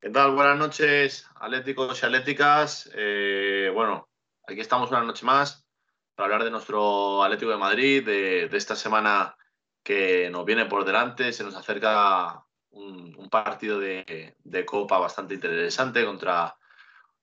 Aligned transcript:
¿Qué 0.00 0.10
tal? 0.10 0.36
Buenas 0.36 0.56
noches, 0.56 1.26
atléticos 1.40 2.00
y 2.00 2.06
atléticas. 2.06 2.88
Eh, 2.94 3.68
bueno, 3.74 4.08
aquí 4.46 4.60
estamos 4.60 4.90
una 4.90 5.02
noche 5.02 5.26
más 5.26 5.66
para 6.14 6.26
hablar 6.26 6.44
de 6.44 6.52
nuestro 6.52 7.24
Atlético 7.24 7.50
de 7.50 7.56
Madrid, 7.56 8.06
de, 8.06 8.44
esta 8.44 8.76
semana 8.76 9.36
que 9.82 10.30
nos 10.30 10.44
viene 10.44 10.66
por 10.66 10.84
delante. 10.84 11.32
Se 11.32 11.42
nos 11.42 11.56
acerca 11.56 12.44
un, 12.70 13.28
partido 13.28 13.80
de, 13.80 14.36
Copa 14.64 14.98
bastante 14.98 15.34
interesante 15.34 16.04
contra 16.04 16.56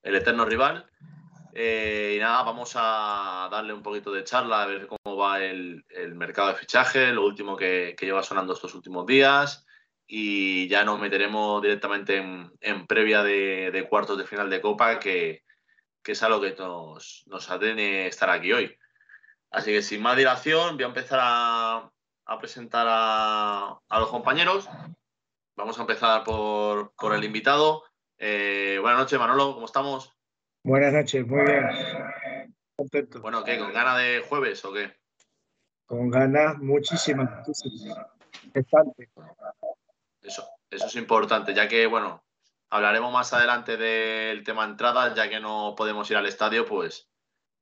el 0.03 0.16
eterno 0.18 0.44
rival. 0.44 0.86
Eh, 1.53 2.16
y 2.18 2.20
nada, 2.20 2.44
vamos 2.44 2.73
a 2.76 3.48
darle 3.50 3.72
un 3.72 3.84
poquito 3.84 4.12
de 4.12 4.26
charla, 4.26 4.64
a 4.64 4.66
ver 4.66 4.88
cómo 4.88 5.16
va 5.16 5.42
el, 5.42 5.86
mercado 6.16 6.50
de 6.50 6.56
fichaje, 6.56 7.14
lo 7.14 7.26
último 7.26 7.56
que 7.56 7.96
lleva 7.98 8.22
sonando 8.22 8.52
estos 8.52 8.76
últimos 8.76 9.06
días 9.06 9.66
y 10.08 10.67
ya 10.67 10.84
nos 10.84 11.00
meteremos 11.00 11.61
directamente 11.61 12.17
en, 12.17 12.88
previa 12.88 13.23
de, 13.23 13.88
cuartos 13.89 14.17
de 14.17 14.25
final 14.25 14.50
de 14.50 14.62
Copa, 14.62 15.00
que, 15.00 15.44
es 16.03 16.23
algo 16.23 16.42
que 16.42 16.53
nos, 16.53 17.23
nos 17.28 17.50
atene 17.50 18.08
estar 18.08 18.30
aquí 18.30 18.53
hoy. 18.53 18.78
Así 19.50 19.72
que 19.72 19.81
sin 19.81 20.02
más 20.02 20.17
dilación, 20.17 20.75
voy 20.75 20.84
a 20.84 20.88
empezar 20.88 21.20
a, 21.22 21.92
presentar 22.39 22.86
a, 22.89 23.80
los 23.89 24.09
compañeros. 24.09 24.70
Vamos 25.56 25.78
a 25.80 25.81
empezar 25.81 26.23
por, 26.23 26.92
el 27.14 27.23
invitado. 27.23 27.84
Eh, 28.17 28.78
buenas 28.81 29.00
noches, 29.00 29.17
Manolo, 29.17 29.53
¿cómo 29.53 29.66
estamos? 29.66 30.14
Buenas 30.64 30.94
noches, 30.94 31.25
muy 31.25 31.44
bien. 31.45 32.56
Contento. 32.75 33.22
Bueno, 33.22 33.44
¿qué? 33.44 33.58
¿Con 33.58 33.72
ganas 33.72 33.97
de 33.97 34.23
jueves 34.28 34.64
o 34.66 34.73
qué? 34.73 34.94
Con 35.86 36.09
ganas 36.09 36.58
muchísimas, 36.58 37.47
muchísimas. 37.47 38.08
Bastante. 38.53 39.09
Eso, 40.26 40.48
eso 40.70 40.88
es 40.88 40.95
importante, 40.95 41.54
ya 41.54 41.68
que, 41.68 41.86
bueno, 41.86 42.26
hablaremos 42.70 43.14
más 43.14 43.31
adelante 43.34 43.78
del 43.78 44.44
tema 44.44 44.66
entradas, 44.66 45.16
ya 45.16 45.30
que 45.30 45.40
no 45.40 45.76
podemos 45.78 46.09
ir 46.09 46.18
al 46.18 46.26
estadio, 46.26 46.66
pues 46.66 47.08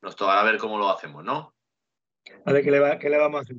nos 0.02 0.16
tocará 0.16 0.44
ver 0.44 0.58
cómo 0.58 0.78
lo 0.78 0.89
hacemos, 0.89 1.24
¿no? 1.24 1.56
A 2.46 2.53
ver 2.53 2.63
qué 2.63 2.72
le, 2.72 2.79
va, 2.79 2.97
qué 3.00 3.09
le 3.09 3.18
vamos 3.18 3.40
a 3.40 3.41
hacer. 3.41 3.57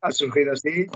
Ha 0.00 0.12
surgido 0.12 0.52
así 0.52 0.86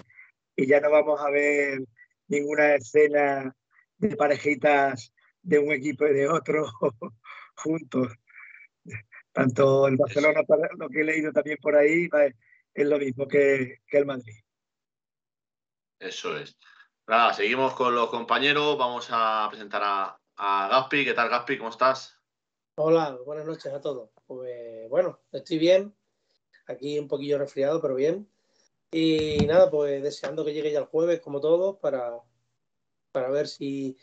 y 0.56 0.66
ya 0.66 0.80
no 0.80 0.90
vamos 0.90 1.20
a 1.20 1.30
ver 1.30 1.80
ninguna 2.28 2.74
escena 2.74 3.54
de 3.96 4.16
parejitas 4.16 5.12
de 5.42 5.58
un 5.58 5.72
equipo 5.72 6.06
y 6.06 6.12
de 6.12 6.28
otro 6.28 6.70
juntos. 7.56 8.12
Tanto 9.32 9.88
el 9.88 9.96
Barcelona, 9.96 10.42
lo 10.76 10.88
que 10.88 11.00
he 11.00 11.04
leído 11.04 11.32
también 11.32 11.58
por 11.60 11.74
ahí, 11.76 12.08
es 12.74 12.86
lo 12.86 12.98
mismo 12.98 13.26
que, 13.26 13.78
que 13.86 13.98
el 13.98 14.06
Madrid. 14.06 14.38
Eso 15.98 16.36
es. 16.36 16.58
Nada, 17.08 17.34
seguimos 17.34 17.74
con 17.74 17.94
los 17.94 18.10
compañeros. 18.10 18.78
Vamos 18.78 19.08
a 19.10 19.48
presentar 19.50 19.82
a, 19.84 20.68
Gaspi. 20.68 21.04
¿Qué 21.04 21.14
tal, 21.14 21.28
Gaspi? 21.28 21.58
¿Cómo 21.58 21.70
estás? 21.70 22.16
Hola, 22.76 23.18
buenas 23.26 23.44
noches 23.44 23.72
a 23.72 23.80
todos. 23.80 24.10
Pues 24.24 24.88
bueno, 24.88 25.18
estoy 25.32 25.58
bien. 25.58 25.94
Aquí 26.68 26.98
un 27.00 27.08
poquillo 27.08 27.38
resfriado, 27.38 27.82
pero 27.82 27.96
bien. 27.96 28.30
Y 28.92 29.38
nada, 29.46 29.68
pues 29.68 30.00
deseando 30.00 30.44
que 30.44 30.52
llegue 30.52 30.70
ya 30.70 30.78
el 30.78 30.86
jueves, 30.86 31.20
como 31.20 31.40
todos, 31.40 31.76
para, 31.78 32.12
para 33.10 33.30
ver 33.30 33.48
si, 33.48 33.98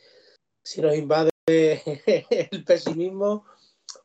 si 0.62 0.82
nos 0.82 0.96
invade 0.96 1.32
el 1.48 2.66
pesimismo 2.66 3.46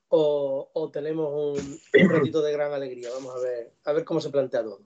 o, 0.09 0.91
tenemos 0.93 1.59
un, 1.59 1.81
un, 2.00 2.11
ratito 2.11 2.43
de 2.43 2.53
gran 2.53 2.72
alegría. 2.72 3.11
Vamos 3.11 3.34
a 3.34 3.41
ver, 3.41 3.72
a 3.84 3.93
ver 3.93 4.05
cómo 4.05 4.21
se 4.21 4.31
plantea 4.31 4.62
todo. 4.62 4.82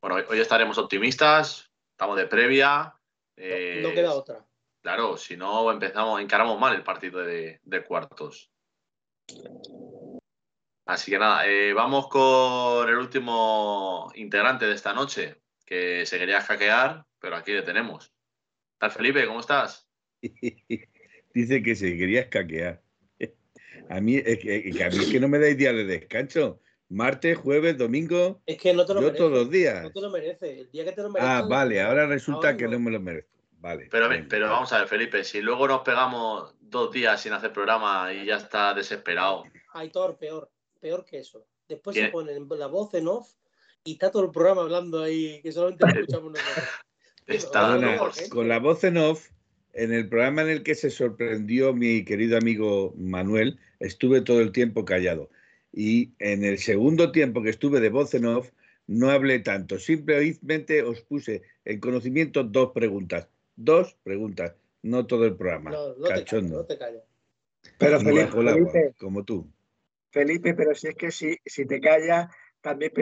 Bueno, 0.00 0.16
hoy 0.26 0.40
estaremos 0.40 0.78
optimistas, 0.78 1.70
estamos 1.92 2.16
de 2.16 2.26
previa, 2.26 2.96
no 3.82 3.92
queda 3.92 4.12
otra. 4.12 4.46
Claro, 4.82 5.16
si 5.16 5.36
no 5.36 5.70
empezamos, 5.70 6.20
encaramos 6.20 6.58
mal 6.58 6.74
el 6.74 6.82
partido 6.82 7.20
de, 7.20 7.60
cuartos. 7.86 8.50
Así 10.86 11.10
que 11.10 11.18
nada, 11.18 11.46
eh, 11.46 11.72
vamos 11.72 12.08
con 12.08 12.88
el 12.88 12.96
último 12.96 14.10
integrante 14.14 14.66
de 14.66 14.74
esta 14.74 14.92
noche, 14.92 15.36
que 15.66 16.04
se 16.06 16.18
quería 16.18 16.40
hackear, 16.40 17.04
pero 17.18 17.36
aquí 17.36 17.52
le 17.52 17.62
tenemos. 17.62 18.08
¿Qué 18.08 18.76
tal, 18.78 18.90
Felipe? 18.90 19.26
¿Cómo 19.26 19.40
estás? 19.40 19.88
Dice 21.34 21.62
que 21.62 21.76
se 21.76 21.96
quería 21.96 22.28
hackear. 22.32 22.82
A 23.90 24.00
mí, 24.00 24.16
es 24.16 24.38
que, 24.38 24.84
a 24.84 24.88
mí 24.88 24.96
es 24.98 25.10
que 25.10 25.20
no 25.20 25.26
me 25.28 25.38
dais 25.38 25.56
días 25.56 25.74
de 25.74 25.84
descanso. 25.84 26.60
Martes, 26.90 27.38
jueves, 27.38 27.78
domingo. 27.78 28.42
Es 28.46 28.58
que 28.58 28.74
no 28.74 28.84
te 28.84 28.94
lo 28.94 29.00
yo 29.00 29.14
todos 29.14 29.30
los 29.30 29.50
días. 29.50 29.84
No 29.84 29.92
te 29.92 30.00
lo 30.00 30.10
mereces. 30.10 30.58
El 30.58 30.70
día 30.72 30.84
que 30.84 30.92
te 30.92 31.02
lo 31.02 31.10
mereces. 31.10 31.34
Ah, 31.34 31.46
vale, 31.48 31.80
ahora 31.80 32.06
resulta 32.06 32.56
que 32.56 32.66
no 32.66 32.80
me 32.80 32.90
lo 32.90 32.98
merezco. 33.00 33.30
Vale. 33.60 33.88
Pero, 33.90 34.08
pero 34.28 34.48
vamos 34.48 34.72
a 34.72 34.78
ver, 34.78 34.88
Felipe, 34.88 35.22
si 35.22 35.40
luego 35.40 35.68
nos 35.68 35.82
pegamos 35.82 36.54
dos 36.60 36.90
días 36.90 37.20
sin 37.20 37.32
hacer 37.32 37.52
programa 37.52 38.12
y 38.12 38.26
ya 38.26 38.38
está 38.38 38.74
desesperado. 38.74 39.44
Aitor, 39.72 40.16
peor, 40.16 40.50
peor 40.80 41.04
que 41.04 41.20
eso. 41.20 41.46
Después 41.68 41.94
se 41.94 42.08
pone 42.08 42.32
la 42.58 42.66
voz 42.66 42.92
en 42.94 43.06
off 43.06 43.28
y 43.84 43.92
está 43.92 44.10
todo 44.10 44.24
el 44.24 44.32
programa 44.32 44.62
hablando 44.62 45.02
ahí, 45.02 45.40
que 45.42 45.52
solamente 45.52 45.86
escuchamos 45.86 46.32
nosotros. 46.32 46.64
Está 47.26 47.78
con 48.30 48.48
la 48.48 48.58
voz 48.58 48.82
en 48.82 48.96
off, 48.96 49.28
en 49.72 49.92
el 49.92 50.08
programa 50.08 50.42
en 50.42 50.48
el 50.48 50.62
que 50.64 50.74
se 50.74 50.90
sorprendió 50.90 51.72
mi 51.72 52.04
querido 52.04 52.36
amigo 52.36 52.92
Manuel, 52.96 53.60
estuve 53.78 54.20
todo 54.22 54.40
el 54.40 54.50
tiempo 54.50 54.84
callado. 54.84 55.30
Y 55.72 56.12
en 56.18 56.44
el 56.44 56.58
segundo 56.58 57.12
tiempo 57.12 57.42
que 57.42 57.50
estuve 57.50 57.80
de 57.80 57.90
voz 57.90 58.14
en 58.14 58.26
off, 58.26 58.50
no 58.86 59.10
hablé 59.10 59.38
tanto. 59.38 59.78
Simplemente 59.78 60.82
os 60.82 61.00
puse 61.02 61.42
en 61.64 61.78
conocimiento 61.78 62.42
dos 62.42 62.72
preguntas. 62.72 63.28
Dos 63.54 63.96
preguntas, 64.02 64.54
no 64.82 65.06
todo 65.06 65.26
el 65.26 65.36
programa. 65.36 65.70
No, 65.70 65.94
no 65.94 66.08
Cachondo. 66.08 66.64
Te 66.66 66.76
callo, 66.76 67.02
Pero 67.78 68.00
Felipe, 68.00 68.94
como 68.98 69.24
tú. 69.24 69.46
Felipe, 70.10 70.54
pero 70.54 70.74
si 70.74 70.88
es 70.88 70.94
que 70.96 71.10
si, 71.10 71.36
si 71.44 71.66
te 71.66 71.80
callas, 71.80 72.34
también 72.60 72.92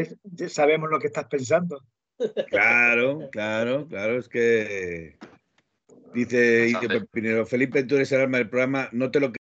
sabemos 0.49 0.91
lo 0.91 0.99
que 0.99 1.07
estás 1.07 1.27
pensando. 1.27 1.83
Claro, 2.49 3.29
claro, 3.31 3.87
claro, 3.87 4.19
es 4.19 4.29
que 4.29 5.17
dice 6.13 6.73
Pinero, 7.13 7.47
Felipe, 7.47 7.85
tú 7.85 7.95
eres 7.95 8.11
el 8.13 8.23
alma 8.23 8.39
del 8.39 8.51
programa, 8.51 8.89
no 8.93 9.11
te 9.11 9.21
lo 9.21 9.33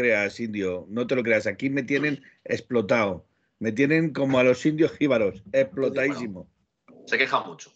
creas, 0.00 0.40
indio, 0.40 0.86
no 0.88 1.06
te 1.06 1.14
lo 1.14 1.22
creas, 1.22 1.46
aquí 1.46 1.70
me 1.70 1.82
tienen 1.82 2.22
explotado, 2.44 3.26
me 3.58 3.72
tienen 3.72 4.12
como 4.12 4.38
a 4.38 4.44
los 4.44 4.64
indios 4.64 4.92
jíbaros, 4.92 5.42
explotadísimo. 5.52 6.48
Se 7.06 7.18
queja 7.18 7.40
mucho, 7.40 7.72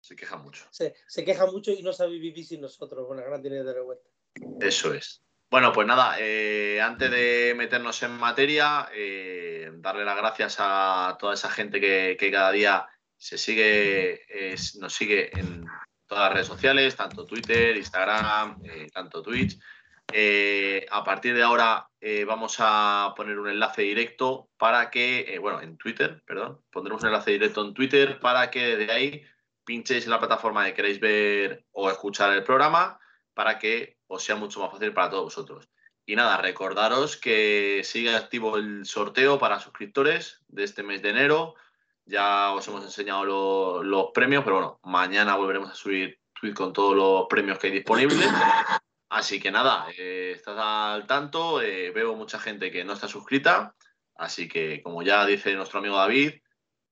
se 0.00 0.16
queja 0.16 0.36
mucho. 0.36 0.64
Se, 0.70 1.24
queja 1.24 1.46
mucho 1.46 1.70
y 1.70 1.82
no 1.82 1.92
sabe 1.92 2.18
vivir 2.18 2.44
sin 2.44 2.60
nosotros, 2.60 3.06
con 3.06 3.16
la 3.16 3.24
gran 3.24 3.42
tiene 3.42 3.62
de 3.62 3.80
vuelta. 3.80 4.08
Eso 4.60 4.94
es. 4.94 5.22
Bueno, 5.50 5.72
pues 5.72 5.86
nada, 5.86 6.16
eh, 6.20 6.80
antes 6.80 7.10
de 7.10 7.54
meternos 7.56 8.02
en 8.02 8.12
materia, 8.12 8.88
eh, 8.94 9.70
darle 9.76 10.04
las 10.04 10.16
gracias 10.16 10.56
a 10.58 11.16
toda 11.18 11.34
esa 11.34 11.50
gente 11.50 11.80
que, 11.80 12.30
cada 12.30 12.52
día 12.52 12.86
se 13.16 13.38
sigue, 13.38 14.20
nos 14.78 14.94
sigue 14.94 15.30
en 15.38 15.64
todas 16.08 16.24
las 16.24 16.32
redes 16.32 16.46
sociales, 16.46 16.96
tanto 16.96 17.24
Twitter, 17.24 17.76
Instagram, 17.76 18.60
eh, 18.64 18.88
tanto 18.92 19.22
Twitch. 19.22 19.58
A 20.10 21.04
partir 21.04 21.34
de 21.34 21.42
ahora 21.42 21.88
vamos 22.26 22.56
a 22.58 23.12
poner 23.16 23.38
un 23.38 23.48
enlace 23.48 23.82
directo 23.82 24.48
para 24.56 24.90
que, 24.90 25.38
bueno, 25.40 25.60
en 25.60 25.76
Twitter, 25.76 26.22
perdón, 26.26 26.60
pondremos 26.70 27.02
un 27.02 27.08
enlace 27.08 27.32
directo 27.32 27.64
en 27.64 27.74
Twitter 27.74 28.18
para 28.20 28.50
que 28.50 28.76
de 28.76 28.92
ahí 28.92 29.22
pinchéis 29.64 30.04
en 30.04 30.10
la 30.10 30.18
plataforma 30.18 30.64
que 30.64 30.72
queréis 30.72 30.98
ver 30.98 31.66
o 31.72 31.90
escuchar 31.90 32.32
el 32.32 32.42
programa 32.42 32.98
para 33.34 33.58
que 33.58 33.98
os 34.06 34.24
sea 34.24 34.34
mucho 34.34 34.60
más 34.60 34.70
fácil 34.72 34.94
para 34.94 35.10
todos 35.10 35.24
vosotros. 35.24 35.68
y 36.06 36.16
nada, 36.16 36.38
recordaros 36.38 37.18
que 37.18 37.82
sigue 37.84 38.16
activo 38.16 38.56
el 38.56 38.86
sorteo 38.86 39.38
para 39.38 39.60
suscriptores 39.60 40.42
de 40.48 40.64
este 40.64 40.82
mes 40.82 41.02
de 41.02 41.10
enero. 41.10 41.54
Ya 42.06 42.52
os 42.54 42.66
hemos 42.66 42.82
enseñado 42.82 43.82
los 43.82 44.06
premios, 44.14 44.42
pero 44.42 44.56
bueno, 44.56 44.80
mañana 44.84 45.36
volveremos 45.36 45.70
a 45.70 45.74
subir 45.74 46.18
tweet 46.40 46.54
con 46.54 46.72
todos 46.72 46.96
los 46.96 47.26
premios 47.28 47.58
que 47.58 47.66
hay 47.66 47.74
disponibles. 47.74 48.26
Así 49.10 49.40
que 49.40 49.50
nada, 49.50 49.86
eh, 49.96 50.32
estás 50.36 50.56
al 50.58 51.06
tanto. 51.06 51.62
Eh, 51.62 51.90
veo 51.90 52.14
mucha 52.14 52.38
gente 52.38 52.70
que 52.70 52.84
no 52.84 52.92
está 52.92 53.08
suscrita. 53.08 53.74
Así 54.16 54.48
que, 54.48 54.82
como 54.82 55.02
ya 55.02 55.24
dice 55.24 55.54
nuestro 55.54 55.78
amigo 55.78 55.96
David, 55.96 56.34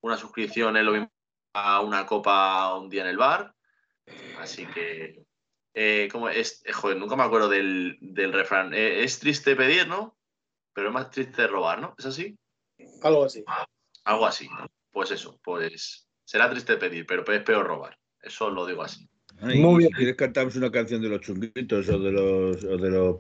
una 0.01 0.17
suscripción 0.17 0.77
es 0.77 0.85
lo 0.85 0.93
mismo 0.93 1.13
a 1.55 1.81
una 1.81 2.07
copa 2.07 2.75
un 2.77 2.89
día 2.89 3.03
en 3.03 3.09
el 3.09 3.19
bar. 3.19 3.55
Así 4.39 4.67
que 4.67 5.25
eh, 5.75 6.09
como 6.11 6.29
es, 6.29 6.63
joder, 6.73 6.97
nunca 6.97 7.17
me 7.17 7.25
acuerdo 7.25 7.49
del, 7.49 7.99
refrán. 8.33 8.73
Es 8.73 9.19
triste 9.19 9.57
pedir, 9.57 9.89
¿no? 9.89 10.17
Pero 10.73 10.89
es 10.89 10.95
más 10.95 11.11
triste 11.11 11.47
robar, 11.47 11.81
¿no? 11.81 11.95
¿Es 11.99 12.07
así? 12.07 12.39
Algo 13.03 13.25
así. 13.25 13.45
algo 14.05 14.27
así, 14.27 14.49
Pues 14.91 15.11
eso, 15.11 15.39
pues 15.43 16.09
será 16.25 16.49
triste 16.49 16.77
pedir, 16.77 17.05
pero 17.07 17.31
es 17.31 17.43
peor 17.43 17.67
robar. 17.67 17.99
Eso 18.23 18.49
lo 18.51 18.65
digo 18.65 18.83
así. 18.83 19.09
Muy 19.41 19.79
bien. 19.79 19.91
Si 19.91 19.97
quieres 19.97 20.17
cantamos 20.17 20.57
una 20.57 20.71
canción 20.71 21.03
de 21.03 21.09
los 21.09 21.21
chunguitos 21.21 21.89
o 21.89 21.99
de 21.99 22.13
los, 22.13 22.65
o 22.65 22.77
de 22.77 22.91
los... 22.91 23.17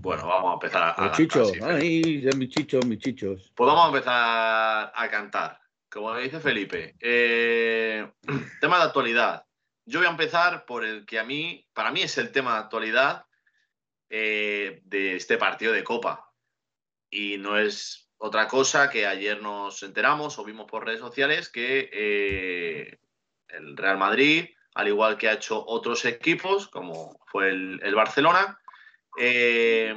Bueno, 0.00 0.26
vamos 0.26 0.50
a 0.50 0.54
empezar 0.54 0.82
a, 0.82 1.06
a 1.06 1.12
chichos. 1.12 1.52
Ay, 1.62 2.28
mis 2.36 2.50
chichos, 2.50 2.86
mis 2.86 2.98
chichos. 2.98 3.52
Pues 3.54 3.66
vamos 3.66 3.84
a 3.84 3.88
empezar 3.88 4.92
a 4.94 5.08
cantar. 5.10 5.60
Como 5.90 6.12
me 6.12 6.22
dice 6.22 6.40
Felipe, 6.40 6.94
tema 8.60 8.78
de 8.78 8.84
actualidad. 8.84 9.46
Yo 9.86 10.00
voy 10.00 10.08
a 10.08 10.10
empezar 10.10 10.64
por 10.66 10.84
el 10.84 11.06
que 11.06 11.18
a 11.18 11.24
mí, 11.24 11.66
para 11.72 11.90
mí 11.90 12.02
es 12.02 12.18
el 12.18 12.32
tema 12.32 12.54
de 12.54 12.58
actualidad 12.58 13.24
eh, 14.10 14.82
de 14.84 15.16
este 15.16 15.38
partido 15.38 15.72
de 15.72 15.84
Copa. 15.84 16.32
Y 17.10 17.38
no 17.38 17.56
es 17.56 18.10
otra 18.18 18.48
cosa 18.48 18.90
que 18.90 19.06
ayer 19.06 19.40
nos 19.40 19.82
enteramos 19.82 20.38
o 20.38 20.44
vimos 20.44 20.66
por 20.66 20.84
redes 20.84 21.00
sociales 21.00 21.48
que 21.48 21.88
eh, 21.92 22.98
el 23.48 23.76
Real 23.76 23.98
Madrid, 23.98 24.46
al 24.74 24.88
igual 24.88 25.16
que 25.16 25.28
ha 25.28 25.34
hecho 25.34 25.64
otros 25.66 26.04
equipos, 26.04 26.68
como 26.68 27.18
fue 27.26 27.50
el, 27.50 27.94
Barcelona, 27.94 28.58
eh, 29.18 29.94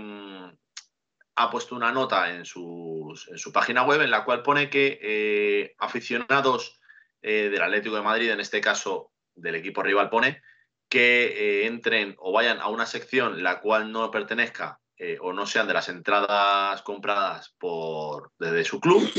ha 1.36 1.52
puesto 1.52 1.76
una 1.76 1.92
nota 1.92 2.34
en, 2.34 2.46
su 2.46 3.14
página 3.54 3.84
web 3.84 4.02
en 4.02 4.12
la 4.12 4.24
cual 4.24 4.44
pone 4.44 4.70
que 4.70 5.76
aficionados 5.80 6.80
del 7.22 7.62
Atlético 7.62 7.96
de 7.96 8.02
Madrid, 8.02 8.32
en 8.32 8.40
este 8.40 8.62
caso 8.62 9.12
del 9.36 9.56
equipo 9.56 9.84
rival 9.84 10.10
pone 10.10 10.42
que 10.90 11.28
eh, 11.28 11.68
entren 11.68 12.16
o 12.18 12.32
vayan 12.32 12.60
a 12.60 12.68
una 12.68 12.86
sección 12.86 13.44
la 13.44 13.62
cual 13.62 13.92
no 13.92 14.10
pertenezca 14.10 14.80
eh, 14.98 15.18
o 15.22 15.32
no 15.32 15.46
sean 15.46 15.68
de 15.68 15.74
las 15.74 15.88
entradas 15.88 16.82
compradas 16.82 17.56
por, 17.58 18.32
desde 18.38 18.66
su 18.66 18.82
club, 18.82 19.10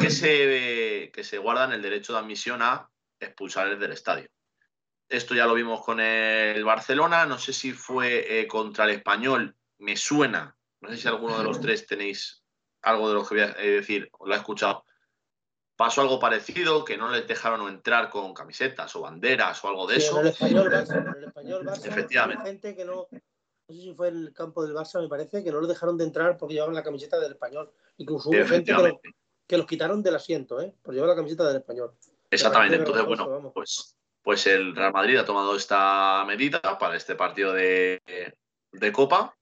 que 0.00 0.10
se, 0.10 1.10
que 1.12 1.24
se 1.24 1.38
guardan 1.38 1.72
el 1.72 1.82
derecho 1.82 2.12
de 2.12 2.20
admisión 2.20 2.62
a 2.62 2.88
expulsarles 3.20 3.78
del 3.78 3.92
estadio. 3.92 4.28
Esto 5.08 5.34
ya 5.34 5.46
lo 5.46 5.54
vimos 5.54 5.84
con 5.84 6.00
el 6.00 6.62
Barcelona, 6.64 7.24
no 7.24 7.38
sé 7.38 7.52
si 7.52 7.72
fue 7.72 8.40
eh, 8.40 8.46
contra 8.46 8.84
el 8.84 8.90
español, 8.90 9.56
me 9.78 9.96
suena, 9.96 10.56
no 10.80 10.90
sé 10.90 10.98
si 10.98 11.08
alguno 11.08 11.38
de 11.38 11.44
los 11.44 11.60
tres 11.60 11.86
tenéis 11.86 12.44
algo 12.82 13.08
de 13.08 13.14
lo 13.14 13.26
que 13.26 13.34
voy 13.34 13.44
a 13.44 13.54
decir, 13.54 14.10
lo 14.24 14.34
he 14.34 14.36
escuchado, 14.36 14.84
pasó 15.78 16.00
algo 16.00 16.18
parecido, 16.18 16.84
que 16.84 16.96
no 16.96 17.08
les 17.08 17.26
dejaron 17.26 17.68
entrar 17.68 18.10
con 18.10 18.34
camisetas 18.34 18.94
o 18.96 19.00
banderas 19.02 19.64
o 19.64 19.68
algo 19.68 19.86
de 19.86 19.96
eso. 19.96 20.16
En 20.16 20.26
el 20.26 20.32
español 20.32 20.70
Barça, 20.70 20.98
en 20.98 21.16
el 21.16 21.24
español 21.24 21.64
Barça 21.64 21.86
Efectivamente. 21.86 22.44
gente 22.44 22.76
que 22.76 22.84
no, 22.84 23.08
no 23.12 23.74
sé 23.74 23.80
si 23.80 23.94
fue 23.94 24.08
el 24.08 24.32
campo 24.32 24.64
del 24.64 24.74
Barça, 24.74 25.00
me 25.00 25.08
parece, 25.08 25.44
que 25.44 25.52
no 25.52 25.60
los 25.60 25.68
dejaron 25.68 25.96
de 25.96 26.04
entrar 26.04 26.36
porque 26.36 26.54
llevaban 26.54 26.74
la 26.74 26.82
camiseta 26.82 27.20
del 27.20 27.32
español. 27.32 27.70
Incluso 27.96 28.28
hubo 28.28 28.44
gente 28.44 28.74
que, 29.46 29.56
los 29.56 29.66
quitaron 29.66 30.02
del 30.02 30.16
asiento, 30.16 30.60
¿eh? 30.60 30.74
por 30.82 30.94
llevar 30.94 31.10
la 31.10 31.16
camiseta 31.16 31.46
del 31.46 31.58
español. 31.58 31.94
Exactamente, 32.30 32.76
entonces, 32.76 33.04
bueno, 33.04 33.52
pues, 33.54 33.96
pues 34.22 34.46
el 34.46 34.76
Real 34.76 34.92
Madrid 34.92 35.16
ha 35.16 35.24
tomado 35.24 35.56
esta 35.56 36.24
medida 36.26 36.60
para 36.78 36.96
este 36.96 37.14
partido 37.14 37.52
de, 37.52 38.00
de 38.72 38.92
Copa 38.92 39.34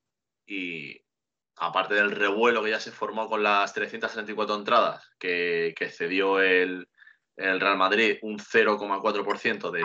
y, 0.46 1.00
aparte 1.56 1.94
del 1.94 2.10
revuelo 2.10 2.62
que 2.62 2.70
ya 2.70 2.80
se 2.80 2.92
formó 2.92 3.28
con 3.28 3.42
las 3.42 3.72
334 3.72 4.54
entradas 4.54 5.10
que, 5.18 5.74
cedió 5.90 6.40
el, 6.40 6.88
Real 7.36 7.76
Madrid, 7.76 8.18
un 8.22 8.38
0,4% 8.38 9.70
del, 9.70 9.84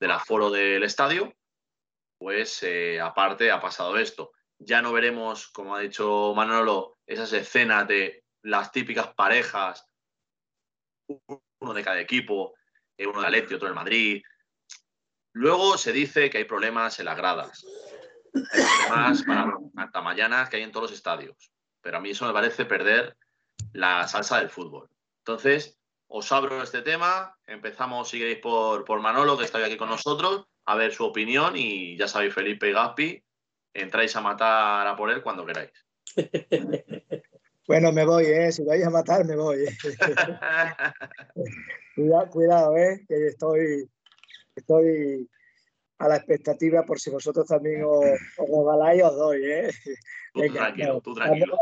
del 0.00 0.10
aforo 0.10 0.50
del 0.50 0.82
estadio, 0.82 1.32
pues 2.18 2.62
eh, 2.64 3.00
aparte 3.00 3.50
ha 3.50 3.60
pasado 3.60 3.96
esto. 3.98 4.32
Ya 4.58 4.82
no 4.82 4.92
veremos, 4.92 5.48
como 5.48 5.76
ha 5.76 5.80
dicho 5.80 6.32
Manolo, 6.34 6.96
esas 7.06 7.32
escenas 7.34 7.86
de 7.86 8.24
las 8.42 8.72
típicas 8.72 9.14
parejas, 9.14 9.86
uno 11.60 11.74
de 11.74 11.84
cada 11.84 12.00
equipo, 12.00 12.54
eh, 12.96 13.06
uno 13.06 13.20
de 13.20 13.26
Atleti, 13.26 13.54
otro 13.54 13.68
del 13.68 13.74
Madrid. 13.74 14.22
Luego 15.32 15.76
se 15.76 15.92
dice 15.92 16.30
que 16.30 16.38
hay 16.38 16.44
problemas 16.44 16.98
en 16.98 17.06
las 17.06 17.16
gradas 17.16 17.64
más 18.90 19.22
para 19.22 20.02
mañana 20.02 20.48
que 20.48 20.56
hay 20.56 20.62
en 20.62 20.72
todos 20.72 20.90
los 20.90 20.98
estadios. 20.98 21.50
Pero 21.80 21.98
a 21.98 22.00
mí 22.00 22.10
eso 22.10 22.26
me 22.26 22.32
parece 22.32 22.64
perder 22.64 23.16
la 23.72 24.06
salsa 24.08 24.38
del 24.38 24.50
fútbol. 24.50 24.88
Entonces, 25.18 25.78
os 26.08 26.30
abro 26.32 26.62
este 26.62 26.82
tema. 26.82 27.36
Empezamos, 27.46 28.08
si 28.08 28.18
queréis, 28.18 28.38
por, 28.38 28.84
por 28.84 29.00
Manolo, 29.00 29.36
que 29.36 29.44
está 29.44 29.64
aquí 29.64 29.76
con 29.76 29.88
nosotros, 29.88 30.46
a 30.64 30.74
ver 30.74 30.92
su 30.92 31.04
opinión. 31.04 31.56
Y 31.56 31.96
ya 31.96 32.08
sabéis, 32.08 32.34
Felipe 32.34 32.68
y 32.68 32.72
Gaspi, 32.72 33.24
entráis 33.74 34.14
a 34.16 34.20
matar 34.20 34.86
a 34.86 34.96
por 34.96 35.10
él 35.10 35.22
cuando 35.22 35.46
queráis. 35.46 35.72
Bueno, 37.66 37.92
me 37.92 38.06
voy, 38.06 38.26
¿eh? 38.26 38.52
Si 38.52 38.62
vais 38.62 38.84
a 38.84 38.90
matar, 38.90 39.24
me 39.24 39.34
voy. 39.34 39.64
cuidado, 41.96 42.30
cuidado, 42.30 42.76
¿eh? 42.76 43.04
Que 43.08 43.26
estoy, 43.26 43.90
estoy 44.54 45.28
a 45.98 46.08
la 46.08 46.16
expectativa 46.16 46.84
por 46.84 47.00
si 47.00 47.10
vosotros 47.10 47.46
también 47.46 47.82
os, 47.84 48.04
os 48.38 48.48
os 48.48 49.16
doy. 49.16 49.44
¿eh? 49.44 49.70
Tú 50.32 50.42
tranquilo, 50.52 51.00
tú 51.00 51.14
tranquilo. 51.14 51.58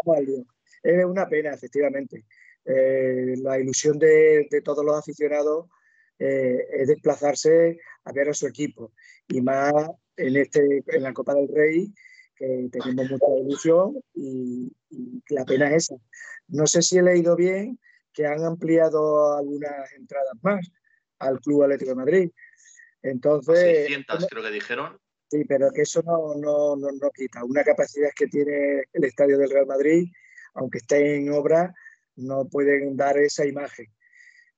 Es 0.82 1.04
una 1.04 1.26
pena, 1.26 1.54
efectivamente. 1.54 2.26
Eh, 2.66 3.34
la 3.42 3.58
ilusión 3.58 3.98
de, 3.98 4.46
todos 4.62 4.84
los 4.84 4.98
aficionados 4.98 5.68
eh, 6.18 6.66
es 6.70 6.88
desplazarse 6.88 7.78
a 8.04 8.12
ver 8.12 8.28
a 8.28 8.34
su 8.34 8.46
equipo. 8.46 8.92
Y 9.28 9.40
más 9.40 9.72
en, 10.16 10.36
este, 10.36 10.84
en 10.86 11.02
la 11.02 11.14
Copa 11.14 11.34
del 11.34 11.48
Rey, 11.48 11.94
que 12.36 12.68
tenemos 12.70 13.10
mucha 13.10 13.26
ilusión 13.40 14.02
y, 14.14 14.72
y 14.90 15.22
la 15.28 15.44
pena 15.44 15.68
es 15.74 15.84
esa. 15.84 15.96
No 16.48 16.66
sé 16.66 16.82
si 16.82 16.98
he 16.98 17.02
leído 17.02 17.36
bien 17.36 17.78
que 18.12 18.26
han 18.26 18.44
ampliado 18.44 19.36
algunas 19.36 19.92
entradas 19.92 20.34
más 20.42 20.70
al 21.18 21.40
Club 21.40 21.64
Atlético 21.64 21.90
de 21.90 21.96
Madrid. 21.96 22.30
Entonces. 23.02 23.86
600 23.86 24.26
creo 24.30 24.42
que 24.42 24.50
dijeron. 24.50 24.98
Sí, 25.30 25.44
pero 25.44 25.70
que 25.72 25.82
eso 25.82 26.02
no, 26.02 26.34
no, 26.36 26.76
no, 26.76 27.10
quita. 27.10 27.44
Una 27.44 27.64
capacidad 27.64 28.10
que 28.14 28.26
tiene 28.26 28.84
el 28.92 29.04
estadio 29.04 29.36
del 29.36 29.50
Real 29.50 29.66
Madrid, 29.66 30.10
aunque 30.54 30.78
esté 30.78 31.16
en 31.16 31.32
obra, 31.32 31.74
no 32.16 32.48
pueden 32.48 32.96
dar 32.96 33.18
esa 33.18 33.44
imagen. 33.44 33.86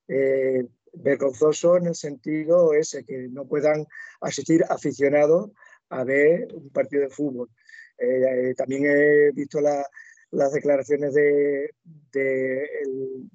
Eh, 0.07 0.65
vergonzoso 0.93 1.77
en 1.77 1.87
el 1.87 1.95
sentido 1.95 2.73
ese, 2.73 3.03
que 3.05 3.27
no 3.29 3.47
puedan 3.47 3.85
asistir 4.21 4.63
aficionados 4.69 5.51
a 5.89 6.03
ver 6.03 6.47
un 6.53 6.69
partido 6.69 7.03
de 7.03 7.09
fútbol. 7.09 7.49
Eh, 7.97 8.53
también 8.55 8.85
he 8.85 9.31
visto 9.31 9.59
las 9.61 10.53
declaraciones 10.53 11.13
de, 11.13 11.71
el, 12.13 13.29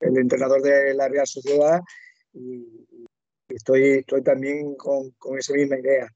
el, 0.00 0.18
entrenador 0.18 0.62
de 0.62 0.94
la 0.94 1.08
Real 1.08 1.26
Sociedad 1.26 1.80
y, 2.32 2.86
Estoy, 3.50 3.98
estoy 3.98 4.22
también 4.22 4.76
con, 4.76 5.10
con 5.18 5.38
esa 5.38 5.54
misma 5.54 5.78
idea. 5.78 6.08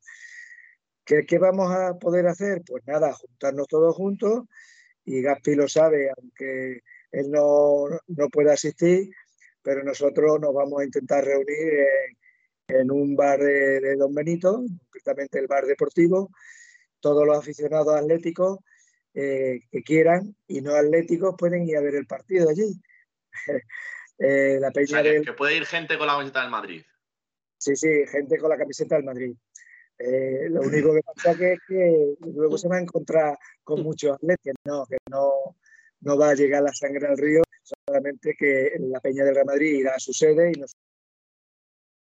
¿Qué, 1.05 1.27
¿Qué, 1.27 1.39
vamos 1.39 1.71
a 1.73 1.95
poder 1.99 2.27
hacer? 2.27 2.63
Pues 2.67 2.87
nada, 2.87 3.13
juntarnos 3.13 3.67
todos 3.69 3.95
juntos 3.95 4.45
y 5.05 5.21
Gaspi 5.21 5.55
lo 5.55 5.69
sabe, 5.69 6.11
aunque 6.17 6.81
él 7.11 7.31
no, 7.31 7.87
no 8.07 8.29
pueda 8.31 8.55
asistir, 8.55 9.11
pero 9.63 9.83
nosotros 9.83 10.41
nos 10.41 10.55
vamos 10.55 10.81
a 10.81 10.85
intentar 10.85 11.25
reunir 11.25 11.49
en, 11.49 12.17
un 12.69 13.17
bar 13.17 13.41
de, 13.41 13.97
Don 13.97 14.15
Benito, 14.15 14.65
concretamente 14.83 15.39
el 15.39 15.47
bar 15.47 15.67
deportivo, 15.67 16.31
todos 17.01 17.27
los 17.27 17.39
aficionados 17.39 17.95
atléticos 17.95 18.59
eh, 19.15 19.61
que 19.71 19.83
quieran 19.83 20.35
y 20.47 20.61
no 20.61 20.75
atléticos 20.75 21.35
pueden 21.39 21.69
ir 21.69 21.77
a 21.77 21.83
ver 21.83 21.95
el 21.95 22.07
partido 22.07 22.49
allí. 22.49 22.81
eh, 24.19 24.59
la 24.61 24.71
peña 24.71 25.03
que 25.03 25.33
puede 25.33 25.57
ir 25.57 25.67
gente 25.67 25.99
con 25.99 26.07
la 26.07 26.15
camiseta 26.15 26.41
del 26.41 26.51
Madrid. 26.51 26.83
Sí, 27.59 27.77
sí, 27.77 28.07
gente 28.07 28.39
con 28.39 28.51
la 28.51 28.59
camiseta 28.59 28.97
del 28.97 29.05
Madrid. 29.05 29.35
Eh, 29.99 30.49
lo 30.51 30.63
único 30.63 30.93
que 30.93 31.03
pasa 31.03 31.37
que 31.37 31.53
es 31.53 31.59
que 31.69 32.15
luego 32.21 32.59
se 32.59 32.69
va 32.69 32.77
a 32.77 32.81
encontrar 32.81 33.39
con 33.63 33.83
muchos 33.83 34.17
atletas, 34.17 34.55
no, 34.65 34.85
que 34.87 34.97
no, 35.09 35.57
no 36.01 36.19
va 36.19 36.31
a 36.31 36.35
llegar 36.35 36.63
la 36.63 36.73
sangre 36.73 37.07
al 37.07 37.17
río, 37.17 37.43
solamente 37.63 38.35
que 38.37 38.73
la 38.81 39.01
Peña 39.01 39.25
del 39.25 39.35
Real 39.35 39.47
Madrid 39.47 39.79
irá 39.79 39.95
a 39.95 40.01
su 40.01 40.13
sede 40.13 40.51
y 40.51 40.61
nosotros 40.61 40.94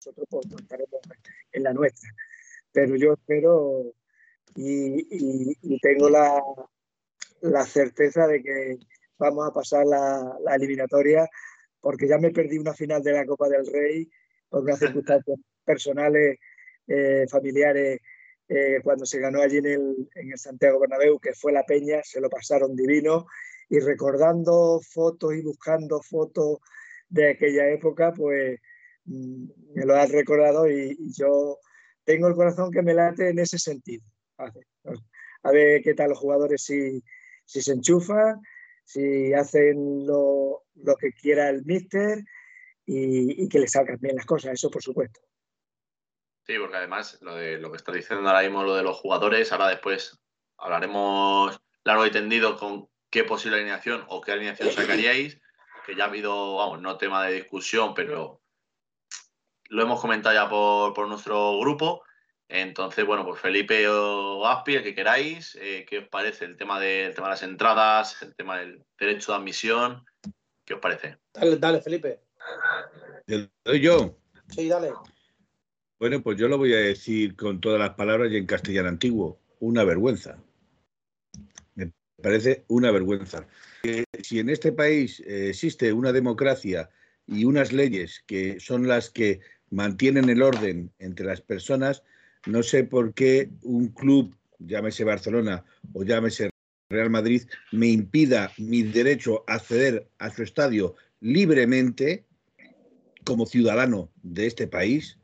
pues, 0.04 0.46
estaremos 0.60 1.00
en 1.52 1.62
la 1.62 1.72
nuestra. 1.72 2.10
Pero 2.72 2.96
yo 2.96 3.14
espero 3.14 3.92
y, 4.54 5.78
tengo 5.78 6.08
la, 6.08 6.42
la, 7.42 7.64
certeza 7.64 8.26
de 8.26 8.42
que 8.42 8.78
vamos 9.18 9.48
a 9.48 9.52
pasar 9.52 9.86
la, 9.86 10.36
la, 10.44 10.54
eliminatoria 10.56 11.28
porque 11.80 12.08
ya 12.08 12.18
me 12.18 12.30
perdí 12.30 12.58
una 12.58 12.74
final 12.74 13.02
de 13.02 13.12
la 13.12 13.24
Copa 13.24 13.48
del 13.48 13.66
Rey 13.66 14.10
por 14.48 14.62
unas 14.62 14.78
circunstancias 14.78 15.38
personales, 15.64 16.38
eh, 16.86 17.26
familiares, 17.28 18.00
eh, 18.48 18.80
cuando 18.82 19.06
se 19.06 19.20
ganó 19.20 19.40
allí 19.40 19.58
en 19.58 19.66
el, 19.66 20.10
en 20.16 20.32
el 20.32 20.38
Santiago 20.38 20.80
Bernabéu, 20.80 21.20
que 21.20 21.34
fue 21.34 21.52
la 21.52 21.64
Peña, 21.64 22.00
se 22.02 22.20
lo 22.20 22.28
pasaron 22.28 22.74
divino 22.74 23.26
y 23.68 23.78
recordando 23.78 24.80
fotos 24.80 25.34
y 25.34 25.42
buscando 25.42 26.02
fotos 26.02 26.58
de 27.08 27.30
aquella 27.30 27.70
época, 27.70 28.12
pues 28.12 28.58
me 29.04 29.84
lo 29.84 29.96
has 29.96 30.10
recordado 30.10 30.68
y, 30.68 30.96
yo 31.12 31.58
tengo 32.04 32.28
el 32.28 32.34
corazón 32.34 32.70
que 32.70 32.82
me 32.82 32.94
late 32.94 33.30
en 33.30 33.38
ese 33.38 33.58
sentido. 33.58 34.04
A 34.38 35.52
ver, 35.52 35.82
qué 35.82 35.94
tal 35.94 36.10
los 36.10 36.18
jugadores 36.18 36.62
si, 36.62 37.02
se 37.44 37.72
enchufan, 37.72 38.40
si 38.84 39.32
hacen 39.32 40.06
lo, 40.06 40.64
lo 40.74 40.96
que 40.96 41.12
quiera 41.12 41.48
el 41.48 41.64
míster 41.64 42.24
y, 42.84 43.48
que 43.48 43.58
les 43.58 43.72
salgan 43.72 43.98
bien 44.00 44.16
las 44.16 44.26
cosas, 44.26 44.52
eso 44.52 44.70
por 44.70 44.82
supuesto. 44.82 45.20
Sí, 46.46 46.54
porque 46.58 46.76
además 46.76 47.18
lo, 47.20 47.36
de, 47.36 47.58
lo 47.58 47.70
que 47.70 47.76
está 47.76 47.92
diciendo 47.92 48.28
ahora 48.28 48.42
mismo, 48.42 48.64
lo 48.64 48.74
de 48.74 48.82
los 48.82 48.98
jugadores, 48.98 49.52
ahora 49.52 49.68
después 49.68 50.18
hablaremos 50.58 51.60
largo 51.84 52.06
y 52.06 52.10
tendido 52.10 52.56
con 52.56 52.88
qué 53.10 53.24
posible 53.24 53.58
alineación 53.58 54.04
o 54.08 54.20
qué 54.20 54.32
alineación 54.32 54.70
sacaríais, 54.70 55.40
que 55.86 55.94
ya 55.94 56.04
ha 56.04 56.08
habido, 56.08 56.56
vamos, 56.56 56.80
no 56.80 56.98
tema 56.98 57.24
de 57.26 57.34
discusión, 57.34 57.94
pero 57.94 58.39
lo 59.70 59.82
hemos 59.82 60.00
comentado 60.00 60.34
ya 60.34 60.48
por, 60.48 61.08
nuestro 61.08 61.58
grupo. 61.58 62.02
Entonces, 62.48 63.06
bueno, 63.06 63.24
pues 63.24 63.40
Felipe 63.40 63.88
o 63.88 64.46
Aspi, 64.46 64.74
el 64.74 64.82
que 64.82 64.94
queráis, 64.94 65.56
eh, 65.60 65.86
¿qué 65.88 65.98
os 65.98 66.08
parece 66.08 66.44
el 66.44 66.56
tema, 66.56 66.80
de, 66.80 67.12
tema 67.14 67.28
de 67.28 67.32
las 67.32 67.42
entradas, 67.42 68.20
el 68.22 68.34
tema 68.34 68.58
del 68.58 68.84
derecho 68.98 69.32
de 69.32 69.38
admisión? 69.38 70.04
¿Qué 70.64 70.74
os 70.74 70.80
parece? 70.80 71.16
Dale, 71.32 71.56
dale 71.56 71.80
Felipe. 71.80 72.20
¿Doy 73.64 73.80
yo? 73.80 74.18
Sí, 74.48 74.68
dale. 74.68 74.92
Bueno, 75.98 76.20
pues 76.22 76.38
yo 76.38 76.48
lo 76.48 76.58
voy 76.58 76.74
a 76.74 76.78
decir 76.78 77.36
con 77.36 77.60
todas 77.60 77.78
las 77.78 77.94
palabras 77.94 78.32
y 78.32 78.36
en 78.36 78.46
castellano 78.46 78.88
antiguo. 78.88 79.40
Una 79.60 79.84
vergüenza 79.84 80.38
parece 82.20 82.64
una 82.68 82.90
vergüenza. 82.90 83.46
si 84.22 84.38
en 84.38 84.50
este 84.50 84.72
país 84.72 85.20
eh, 85.20 85.48
existe 85.50 85.92
una 85.92 86.12
democracia 86.12 86.90
y 87.26 87.44
unas 87.44 87.72
leyes 87.72 88.22
que 88.26 88.60
son 88.60 88.86
las 88.86 89.10
que 89.10 89.40
mantienen 89.70 90.28
el 90.28 90.42
orden 90.42 90.90
entre 90.98 91.26
las 91.26 91.40
personas, 91.40 92.02
no 92.46 92.62
sé 92.62 92.84
por 92.84 93.14
qué 93.14 93.50
un 93.62 93.88
club, 93.88 94.36
llámese 94.58 95.04
Barcelona 95.04 95.64
o 95.92 96.02
llámese 96.02 96.50
Real 96.88 97.10
Madrid, 97.10 97.42
me 97.70 97.86
impida 97.86 98.52
mi 98.58 98.82
derecho 98.82 99.44
a 99.46 99.54
acceder 99.54 100.08
a 100.18 100.30
su 100.30 100.42
estadio 100.42 100.96
libremente 101.20 102.24
como 103.24 103.46
ciudadano 103.46 104.10
de 104.22 104.46
este 104.46 104.66
país, 104.66 105.18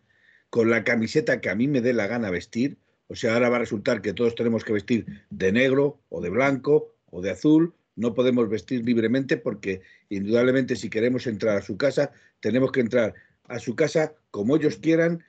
con 0.50 0.70
la 0.70 0.84
camiseta 0.84 1.40
que 1.40 1.50
a 1.50 1.54
mí 1.54 1.66
me 1.66 1.80
dé 1.80 1.92
la 1.92 2.06
gana 2.06 2.30
vestir, 2.30 2.78
o 3.08 3.16
sea, 3.16 3.34
ahora 3.34 3.48
va 3.48 3.56
a 3.56 3.60
resultar 3.60 4.02
que 4.02 4.12
todos 4.12 4.34
tenemos 4.34 4.64
que 4.64 4.72
vestir 4.72 5.06
de 5.30 5.52
negro 5.52 6.00
o 6.08 6.20
de 6.20 6.30
blanco 6.30 6.94
o 7.10 7.20
de 7.20 7.30
azul, 7.30 7.74
no 7.96 8.14
podemos 8.14 8.48
vestir 8.48 8.84
libremente 8.84 9.36
porque 9.36 9.80
indudablemente 10.08 10.76
si 10.76 10.90
queremos 10.90 11.26
entrar 11.26 11.56
a 11.56 11.62
su 11.62 11.76
casa, 11.76 12.12
tenemos 12.40 12.70
que 12.70 12.80
entrar 12.80 13.14
a 13.48 13.58
su 13.58 13.74
casa 13.74 14.14
como 14.36 14.54
ellos 14.56 14.76
quieran, 14.76 15.24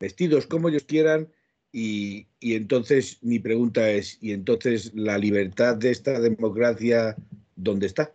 vestidos 0.00 0.46
como 0.46 0.70
ellos 0.70 0.84
quieran 0.84 1.30
y, 1.70 2.26
y, 2.40 2.54
entonces 2.54 3.22
mi 3.22 3.38
pregunta 3.38 3.90
es, 3.90 4.16
¿y 4.22 4.32
entonces 4.32 4.94
la 4.94 5.18
libertad 5.18 5.76
de 5.76 5.90
esta 5.90 6.18
democracia 6.18 7.14
dónde 7.54 7.86
está? 7.88 8.10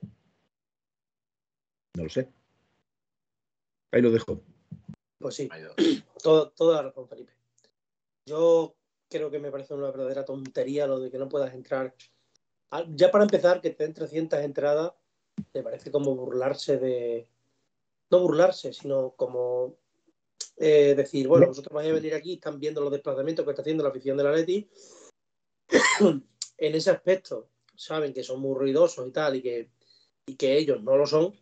No 1.96 2.06
lo 2.06 2.10
sé. 2.10 2.28
Ahí 3.92 4.02
lo 4.02 4.10
dejo. 4.10 4.42
Pues 5.20 5.36
sí, 5.36 5.48
todo, 6.24 6.50
toda 6.50 6.78
la 6.78 6.90
razón, 6.90 7.08
Felipe. 7.08 7.34
Yo 8.26 8.76
creo 9.08 9.30
que 9.30 9.38
me 9.38 9.52
parece 9.52 9.76
una 9.76 9.92
verdadera 9.92 10.26
tontería 10.26 10.88
lo 10.88 11.00
de 11.00 11.12
que 11.12 11.20
no 11.20 11.30
puedas 11.30 11.54
entrar. 11.54 11.94
Ah, 12.72 12.84
ya 12.90 13.12
para 13.12 13.26
empezar, 13.26 13.62
que 13.62 13.70
te 13.70 13.84
den 13.84 13.94
300 13.94 14.40
entradas, 14.40 14.94
me 15.54 15.62
parece 15.62 15.92
como 15.92 16.16
burlarse 16.16 16.80
de. 16.80 17.28
No 18.10 18.20
burlarse, 18.20 18.74
sino 18.74 19.12
como 19.12 19.78
eh, 20.58 20.94
decir, 20.96 21.28
bueno, 21.28 21.48
vosotros 21.48 21.74
vais 21.74 21.90
a 21.90 21.94
venir 21.94 22.14
aquí, 22.14 22.34
están 22.34 22.60
viendo 22.60 22.82
los 22.82 22.92
desplazamientos 22.92 23.46
que 23.46 23.52
está 23.52 23.62
haciendo 23.62 23.84
la 23.84 23.90
afición 23.90 24.18
de 24.18 24.24
la 24.24 24.32
Leti. 24.32 24.70
en 26.58 26.76
ese 26.76 26.92
aspecto, 26.92 27.50
saben 27.76 28.14
que 28.14 28.24
son 28.24 28.40
muy 28.40 28.56
ruidosos 28.58 29.08
y 29.08 29.12
tal, 29.12 29.36
y 29.36 29.42
que, 29.42 29.70
y 30.26 30.36
que 30.36 30.58
ellos 30.58 30.82
no 30.82 30.96
lo 30.98 31.06
son, 31.06 31.34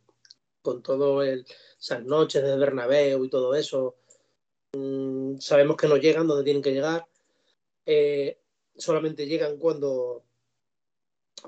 con 0.61 0.81
todo 0.81 1.23
el, 1.23 1.45
esas 1.79 2.03
noches 2.03 2.43
de 2.43 2.57
Bernabéu 2.57 3.25
y 3.25 3.29
todo 3.29 3.55
eso. 3.55 3.97
Mm, 4.73 5.37
sabemos 5.39 5.77
que 5.77 5.87
no 5.87 5.97
llegan 5.97 6.27
donde 6.27 6.43
tienen 6.43 6.61
que 6.61 6.73
llegar. 6.73 7.07
Eh, 7.85 8.39
solamente 8.75 9.25
llegan 9.25 9.57
cuando, 9.57 10.23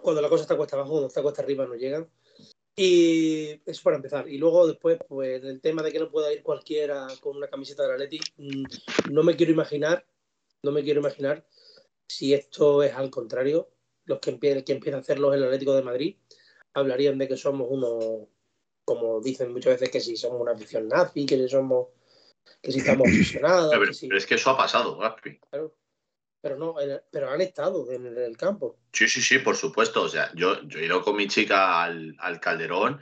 cuando 0.01 0.21
la 0.21 0.29
cosa 0.29 0.43
está 0.43 0.57
cuesta 0.57 0.75
abajo, 0.75 0.91
cuando 0.91 1.07
está 1.07 1.21
cuesta 1.21 1.41
arriba 1.41 1.65
no 1.65 1.75
llegan. 1.75 2.09
Y 2.75 3.61
eso 3.65 3.83
para 3.83 3.97
empezar. 3.97 4.27
Y 4.27 4.37
luego 4.37 4.65
después, 4.65 4.97
pues 5.07 5.43
el 5.43 5.61
tema 5.61 5.83
de 5.83 5.91
que 5.91 5.99
no 5.99 6.09
pueda 6.09 6.33
ir 6.33 6.41
cualquiera 6.41 7.07
con 7.21 7.37
una 7.37 7.47
camiseta 7.47 7.83
de 7.83 7.89
la 7.89 7.97
Leti, 7.97 8.19
mm, 8.37 8.63
no 9.11 9.23
me 9.23 9.35
quiero 9.35 9.51
imaginar, 9.51 10.05
no 10.63 10.71
me 10.71 10.83
quiero 10.83 10.99
imaginar 10.99 11.45
si 12.07 12.33
esto 12.33 12.81
es 12.81 12.93
al 12.93 13.09
contrario. 13.09 13.69
Los 14.05 14.19
que, 14.19 14.31
empiezan, 14.31 14.63
que 14.63 14.73
empieza 14.73 14.97
a 14.97 15.01
hacerlo 15.01 15.33
el 15.33 15.43
Atlético 15.43 15.75
de 15.75 15.83
Madrid 15.83 16.17
hablarían 16.73 17.17
de 17.17 17.27
que 17.27 17.37
somos 17.37 17.67
unos, 17.69 18.27
como 18.83 19.21
dicen 19.21 19.53
muchas 19.53 19.73
veces, 19.73 19.91
que 19.91 20.01
si 20.01 20.17
somos 20.17 20.41
una 20.41 20.53
afición 20.53 20.87
nazi, 20.87 21.25
que 21.25 21.37
si 21.37 21.47
somos, 21.47 21.89
que 22.61 22.71
si 22.71 22.79
estamos 22.79 23.07
obsesionados. 23.07 23.71
Pero, 23.71 24.17
es 24.17 24.25
que 24.25 24.35
eso 24.35 24.49
ha 24.49 24.57
pasado, 24.57 24.97
Gaspi. 24.97 25.37
Claro 25.37 25.75
pero 26.43 26.57
no, 26.57 26.75
pero 27.09 27.31
han 27.31 27.39
estado 27.39 27.89
en 27.89 28.05
el 28.05 28.35
campo. 28.35 28.75
Sí, 28.91 29.07
sí, 29.07 29.21
sí, 29.21 29.39
por 29.39 29.55
supuesto. 29.55 30.01
O 30.01 30.09
sea, 30.09 30.29
yo, 30.35 30.61
yo 30.63 30.77
he 30.77 30.85
ido 30.87 31.01
con 31.01 31.15
mi 31.15 31.25
chica 31.29 31.81
al, 31.81 32.39
Calderón 32.41 32.99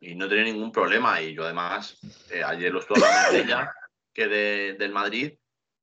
y 0.00 0.14
no 0.14 0.26
tenía 0.26 0.44
ningún 0.44 0.72
problema. 0.72 1.20
Y 1.20 1.34
yo 1.34 1.44
además, 1.44 1.98
eh, 2.30 2.42
ayer 2.42 2.72
lo 2.72 2.80
estuve 2.80 3.04
hablando 3.04 3.32
de 3.32 3.40
ella, 3.40 3.74
que 4.14 4.26
del 4.26 4.90
Madrid, 4.90 5.34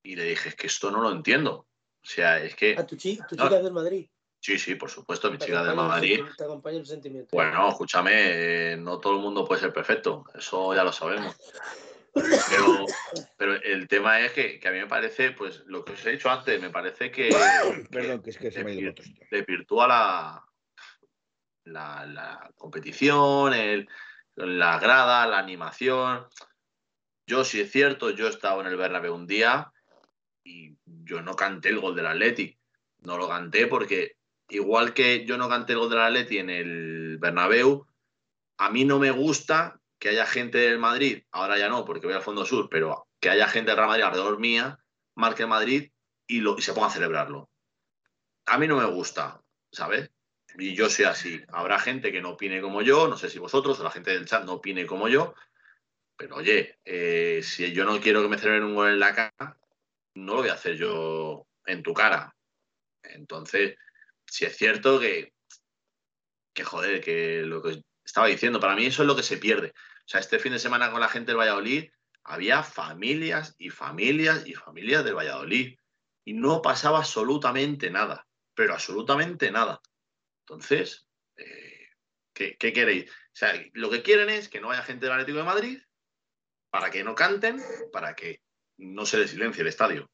y 0.02 0.16
le 0.16 0.24
dije, 0.24 0.50
es 0.50 0.56
que 0.56 0.66
esto 0.66 0.90
no 0.90 1.00
lo 1.00 1.12
entiendo. 1.12 1.68
O 2.02 2.08
sea, 2.08 2.40
es 2.40 2.56
que... 2.56 2.76
¿A 2.76 2.88
tu, 2.88 2.96
chica, 2.96 3.28
tu 3.28 3.36
chica 3.36 3.58
es 3.58 3.64
del 3.64 3.74
Madrid? 3.74 4.10
Sí, 4.40 4.58
sí, 4.58 4.74
por 4.74 4.90
supuesto, 4.90 5.30
mi 5.30 5.38
chica 5.38 5.64
del 5.64 5.76
Madrid. 5.76 6.22
Te 6.36 6.44
acompaña 6.44 6.80
el 6.80 6.88
sentimiento. 6.88 7.30
Bueno, 7.34 7.70
escúchame, 7.70 8.14
eh, 8.14 8.78
no 8.78 9.00
todo 9.00 9.14
el 9.14 9.22
mundo 9.22 9.46
puede 9.46 9.62
ser 9.62 9.72
perfecto, 9.72 10.26
eso 10.34 10.74
ya 10.74 10.84
lo 10.84 10.92
sabemos. 10.92 11.36
Pero, 12.16 12.86
pero 13.38 13.62
el 13.62 13.88
tema 13.88 14.22
es 14.22 14.32
que, 14.32 14.62
a 14.66 14.72
mí 14.72 14.80
me 14.80 14.88
parece, 14.88 15.32
pues 15.32 15.64
lo 15.68 15.84
que 15.84 15.94
os 15.94 16.06
he 16.06 16.12
dicho 16.12 16.30
antes, 16.30 16.62
me 16.62 16.70
parece 16.70 17.12
que, 17.12 17.30
Perdón, 17.92 18.22
que 18.22 18.30
es 18.30 18.38
que 18.38 18.52
se 18.52 18.64
me 18.64 18.94
desvirtúa 19.30 19.88
la, 19.88 20.46
la, 21.66 22.06
la 22.06 22.52
competición, 22.56 23.54
el, 23.54 23.88
la 24.36 24.80
grada, 24.80 25.28
la 25.28 25.40
animación. 25.40 26.26
Yo, 27.28 27.44
si 27.44 27.60
es 27.60 27.72
cierto, 27.72 28.12
yo 28.12 28.28
he 28.28 28.30
estado 28.30 28.62
en 28.62 28.68
el 28.68 28.78
Bernabéu 28.78 29.14
un 29.14 29.28
día 29.28 29.72
y 30.44 30.78
yo 30.86 31.22
no 31.22 31.36
canté 31.36 31.70
el 31.70 31.80
gol 31.80 31.96
del 31.96 32.08
Atleti. 32.08 32.58
No 33.00 33.18
lo 33.18 33.28
canté 33.28 33.68
porque, 33.68 34.18
igual 34.48 34.94
que 34.94 35.26
yo 35.26 35.38
no 35.38 35.50
canté 35.50 35.74
el 35.74 35.80
gol 35.80 35.90
del 35.90 36.00
Atleti 36.00 36.38
en 36.38 36.50
el 36.50 37.18
Bernabéu, 37.18 37.88
a 38.58 38.70
mí 38.70 38.86
no 38.86 39.00
me 39.00 39.12
gusta 39.12 39.82
que 40.00 40.10
haya 40.10 40.26
gente 40.26 40.58
del 40.58 40.80
Madrid, 40.80 41.24
ahora 41.32 41.58
ya 41.58 41.70
no, 41.70 41.86
porque 41.86 42.06
voy 42.06 42.16
al 42.16 42.22
Fondo 42.22 42.46
Sur, 42.46 42.70
pero 42.70 43.08
que 43.20 43.30
haya 43.30 43.48
gente 43.48 43.72
del 43.72 43.78
Real 43.78 43.90
Madrid 43.90 44.04
alrededor 44.04 44.40
mía, 44.40 44.80
marque 45.16 45.44
el 45.44 45.50
Madrid 45.50 45.92
y, 46.28 46.42
lo, 46.42 46.58
se 46.60 46.74
ponga 46.74 46.88
a 46.88 46.92
celebrarlo. 46.92 47.50
A 48.46 48.58
mí 48.58 48.68
no 48.68 48.78
me 48.78 48.86
gusta, 48.86 49.42
¿sabes? 49.72 50.12
Y 50.58 50.76
yo 50.76 50.90
soy 50.90 51.06
así. 51.06 51.42
Habrá 51.50 51.80
gente 51.80 52.12
que 52.12 52.22
no 52.22 52.32
opine 52.32 52.62
como 52.62 52.82
yo, 52.82 53.08
no 53.08 53.18
sé 53.18 53.30
si 53.30 53.40
vosotros 53.40 53.80
o 53.80 53.84
la 53.84 53.92
gente 53.92 54.12
del 54.12 54.26
chat 54.26 54.46
no 54.46 54.54
opine 54.54 54.86
como 54.86 55.08
yo, 55.08 55.34
pero 56.18 56.38
oye, 56.38 56.80
eh, 56.86 57.42
si 57.44 57.74
yo 57.74 57.86
no 57.86 58.00
quiero 58.00 58.22
que 58.22 58.30
me 58.30 58.38
celebren 58.38 58.64
un 58.64 58.76
gol 58.76 58.90
en 58.90 59.00
la 59.00 59.14
cara, 59.14 59.58
no 60.16 60.36
lo 60.36 60.42
voy 60.42 60.50
a 60.50 60.54
hacer 60.54 60.76
yo 60.76 61.48
en 61.66 61.84
tu 61.84 61.94
cara. 61.94 62.36
Entonces, 63.04 63.76
si 64.26 64.46
es 64.46 64.56
cierto 64.56 65.00
que, 65.00 65.34
que 66.54 66.64
joder, 66.64 67.02
que 67.02 67.42
lo 67.42 67.62
que 67.62 67.82
estaba 68.06 68.28
diciendo, 68.28 68.60
para 68.60 68.76
mí 68.76 68.86
eso 68.86 69.02
es 69.02 69.08
lo 69.08 69.16
que 69.16 69.24
se 69.24 69.38
pierde. 69.38 69.74
O 69.76 70.08
sea, 70.08 70.20
este 70.20 70.40
fin 70.40 70.54
de 70.54 70.60
semana 70.60 70.92
con 70.92 71.02
la 71.02 71.10
gente 71.10 71.32
del 71.32 71.40
Valladolid 71.40 71.90
había 72.24 72.64
familias 72.64 73.56
y 73.58 73.70
familias 73.70 74.46
y 74.46 74.54
familias 74.54 75.04
del 75.04 75.16
Valladolid 75.16 75.78
y 76.24 76.34
no 76.34 76.62
pasaba 76.62 77.00
absolutamente 77.00 77.90
nada, 77.90 78.28
pero 78.54 78.74
absolutamente 78.74 79.52
nada. 79.52 79.82
Entonces, 80.42 81.08
eh, 81.38 81.90
¿qué, 82.34 82.58
queréis? 82.58 83.10
O 83.10 83.14
sea, 83.34 83.54
lo 83.74 83.90
que 83.90 84.02
quieren 84.02 84.30
es 84.30 84.50
que 84.50 84.62
no 84.62 84.72
haya 84.72 84.84
gente 84.84 85.06
del 85.06 85.14
Atlético 85.14 85.40
de 85.40 85.44
Madrid 85.44 85.80
para 86.70 86.92
que 86.92 87.04
no 87.04 87.16
canten, 87.16 87.62
para 87.92 88.16
que 88.16 88.42
no 88.78 89.06
se 89.06 89.18
le 89.18 89.28
silencie 89.28 89.62
el 89.62 89.68
estadio. 89.68 90.10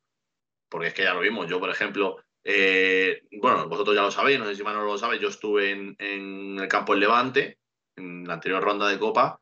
Porque 0.69 0.87
es 0.87 0.93
que 0.93 1.03
ya 1.03 1.13
lo 1.13 1.21
vimos, 1.21 1.49
yo 1.49 1.59
por 1.59 1.69
ejemplo, 1.69 2.23
Eh, 2.43 3.21
bueno, 3.39 3.67
vosotros 3.69 3.95
ya 3.95 4.01
lo 4.01 4.09
sabéis, 4.09 4.39
no 4.39 4.45
sé 4.45 4.55
si 4.55 4.63
Manuel 4.63 4.87
lo 4.87 4.97
sabe, 4.97 5.19
yo 5.19 5.29
estuve 5.29 5.71
en, 5.71 6.59
el 6.59 6.67
campo 6.67 6.93
del 6.93 7.01
Levante, 7.01 7.59
en 7.95 8.27
la 8.27 8.35
anterior 8.35 8.63
ronda 8.63 8.87
de 8.87 8.99
Copa, 8.99 9.39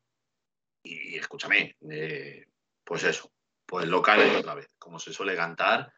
y 0.83 1.17
escúchame, 1.17 1.75
eh, 1.89 2.45
pues 2.83 3.03
eso, 3.03 3.31
pues 3.65 3.87
locales 3.87 4.35
otra 4.35 4.55
vez, 4.55 4.73
como 4.77 4.99
se 4.99 5.13
suele 5.13 5.35
cantar. 5.35 5.93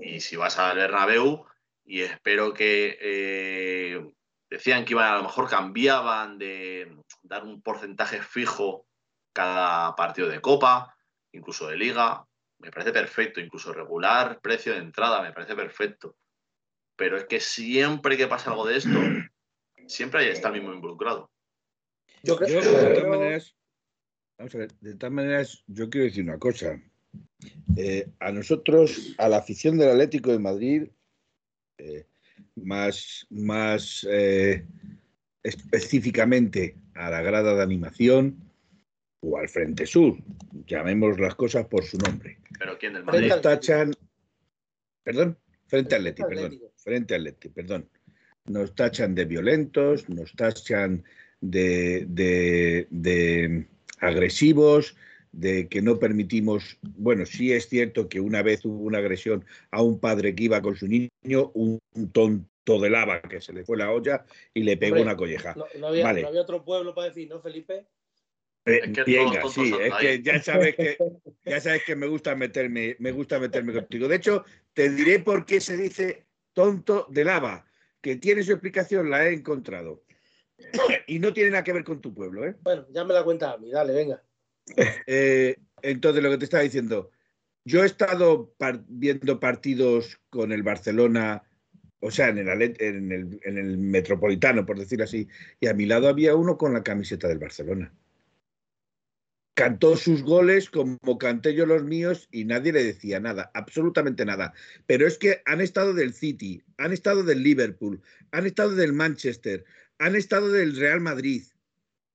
y 0.00 0.20
si 0.20 0.36
vas 0.36 0.58
al 0.58 0.76
Bernabéu, 0.76 1.46
y 1.84 2.02
espero 2.02 2.52
que 2.52 4.04
decían 4.50 4.84
que 4.84 4.92
iban, 4.94 5.12
a 5.12 5.16
lo 5.16 5.22
mejor 5.24 5.48
cambiaban 5.48 6.38
de 6.38 6.96
dar 7.22 7.44
un 7.44 7.62
porcentaje 7.62 8.22
fijo 8.22 8.86
cada 9.32 9.94
partido 9.94 10.28
de 10.28 10.40
Copa, 10.40 10.96
incluso 11.32 11.68
de 11.68 11.76
Liga, 11.76 12.24
me 12.58 12.70
parece 12.70 12.92
perfecto, 12.92 13.40
incluso 13.40 13.72
regular 13.72 14.40
precio 14.40 14.72
de 14.72 14.80
entrada, 14.80 15.22
me 15.22 15.32
parece 15.32 15.54
perfecto. 15.54 16.16
Pero 16.96 17.16
es 17.16 17.24
que 17.24 17.40
siempre 17.40 18.16
que 18.16 18.26
pasa 18.26 18.50
algo 18.50 18.66
de 18.66 18.78
esto, 18.78 18.98
siempre 19.86 20.28
está 20.30 20.48
el 20.48 20.54
mismo 20.54 20.72
involucrado. 20.72 21.30
Yo 22.22 22.36
creo 22.36 22.60
que 22.60 22.68
de 22.68 22.94
todas 22.94 23.08
maneras, 23.08 23.56
vamos 24.38 24.54
a 24.54 24.58
ver, 24.58 24.72
de 24.80 24.94
todas 24.94 25.12
maneras, 25.12 25.64
yo 25.66 25.88
quiero 25.90 26.06
decir 26.06 26.24
una 26.24 26.38
cosa. 26.38 26.80
Eh, 27.76 28.08
a 28.20 28.32
nosotros, 28.32 29.14
a 29.18 29.28
la 29.28 29.38
afición 29.38 29.78
del 29.78 29.90
Atlético 29.90 30.32
de 30.32 30.38
Madrid, 30.38 30.88
eh, 31.78 32.06
más, 32.56 33.26
más 33.30 34.06
eh, 34.10 34.66
específicamente 35.42 36.76
a 36.94 37.10
la 37.10 37.22
grada 37.22 37.54
de 37.54 37.62
animación, 37.62 38.48
o 39.20 39.38
al 39.38 39.48
Frente 39.48 39.86
Sur, 39.86 40.16
llamemos 40.66 41.18
las 41.18 41.34
cosas 41.34 41.66
por 41.66 41.84
su 41.84 41.98
nombre. 41.98 42.38
¿Pero 42.58 42.78
quién 42.78 42.92
del 42.94 43.04
Madrid? 43.04 43.28
Nos 43.28 43.40
tachan, 43.40 43.92
perdón, 45.02 45.38
Frente 45.66 45.96
Atleti, 45.96 46.22
perdón, 46.22 46.60
Frente 46.76 47.14
Atleti, 47.14 47.48
perdón. 47.48 47.88
Nos 48.46 48.74
tachan 48.74 49.14
de 49.14 49.24
violentos, 49.24 50.08
nos 50.08 50.32
tachan 50.34 51.04
de, 51.40 52.06
de, 52.90 53.66
agresivos, 54.00 54.96
de 55.32 55.68
que 55.68 55.82
no 55.82 55.98
permitimos, 55.98 56.78
bueno, 56.82 57.26
sí 57.26 57.52
es 57.52 57.68
cierto 57.68 58.08
que 58.08 58.20
una 58.20 58.42
vez 58.42 58.64
hubo 58.64 58.82
una 58.84 58.98
agresión 58.98 59.44
a 59.70 59.82
un 59.82 60.00
padre 60.00 60.34
que 60.34 60.44
iba 60.44 60.62
con 60.62 60.76
su 60.76 60.88
niño, 60.88 61.50
un, 61.54 61.80
tonto 62.12 62.80
de 62.80 62.90
lava 62.90 63.22
que 63.22 63.40
se 63.40 63.52
le 63.52 63.64
fue 63.64 63.76
la 63.76 63.90
olla 63.92 64.24
y 64.54 64.62
le 64.62 64.76
pegó 64.76 65.00
una 65.00 65.16
colleja. 65.16 65.54
No, 65.54 65.88
había, 65.88 66.12
no, 66.12 66.28
había, 66.28 66.40
otro 66.40 66.64
pueblo 66.64 66.94
para 66.94 67.08
decir, 67.08 67.28
¿no, 67.28 67.40
Felipe? 67.40 67.86
Eh, 68.66 68.92
sí, 69.50 69.72
es 69.80 69.94
que 69.94 70.22
ya 70.22 70.42
sabes 70.42 70.76
que 70.76 70.98
ya 71.46 71.58
sabes 71.58 71.84
que 71.84 71.96
me 71.96 72.06
gusta 72.06 72.34
meterme, 72.34 72.96
me 72.98 73.12
gusta 73.12 73.38
meterme 73.38 73.72
contigo. 73.72 74.08
De 74.08 74.16
hecho, 74.16 74.44
te 74.74 74.90
diré 74.90 75.20
por 75.20 75.46
qué 75.46 75.60
se 75.60 75.76
dice 75.76 76.26
tonto 76.52 77.06
de 77.08 77.24
lava, 77.24 77.64
que 78.02 78.16
tiene 78.16 78.42
su 78.42 78.52
explicación, 78.52 79.08
la 79.08 79.26
he 79.26 79.32
encontrado. 79.32 80.04
y 81.06 81.18
no 81.18 81.32
tiene 81.32 81.50
nada 81.50 81.64
que 81.64 81.72
ver 81.72 81.84
con 81.84 82.00
tu 82.00 82.14
pueblo, 82.14 82.46
¿eh? 82.46 82.56
Bueno, 82.62 82.86
ya 82.90 83.04
me 83.04 83.14
la 83.14 83.24
cuenta 83.24 83.52
a 83.52 83.58
mí, 83.58 83.70
dale, 83.70 83.92
venga. 83.92 84.22
Eh, 85.06 85.56
entonces, 85.80 86.22
lo 86.22 86.30
que 86.30 86.38
te 86.38 86.44
estaba 86.44 86.62
diciendo, 86.62 87.10
yo 87.64 87.82
he 87.82 87.86
estado 87.86 88.54
viendo 88.88 89.40
partidos 89.40 90.20
con 90.28 90.52
el 90.52 90.62
Barcelona, 90.62 91.42
o 92.00 92.10
sea, 92.10 92.28
en 92.28 92.38
el, 92.38 92.48
en, 92.78 93.12
el, 93.12 93.40
en 93.42 93.58
el 93.58 93.78
Metropolitano, 93.78 94.66
por 94.66 94.78
decirlo 94.78 95.04
así, 95.04 95.26
y 95.58 95.68
a 95.68 95.74
mi 95.74 95.86
lado 95.86 96.08
había 96.08 96.34
uno 96.34 96.58
con 96.58 96.74
la 96.74 96.82
camiseta 96.82 97.28
del 97.28 97.38
Barcelona 97.38 97.92
cantó 99.58 99.96
sus 99.96 100.22
goles 100.22 100.70
como 100.70 101.18
canté 101.18 101.52
yo 101.52 101.66
los 101.66 101.82
míos 101.82 102.28
y 102.30 102.44
nadie 102.44 102.72
le 102.72 102.84
decía 102.84 103.18
nada, 103.18 103.50
absolutamente 103.54 104.24
nada. 104.24 104.54
Pero 104.86 105.04
es 105.04 105.18
que 105.18 105.42
han 105.46 105.60
estado 105.60 105.94
del 105.94 106.14
City, 106.14 106.62
han 106.76 106.92
estado 106.92 107.24
del 107.24 107.42
Liverpool, 107.42 108.00
han 108.30 108.46
estado 108.46 108.76
del 108.76 108.92
Manchester, 108.92 109.64
han 109.98 110.16
estado 110.16 110.50
del 110.50 110.76
Real 110.76 111.00
Madrid 111.00 111.42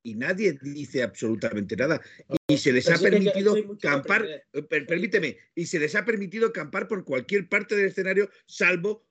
y 0.03 0.15
nadie 0.15 0.57
dice 0.61 1.01
absolutamente 1.01 1.75
nada. 1.75 2.01
Y 2.47 2.57
se 2.57 2.73
les 2.73 2.89
ha 2.89 2.97
permitido 2.97 3.55
campar, 3.79 4.27
eh, 4.51 4.61
permíteme, 4.63 5.37
y 5.55 5.65
se 5.65 5.79
les 5.79 5.95
ha 5.95 6.05
permitido 6.05 6.51
campar 6.51 6.87
por 6.87 7.05
cualquier 7.05 7.47
parte 7.47 7.75
del 7.75 7.87
escenario, 7.87 8.29
salvo 8.45 9.05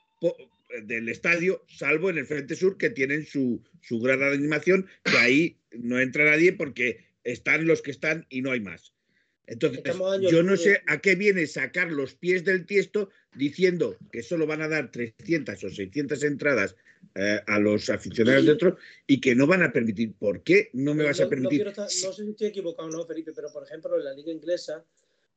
del 0.85 1.09
estadio, 1.09 1.65
salvo 1.67 2.11
en 2.11 2.19
el 2.19 2.27
Frente 2.27 2.55
Sur, 2.55 2.77
que 2.77 2.91
tienen 2.91 3.27
su, 3.27 3.63
su 3.81 4.01
grada 4.01 4.29
de 4.29 4.37
animación, 4.37 4.87
que 5.05 5.17
ahí 5.17 5.59
no 5.73 5.99
entra 5.99 6.25
nadie 6.25 6.53
porque 6.53 7.05
están 7.25 7.67
los 7.67 7.83
que 7.83 7.91
están 7.91 8.27
y 8.29 8.43
no 8.43 8.53
hay 8.53 8.61
más. 8.61 8.93
Entonces, 9.47 9.83
yo 10.31 10.43
no 10.43 10.57
sé 10.57 10.83
a 10.87 10.99
qué 10.99 11.15
viene 11.15 11.47
sacar 11.47 11.91
los 11.91 12.15
pies 12.15 12.45
del 12.45 12.65
tiesto 12.65 13.11
diciendo 13.35 13.97
que 14.11 14.23
solo 14.23 14.47
van 14.47 14.63
a 14.63 14.69
dar 14.69 14.91
300 14.91 15.63
o 15.65 15.71
600 15.71 16.23
entradas 16.23 16.77
eh, 17.15 17.41
a 17.47 17.59
los 17.59 17.91
aficionados 17.91 18.47
dentro 18.47 18.77
y 19.07 19.21
que 19.21 19.35
no 19.35 19.47
van 19.47 19.63
a 19.63 19.73
permitir. 19.73 20.15
¿Por 20.15 20.43
qué 20.43 20.71
no 20.73 20.95
me 20.95 21.05
vas 21.05 21.21
a 21.21 21.29
permitir? 21.29 21.67
No, 21.77 21.89
sé 21.89 22.13
si 22.13 22.31
estoy 22.31 22.47
equivocado 22.49 22.89
o 22.89 22.91
no, 22.91 23.07
Felipe, 23.07 23.33
pero 23.35 23.53
por 23.53 23.65
ejemplo, 23.65 23.99
en 23.99 24.05
la 24.05 24.15
Liga 24.15 24.33
Inglesa, 24.33 24.85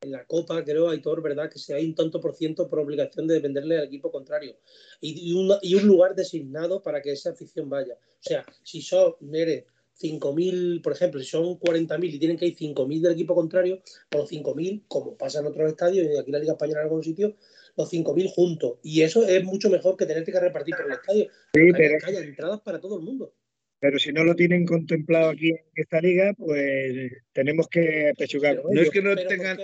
en 0.01 0.11
la 0.11 0.25
Copa, 0.25 0.63
creo, 0.63 0.89
Aitor, 0.89 1.21
¿verdad? 1.21 1.49
Que 1.49 1.59
si 1.59 1.73
hay 1.73 1.85
un 1.85 1.95
tanto 1.95 2.21
por 2.21 2.35
ciento 2.35 2.69
por 2.69 2.79
obligación 2.79 3.27
de 3.27 3.39
venderle 3.39 3.77
al 3.77 3.85
equipo 3.85 4.11
contrario 4.11 4.57
y, 5.01 5.33
un, 5.33 5.53
y 5.61 5.75
un 5.75 5.85
lugar 5.85 6.15
designado 6.15 6.81
para 6.81 7.01
que 7.01 7.11
esa 7.11 7.31
afición 7.31 7.69
vaya. 7.69 7.95
O 7.95 8.23
sea, 8.23 8.45
si 8.63 8.81
son, 8.81 9.15
Nere, 9.19 9.65
5.000, 9.99 10.81
por 10.81 10.93
ejemplo, 10.93 11.19
si 11.19 11.27
son 11.27 11.59
40.000 11.59 12.13
y 12.13 12.19
tienen 12.19 12.37
que 12.37 12.47
ir 12.47 12.55
5.000 12.55 13.01
del 13.01 13.13
equipo 13.13 13.33
contrario, 13.33 13.81
por 14.09 14.21
los 14.21 14.31
5.000, 14.31 14.83
como 14.87 15.17
pasa 15.17 15.39
en 15.39 15.47
otros 15.47 15.69
estadios 15.69 16.07
y 16.07 16.17
aquí 16.17 16.31
la 16.31 16.39
Liga 16.39 16.53
Española 16.53 16.81
en 16.81 16.85
algún 16.85 17.03
sitio, 17.03 17.35
los 17.75 17.91
5.000 17.91 18.29
juntos. 18.29 18.79
Y 18.83 19.01
eso 19.01 19.27
es 19.27 19.43
mucho 19.43 19.69
mejor 19.69 19.97
que 19.97 20.05
tenerte 20.05 20.31
que 20.31 20.39
repartir 20.39 20.75
por 20.75 20.85
el 20.85 20.93
estadio. 20.93 21.25
Sí, 21.53 21.71
pero... 21.73 21.97
Que 21.99 22.05
haya 22.05 22.19
entradas 22.19 22.61
para 22.61 22.79
todo 22.79 22.97
el 22.97 23.03
mundo. 23.03 23.33
Pero 23.79 23.99
si 23.99 24.11
no 24.11 24.23
lo 24.23 24.35
tienen 24.35 24.65
contemplado 24.65 25.29
aquí 25.29 25.49
en 25.49 25.59
esta 25.75 25.99
liga, 26.01 26.33
pues 26.33 27.11
tenemos 27.33 27.67
que 27.67 28.13
pechugar. 28.17 28.61
No 28.69 28.81
es 28.81 28.89
que 28.89 29.01
no 29.01 29.15
tengan, 29.15 29.57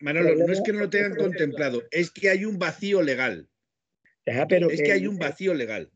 Manolo, 0.00 0.36
no 0.36 0.52
es 0.52 0.60
que 0.60 0.72
no 0.72 0.80
lo 0.80 0.90
tengan 0.90 1.16
contemplado, 1.16 1.82
es 1.90 2.10
que 2.10 2.28
hay 2.28 2.44
un 2.44 2.58
vacío 2.58 3.02
legal. 3.02 3.48
pero 4.48 4.70
es 4.70 4.82
que 4.82 4.92
hay 4.92 5.06
un 5.06 5.16
vacío 5.18 5.54
legal 5.54 5.90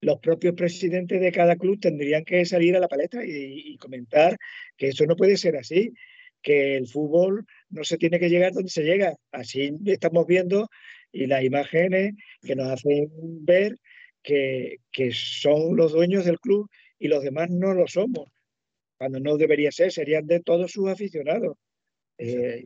los 0.00 0.20
propios 0.20 0.54
presidentes 0.54 1.20
de 1.20 1.32
cada 1.32 1.56
club 1.56 1.80
tendrían 1.80 2.24
que 2.24 2.44
salir 2.44 2.76
a 2.76 2.80
la 2.80 2.88
palestra 2.88 3.22
y, 3.24 3.76
comentar 3.78 4.36
que 4.76 4.88
eso 4.88 5.04
no 5.06 5.16
puede 5.16 5.36
ser 5.36 5.56
así, 5.56 5.92
que 6.42 6.76
el 6.76 6.86
fútbol 6.86 7.44
no 7.70 7.84
se 7.84 7.98
tiene 7.98 8.20
que 8.20 8.28
llegar 8.28 8.52
donde 8.52 8.70
se 8.70 8.84
llega. 8.84 9.16
Así 9.32 9.72
estamos 9.86 10.26
viendo 10.26 10.68
y 11.16 11.26
las 11.26 11.42
imágenes 11.42 12.14
que 12.42 12.54
nos 12.54 12.68
hacen 12.68 13.08
ver 13.44 13.76
que, 14.22 14.78
son 15.12 15.76
los 15.76 15.92
dueños 15.92 16.24
del 16.24 16.38
club 16.38 16.68
y 16.98 17.08
los 17.08 17.22
demás 17.22 17.48
no 17.50 17.74
lo 17.74 17.86
somos. 17.86 18.28
Cuando 18.98 19.20
no 19.20 19.36
debería 19.36 19.70
ser, 19.70 19.92
serían 19.92 20.26
de 20.26 20.40
todos 20.40 20.72
sus 20.72 20.88
aficionados. 20.88 21.56
Eh, 22.18 22.64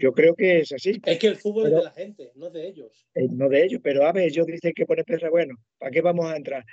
yo 0.00 0.12
creo 0.12 0.34
que 0.34 0.60
es 0.60 0.72
así. 0.72 1.00
Es 1.04 1.18
que 1.18 1.26
el 1.26 1.36
fútbol 1.36 1.66
es 1.66 1.74
de 1.74 1.82
la 1.82 1.90
gente, 1.90 2.32
no 2.34 2.50
de 2.50 2.68
ellos. 2.68 3.06
Eh, 3.14 3.28
no 3.30 3.48
de 3.48 3.64
ellos, 3.64 3.80
pero 3.82 4.06
a 4.06 4.12
ver, 4.12 4.28
ellos 4.28 4.46
dicen 4.46 4.72
que 4.74 4.86
pone 4.86 5.04
perra, 5.04 5.28
bueno, 5.28 5.56
¿para 5.78 5.90
qué 5.90 6.00
vamos 6.00 6.26
a 6.26 6.36
entrar? 6.36 6.64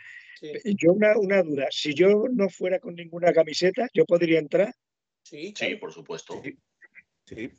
Yo 0.42 0.94
una, 0.94 1.18
una 1.18 1.44
duda, 1.44 1.68
si 1.72 1.94
yo 1.94 2.26
no 2.32 2.50
fuera 2.50 2.80
con 2.80 2.96
ninguna 2.96 3.34
camiseta, 3.34 3.88
¿yo 3.94 4.06
podría 4.06 4.40
entrar? 4.40 4.74
Sí, 5.24 5.54
sí, 5.58 5.76
por 5.76 5.92
supuesto. 5.92 6.42
Sí. 6.44 6.58
Sí, 7.26 7.52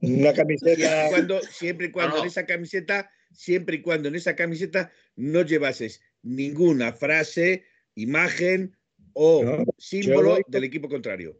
una 0.00 0.32
camiseta. 0.32 0.74
Siempre 0.74 1.06
y 1.06 1.10
cuando, 1.10 1.40
siempre 1.42 1.86
y 1.86 1.90
cuando 1.90 2.18
en 2.18 2.26
esa 2.26 2.46
camiseta, 2.46 3.10
siempre 3.32 3.76
y 3.76 3.82
cuando 3.82 4.08
en 4.08 4.14
esa 4.14 4.36
camiseta 4.36 4.92
no 5.16 5.42
llevases 5.42 6.00
ninguna 6.22 6.92
frase, 6.92 7.64
imagen 7.94 8.76
o 9.12 9.64
símbolo 9.78 10.38
del 10.48 10.64
equipo 10.64 10.88
contrario. 10.88 11.38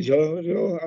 Yo, 0.00 0.40
yo, 0.40 0.78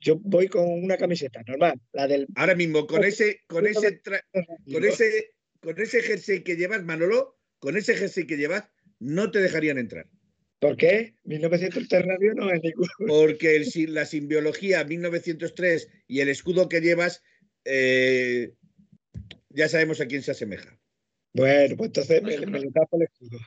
yo 0.00 0.16
voy 0.16 0.48
con 0.48 0.68
una 0.68 0.96
camiseta 0.96 1.42
normal, 1.46 1.80
la 1.92 2.06
del. 2.06 2.26
Ahora 2.34 2.54
mismo, 2.54 2.86
con 2.86 3.04
ese, 3.04 3.40
con 3.46 3.66
ese, 3.66 4.00
con 4.02 4.84
ese, 4.84 5.34
con 5.60 5.80
ese 5.80 6.02
jersey 6.02 6.42
que 6.42 6.56
llevas, 6.56 6.84
Manolo, 6.84 7.38
con 7.58 7.76
ese 7.76 7.96
jersey 7.96 8.26
que 8.26 8.36
llevas, 8.36 8.64
no 8.98 9.30
te 9.30 9.40
dejarían 9.40 9.78
entrar. 9.78 10.06
¿Por 10.58 10.76
qué? 10.76 11.14
1903 11.24 12.06
radio 12.06 12.34
no 12.34 12.50
es 12.50 12.62
ningún. 12.62 12.88
Porque 13.06 13.56
el, 13.56 13.94
la 13.94 14.06
simbiología 14.06 14.84
1903 14.84 15.88
y 16.06 16.20
el 16.20 16.28
escudo 16.28 16.68
que 16.68 16.80
llevas, 16.80 17.22
eh, 17.64 18.52
ya 19.50 19.68
sabemos 19.68 20.00
a 20.00 20.06
quién 20.06 20.22
se 20.22 20.30
asemeja. 20.30 20.78
Bueno, 21.32 21.76
pues 21.76 21.88
entonces 21.88 22.22
me, 22.22 22.38
me 22.46 22.58
el 22.58 22.66
escudo. 22.66 23.38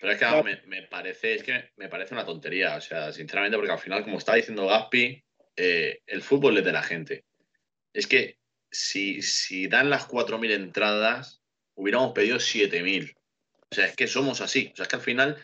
Pero 0.00 0.12
es 0.12 0.18
que 0.18 0.66
me, 0.66 0.82
parece, 0.82 1.34
es 1.34 1.42
que 1.44 1.70
me 1.76 1.88
parece 1.88 2.12
una 2.12 2.26
tontería, 2.26 2.76
o 2.76 2.80
sea, 2.80 3.12
sinceramente, 3.12 3.56
porque 3.56 3.72
al 3.72 3.78
final, 3.78 4.02
como 4.02 4.18
está 4.18 4.34
diciendo 4.34 4.66
Gaspi, 4.66 5.24
eh, 5.56 6.00
el 6.06 6.22
fútbol 6.22 6.58
es 6.58 6.64
de 6.64 6.72
la 6.72 6.82
gente. 6.82 7.24
Es 7.92 8.08
que 8.08 8.38
si, 8.68 9.22
si 9.22 9.68
dan 9.68 9.90
las 9.90 10.08
4.000 10.08 10.50
entradas, 10.50 11.42
hubiéramos 11.74 12.12
pedido 12.14 12.38
7.000. 12.38 13.14
O 13.70 13.74
sea, 13.74 13.86
es 13.86 13.94
que 13.94 14.08
somos 14.08 14.40
así. 14.40 14.70
O 14.72 14.76
sea, 14.76 14.82
es 14.82 14.88
que 14.88 14.96
al 14.96 15.02
final 15.02 15.38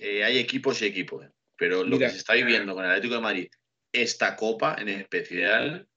eh, 0.00 0.24
hay 0.24 0.38
equipos 0.38 0.80
y 0.82 0.86
equipos. 0.86 1.26
Pero 1.56 1.84
lo 1.84 1.98
que 1.98 2.08
se 2.10 2.18
está 2.18 2.34
viviendo 2.34 2.74
con 2.74 2.84
el 2.84 2.90
Atlético 2.90 3.16
de 3.16 3.20
Madrid, 3.20 3.48
esta 3.92 4.36
copa 4.36 4.76
en 4.78 4.88
especial, 4.88 5.88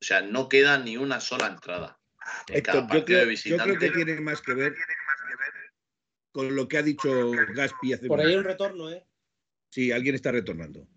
o 0.00 0.04
sea, 0.04 0.22
no 0.22 0.48
queda 0.48 0.78
ni 0.78 0.96
una 0.96 1.20
sola 1.20 1.46
entrada. 1.46 1.98
Héctor, 2.48 2.86
yo 2.92 3.04
creo, 3.04 3.30
yo 3.30 3.56
creo, 3.56 3.78
que 3.78 3.90
tiene 3.90 4.20
más 4.20 4.40
que 4.40 4.54
ver 4.54 4.74
con 6.32 6.54
lo 6.54 6.68
que 6.68 6.78
ha 6.78 6.82
dicho 6.82 7.30
Gaspi 7.54 7.92
hace 7.92 8.06
Por 8.06 8.20
ahí 8.20 8.34
un 8.34 8.44
retorno, 8.44 8.90
¿eh? 8.90 9.04
Sí, 9.70 9.92
alguien 9.92 10.14
está 10.14 10.32
retornando. 10.32 10.88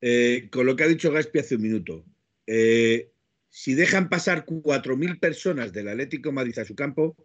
Eh, 0.00 0.48
con 0.50 0.66
lo 0.66 0.74
que 0.74 0.84
ha 0.84 0.88
dicho 0.88 1.12
Gaspi 1.12 1.38
hace 1.38 1.56
un 1.56 1.62
minuto. 1.62 2.04
Eh, 2.46 3.12
si 3.48 3.74
dejan 3.74 4.08
pasar 4.08 4.44
4.000 4.44 5.20
personas 5.20 5.72
del 5.72 5.88
Atlético 5.88 6.32
Madrid 6.32 6.58
a 6.58 6.64
su 6.64 6.74
campo, 6.74 7.16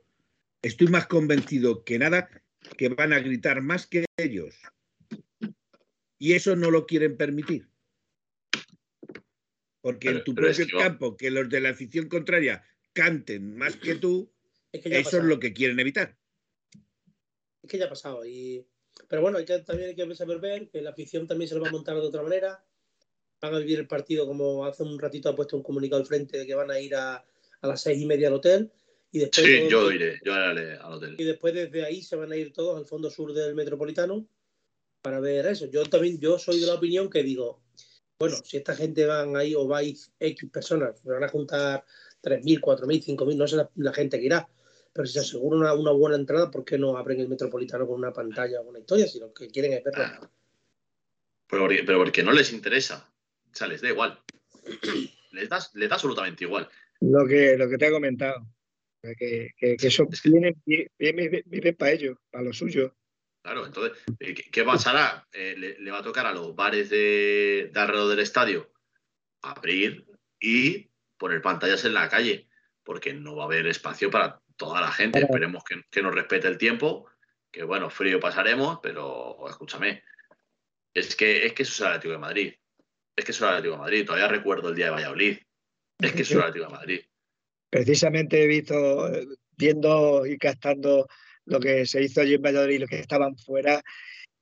estoy 0.62 0.88
más 0.88 1.08
convencido 1.08 1.84
que 1.84 1.98
nada 1.98 2.30
que 2.78 2.90
van 2.90 3.14
a 3.14 3.20
gritar 3.20 3.62
más 3.62 3.88
que 3.88 4.06
ellos. 4.18 4.56
Y 6.20 6.34
eso 6.34 6.56
no 6.56 6.72
lo 6.72 6.86
quieren 6.86 7.18
permitir. 7.18 7.70
Porque 9.82 10.10
en 10.10 10.24
tu 10.24 10.34
propio 10.34 10.66
campo, 10.78 11.16
que 11.16 11.32
los 11.32 11.48
de 11.50 11.62
la 11.62 11.70
afición 11.70 12.10
contraria 12.10 12.64
canten 12.94 13.56
más 13.56 13.78
que 13.78 13.96
tú, 13.96 14.32
eso 14.72 15.18
es 15.18 15.24
lo 15.24 15.40
que 15.40 15.54
quieren 15.54 15.80
evitar. 15.80 16.18
Es 17.62 17.70
que 17.70 17.78
ya 17.78 17.86
ha 17.86 17.90
pasado. 17.90 18.26
Y... 18.26 18.66
Pero 19.08 19.22
bueno, 19.22 19.38
también 19.46 19.90
hay 19.90 19.96
que 19.96 20.16
saber 20.16 20.40
ver 20.40 20.70
que 20.70 20.82
la 20.82 20.90
afición 20.90 21.28
también 21.28 21.48
se 21.48 21.56
lo 21.56 21.62
va 21.62 21.70
a 21.70 21.72
montar 21.72 21.96
de 21.96 22.02
otra 22.02 22.24
manera. 22.24 22.66
Van 23.40 23.54
a 23.54 23.60
vivir 23.60 23.80
el 23.80 23.88
partido 23.88 24.26
como 24.26 24.66
hace 24.66 24.82
un 24.82 25.00
ratito 25.00 25.30
ha 25.30 25.36
puesto 25.36 25.56
un 25.56 25.64
comunicado 25.64 26.02
al 26.02 26.08
frente 26.08 26.40
de 26.40 26.48
que 26.48 26.56
van 26.56 26.72
a 26.72 26.80
ir 26.80 26.96
a, 26.96 27.18
a 27.62 27.68
las 27.68 27.82
seis 27.82 28.02
y 28.02 28.08
media 28.08 28.30
al 28.30 28.34
hotel 28.34 28.72
y 29.12 29.20
después 29.20 29.46
sí, 29.46 29.68
yo 29.70 29.92
iré, 29.92 30.20
yo 30.24 30.34
iré 30.34 30.78
al 30.78 30.94
hotel. 30.94 31.16
Y 31.18 31.24
después 31.24 31.54
desde 31.54 31.86
ahí 31.86 32.02
se 32.02 32.16
van 32.16 32.32
a 32.32 32.36
ir 32.36 32.52
todos 32.52 32.78
al 32.78 32.86
fondo 32.86 33.10
sur 33.10 33.34
del 33.34 33.56
Metropolitano 33.56 34.28
para 35.02 35.20
ver 35.20 35.46
eso. 35.46 35.68
Yo 35.68 35.86
también, 35.86 36.20
yo 36.20 36.38
soy 36.38 36.60
de 36.60 36.68
la 36.68 36.74
opinión 36.74 37.10
que 37.10 37.24
digo, 37.24 37.62
bueno, 38.20 38.36
si 38.44 38.58
esta 38.58 38.76
gente 38.76 39.06
van 39.06 39.36
ahí 39.36 39.56
o 39.56 39.68
vais 39.68 40.12
X 40.20 40.50
personas, 40.52 41.00
se 41.00 41.10
van 41.10 41.24
a 41.24 41.30
juntar 41.30 41.86
3.000, 42.22 42.60
4.000, 42.60 43.18
5.000, 43.18 43.36
no 43.36 43.48
sé 43.48 43.58
la, 43.76 43.94
gente 43.94 44.20
que 44.20 44.26
irá, 44.26 44.50
pero 44.92 45.06
si 45.06 45.14
se 45.14 45.20
asegura 45.20 45.74
una, 45.74 45.92
buena 45.92 46.18
entrada, 46.18 46.52
¿por 46.52 46.66
qué 46.66 46.78
no 46.78 46.98
abren 46.98 47.22
el 47.22 47.30
Metropolitano 47.30 47.88
con 47.88 48.00
una 48.00 48.12
pantalla 48.12 48.60
o 48.62 48.70
una 48.70 48.80
historia? 48.80 49.08
Si 49.08 49.20
lo 49.20 49.34
que 49.34 49.48
quieren 49.48 49.74
es 49.74 49.84
verlo. 49.84 50.04
Ah. 50.04 50.32
Pero, 51.50 51.68
pero 51.86 52.00
porque 52.00 52.24
no 52.24 52.34
les 52.34 52.52
interesa, 52.52 53.10
o 53.50 53.56
sea, 53.56 53.68
les 53.68 53.82
da 53.82 53.90
igual. 53.90 54.20
Les 55.30 55.50
da, 55.50 55.60
les 55.76 55.90
da 55.90 55.96
absolutamente 55.96 56.46
igual. 56.46 56.68
Lo 57.02 57.28
que, 57.28 57.58
lo 57.58 57.70
que 57.70 57.78
te 57.78 57.88
he 57.88 57.92
comentado. 57.92 58.48
Que, 59.02 59.52
que, 59.56 59.78
que 59.78 59.88
eso 59.88 60.08
viene, 60.24 60.56
viene, 60.66 61.74
para 61.74 61.92
ellos, 61.92 62.18
para 62.30 62.44
lo 62.44 62.54
suyo. 62.54 62.96
Claro, 63.44 63.66
entonces, 63.66 63.98
eh, 64.20 64.34
¿qué 64.34 64.64
pasará? 64.64 65.26
Eh, 65.32 65.56
le, 65.80 65.92
va 65.92 66.00
a 66.00 66.04
tocar 66.04 66.26
a 66.26 66.34
los 66.34 66.56
bares 66.56 66.90
de, 66.90 67.72
alrededor 67.74 68.10
del 68.10 68.20
estadio 68.20 68.74
abrir 69.42 70.06
y 70.40 70.90
poner 71.18 71.42
pantallas 71.42 71.86
en 71.86 71.94
la 71.94 72.10
calle, 72.10 72.50
porque 72.84 73.14
no 73.14 73.36
va 73.36 73.44
a 73.44 73.46
haber 73.46 73.68
espacio 73.68 74.12
para 74.12 74.42
toda 74.58 74.82
la 74.82 74.92
gente. 74.92 75.20
Esperemos 75.20 75.64
que, 75.64 76.02
nos 76.02 76.14
respete 76.14 76.48
el 76.48 76.58
tiempo, 76.58 77.10
que 77.52 77.64
bueno, 77.64 77.90
frío 77.90 78.20
pasaremos, 78.20 78.80
pero 78.82 79.48
escúchame, 79.48 80.04
es 80.94 81.16
que, 81.16 81.46
es 81.46 81.54
que 81.54 81.64
eso 81.64 81.74
es 81.74 81.80
el 81.82 81.88
Atlético 81.88 82.12
de 82.14 82.18
Madrid. 82.18 82.54
Es 83.16 83.24
que 83.24 83.32
eso 83.32 83.46
es 83.46 83.50
el 83.50 83.58
Atlético 83.58 83.76
de 83.76 83.82
Madrid. 83.82 84.06
Todavía 84.06 84.28
recuerdo 84.28 84.70
el 84.70 84.76
día 84.76 84.86
de 84.86 84.92
Valladolid. 84.92 85.38
Es 86.00 86.14
que 86.14 86.24
eso 86.24 86.34
es 86.34 86.40
el 86.40 86.42
Atlético 86.50 86.66
de 86.66 86.78
Madrid 86.78 87.02
precisamente 87.70 88.44
he 88.44 88.48
visto, 88.48 89.10
viendo 89.58 90.26
y 90.26 90.38
captando 90.38 91.08
lo 91.46 91.60
que 91.60 91.86
se 91.86 92.04
hizo 92.04 92.22
allí 92.22 92.36
en 92.36 92.42
Valladolid, 92.42 92.82
los 92.82 92.90
que 92.90 93.00
estaban 93.00 93.38
fuera, 93.38 93.82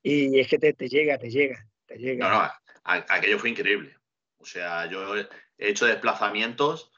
y 0.01 0.39
es 0.39 0.47
que 0.47 0.59
te, 0.59 0.73
llega, 0.87 1.17
te 1.17 1.29
llega, 1.29 1.65
te 1.85 1.97
llega. 1.97 2.29
No, 2.29 2.43
no, 2.43 2.51
aquello 2.83 3.39
fue 3.39 3.49
increíble. 3.49 3.95
O 4.37 4.45
sea, 4.45 4.85
yo 4.87 5.15
he 5.17 5.27
hecho 5.57 5.85
desplazamientos, 5.85 6.91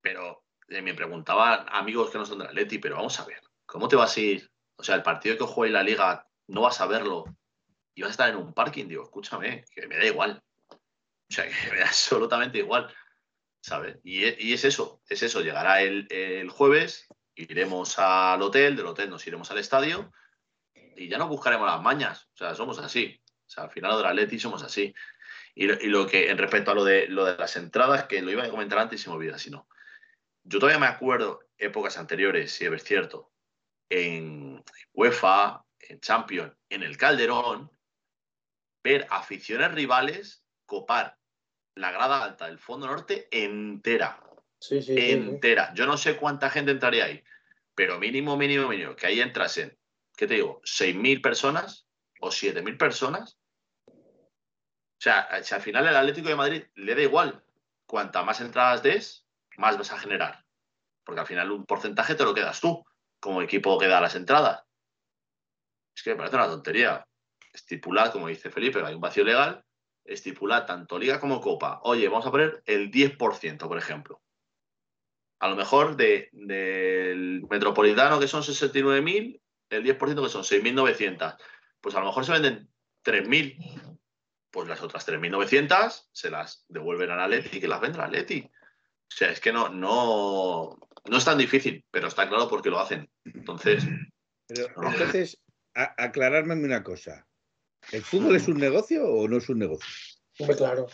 pero 0.00 0.44
eh, 0.68 0.80
me 0.82 0.94
preguntaban 0.94 1.66
amigos 1.70 2.10
que 2.10 2.18
no 2.18 2.24
son 2.24 2.38
de 2.38 2.44
la 2.46 2.52
Leti, 2.52 2.78
pero 2.78 2.96
vamos 2.96 3.18
a 3.20 3.26
ver, 3.26 3.40
¿cómo 3.66 3.88
te 3.88 3.96
vas 3.96 4.16
a 4.16 4.20
ir? 4.20 4.50
O 4.76 4.82
sea, 4.82 4.94
el 4.94 5.02
partido 5.02 5.36
que 5.36 5.44
juegue 5.44 5.72
la 5.72 5.82
liga, 5.82 6.26
no 6.48 6.62
vas 6.62 6.80
a 6.80 6.86
verlo 6.86 7.24
y 7.94 8.02
vas 8.02 8.08
a 8.08 8.12
estar 8.12 8.30
en 8.30 8.36
un 8.36 8.54
parking. 8.54 8.86
Digo, 8.86 9.04
escúchame, 9.04 9.64
que 9.74 9.86
me 9.86 9.98
da 9.98 10.06
igual. 10.06 10.42
O 10.70 11.32
sea, 11.32 11.44
que 11.46 11.70
me 11.70 11.78
da 11.78 11.86
absolutamente 11.88 12.58
igual. 12.58 12.92
¿Sabes? 13.60 13.98
Y, 14.02 14.24
es 14.24 14.64
eso, 14.64 15.02
es 15.08 15.22
eso, 15.22 15.40
llegará 15.40 15.82
el, 15.82 16.48
jueves, 16.50 17.06
iremos 17.34 17.98
al 17.98 18.42
hotel, 18.42 18.76
del 18.76 18.86
hotel 18.86 19.10
nos 19.10 19.26
iremos 19.26 19.50
al 19.50 19.58
estadio 19.58 20.12
y 20.74 21.08
ya 21.08 21.18
no 21.18 21.28
buscaremos 21.28 21.66
las 21.66 21.80
mañas, 21.80 22.28
o 22.34 22.36
sea, 22.36 22.54
somos 22.54 22.78
así, 22.78 23.20
o 23.46 23.50
sea, 23.50 23.64
al 23.64 23.70
final 23.70 23.96
de 23.96 24.02
la 24.02 24.10
Atleti 24.10 24.38
somos 24.38 24.62
así. 24.62 24.94
Y, 25.54 25.66
lo 25.66 26.06
que, 26.06 26.30
en 26.30 26.38
respecto 26.38 26.70
a 26.70 26.74
lo 26.74 26.84
de, 26.84 27.08
lo 27.08 27.24
de 27.24 27.36
las 27.36 27.56
entradas, 27.56 28.04
que 28.04 28.22
lo 28.22 28.30
iba 28.30 28.44
a 28.44 28.50
comentar 28.50 28.78
antes 28.78 29.00
y 29.00 29.02
se 29.02 29.10
me 29.10 29.16
olvida, 29.16 29.36
si 29.36 29.50
no. 29.50 29.68
Yo 30.44 30.58
todavía 30.58 30.78
me 30.78 30.86
acuerdo 30.86 31.40
épocas 31.58 31.98
anteriores, 31.98 32.52
si 32.52 32.64
es 32.64 32.84
cierto, 32.84 33.32
en 33.90 34.62
UEFA, 34.94 35.64
en 35.80 36.00
Champions, 36.00 36.56
en 36.68 36.82
el 36.82 36.96
Calderón, 36.96 37.70
ver 38.82 39.06
aficiones 39.10 39.72
rivales 39.72 40.44
copar 40.64 41.19
la 41.74 41.90
grada 41.90 42.22
alta 42.22 42.46
del 42.46 42.58
fondo 42.58 42.86
norte 42.86 43.28
entera. 43.30 44.22
Sí, 44.58 44.82
sí, 44.82 44.94
entera. 44.96 45.72
Yo 45.74 45.86
no 45.86 45.96
sé 45.96 46.16
cuánta 46.16 46.50
gente 46.50 46.72
entraría 46.72 47.04
ahí, 47.04 47.22
pero 47.74 47.98
mínimo, 47.98 48.36
mínimo, 48.36 48.68
mínimo, 48.68 48.94
que 48.94 49.06
ahí 49.06 49.20
entrasen, 49.20 49.78
¿qué 50.16 50.26
te 50.26 50.34
digo? 50.34 50.60
¿6.000 50.62 51.22
personas 51.22 51.86
o 52.20 52.28
7.000 52.28 52.76
personas? 52.76 53.38
O 53.86 55.02
sea, 55.02 55.42
si 55.42 55.54
al 55.54 55.62
final 55.62 55.86
el 55.86 55.96
Atlético 55.96 56.28
de 56.28 56.36
Madrid 56.36 56.64
le 56.74 56.94
da 56.94 57.00
igual, 57.00 57.42
cuanta 57.86 58.22
más 58.22 58.42
entradas 58.42 58.82
des, 58.82 59.26
más 59.56 59.78
vas 59.78 59.92
a 59.92 59.98
generar. 59.98 60.44
Porque 61.04 61.22
al 61.22 61.26
final 61.26 61.50
un 61.50 61.64
porcentaje 61.64 62.14
te 62.14 62.24
lo 62.24 62.34
quedas 62.34 62.60
tú, 62.60 62.84
como 63.18 63.40
equipo 63.40 63.78
que 63.78 63.86
da 63.86 64.00
las 64.00 64.14
entradas. 64.14 64.62
Es 65.96 66.02
que 66.02 66.10
me 66.10 66.16
parece 66.16 66.36
una 66.36 66.46
tontería. 66.46 67.06
Estipular, 67.52 68.12
como 68.12 68.28
dice 68.28 68.50
Felipe, 68.50 68.82
hay 68.84 68.94
un 68.94 69.00
vacío 69.00 69.24
legal 69.24 69.64
estipular 70.10 70.66
tanto 70.66 70.98
liga 70.98 71.20
como 71.20 71.40
copa. 71.40 71.80
Oye, 71.84 72.08
vamos 72.08 72.26
a 72.26 72.30
poner 72.30 72.62
el 72.66 72.90
10%, 72.90 73.58
por 73.58 73.78
ejemplo. 73.78 74.20
A 75.38 75.48
lo 75.48 75.56
mejor 75.56 75.96
del 75.96 77.46
metropolitano, 77.48 78.20
que 78.20 78.28
son 78.28 78.42
69.000, 78.42 79.40
el 79.70 79.84
10% 79.84 80.22
que 80.22 80.28
son 80.28 80.42
6.900. 80.42 81.36
Pues 81.80 81.94
a 81.94 82.00
lo 82.00 82.06
mejor 82.06 82.26
se 82.26 82.32
venden 82.32 82.68
3.000. 83.04 83.98
Pues 84.50 84.68
las 84.68 84.82
otras 84.82 85.06
3.900 85.08 86.08
se 86.12 86.30
las 86.30 86.64
devuelven 86.68 87.10
a 87.10 87.16
la 87.16 87.28
Leti 87.28 87.58
y 87.58 87.60
que 87.60 87.68
las 87.68 87.80
venda 87.80 88.00
la 88.00 88.08
Leti. 88.08 88.40
O 88.42 89.16
sea, 89.16 89.30
es 89.30 89.40
que 89.40 89.52
no, 89.52 89.68
no, 89.68 90.76
no 91.08 91.16
es 91.16 91.24
tan 91.24 91.38
difícil, 91.38 91.84
pero 91.90 92.08
está 92.08 92.28
claro 92.28 92.48
porque 92.48 92.70
lo 92.70 92.80
hacen. 92.80 93.08
Entonces. 93.24 93.84
entonces, 94.48 95.40
aclararme 95.74 96.54
una 96.54 96.82
cosa. 96.82 97.26
¿El 97.92 98.02
fútbol 98.02 98.36
es 98.36 98.48
un 98.48 98.58
negocio 98.58 99.06
o 99.06 99.28
no 99.28 99.38
es 99.38 99.48
un 99.48 99.58
negocio? 99.58 99.88
Muy 100.38 100.54
claro. 100.54 100.86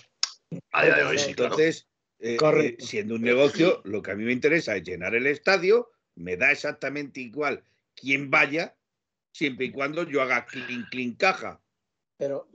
A 0.73 0.85
día 0.85 0.97
de 0.97 1.05
hoy 1.05 1.19
sí, 1.19 1.31
Entonces, 1.31 1.89
eh, 2.19 2.37
eh, 2.41 2.77
siendo 2.79 3.15
un 3.15 3.23
negocio, 3.23 3.83
lo 3.85 4.03
que 4.03 4.13
a 4.13 4.15
mí 4.15 4.25
me 4.25 4.33
interesa 4.33 4.77
es 4.77 4.85
llenar 4.85 5.15
el 5.15 5.27
estadio, 5.27 5.91
me 6.15 6.37
da 6.37 6.53
exactamente 6.53 7.21
igual 7.21 7.63
quién 7.95 8.31
vaya, 8.31 8.77
siempre 9.33 9.67
y 9.67 9.73
cuando 9.73 10.05
yo 10.05 10.23
haga 10.23 10.47
clean, 10.47 10.87
clean 10.91 11.15
caja. 11.15 11.61
Pero, 12.17 12.49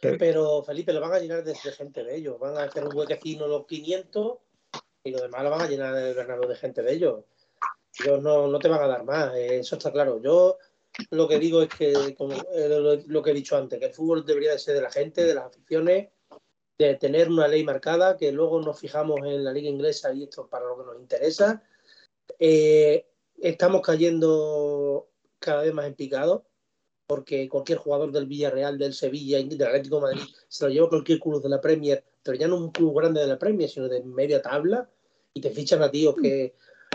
pero 0.00 0.62
Felipe, 0.62 0.92
lo 0.92 1.00
van 1.00 1.12
a 1.12 1.18
llenar 1.18 1.42
de, 1.44 1.54
gente 1.54 2.04
de 2.04 2.16
ellos. 2.16 2.38
Van 2.38 2.56
a 2.58 2.64
hacer 2.64 2.84
un 2.84 2.94
huequecino 2.94 3.46
los 3.46 3.66
500 3.66 4.38
y 5.04 5.10
lo 5.10 5.20
demás 5.20 5.42
lo 5.44 5.50
van 5.50 5.62
a 5.62 5.68
llenar 5.68 5.96
el 5.96 6.14
ganado 6.14 6.46
de 6.46 6.56
gente 6.56 6.82
de 6.82 6.92
ellos. 6.92 7.24
Ellos 8.00 8.22
no, 8.22 8.46
no 8.48 8.58
te 8.58 8.68
van 8.68 8.82
a 8.82 8.86
dar 8.86 9.04
más, 9.04 9.34
eh, 9.34 9.58
eso 9.58 9.76
está 9.76 9.90
claro. 9.90 10.20
Yo 10.22 10.58
lo 11.10 11.28
que 11.28 11.38
digo 11.38 11.62
es 11.62 11.68
que, 11.68 12.14
como 12.16 12.34
eh, 12.52 13.02
lo, 13.06 13.22
que 13.22 13.30
he 13.30 13.34
dicho 13.34 13.56
antes, 13.56 13.78
que 13.78 13.86
el 13.86 13.94
fútbol 13.94 14.24
debería 14.24 14.52
de 14.52 14.58
ser 14.58 14.74
de 14.74 14.82
la 14.82 14.90
gente, 14.90 15.24
de 15.24 15.34
las 15.34 15.46
aficiones, 15.46 16.08
de 16.78 16.94
tener 16.94 17.28
una 17.28 17.48
ley 17.48 17.64
marcada, 17.64 18.16
que 18.16 18.30
luego 18.32 18.60
nos 18.60 18.78
fijamos 18.78 19.20
en 19.24 19.44
la 19.44 19.52
liga 19.52 19.68
inglesa 19.68 20.12
y 20.12 20.24
esto 20.24 20.48
para 20.48 20.66
lo 20.66 20.78
que 20.78 20.84
nos 20.84 21.00
interesa. 21.00 21.62
Eh, 22.38 23.06
estamos 23.40 23.82
cayendo 23.82 25.08
cada 25.38 25.62
vez 25.62 25.72
más 25.72 25.86
en 25.86 25.94
picado, 25.94 26.46
porque 27.06 27.48
cualquier 27.48 27.78
jugador 27.78 28.12
del 28.12 28.26
Villarreal, 28.26 28.76
del 28.76 28.92
Sevilla, 28.92 29.38
del 29.38 29.62
Atlético 29.62 29.96
de 29.96 30.02
Madrid, 30.02 30.34
se 30.48 30.64
lo 30.64 30.70
lleva 30.70 30.88
cualquier 30.88 31.20
club 31.20 31.42
de 31.42 31.48
la 31.48 31.60
Premier, 31.60 32.04
pero 32.22 32.36
ya 32.36 32.46
no 32.46 32.56
un 32.56 32.70
club 32.70 32.98
grande 32.98 33.20
de 33.20 33.28
la 33.28 33.38
Premier, 33.38 33.68
sino 33.68 33.88
de 33.88 34.02
media 34.04 34.42
tabla, 34.42 34.88
y 35.32 35.40
te 35.40 35.50
fichan 35.50 35.82
a 35.82 35.90
tíos 35.90 36.14
que, 36.20 36.54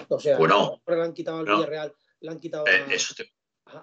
o 0.09 0.19
sea, 0.19 0.37
bueno, 0.37 0.81
le 0.85 1.01
han 1.01 1.13
quitado 1.13 1.39
al 1.39 1.45
Villarreal, 1.45 1.93
le 2.19 2.31
han 2.31 2.39
quitado 2.39 2.67
eh, 2.67 2.85
eso 2.91 3.15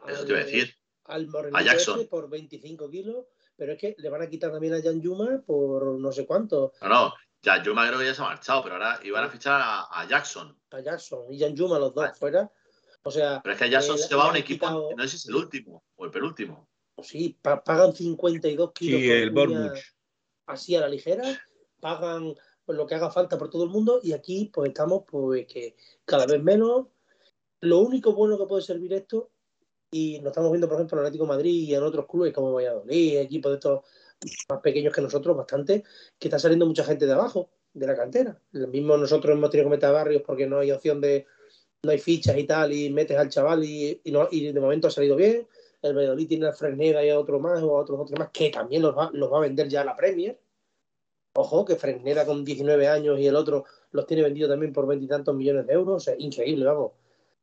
eso 0.09 0.25
te 0.25 0.33
iba 0.33 0.41
a 0.41 0.45
decir. 0.45 0.75
Al 1.05 1.29
a 1.53 1.63
Jackson. 1.63 2.07
por 2.09 2.29
25 2.31 2.89
kilos, 2.89 3.27
pero 3.57 3.73
es 3.73 3.79
que 3.79 3.97
le 3.99 4.09
van 4.09 4.23
a 4.23 4.29
quitar 4.29 4.53
también 4.53 4.75
a 4.75 4.83
Jan 4.83 5.01
Yuma 5.01 5.43
por 5.45 5.99
no 5.99 6.13
sé 6.13 6.25
cuánto. 6.25 6.73
No, 6.83 6.89
no, 6.89 7.15
Jan 7.43 7.65
Yuma 7.65 7.87
creo 7.89 7.99
que 7.99 8.07
ya 8.07 8.15
se 8.15 8.23
ha 8.23 8.27
marchado, 8.27 8.63
pero 8.63 8.77
ahora 8.77 9.01
iban 9.03 9.25
a 9.25 9.29
fichar 9.29 9.61
a, 9.63 10.07
Jackson. 10.09 10.57
A 10.71 10.81
Jackson 10.81 11.33
y 11.33 11.41
Jan 11.41 11.57
Yuma, 11.57 11.79
los 11.79 11.95
dos 11.95 12.17
fuera. 12.17 12.51
O 13.03 13.11
sea. 13.11 13.41
Pero 13.43 13.55
es 13.55 13.61
que 13.61 13.71
Jackson 13.71 13.99
se 13.99 14.15
va 14.15 14.27
a 14.27 14.31
un 14.31 14.37
equipo, 14.37 14.93
no 14.97 15.03
sé 15.03 15.09
si 15.09 15.17
es 15.17 15.27
el 15.27 15.35
último 15.35 15.83
o 15.97 16.05
el 16.05 16.11
penúltimo. 16.11 16.69
Sí, 17.03 17.39
pagan 17.43 17.95
52 17.95 18.73
kilos. 18.73 19.01
Sí, 19.01 19.11
el 19.11 19.73
Así 20.47 20.77
a 20.77 20.81
la 20.81 20.89
ligera. 20.89 21.25
Pagan 21.81 22.35
pues, 22.65 22.77
lo 22.77 22.87
que 22.87 22.95
haga 22.95 23.11
falta 23.11 23.39
por 23.39 23.51
todo 23.51 23.65
el 23.65 23.71
mundo 23.71 24.01
y 24.03 24.13
aquí 24.13 24.51
pues 24.53 24.69
estamos 24.69 25.05
pues 25.07 25.47
que 25.47 25.77
cada 26.05 26.27
vez 26.27 26.43
menos. 26.43 26.87
Lo 27.63 27.81
único 27.81 28.15
bueno 28.15 28.39
que 28.39 28.47
puede 28.47 28.63
servir 28.63 28.93
esto, 28.93 29.33
y 29.91 30.19
nos 30.21 30.29
estamos 30.29 30.51
viendo 30.53 30.69
por 30.69 30.77
ejemplo 30.77 30.99
en 30.99 31.07
Atlético 31.07 31.27
Madrid 31.27 31.69
y 31.69 31.75
en 31.75 31.83
otros 31.83 32.07
clubes 32.07 32.33
como 32.33 32.53
Valladolid, 32.53 33.19
equipos 33.19 33.53
de 33.53 33.57
estos 33.57 33.85
más 34.49 34.61
pequeños 34.61 34.95
que 34.95 35.01
nosotros, 35.01 35.37
bastante, 35.37 35.85
que 36.19 36.29
está 36.29 36.39
saliendo 36.39 36.67
mucha 36.67 36.85
gente 36.85 37.07
de 37.07 37.13
abajo, 37.13 37.51
de 37.73 37.87
la 37.87 37.97
cantera. 37.97 38.39
Lo 38.53 38.69
mismo 38.69 38.97
nosotros 38.97 39.37
hemos 39.37 39.51
tenido 39.51 39.69
que 39.69 39.77
meter 39.77 39.89
a 39.89 39.93
barrios 39.93 40.23
porque 40.25 40.47
no 40.47 40.59
hay 40.59 40.71
opción 40.73 41.01
de, 41.01 41.27
no 41.83 41.91
hay 41.91 41.99
fichas 41.99 42.37
y 42.37 42.45
tal, 42.45 42.73
y 42.73 42.91
metes 42.91 43.17
al 43.17 43.29
chaval 43.29 43.65
y, 43.65 44.01
y, 44.05 44.13
no, 44.13 44.29
y 44.31 44.53
de 44.53 44.61
momento 44.61 44.89
ha 44.89 44.91
salido 44.91 45.17
bien. 45.17 45.47
El 45.83 45.97
Valladolid 45.97 46.29
tiene 46.29 46.47
a 46.47 46.53
Fresneda 46.53 47.05
y 47.05 47.09
a 47.09 47.19
otro 47.19 47.41
más, 47.41 47.63
o 47.63 47.77
a 47.77 47.81
otros 47.81 48.01
otros 48.01 48.19
más, 48.19 48.31
que 48.31 48.51
también 48.51 48.83
los 48.83 48.97
va, 48.97 49.11
los 49.13 49.33
va 49.33 49.39
a 49.39 49.43
vender 49.43 49.69
ya 49.69 49.81
a 49.81 49.85
la 49.85 49.97
Premier. 49.97 50.39
Ojo, 51.35 51.65
que 51.65 51.77
Fresneda 51.77 52.27
con 52.27 52.45
19 52.45 52.89
años 52.89 53.19
y 53.19 53.27
el 53.27 53.37
otro 53.37 53.65
los 53.93 54.07
tiene 54.07 54.23
vendido 54.23 54.49
también 54.49 54.73
por 54.73 54.87
veintitantos 54.87 55.35
millones 55.35 55.67
de 55.67 55.73
euros. 55.73 55.97
O 55.97 56.01
sea, 56.01 56.15
increíble, 56.19 56.67
vamos. 56.67 56.93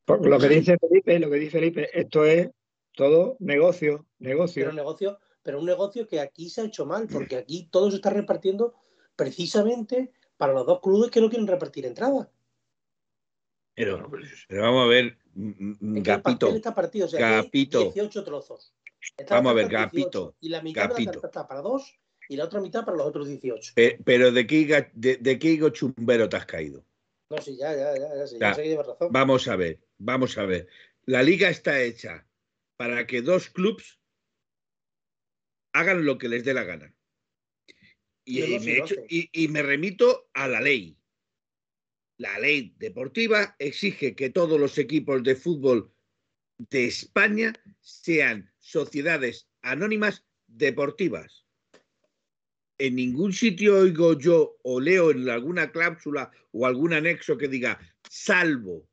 Lo 0.08 0.40
que 0.40 0.48
dice 0.50 0.78
Felipe, 0.78 1.20
lo 1.20 1.30
que 1.30 1.38
dice 1.38 1.52
Felipe, 1.52 2.00
esto 2.00 2.26
es 2.26 2.50
todo 2.94 3.38
negocio, 3.40 4.08
negocio. 4.20 4.64
Pero 4.64 4.74
negocio, 4.74 5.20
pero 5.44 5.60
un 5.60 5.66
negocio 5.66 6.08
que 6.08 6.20
aquí 6.20 6.50
se 6.50 6.62
ha 6.62 6.66
hecho 6.66 6.86
mal, 6.86 7.08
porque 7.08 7.36
aquí 7.38 7.68
todo 7.72 7.90
se 7.90 7.98
está 7.98 8.10
repartiendo 8.10 8.74
precisamente 9.16 10.12
para 10.38 10.54
los 10.54 10.66
dos 10.66 10.80
clubes 10.82 11.12
que 11.12 11.22
no 11.22 11.30
quieren 11.30 11.48
repartir 11.48 11.86
entradas. 11.86 12.28
Pero, 13.76 14.10
pero 14.48 14.62
vamos 14.64 14.86
a 14.86 14.88
ver, 14.88 15.18
Gapito. 15.36 16.48
Está 16.50 16.74
partido, 16.74 17.06
o 17.06 17.10
sea, 17.10 17.20
Gapito. 17.20 17.92
18 17.92 18.24
trozos. 18.24 18.74
Está 19.16 19.36
vamos 19.36 19.52
a 19.52 19.56
ver, 19.56 19.68
Gapito. 19.70 20.36
Y 20.40 20.50
la 20.50 20.62
mitad 20.62 20.90
Gapito. 20.90 21.00
de 21.00 21.06
la 21.06 21.12
tarta 21.22 21.28
está 21.28 21.48
para 21.48 21.62
dos 21.62 22.00
y 22.30 22.36
la 22.36 22.46
otra 22.46 22.60
mitad 22.60 22.84
para 22.84 22.98
los 22.98 23.06
otros 23.06 23.28
18. 23.28 23.74
Eh, 23.76 24.00
pero 24.04 24.32
¿de 24.32 24.48
qué, 24.48 24.90
de, 24.94 25.18
de 25.18 25.40
qué 25.40 25.50
higo 25.50 25.70
chumbero 25.70 26.28
te 26.28 26.38
has 26.38 26.46
caído? 26.46 26.84
No, 27.30 27.38
sí, 27.38 27.58
ya, 27.58 27.76
ya, 27.76 27.94
ya, 27.98 28.16
ya, 28.16 28.28
sí, 28.28 28.38
Ya. 28.40 28.50
ya 28.50 28.56
sé 28.56 28.64
que 28.64 28.70
llevas 28.70 28.88
razón. 28.88 29.10
Vamos 29.12 29.48
a 29.48 29.56
ver, 29.56 29.80
vamos 29.98 30.38
a 30.38 30.46
ver. 30.46 30.68
La 31.06 31.24
liga 31.24 31.50
está 31.50 31.82
hecha 31.82 32.28
para 32.78 33.08
que 33.08 33.22
dos 33.22 33.50
clubs 33.50 34.00
hagan 35.74 36.06
lo 36.06 36.18
que 36.18 36.30
les 36.30 36.44
dé 36.44 36.54
la 36.54 36.64
gana. 36.64 36.94
Y, 38.26 38.60
me, 38.60 38.84
y 39.10 39.48
me 39.48 39.62
remito 39.62 40.30
a 40.34 40.48
la 40.48 40.60
ley. 40.60 40.98
La 42.18 42.40
ley 42.40 42.76
deportiva 42.78 43.56
exige 43.60 44.16
que 44.16 44.30
todos 44.30 44.60
los 44.60 44.78
equipos 44.78 45.24
de 45.24 45.36
fútbol 45.36 45.94
de 46.58 46.88
España 46.88 47.54
sean 47.80 48.52
sociedades 48.60 49.48
anónimas 49.62 50.26
deportivas. 50.48 51.46
En 52.80 52.96
ningún 52.96 53.34
sitio 53.34 53.80
oigo 53.80 54.18
yo 54.20 54.58
o 54.64 54.80
leo 54.80 55.12
en 55.12 55.30
alguna 55.30 55.72
cláusula 55.72 56.32
o 56.52 56.66
algún 56.66 56.94
anexo 56.94 57.38
que 57.38 57.48
diga 57.48 57.80
salvo 58.10 58.88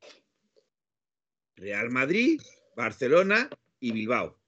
Real 1.55 1.89
Madrid, 1.89 2.41
Barcelona 2.75 3.49
y 3.79 3.91
Bilbao. 3.91 4.39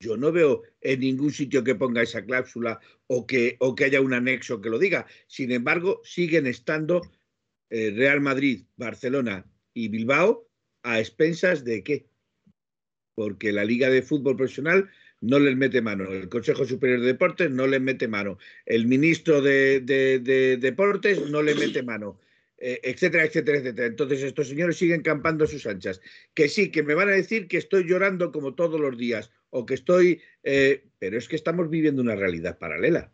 Yo 0.00 0.16
no 0.16 0.32
veo 0.32 0.62
en 0.80 1.00
ningún 1.00 1.32
sitio 1.32 1.64
que 1.64 1.74
ponga 1.74 2.02
esa 2.02 2.24
cláusula 2.24 2.80
o 3.06 3.26
que, 3.26 3.56
o 3.60 3.74
que 3.74 3.84
haya 3.84 4.00
un 4.00 4.12
anexo 4.12 4.60
que 4.60 4.68
lo 4.68 4.78
diga. 4.78 5.06
Sin 5.26 5.50
embargo, 5.52 6.00
siguen 6.04 6.46
estando 6.46 7.00
eh, 7.70 7.92
Real 7.96 8.20
Madrid, 8.20 8.64
Barcelona 8.76 9.46
y 9.72 9.88
Bilbao 9.88 10.48
a 10.82 11.00
expensas 11.00 11.64
de 11.64 11.82
qué? 11.82 12.06
Porque 13.14 13.52
la 13.52 13.64
Liga 13.64 13.88
de 13.88 14.02
Fútbol 14.02 14.36
Profesional 14.36 14.90
no 15.20 15.38
les 15.38 15.56
mete 15.56 15.80
mano, 15.80 16.04
el 16.12 16.28
Consejo 16.28 16.66
Superior 16.66 17.00
de 17.00 17.06
Deportes 17.06 17.50
no 17.50 17.66
les 17.66 17.80
mete 17.80 18.08
mano, 18.08 18.36
el 18.66 18.86
ministro 18.86 19.40
de, 19.40 19.80
de- 19.80 20.18
de 20.18 20.58
Deportes 20.58 21.30
no 21.30 21.40
le 21.42 21.54
mete 21.54 21.82
mano, 21.82 22.20
eh, 22.66 22.80
etcétera, 22.82 23.24
etcétera, 23.24 23.58
etcétera. 23.58 23.88
Entonces 23.88 24.22
estos 24.22 24.48
señores 24.48 24.78
siguen 24.78 25.02
campando 25.02 25.44
a 25.44 25.46
sus 25.46 25.66
anchas. 25.66 26.00
Que 26.32 26.48
sí, 26.48 26.70
que 26.70 26.82
me 26.82 26.94
van 26.94 27.10
a 27.10 27.12
decir 27.12 27.46
que 27.46 27.58
estoy 27.58 27.84
llorando 27.84 28.32
como 28.32 28.54
todos 28.54 28.80
los 28.80 28.96
días 28.96 29.30
o 29.50 29.66
que 29.66 29.74
estoy... 29.74 30.22
eh, 30.44 30.82
pero 30.98 31.18
es 31.18 31.28
que 31.28 31.36
estamos 31.36 31.68
viviendo 31.68 32.00
una 32.00 32.14
realidad 32.14 32.58
paralela. 32.58 33.12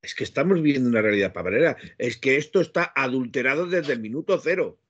Es 0.00 0.14
que 0.14 0.24
estamos 0.24 0.62
viviendo 0.62 0.88
una 0.88 1.02
realidad 1.02 1.34
paralela. 1.34 1.76
Es 1.98 2.16
que 2.16 2.36
esto 2.36 2.62
está 2.62 2.90
adulterado 2.96 3.66
desde 3.66 3.92
el 3.92 4.00
minuto 4.00 4.40
cero. 4.42 4.80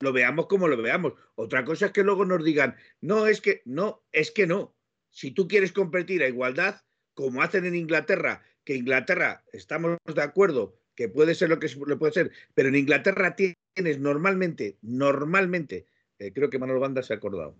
Lo 0.00 0.14
veamos 0.14 0.46
como 0.46 0.66
lo 0.66 0.80
veamos. 0.80 1.12
Otra 1.34 1.62
cosa 1.66 1.86
es 1.86 1.92
que 1.92 2.04
luego 2.04 2.24
nos 2.24 2.42
digan, 2.42 2.74
no, 3.02 3.26
es 3.26 3.42
que 3.42 3.60
no, 3.66 4.02
es 4.12 4.30
que 4.30 4.46
no. 4.46 4.74
Si 5.10 5.30
tú 5.30 5.46
quieres 5.46 5.72
competir 5.72 6.22
a 6.22 6.28
igualdad, 6.28 6.80
como 7.12 7.42
hacen 7.42 7.66
en 7.66 7.74
Inglaterra, 7.74 8.42
que 8.64 8.76
Inglaterra, 8.76 9.44
estamos 9.52 9.98
de 10.06 10.22
acuerdo, 10.22 10.78
que 10.94 11.08
puede 11.08 11.34
ser 11.34 11.48
lo 11.48 11.58
que 11.58 11.68
le 11.86 11.96
puede 11.96 12.12
ser, 12.12 12.30
pero 12.54 12.68
en 12.68 12.76
Inglaterra 12.76 13.34
tienes 13.36 13.98
normalmente, 13.98 14.76
normalmente, 14.82 15.86
eh, 16.18 16.32
creo 16.32 16.50
que 16.50 16.58
Manuel 16.58 16.78
Banda 16.80 17.02
se 17.02 17.12
ha 17.12 17.16
acordado. 17.16 17.56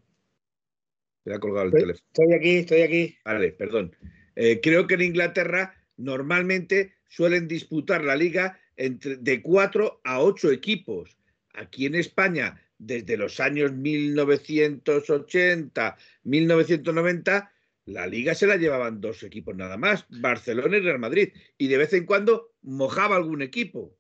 Se 1.25 1.31
le 1.31 1.37
ha 1.37 1.41
colgado 1.41 1.65
el 1.67 1.71
Estoy- 1.71 1.81
teléfono. 1.81 2.07
Estoy 2.13 2.33
aquí, 2.35 2.57
estoy 2.59 2.83
aquí. 2.83 3.17
Vale, 3.25 3.53
perdón. 3.53 3.97
Eh, 4.37 4.61
creo 4.63 4.87
que 4.87 4.95
en 4.95 5.03
Inglaterra 5.03 5.75
normalmente 5.97 6.95
suelen 7.09 7.49
disputar 7.49 8.05
la 8.05 8.17
liga 8.17 8.59
entre, 8.77 9.17
de 9.17 9.41
cuatro 9.43 10.01
a 10.05 10.21
ocho 10.21 10.51
equipos. 10.51 11.17
Aquí 11.55 11.87
en 11.87 11.95
España, 11.95 12.61
desde 12.79 13.17
los 13.17 13.39
años 13.41 13.73
1980, 13.73 15.97
1990, 16.25 17.53
la 17.87 18.07
liga 18.07 18.35
se 18.35 18.47
la 18.47 18.57
llevaban 18.57 19.01
dos 19.01 19.23
equipos 19.23 19.55
nada 19.57 19.77
más, 19.77 20.07
Barcelona 20.09 20.77
y 20.77 20.81
Real 20.81 20.99
Madrid. 20.99 21.33
Y 21.59 21.69
de 21.69 21.79
vez 21.79 21.93
en 21.93 22.07
cuando 22.07 22.55
mojaba 22.63 23.17
algún 23.17 23.43
equipo. 23.43 23.97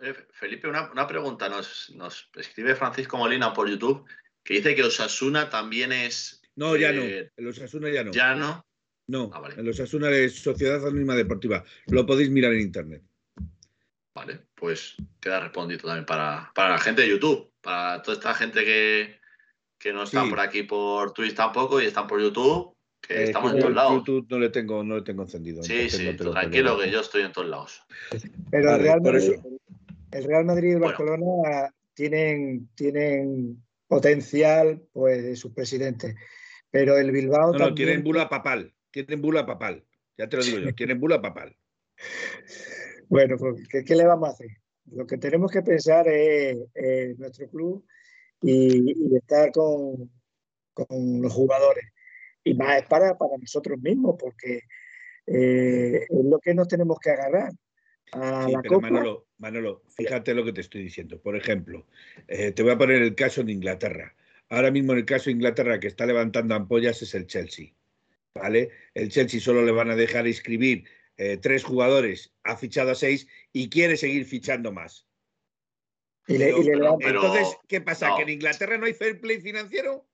Eh, 0.00 0.14
Felipe, 0.32 0.68
una, 0.68 0.90
una 0.92 1.06
pregunta. 1.06 1.48
Nos, 1.48 1.90
nos 1.94 2.28
escribe 2.36 2.74
Francisco 2.74 3.16
Molina 3.16 3.52
por 3.52 3.68
YouTube 3.68 4.04
que 4.42 4.54
dice 4.54 4.74
que 4.74 4.82
Osasuna 4.82 5.48
también 5.48 5.92
es. 5.92 6.42
No, 6.56 6.76
ya 6.76 6.92
no. 6.92 7.02
eh, 7.02 7.32
En 7.36 7.44
los 7.44 7.58
Asuna 7.60 7.88
ya 7.90 8.04
no. 8.04 8.12
Ya 8.12 8.34
no. 8.34 8.66
No, 9.06 9.30
Ah, 9.34 9.40
vale. 9.40 9.56
en 9.56 9.66
los 9.66 9.78
Asuna 9.80 10.10
es 10.10 10.40
Sociedad 10.40 10.76
Anónima 10.86 11.14
Deportiva. 11.14 11.62
Lo 11.88 12.06
podéis 12.06 12.30
mirar 12.30 12.52
en 12.54 12.60
internet. 12.60 13.02
Vale, 14.14 14.46
pues 14.54 14.96
queda 15.20 15.40
respondido 15.40 15.86
también 15.88 16.06
para, 16.06 16.52
para 16.54 16.70
la 16.70 16.78
gente 16.78 17.02
de 17.02 17.08
YouTube, 17.08 17.52
para 17.60 18.00
toda 18.02 18.16
esta 18.16 18.32
gente 18.34 18.64
que, 18.64 19.18
que 19.84 19.92
no 19.92 20.04
está 20.04 20.24
Sí. 20.24 20.30
por 20.30 20.40
aquí 20.40 20.62
por 20.62 21.12
Twitch 21.12 21.34
tampoco 21.34 21.78
y 21.78 21.84
están 21.84 22.06
por 22.06 22.18
YouTube, 22.18 22.74
que 23.02 23.20
Eh, 23.20 23.24
estamos 23.24 23.52
en 23.52 23.60
todos 23.60 23.74
lados. 23.74 23.92
YouTube 23.98 24.26
no 24.30 24.38
le 24.38 24.48
tengo, 24.48 24.82
no 24.82 24.96
le 24.96 25.02
tengo 25.02 25.24
encendido. 25.24 25.62
Sí, 25.62 25.90
sí, 25.90 26.08
no 26.18 26.30
tranquilo 26.32 26.78
que 26.78 26.90
yo 26.90 27.00
estoy 27.00 27.20
en 27.20 27.32
todos 27.32 27.48
lados. 27.48 27.82
Pero 28.50 28.70
Vale, 28.70 28.76
el, 28.78 28.82
Real 28.82 29.02
Madrid, 29.02 29.32
el 30.10 30.24
Real 30.24 30.44
Madrid 30.46 30.68
y 30.68 30.72
el 30.72 30.78
Bueno. 30.78 30.96
Barcelona 30.96 31.74
tienen, 31.92 32.70
tienen 32.74 33.62
potencial 33.86 34.80
pues, 34.94 35.22
de 35.22 35.36
sus 35.36 35.52
presidentes. 35.52 36.14
Pero 36.70 36.96
el 36.96 37.10
Bilbao 37.10 37.52
No, 37.52 37.58
no, 37.58 37.74
tienen 37.74 38.02
bula 38.02 38.30
papal. 38.30 38.72
Tienen 38.90 39.20
bula 39.20 39.44
papal. 39.44 39.84
Ya 40.16 40.30
te 40.30 40.38
lo 40.38 40.44
digo 40.44 40.58
yo, 40.60 40.74
tienen 40.74 40.98
bula 40.98 41.20
papal. 41.20 41.54
Bueno, 43.08 43.36
pues, 43.36 43.68
¿qué, 43.68 43.84
qué 43.84 43.94
le 43.96 44.06
vamos 44.06 44.30
a 44.30 44.32
hacer? 44.32 44.48
Lo 44.92 45.06
que 45.06 45.18
tenemos 45.18 45.52
que 45.52 45.60
pensar 45.60 46.08
es 46.08 46.56
eh, 46.74 47.14
nuestro 47.18 47.50
club 47.50 47.84
y, 48.44 49.12
y 49.12 49.16
estar 49.16 49.50
con, 49.52 50.10
con 50.74 51.22
los 51.22 51.32
jugadores. 51.32 51.84
Y 52.44 52.54
más 52.54 52.82
es 52.82 52.88
para, 52.88 53.16
para 53.16 53.38
nosotros 53.38 53.78
mismos, 53.80 54.16
porque 54.18 54.60
eh, 55.26 56.06
es 56.08 56.24
lo 56.24 56.38
que 56.38 56.54
nos 56.54 56.68
tenemos 56.68 56.98
que 56.98 57.10
agarrar. 57.10 57.52
A 58.12 58.46
Sí, 58.46 58.52
la 58.52 58.62
pero 58.62 58.74
Copa. 58.76 58.90
Manolo, 58.90 59.26
Manolo, 59.38 59.82
fíjate 59.96 60.34
lo 60.34 60.44
que 60.44 60.52
te 60.52 60.60
estoy 60.60 60.82
diciendo. 60.82 61.20
Por 61.20 61.36
ejemplo, 61.36 61.86
eh, 62.28 62.52
te 62.52 62.62
voy 62.62 62.72
a 62.72 62.78
poner 62.78 63.02
el 63.02 63.14
caso 63.14 63.42
de 63.42 63.52
Inglaterra. 63.52 64.14
Ahora 64.50 64.70
mismo 64.70 64.92
en 64.92 64.98
el 64.98 65.04
caso 65.06 65.26
de 65.26 65.32
Inglaterra 65.32 65.80
que 65.80 65.86
está 65.88 66.04
levantando 66.06 66.54
ampollas 66.54 67.00
es 67.02 67.14
el 67.14 67.26
Chelsea. 67.26 67.72
¿Vale? 68.34 68.70
El 68.94 69.08
Chelsea 69.10 69.40
solo 69.40 69.64
le 69.64 69.72
van 69.72 69.90
a 69.90 69.96
dejar 69.96 70.26
inscribir 70.26 70.84
eh, 71.16 71.38
tres 71.38 71.64
jugadores, 71.64 72.34
ha 72.42 72.56
fichado 72.56 72.90
a 72.90 72.94
seis 72.94 73.26
y 73.52 73.70
quiere 73.70 73.96
seguir 73.96 74.26
fichando 74.26 74.72
más. 74.72 75.06
Y 76.26 76.38
le, 76.38 76.50
y 76.50 76.62
le 76.62 76.64
Pero- 76.72 76.78
levanta- 76.78 77.04
pero- 77.06 77.20
Entonces, 77.26 77.56
¿qué 77.68 77.80
pasa? 77.80 78.08
no. 78.08 78.16
¿Que 78.16 78.22
en 78.22 78.28
Inglaterra 78.30 78.78
no 78.78 78.86
hay 78.86 78.94
fair 78.94 79.20
play 79.20 79.40
financiero? 79.40 80.06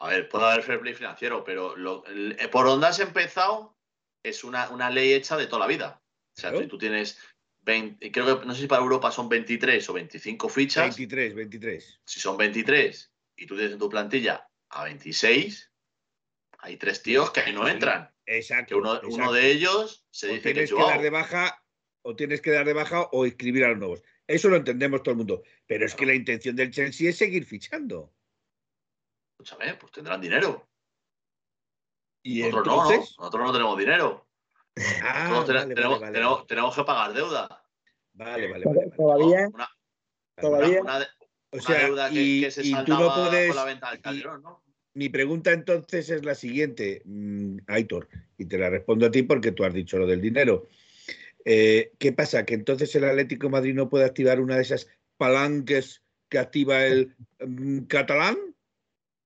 A 0.00 0.08
ver, 0.10 0.28
puede 0.28 0.44
haber 0.44 0.62
fair 0.62 0.80
play 0.80 0.94
financiero, 0.94 1.44
pero 1.44 1.76
lo- 1.76 2.04
el- 2.06 2.36
eh, 2.38 2.48
por 2.48 2.66
donde 2.66 2.86
has 2.86 2.98
empezado 3.00 3.76
es 4.22 4.44
una, 4.44 4.68
una 4.70 4.90
ley 4.90 5.12
hecha 5.12 5.36
de 5.36 5.46
toda 5.46 5.60
la 5.60 5.66
vida. 5.66 6.02
O 6.36 6.40
sea, 6.40 6.56
si 6.56 6.66
tú 6.66 6.78
tienes 6.78 7.18
20, 7.62 8.10
creo 8.12 8.40
que 8.40 8.46
no 8.46 8.54
sé 8.54 8.62
si 8.62 8.66
para 8.66 8.82
Europa 8.82 9.10
son 9.10 9.28
23 9.28 9.88
o 9.88 9.92
25 9.92 10.48
fichas. 10.48 10.96
23, 10.96 11.34
23. 11.34 12.00
Si 12.04 12.20
son 12.20 12.36
23 12.36 13.12
y 13.36 13.46
tú 13.46 13.54
tienes 13.54 13.72
en 13.72 13.78
tu 13.78 13.88
plantilla 13.88 14.48
a 14.70 14.84
26, 14.84 15.70
hay 16.58 16.76
tres 16.76 17.02
tíos 17.02 17.30
que 17.30 17.40
ahí 17.40 17.52
no 17.52 17.68
entran. 17.68 18.10
Exacto. 18.26 18.74
Que 18.74 19.08
uno, 19.08 19.32
de 19.32 19.50
ellos 19.50 20.04
se 20.10 20.26
o 20.28 20.30
dice 20.30 20.42
que 20.42 20.52
tienes 20.54 20.70
es 20.70 20.76
que 20.76 20.82
dar 20.82 21.02
de 21.02 21.10
baja 21.10 21.64
o 22.02 22.16
tienes 22.16 22.40
que 22.40 22.50
dar 22.50 22.66
de 22.66 22.72
baja 22.72 23.08
o 23.12 23.26
inscribir 23.26 23.64
a 23.64 23.68
los 23.68 23.78
nuevos. 23.78 24.02
Eso 24.26 24.48
lo 24.48 24.56
entendemos 24.56 25.02
todo 25.02 25.12
el 25.12 25.18
mundo. 25.18 25.42
Pero 25.66 25.86
es 25.86 25.94
que 25.94 26.06
la 26.06 26.14
intención 26.14 26.56
del 26.56 26.70
Chelsea 26.70 27.10
es 27.10 27.18
seguir 27.18 27.44
fichando. 27.44 28.12
Escúchame, 29.32 29.74
pues 29.74 29.92
tendrán 29.92 30.20
dinero. 30.20 30.68
Y 32.22 32.42
Nosotros 32.42 32.66
no, 32.66 32.72
entonces, 32.72 33.14
¿no? 33.18 33.24
Nosotros 33.24 33.46
no 33.46 33.52
tenemos 33.52 33.78
dinero. 33.78 34.26
Ah, 35.02 35.44
tenemos, 36.46 36.74
que 36.74 36.84
pagar 36.84 37.12
deuda. 37.12 37.64
Vale, 38.14 38.50
vale. 38.50 38.64
Todavía. 38.96 39.48
todavía. 40.36 40.80
o 41.50 41.60
sea, 41.60 41.86
deuda 41.86 42.10
que, 42.10 42.50
se 42.50 42.66
y 42.66 42.72
tú 42.84 42.92
no 42.92 43.14
puedes, 43.14 43.48
con 43.48 43.56
la 43.56 43.64
venta 43.64 43.90
del 43.90 44.00
Calderón, 44.00 44.42
¿no? 44.42 44.64
Mi 44.94 45.08
pregunta 45.08 45.52
entonces 45.52 46.08
es 46.08 46.24
la 46.24 46.36
siguiente, 46.36 47.02
mm, 47.04 47.58
Aitor, 47.66 48.08
y 48.38 48.46
te 48.46 48.58
la 48.58 48.70
respondo 48.70 49.06
a 49.06 49.10
ti 49.10 49.24
porque 49.24 49.52
tú 49.52 49.64
has 49.64 49.74
dicho 49.74 49.98
lo 49.98 50.06
del 50.06 50.20
dinero. 50.20 50.68
Eh, 51.44 51.92
¿Qué 51.98 52.12
pasa? 52.12 52.44
¿Que 52.44 52.54
entonces 52.54 52.94
el 52.94 53.04
Atlético 53.04 53.46
de 53.46 53.52
Madrid 53.52 53.74
no 53.74 53.88
puede 53.88 54.04
activar 54.04 54.40
una 54.40 54.56
de 54.56 54.62
esas 54.62 54.88
palanques 55.16 56.02
que 56.28 56.38
activa 56.38 56.84
el 56.84 57.14
mm, 57.40 57.84
catalán? 57.84 58.36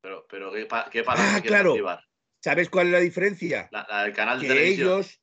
Pero, 0.00 0.26
pero 0.28 0.52
¿qué, 0.52 0.66
qué 0.90 1.04
ah, 1.06 1.40
claro. 1.44 1.72
activar? 1.72 2.08
¿Sabes 2.40 2.68
cuál 2.70 2.86
es 2.86 2.92
la 2.92 3.00
diferencia? 3.00 3.68
La, 3.72 4.04
del 4.04 4.12
canal 4.12 4.40
de 4.40 4.48
que 4.48 4.68
ellos, 4.68 5.20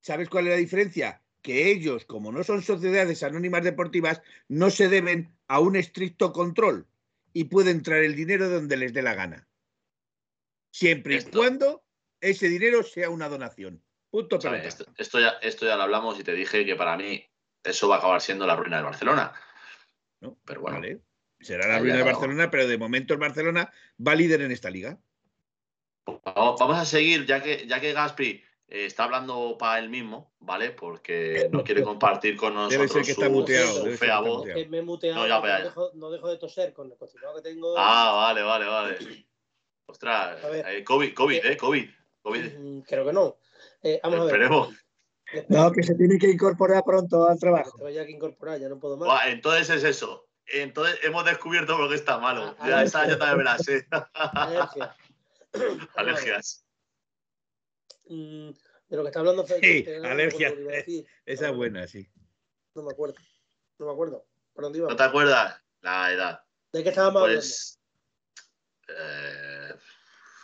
¿sabes 0.00 0.28
cuál 0.28 0.46
es 0.46 0.50
la 0.52 0.58
diferencia? 0.58 1.22
Que 1.42 1.70
ellos, 1.70 2.04
como 2.04 2.30
no 2.30 2.44
son 2.44 2.62
sociedades 2.62 3.22
anónimas 3.22 3.64
deportivas, 3.64 4.22
no 4.48 4.70
se 4.70 4.88
deben 4.88 5.36
a 5.48 5.58
un 5.58 5.76
estricto 5.76 6.32
control 6.32 6.86
y 7.32 7.44
puede 7.44 7.72
entrar 7.72 8.02
el 8.02 8.14
dinero 8.14 8.48
donde 8.48 8.76
les 8.76 8.92
dé 8.92 9.02
la 9.02 9.14
gana. 9.14 9.48
Siempre 10.72 11.16
y 11.16 11.22
cuando 11.24 11.84
ese 12.20 12.48
dinero 12.48 12.82
sea 12.82 13.10
una 13.10 13.28
donación. 13.28 13.82
Punto 14.12 14.38
esto, 14.98 15.20
ya, 15.20 15.38
esto 15.40 15.64
ya 15.64 15.74
lo 15.74 15.84
hablamos 15.84 16.20
y 16.20 16.22
te 16.22 16.34
dije 16.34 16.66
que 16.66 16.76
para 16.76 16.98
mí 16.98 17.26
eso 17.64 17.88
va 17.88 17.94
a 17.94 17.98
acabar 17.98 18.20
siendo 18.20 18.46
la 18.46 18.54
ruina 18.54 18.76
de 18.76 18.82
Barcelona. 18.82 19.32
No, 20.20 20.38
pero 20.44 20.60
bueno. 20.60 20.86
Será 21.40 21.66
la 21.66 21.78
ruina 21.78 21.96
de 21.96 22.02
Barcelona, 22.02 22.50
pero 22.50 22.66
de 22.66 22.76
momento 22.76 23.14
el 23.14 23.20
Barcelona 23.20 23.72
va 24.06 24.14
líder 24.14 24.42
en 24.42 24.52
esta 24.52 24.68
liga. 24.68 25.00
Vamos 26.04 26.76
a 26.76 26.84
seguir, 26.84 27.24
ya 27.24 27.42
que, 27.42 27.66
ya 27.66 27.80
que 27.80 27.94
Gaspi 27.94 28.44
eh, 28.68 28.84
está 28.84 29.04
hablando 29.04 29.56
para 29.58 29.78
él 29.78 29.88
mismo, 29.88 30.34
¿vale? 30.40 30.72
Porque 30.72 31.48
no 31.50 31.64
quiere 31.64 31.82
compartir 31.82 32.36
con 32.36 32.52
nosotros 32.52 32.80
debe 32.80 32.88
ser 32.88 33.02
que 33.04 33.12
está 33.12 33.30
muteado, 33.30 33.86
fea 33.96 34.20
voz. 34.20 34.44
Me 34.44 34.76
he 34.76 34.82
muteado, 34.82 35.26
no, 35.26 35.40
dejo, 35.40 35.90
no, 35.94 36.10
dejo, 36.10 36.28
de 36.28 36.36
toser 36.36 36.74
con 36.74 36.92
el 36.92 36.98
constipado 36.98 37.36
que 37.36 37.48
tengo. 37.48 37.74
Ah, 37.78 38.12
vale, 38.14 38.42
vale, 38.42 38.66
vale. 38.66 38.98
Ostras, 39.86 40.38
eh, 40.66 40.84
COVID, 40.84 41.14
COVID, 41.14 41.46
¿eh? 41.46 41.56
COVID. 41.56 41.88
COVID. 42.20 42.58
Mm, 42.58 42.80
creo 42.82 43.06
que 43.06 43.12
no. 43.14 43.38
Eh, 43.82 44.00
vamos 44.02 44.20
a 44.20 44.24
ver. 44.24 44.34
Esperemos. 44.34 44.74
No, 45.48 45.72
que 45.72 45.82
se 45.82 45.94
tiene 45.94 46.18
que 46.18 46.30
incorporar 46.30 46.84
pronto 46.84 47.26
al 47.26 47.38
trabajo. 47.38 47.78
Se 47.78 47.84
vaya 47.84 48.04
que 48.04 48.12
incorporar, 48.12 48.60
ya 48.60 48.68
no 48.68 48.78
puedo 48.78 48.96
más. 48.96 49.26
entonces 49.26 49.70
es 49.70 49.84
eso. 49.84 50.28
Entonces 50.46 50.98
hemos 51.02 51.24
descubierto 51.24 51.78
lo 51.78 51.88
que 51.88 51.94
está 51.94 52.18
malo. 52.18 52.54
Ah, 52.58 52.68
ya 52.68 52.82
esa 52.82 53.06
ya 53.06 53.18
también 53.18 53.44
la 53.44 53.58
sé. 53.58 53.86
Alergias. 54.12 54.96
Alergias. 55.96 56.64
Mm, 58.08 58.50
de 58.88 58.96
lo 58.96 59.02
que 59.02 59.08
está 59.08 59.20
hablando 59.20 59.46
Sí, 59.46 59.86
alergias. 60.04 60.52
esa 61.24 61.48
es 61.48 61.56
buena, 61.56 61.86
sí. 61.86 62.10
No 62.74 62.82
me 62.82 62.92
acuerdo. 62.92 63.14
No 63.78 63.86
me 63.86 63.92
acuerdo. 63.92 64.26
¿Por 64.52 64.64
dónde 64.64 64.78
iba? 64.80 64.88
¿No 64.88 64.96
te 64.96 65.02
acuerdas? 65.02 65.62
La 65.80 66.12
edad. 66.12 66.40
¿De 66.72 66.82
qué 66.82 66.90
estábamos 66.90 67.22
pues, 67.22 67.78
hablando? 68.88 69.02
Eh, 69.02 69.41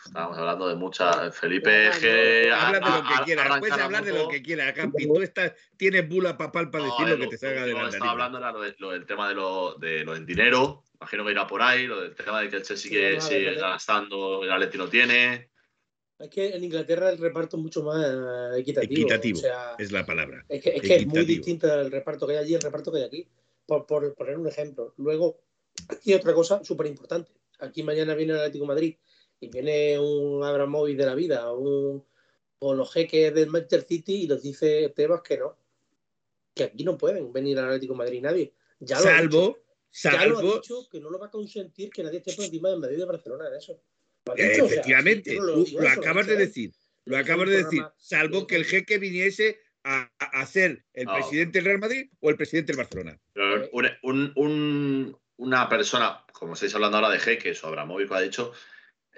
Estábamos 0.09 0.39
hablando 0.39 0.69
de 0.69 0.75
muchas. 0.75 1.37
Felipe 1.37 1.91
que. 2.01 2.51
Habla 2.51 2.81
de 2.81 2.91
lo 2.91 3.03
que 3.03 3.25
quieras, 3.25 3.59
puedes 3.59 3.79
hablar 3.79 4.05
de 4.05 4.13
lo 4.13 4.29
que 4.29 4.43
quieras, 4.43 4.73
Campi. 4.73 5.07
Tú 5.07 5.21
estás, 5.21 5.53
tienes 5.77 6.09
bula 6.09 6.37
papal 6.37 6.71
para 6.71 6.85
decir 6.85 7.09
lo 7.09 7.19
que 7.19 7.27
te 7.27 7.37
salga 7.37 7.67
de 7.67 7.75
la 7.75 7.81
nariz. 7.81 7.95
Estaba 7.95 8.13
hablando 8.13 8.39
era 8.39 8.53
lo, 8.53 8.91
del 8.91 9.07
tema 9.07 9.29
de 9.29 9.35
lo, 9.35 9.75
de 9.75 10.05
lo 10.05 10.15
del 10.15 10.25
dinero. 10.25 10.85
Imagino 10.95 11.25
que 11.25 11.31
irá 11.31 11.47
por 11.47 11.63
ahí, 11.63 11.87
lo 11.87 12.01
del 12.01 12.15
tema 12.15 12.41
de 12.41 12.49
que 12.49 12.57
el 12.57 12.63
Chelsea 12.63 13.21
sigue, 13.21 13.55
gastando, 13.55 14.43
el 14.43 14.51
Atleti 14.51 14.79
no 14.79 14.89
tiene. 14.89 15.51
Es 16.19 16.31
que 16.31 16.49
en 16.49 16.65
Inglaterra 16.65 17.11
el 17.11 17.19
reparto 17.19 17.59
es 17.59 17.63
mucho 17.63 17.83
más 17.83 18.03
equitativo. 18.57 19.03
Equitativo, 19.03 19.41
es 19.79 19.93
la 19.93 20.07
palabra. 20.07 20.45
Es 20.49 20.63
que 20.63 20.75
es, 20.75 21.07
muy 21.07 21.25
distinto 21.25 21.73
el 21.73 21.93
reparto 21.93 22.27
que 22.27 22.33
hay 22.33 22.39
allí 22.39 22.55
el 22.55 22.63
reparto 22.63 22.91
que 22.91 22.99
hay 22.99 23.05
aquí. 23.05 23.29
Por, 23.67 23.85
por 23.85 24.15
poner 24.15 24.39
un 24.39 24.49
ejemplo. 24.49 24.95
Luego, 24.97 25.39
aquí 25.91 26.15
otra 26.15 26.33
cosa 26.33 26.65
súper 26.65 26.87
importante. 26.87 27.31
Aquí 27.61 27.83
mañana 27.83 28.15
viene 28.15 28.33
el 28.33 28.39
Atlético 28.39 28.65
Madrid 28.65 28.97
y 29.41 29.49
viene 29.49 29.99
un 29.99 30.43
Abramovich 30.43 30.97
de 30.97 31.07
la 31.07 31.15
vida 31.15 31.53
un, 31.53 32.05
o 32.59 32.75
los 32.75 32.93
jeques 32.93 33.35
del 33.35 33.49
Manchester 33.49 33.83
City 33.83 34.25
y 34.25 34.27
nos 34.27 34.43
dice 34.43 34.93
Tebas 34.95 35.23
que 35.23 35.39
no, 35.39 35.57
que 36.55 36.65
aquí 36.65 36.85
no 36.85 36.99
pueden 36.99 37.33
venir 37.33 37.59
al 37.59 37.67
Atlético 37.67 37.95
de 37.95 37.99
Madrid 37.99 38.23
nadie. 38.23 38.53
Ya 38.81 38.97
lo 38.97 39.03
salvo, 39.03 39.59
salvo. 39.91 40.19
Ya 40.19 40.27
lo 40.27 40.39
ha 40.39 40.55
dicho 40.55 40.89
que 40.91 41.01
no 41.01 41.11
lo 41.11 41.19
va 41.19 41.27
a 41.27 41.31
consentir 41.31 41.91
que 41.91 42.03
nadie 42.03 42.19
esté 42.19 42.35
por 42.35 42.45
encima 42.45 42.71
del 42.71 42.81
Madrid 42.81 42.99
de 42.99 43.05
Barcelona 43.05 43.49
en 43.49 43.55
eso. 43.55 43.81
efectivamente, 44.37 45.35
lo, 45.35 45.65
acabas 45.89 46.27
de 46.27 46.37
decir. 46.37 46.73
Lo 47.05 47.17
acabas 47.17 47.49
de 47.49 47.65
decir, 47.65 47.83
salvo 47.97 48.47
que 48.47 48.57
el 48.57 48.67
jeque 48.67 48.99
viniese 48.99 49.61
a, 49.83 50.47
ser 50.47 50.85
el 50.93 51.07
presidente 51.07 51.59
del 51.59 51.65
Real 51.65 51.79
Madrid 51.79 52.11
o 52.21 52.29
el 52.29 52.37
presidente 52.37 52.73
del 52.73 52.77
Barcelona. 52.77 53.19
una 55.39 55.69
persona, 55.69 56.25
como 56.33 56.53
estáis 56.53 56.75
hablando 56.75 56.99
ahora 56.99 57.11
de 57.11 57.19
jeques 57.19 57.65
o 57.65 57.69
Abramovich, 57.69 58.11
ha 58.13 58.21
dicho, 58.21 58.53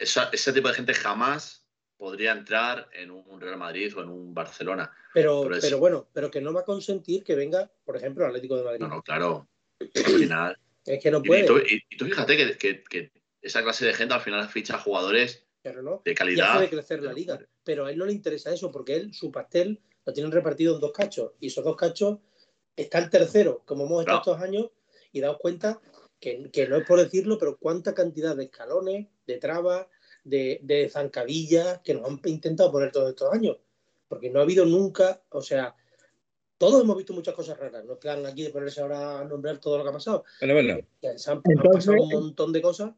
ese 0.01 0.53
tipo 0.53 0.69
de 0.69 0.75
gente 0.75 0.95
jamás 0.95 1.67
podría 1.97 2.33
entrar 2.33 2.89
en 2.95 3.11
un 3.11 3.41
Real 3.41 3.59
Madrid 3.59 3.95
o 3.97 4.03
en 4.03 4.09
un 4.09 4.33
Barcelona. 4.33 4.91
Pero, 5.13 5.49
pero 5.61 5.79
bueno, 5.79 6.09
pero 6.13 6.31
que 6.31 6.41
no 6.41 6.53
va 6.53 6.61
a 6.61 6.65
consentir 6.65 7.23
que 7.23 7.35
venga, 7.35 7.71
por 7.85 7.95
ejemplo, 7.95 8.25
el 8.25 8.31
Atlético 8.31 8.57
de 8.57 8.65
Madrid. 8.65 8.81
No, 8.81 8.89
no, 8.89 9.03
claro. 9.03 9.49
Al 9.95 10.13
final. 10.13 10.59
es 10.87 11.03
que 11.03 11.11
no 11.11 11.23
puede. 11.23 11.47
Y, 11.69 11.97
tú, 11.97 12.07
fíjate 12.07 12.57
que, 12.57 13.13
esa 13.43 13.63
clase 13.63 13.85
de 13.85 13.95
gente 13.95 14.15
al 14.15 14.21
final 14.21 14.49
ficha 14.49 14.79
jugadores 14.79 15.47
de 15.63 16.15
calidad. 16.15 16.55
Y 16.55 16.65
hace 16.65 16.71
crecer 16.71 17.03
la 17.03 17.13
liga. 17.13 17.39
Pero 17.65 17.87
a 17.87 17.91
él 17.91 17.99
no 17.99 18.07
le 18.07 18.13
interesa 18.13 18.53
eso 18.53 18.71
porque 18.71 18.97
él, 18.97 19.15
su 19.15 19.31
pastel, 19.31 19.81
lo 20.05 20.13
tienen 20.13 20.33
repartido 20.33 20.75
en 20.75 20.81
dos 20.81 20.93
cachos. 20.93 21.33
Y 21.39 21.49
esos 21.49 21.65
dos 21.65 21.77
cachos 21.77 22.19
está 22.77 22.99
el 22.99 23.11
tercero, 23.11 23.63
como 23.67 23.85
hemos 23.85 24.01
estado 24.01 24.19
estos 24.19 24.41
años, 24.41 24.71
y 25.13 25.21
daos 25.21 25.39
cuenta 25.39 25.81
que, 26.21 26.67
no 26.69 26.77
es 26.77 26.87
por 26.87 27.01
decirlo, 27.01 27.39
pero 27.39 27.57
cuánta 27.57 27.95
cantidad 27.95 28.37
de 28.37 28.45
escalones, 28.45 29.09
de 29.27 29.39
trabas, 29.39 29.87
de, 30.23 30.89
zancadillas 30.93 31.81
que 31.81 31.95
nos 31.95 32.07
han 32.07 32.21
intentado 32.27 32.71
poner 32.71 32.93
todos 32.93 33.11
estos 33.11 33.33
años. 33.33 33.57
Porque 34.07 34.29
no 34.29 34.41
ha 34.41 34.43
habido 34.43 34.67
nunca, 34.67 35.23
o 35.31 35.41
sea, 35.41 35.75
todos 36.59 36.83
hemos 36.83 36.97
visto 36.97 37.15
muchas 37.15 37.35
cosas 37.35 37.59
raras. 37.59 37.85
No 37.85 37.95
es 37.95 37.99
plan 37.99 38.27
aquí 38.27 38.43
de 38.43 38.51
ponerse 38.51 38.83
ahora 38.83 39.21
a 39.21 39.25
nombrar 39.25 39.59
todo 39.59 39.79
lo 39.79 39.85
que 39.85 39.91
ha 39.91 39.95
pasado. 39.95 40.25
Bueno, 40.41 40.55
bueno. 40.55 40.79
Se 41.17 41.31
han, 41.31 41.43
pasado 41.43 42.03
un 42.03 42.09
montón 42.11 42.53
de 42.53 42.61
cosas. 42.61 42.93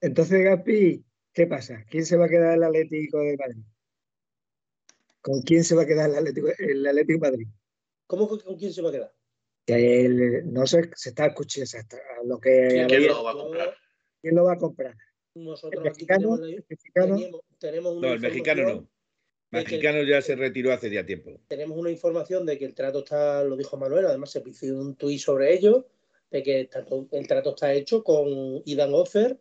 Entonces, 0.00 0.44
Gapi, 0.44 1.02
¿qué 1.32 1.46
pasa? 1.46 1.84
¿Quién 1.88 2.04
se 2.04 2.16
va 2.16 2.26
a 2.26 2.28
quedar 2.28 2.54
el 2.54 2.64
Atlético 2.64 3.18
de 3.20 3.36
Madrid? 3.36 3.62
¿Con 5.22 5.40
quién 5.42 5.64
se 5.64 5.74
va 5.74 5.82
a 5.82 5.86
quedar 5.86 6.10
el 6.10 6.16
Atlético, 6.16 6.48
el 6.58 6.86
Atlético 6.86 7.24
de 7.24 7.30
Madrid? 7.30 7.48
¿Cómo 8.06 8.28
con 8.28 8.56
quién 8.56 8.72
se 8.72 8.82
va 8.82 8.90
a 8.90 8.92
quedar? 8.92 9.17
No 10.44 10.66
sé, 10.66 10.90
se 10.94 11.10
está 11.10 11.26
escuchando 11.26 11.68
lo 12.24 12.40
que. 12.40 12.86
¿Quién, 12.88 13.06
lo 13.06 13.24
va 13.24 13.30
a 13.32 13.34
comprar? 13.34 13.76
¿Quién 14.20 14.34
lo 14.34 14.44
va 14.44 14.52
a 14.54 14.58
comprar? 14.58 14.96
Nosotros 15.34 15.84
el 15.84 15.90
mexicano, 15.90 16.34
aquí 16.34 16.90
tenemos, 16.92 17.40
tenemos, 17.58 17.96
no, 17.96 18.12
el 18.12 18.20
mexicano 18.20 18.62
no. 18.62 18.88
El 19.50 19.60
mexicano 19.64 20.02
ya 20.02 20.20
se 20.20 20.36
retiró 20.36 20.72
hace 20.72 20.90
ya 20.90 21.06
tiempo. 21.06 21.40
Tenemos 21.48 21.78
una 21.78 21.90
información 21.90 22.44
de 22.44 22.58
que 22.58 22.66
el 22.66 22.74
trato 22.74 22.98
está, 23.00 23.42
lo 23.44 23.56
dijo 23.56 23.76
Manuel, 23.76 24.06
además 24.06 24.30
se 24.30 24.42
hizo 24.44 24.66
un 24.78 24.94
tuit 24.96 25.20
sobre 25.20 25.54
ello, 25.54 25.86
de 26.30 26.42
que 26.42 26.68
el 27.12 27.26
trato 27.26 27.50
está 27.50 27.72
hecho 27.72 28.04
con 28.04 28.62
Idan 28.66 28.92
Offer. 28.92 29.38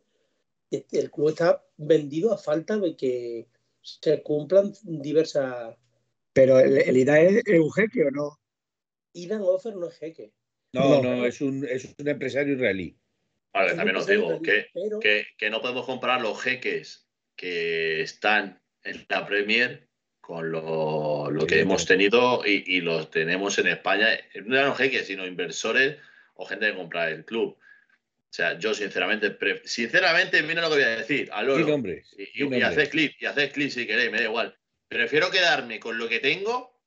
El 0.71 1.11
club 1.11 1.29
está 1.29 1.65
vendido 1.77 2.33
a 2.33 2.37
falta 2.37 2.77
de 2.77 2.95
que 2.95 3.47
se 3.81 4.21
cumplan 4.21 4.73
diversas. 4.83 5.75
Pero 6.33 6.59
el, 6.59 6.77
el 6.77 6.97
IDA 6.97 7.21
es 7.21 7.59
un 7.59 7.71
jeque 7.71 8.05
o 8.05 8.11
no? 8.11 8.39
Idan 9.17 9.41
Offer 9.41 9.75
no 9.75 9.87
es 9.87 9.97
jeque. 9.97 10.31
No, 10.73 11.01
no, 11.01 11.25
es, 11.25 11.41
un, 11.41 11.65
es 11.65 11.95
un 11.97 12.07
empresario 12.07 12.53
israelí. 12.53 12.95
Vale, 13.53 13.73
también 13.73 13.97
os 13.97 14.05
digo 14.05 14.39
que, 14.41 14.67
que, 15.37 15.49
no 15.49 15.61
podemos 15.61 15.85
comparar 15.85 16.21
los 16.21 16.39
jeques 16.39 17.07
que 17.35 18.01
están 18.01 18.61
en 18.83 19.05
la 19.09 19.25
Premier 19.25 19.87
con 20.21 20.51
lo, 20.51 21.31
lo 21.31 21.47
que 21.47 21.61
hemos 21.61 21.85
tenido 21.85 22.45
y, 22.45 22.63
y, 22.67 22.81
los 22.81 23.09
tenemos 23.09 23.57
en 23.57 23.67
España. 23.67 24.09
No 24.45 24.55
eran 24.55 24.75
jeques, 24.75 25.07
sino 25.07 25.25
inversores 25.25 25.97
o 26.35 26.45
gente 26.45 26.67
que 26.67 26.77
compra 26.77 27.09
el 27.09 27.25
club. 27.25 27.57
O 27.57 28.33
sea, 28.37 28.59
yo 28.59 28.73
sinceramente, 28.73 29.35
sinceramente, 29.63 30.43
mira 30.43 30.61
lo 30.61 30.69
que 30.69 30.75
voy 30.75 30.83
a 30.83 30.97
decir, 30.97 31.29
al 31.31 31.49
oro. 31.49 31.73
Hombre, 31.73 32.03
y, 32.17 32.43
y, 32.43 32.55
y 32.55 32.61
hacer 32.61 32.89
clip, 32.89 33.13
y 33.19 33.25
hacer 33.25 33.51
clip 33.51 33.71
si 33.71 33.87
queréis, 33.87 34.11
me 34.11 34.19
da 34.19 34.25
igual. 34.25 34.55
Prefiero 34.87 35.31
quedarme 35.31 35.79
con 35.79 35.97
lo 35.97 36.07
que 36.07 36.19
tengo 36.19 36.77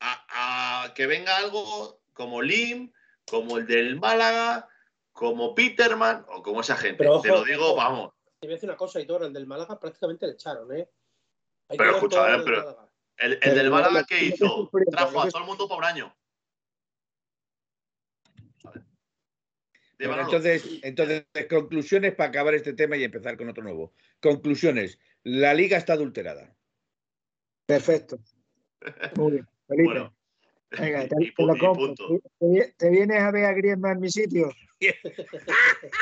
a, 0.00 0.69
que 0.94 1.06
venga 1.06 1.36
algo 1.36 2.00
como 2.12 2.42
Lim, 2.42 2.92
como 3.26 3.58
el 3.58 3.66
del 3.66 3.98
Málaga, 3.98 4.68
como 5.12 5.54
Peterman 5.54 6.24
o 6.28 6.42
como 6.42 6.60
esa 6.60 6.76
gente. 6.76 7.04
Te 7.22 7.28
lo 7.28 7.44
digo, 7.44 7.74
vamos. 7.74 8.12
Te 8.40 8.46
voy 8.46 8.54
a 8.54 8.56
decir 8.56 8.68
una 8.68 8.76
cosa, 8.76 9.00
y 9.00 9.06
todo, 9.06 9.26
el 9.26 9.32
del 9.32 9.46
Málaga 9.46 9.78
prácticamente 9.78 10.26
le 10.26 10.32
echaron, 10.32 10.74
¿eh? 10.74 10.88
pero 11.68 11.96
escucha, 11.96 12.36
eh, 12.36 12.42
pero 12.44 12.90
el, 13.18 13.38
el, 13.42 13.54
del 13.54 13.70
Málaga, 13.70 14.04
¿qué 14.04 14.24
hizo? 14.24 14.70
Trajo 14.90 15.20
a 15.20 15.28
todo 15.28 15.42
el 15.42 15.46
mundo 15.46 15.68
por 15.68 15.78
un 15.78 15.84
año. 15.84 16.16
entonces, 19.98 20.80
entonces, 20.82 21.26
conclusiones 21.48 22.14
para 22.14 22.30
acabar 22.30 22.54
este 22.54 22.72
tema 22.72 22.96
y 22.96 23.04
empezar 23.04 23.36
con 23.36 23.48
otro 23.48 23.62
nuevo. 23.62 23.92
Conclusiones. 24.20 24.98
La 25.22 25.52
liga 25.52 25.76
está 25.76 25.92
adulterada. 25.92 26.56
Perfecto. 27.66 28.18
Muy 29.16 29.32
bien, 29.32 29.48
Felipe. 29.68 29.84
Bueno. 29.84 30.19
Venga, 30.78 31.08
te, 31.08 31.14
y, 31.20 31.32
lo 31.36 31.56
compro. 31.58 31.94
¿Te, 32.78 32.90
vienes 32.90 33.20
a 33.20 33.30
ver 33.30 33.44
a 33.44 33.52
Griezmann 33.52 33.92
en 33.92 34.00
mi 34.00 34.10
sitio? 34.10 34.52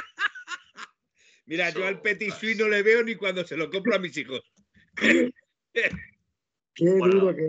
Mira, 1.46 1.70
yo 1.70 1.86
al 1.86 2.02
Petit 2.02 2.32
Suisse 2.34 2.58
no 2.58 2.68
le 2.68 2.82
veo 2.82 3.02
ni 3.02 3.14
cuando 3.14 3.42
se 3.44 3.56
lo 3.56 3.70
compro 3.70 3.94
a 3.94 3.98
mis 3.98 4.16
hijos. 4.16 4.42
Qué 6.74 6.84
duro 6.84 7.34
que 7.34 7.46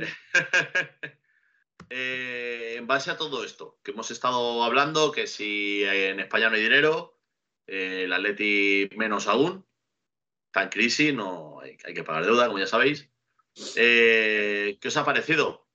eh, 1.90 2.76
en 2.78 2.88
base 2.88 3.12
a 3.12 3.18
todo 3.18 3.44
esto 3.44 3.80
que 3.84 3.92
hemos 3.92 4.10
estado 4.12 4.64
hablando, 4.64 5.12
que 5.12 5.28
si 5.28 5.84
en 5.84 6.20
España 6.20 6.50
no 6.50 6.56
hay 6.56 6.64
dinero, 6.64 7.20
eh, 7.68 8.04
el 8.06 8.14
Atleti 8.14 8.90
menos 8.96 9.28
aún, 9.28 9.66
está 10.48 10.64
en 10.64 10.70
crisis, 10.70 11.14
no 11.14 11.60
hay, 11.60 11.78
que 11.78 12.04
pagar 12.04 12.26
deuda, 12.26 12.48
como 12.48 12.60
ya 12.60 12.68
sabéis. 12.68 13.10
Eh, 13.76 14.78
¿Qué 14.80 14.88
os 14.88 14.98
ha 14.98 15.06
parecido? 15.06 15.69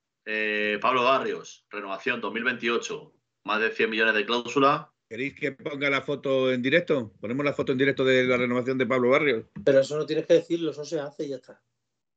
Pablo 0.81 1.05
Barrios, 1.05 1.67
renovación 1.71 2.21
2028, 2.21 3.13
más 3.45 3.61
de 3.61 3.71
100 3.71 3.91
millones 3.91 4.15
de 4.15 4.27
cláusula. 4.27 4.91
¿Queréis 5.09 5.35
que 5.35 5.53
ponga 5.53 5.91
la 5.91 6.03
foto 6.03 6.51
en 6.51 6.63
directo? 6.63 7.13
Ponemos 7.21 7.45
la 7.45 7.53
foto 7.53 7.73
en 7.73 7.79
directo 7.79 8.05
de 8.05 8.25
la 8.25 8.37
renovación 8.37 8.79
de 8.79 8.87
Pablo 8.87 9.11
Barrios. 9.11 9.47
Pero 9.65 9.81
eso 9.81 9.97
no 9.97 10.07
tienes 10.07 10.27
que 10.27 10.35
decirlo, 10.35 10.71
eso 10.71 10.85
se 10.85 10.99
hace 10.99 11.27
y 11.27 11.29
ya 11.29 11.37
está. 11.37 11.63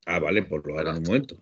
Ah, 0.06 0.20
vale, 0.20 0.44
por 0.44 0.62
pues 0.64 0.74
lo 0.74 0.80
hará 0.80 0.92
en 0.92 0.98
un 0.98 1.04
momento. 1.04 1.38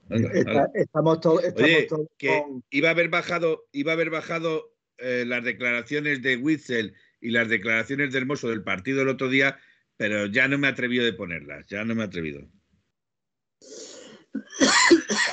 estamos 0.73 1.19
todos. 1.19 1.43
Oye, 1.55 1.87
que 2.17 2.43
iba 2.71 2.87
a 2.87 2.91
haber 2.91 3.09
bajado, 3.09 3.67
iba 3.71 3.91
a 3.91 3.93
haber 3.93 4.09
bajado 4.09 4.75
eh, 4.97 5.23
las 5.27 5.43
declaraciones 5.43 6.23
de 6.23 6.37
Witzel 6.37 6.95
y 7.21 7.29
las 7.29 7.47
declaraciones 7.47 8.11
de 8.11 8.17
Hermoso 8.17 8.49
del 8.49 8.63
partido 8.63 9.03
el 9.03 9.09
otro 9.09 9.29
día, 9.29 9.59
pero 9.97 10.25
ya 10.25 10.47
no 10.47 10.57
me 10.57 10.67
he 10.67 10.71
atrevido 10.71 11.05
de 11.05 11.13
ponerlas, 11.13 11.67
ya 11.67 11.85
no 11.85 11.93
me 11.93 12.01
he 12.01 12.05
atrevido. 12.05 12.41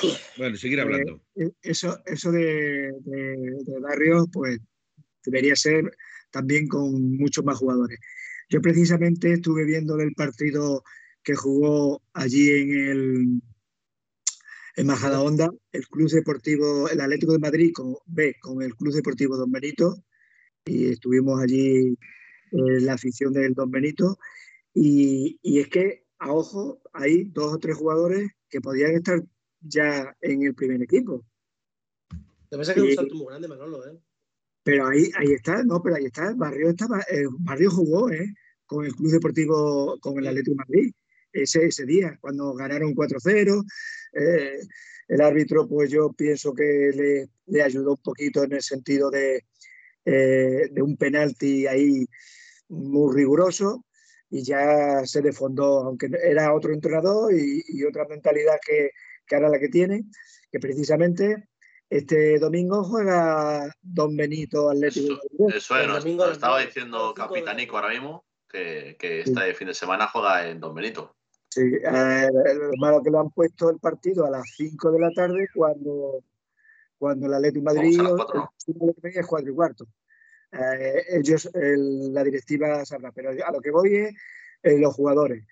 Bueno, 0.37 0.57
seguir 0.57 0.79
eh, 0.79 0.81
hablando. 0.81 1.21
Eh, 1.35 1.51
eso, 1.61 1.99
eso 2.05 2.31
de, 2.31 2.91
de, 3.05 3.79
Barrios, 3.81 4.27
pues 4.31 4.59
debería 5.25 5.55
ser 5.55 5.91
también 6.31 6.67
con 6.67 7.17
muchos 7.17 7.43
más 7.45 7.57
jugadores. 7.57 7.99
Yo 8.49 8.61
precisamente 8.61 9.33
estuve 9.33 9.65
viendo 9.65 9.99
el 9.99 10.13
partido 10.13 10.83
que 11.23 11.35
jugó 11.35 12.01
allí 12.13 12.49
en 12.49 12.69
el 12.71 13.41
en 14.75 14.87
Majadahonda, 14.87 15.51
el 15.71 15.87
Club 15.87 16.09
Deportivo, 16.09 16.89
el 16.89 16.99
Atlético 16.99 17.33
de 17.33 17.39
Madrid 17.39 17.71
con 17.73 17.95
B, 18.07 18.35
con 18.41 18.61
el 18.63 18.75
Club 18.75 18.93
Deportivo 18.93 19.37
Don 19.37 19.51
Benito, 19.51 20.03
y 20.65 20.91
estuvimos 20.91 21.41
allí 21.41 21.95
en 22.51 22.85
la 22.85 22.93
afición 22.93 23.33
del 23.33 23.53
Don 23.53 23.69
Benito, 23.69 24.17
y, 24.73 25.37
es 25.43 25.67
que 25.67 26.05
a 26.17 26.31
ojo 26.31 26.81
hay 26.93 27.25
dos 27.25 27.53
o 27.53 27.59
tres 27.59 27.75
jugadores 27.75 28.31
que 28.49 28.61
podían 28.61 28.95
estar 28.95 29.21
ya 29.63 30.15
en 30.21 30.43
el 30.43 30.53
primer 30.53 30.81
equipo. 30.81 31.25
Te 32.49 32.57
pasa 32.57 32.73
que 32.73 32.81
es 32.81 32.85
un 32.85 32.95
salto 32.95 33.15
muy 33.15 33.27
grande, 33.27 33.47
Manolo, 33.47 33.87
¿eh? 33.87 33.99
Pero 34.63 34.87
ahí, 34.87 35.09
ahí 35.17 35.33
está, 35.33 35.63
no, 35.63 35.81
pero 35.81 35.95
ahí 35.95 36.05
está, 36.05 36.33
Barrio 36.35 36.69
estaba, 36.69 37.01
el 37.09 37.27
Barrio 37.39 37.71
jugó, 37.71 38.09
¿eh? 38.09 38.33
Con 38.65 38.85
el 38.85 38.93
Club 38.93 39.11
Deportivo, 39.11 39.97
con 39.99 40.17
el 40.19 40.27
Atlético 40.27 40.51
de 40.51 40.57
Madrid 40.57 40.93
ese, 41.33 41.65
ese 41.65 41.85
día, 41.85 42.17
cuando 42.21 42.53
ganaron 42.53 42.93
4-0. 42.93 43.65
Eh, 44.13 44.59
el 45.07 45.21
árbitro, 45.21 45.67
pues 45.67 45.91
yo 45.91 46.13
pienso 46.13 46.53
que 46.53 46.91
le, 46.95 47.29
le, 47.47 47.61
ayudó 47.61 47.91
un 47.91 48.01
poquito 48.01 48.43
en 48.43 48.53
el 48.53 48.61
sentido 48.61 49.09
de, 49.09 49.43
eh, 50.05 50.69
de 50.71 50.81
un 50.81 50.95
penalti 50.95 51.67
ahí 51.67 52.05
muy 52.69 53.15
riguroso 53.15 53.85
y 54.29 54.43
ya 54.43 55.05
se 55.05 55.21
defondó, 55.21 55.83
aunque 55.83 56.09
era 56.23 56.53
otro 56.53 56.73
entrenador 56.73 57.33
y, 57.33 57.83
otra 57.83 58.05
mentalidad 58.07 58.55
que, 58.65 58.91
que 59.33 59.37
ahora 59.37 59.49
la 59.49 59.59
que 59.59 59.69
tiene, 59.69 60.05
que 60.51 60.59
precisamente 60.59 61.49
este 61.89 62.37
domingo 62.37 62.83
juega 62.83 63.67
Don 63.81 64.15
Benito 64.15 64.69
Atlético. 64.69 65.19
Eso, 65.49 65.77
es, 65.77 66.05
lo 66.05 66.31
estaba 66.31 66.59
diciendo 66.59 67.13
Capitanico 67.15 67.77
ahora 67.77 67.89
mismo, 67.89 68.25
que, 68.47 68.95
que 68.99 69.21
este 69.21 69.53
fin 69.55 69.67
de 69.67 69.73
semana 69.73 70.07
juega 70.07 70.47
en 70.47 70.59
Don 70.59 70.75
Benito. 70.75 71.15
Sí, 71.49 71.61
eh, 71.61 72.29
lo 72.31 72.77
malo 72.77 73.01
que 73.01 73.09
lo 73.09 73.19
han 73.19 73.31
puesto 73.31 73.69
el 73.71 73.79
partido 73.79 74.25
a 74.25 74.29
las 74.29 74.43
5 74.55 74.91
de 74.91 74.99
la 74.99 75.11
tarde 75.11 75.47
cuando, 75.53 76.23
cuando 76.97 77.25
el 77.27 77.33
Atlético 77.33 77.65
Madrid 77.65 77.99
es 79.03 79.25
4 79.27 79.51
y 79.51 79.55
cuarto. 79.55 79.87
Eh, 80.51 81.03
ellos, 81.09 81.49
la 81.53 82.23
directiva 82.23 82.85
sabrá, 82.85 83.11
pero 83.11 83.31
a 83.31 83.51
lo 83.51 83.61
que 83.61 83.71
voy 83.71 83.95
es 83.95 84.15
eh, 84.61 84.77
los 84.77 84.93
jugadores. 84.93 85.43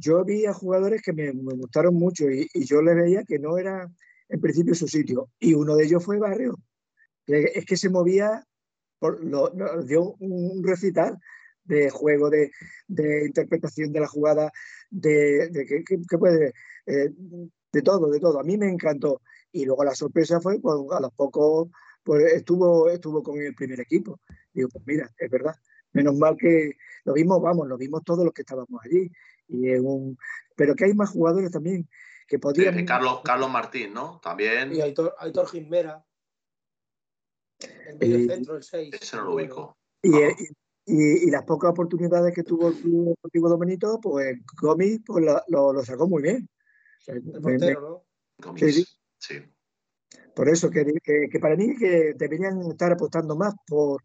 Yo 0.00 0.24
vi 0.24 0.46
a 0.46 0.54
jugadores 0.54 1.02
que 1.02 1.12
me, 1.12 1.32
gustaron 1.32 1.94
mucho 1.94 2.30
y, 2.30 2.48
yo 2.64 2.80
les 2.82 2.94
veía 2.94 3.24
que 3.24 3.40
no 3.40 3.58
era 3.58 3.90
en 4.28 4.40
principio 4.40 4.74
su 4.74 4.86
sitio. 4.86 5.30
Y 5.40 5.54
uno 5.54 5.74
de 5.74 5.84
ellos 5.86 6.04
fue 6.04 6.18
Barrio. 6.18 6.56
es 7.26 7.66
que 7.66 7.76
se 7.76 7.90
movía, 7.90 8.44
por, 9.00 9.22
lo, 9.24 9.50
dio 9.84 10.14
un 10.20 10.62
recital 10.62 11.18
de 11.64 11.90
juego, 11.90 12.30
de, 12.30 12.52
de 12.86 13.26
interpretación 13.26 13.92
de 13.92 14.00
la 14.00 14.06
jugada, 14.06 14.52
de, 14.88 15.48
de 15.48 15.66
que, 15.66 16.18
puede, 16.18 16.52
eh, 16.86 17.10
de 17.72 17.82
todo, 17.82 18.08
de 18.10 18.20
todo. 18.20 18.38
A 18.38 18.44
mí 18.44 18.56
me 18.56 18.70
encantó. 18.70 19.20
Y 19.50 19.64
luego 19.64 19.82
la 19.82 19.94
sorpresa 19.96 20.40
fue 20.40 20.60
cuando 20.60 20.92
a 20.92 21.00
los 21.00 21.12
pocos 21.12 21.68
pues 22.04 22.32
estuvo, 22.32 22.88
estuvo 22.88 23.22
con 23.22 23.40
el 23.40 23.54
primer 23.54 23.80
equipo. 23.80 24.20
Digo, 24.52 24.68
pues 24.70 24.84
mira, 24.86 25.10
es 25.18 25.30
verdad. 25.30 25.54
Menos 25.92 26.16
mal 26.16 26.36
que 26.36 26.72
lo 27.04 27.14
vimos, 27.14 27.42
vamos, 27.42 27.66
lo 27.66 27.76
vimos 27.76 28.02
todos 28.04 28.24
los 28.24 28.32
que 28.32 28.42
estábamos 28.42 28.80
allí. 28.84 29.10
Y 29.48 29.70
un... 29.74 30.18
Pero 30.56 30.74
que 30.74 30.84
hay 30.84 30.94
más 30.94 31.10
jugadores 31.10 31.50
también 31.50 31.88
que 32.26 32.38
podrían. 32.38 32.84
Carlos, 32.84 33.20
Carlos 33.24 33.50
Martín, 33.50 33.94
¿no? 33.94 34.20
También. 34.22 34.74
Y 34.74 34.80
Aitor, 34.80 35.14
Aitor 35.18 35.48
Jimera. 35.48 36.04
El 38.00 38.28
centro, 38.28 38.56
el 38.56 38.62
6. 38.62 38.94
Ese 39.00 39.16
no 39.16 39.24
lo 39.24 39.34
ubico. 39.34 39.78
Y, 40.02 40.12
y, 40.86 41.30
las 41.30 41.44
pocas 41.44 41.70
oportunidades 41.70 42.32
que 42.34 42.44
tuvo 42.44 42.68
el 42.68 42.74
Club 42.74 43.08
Deportivo 43.08 43.48
Domenito, 43.48 43.98
pues 44.00 44.38
Gómez 44.60 45.00
pues, 45.04 45.24
lo, 45.48 45.72
lo, 45.72 45.84
sacó 45.84 46.06
muy 46.06 46.22
bien. 46.22 46.48
el 47.06 47.22
portero, 47.42 48.04
¿no? 48.38 48.56
sí, 48.56 48.84
sí. 49.18 49.42
Por 50.34 50.48
eso, 50.48 50.70
que, 50.70 50.84
que, 51.02 51.40
para 51.40 51.56
mí 51.56 51.76
que 51.76 52.14
deberían 52.14 52.60
estar 52.70 52.92
apostando 52.92 53.34
más 53.34 53.54
por, 53.66 54.04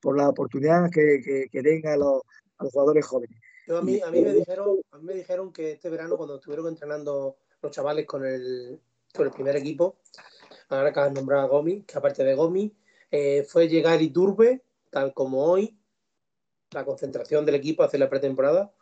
por 0.00 0.16
la 0.16 0.30
oportunidad 0.30 0.90
que, 0.90 1.48
que, 1.52 1.62
den 1.62 1.86
a 1.86 1.96
los, 1.96 2.22
a 2.56 2.64
los, 2.64 2.72
jugadores 2.72 3.04
jóvenes. 3.06 3.38
A, 3.68 3.80
mí, 3.80 4.00
a, 4.00 4.10
mí 4.10 4.20
me 4.20 4.32
dijeron, 4.32 4.80
a 4.90 4.98
mí 4.98 5.04
me 5.04 5.14
dijeron 5.14 5.52
que 5.52 5.72
este 5.72 5.90
verano, 5.90 6.16
cuando 6.16 6.36
estuvieron 6.36 6.68
entrenando 6.68 7.36
los 7.62 7.72
chavales 7.72 8.06
con 8.06 8.24
el, 8.24 8.80
con 9.12 9.26
el 9.26 9.32
primer 9.32 9.56
equipo, 9.56 9.98
ahora 10.68 10.92
que 10.92 11.00
has 11.00 11.12
nombrado 11.12 11.44
a 11.44 11.48
Gomi, 11.48 11.82
que 11.82 11.96
aparte 11.96 12.24
de 12.24 12.34
Gomi, 12.34 12.74
eh, 13.10 13.44
fue 13.44 13.68
llegar 13.68 14.02
Iturbe, 14.02 14.62
tal 14.90 15.14
como 15.14 15.44
hoy, 15.44 15.78
la 16.72 16.84
concentración 16.84 17.46
del 17.46 17.54
equipo 17.54 17.82
hace 17.82 17.98
la 17.98 18.10
pretemporada 18.10 18.72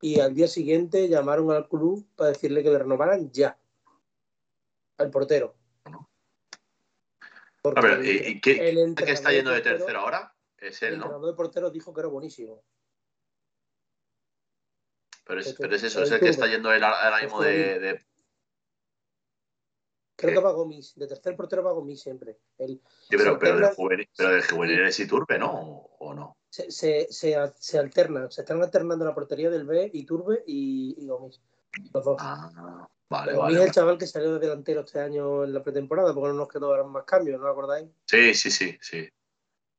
y 0.00 0.20
al 0.20 0.34
día 0.34 0.48
siguiente 0.48 1.08
llamaron 1.08 1.50
al 1.50 1.68
club 1.68 2.06
para 2.16 2.30
decirle 2.30 2.62
que 2.62 2.70
le 2.70 2.78
renovaran 2.78 3.30
ya 3.30 3.58
al 4.98 5.10
portero. 5.10 5.54
a 7.62 7.80
ver, 7.80 8.04
¿y 8.04 8.40
qué, 8.40 8.94
está 9.06 9.32
yendo 9.32 9.50
de 9.50 9.60
tercero 9.60 10.00
ahora? 10.00 10.34
Es 10.58 10.82
él, 10.82 10.88
el 10.88 10.94
entrenador 10.94 11.26
de 11.26 11.36
portero 11.36 11.70
dijo 11.70 11.94
que 11.94 12.00
era 12.00 12.08
buenísimo. 12.08 12.62
Pero 15.30 15.42
es, 15.42 15.54
pero 15.56 15.76
es 15.76 15.82
eso, 15.84 16.02
es 16.02 16.10
el 16.10 16.18
que 16.18 16.28
está 16.28 16.48
yendo 16.48 16.72
él 16.72 16.82
ahora 16.82 17.22
mismo 17.22 17.40
de, 17.40 18.04
Creo 20.16 20.34
que 20.34 20.44
va 20.44 20.50
Gomis. 20.50 20.96
De 20.96 21.06
tercer 21.06 21.36
portero 21.36 21.62
va 21.62 21.70
Gomis 21.70 22.02
siempre. 22.02 22.36
sí, 22.58 22.80
pero, 23.10 23.38
pero, 23.38 23.60
de 23.60 23.72
juvenil, 23.72 24.08
pero 24.16 24.30
de 24.30 24.42
juvenil 24.42 24.80
es 24.80 24.98
Iturbe, 24.98 25.38
¿no? 25.38 25.52
¿O 26.00 26.12
no? 26.12 26.36
Se, 26.48 26.68
se, 26.72 27.06
se, 27.12 27.78
alternan. 27.78 28.28
Se 28.32 28.40
están 28.40 28.60
alternando 28.60 29.04
la 29.04 29.14
portería 29.14 29.50
del 29.50 29.66
B, 29.66 29.88
Iturbe 29.94 30.42
y, 30.48 30.96
y 30.98 31.06
Gomis. 31.06 31.40
Los 31.94 32.04
dos. 32.04 32.16
Ah, 32.18 32.88
vale, 33.08 33.32
Gomis 33.32 33.56
es 33.56 33.66
el 33.66 33.70
chaval 33.70 33.98
que 33.98 34.08
salió 34.08 34.32
de 34.32 34.40
delantero 34.40 34.80
este 34.80 34.98
año 34.98 35.44
en 35.44 35.54
la 35.54 35.62
pretemporada 35.62 36.12
porque 36.12 36.30
no 36.30 36.34
nos 36.34 36.48
quedó 36.48 36.84
más 36.88 37.04
cambios, 37.04 37.40
¿no 37.40 37.46
acordáis? 37.46 37.88
Sí, 38.04 38.34
sí, 38.34 38.50
sí, 38.50 38.76
sí. 38.80 39.08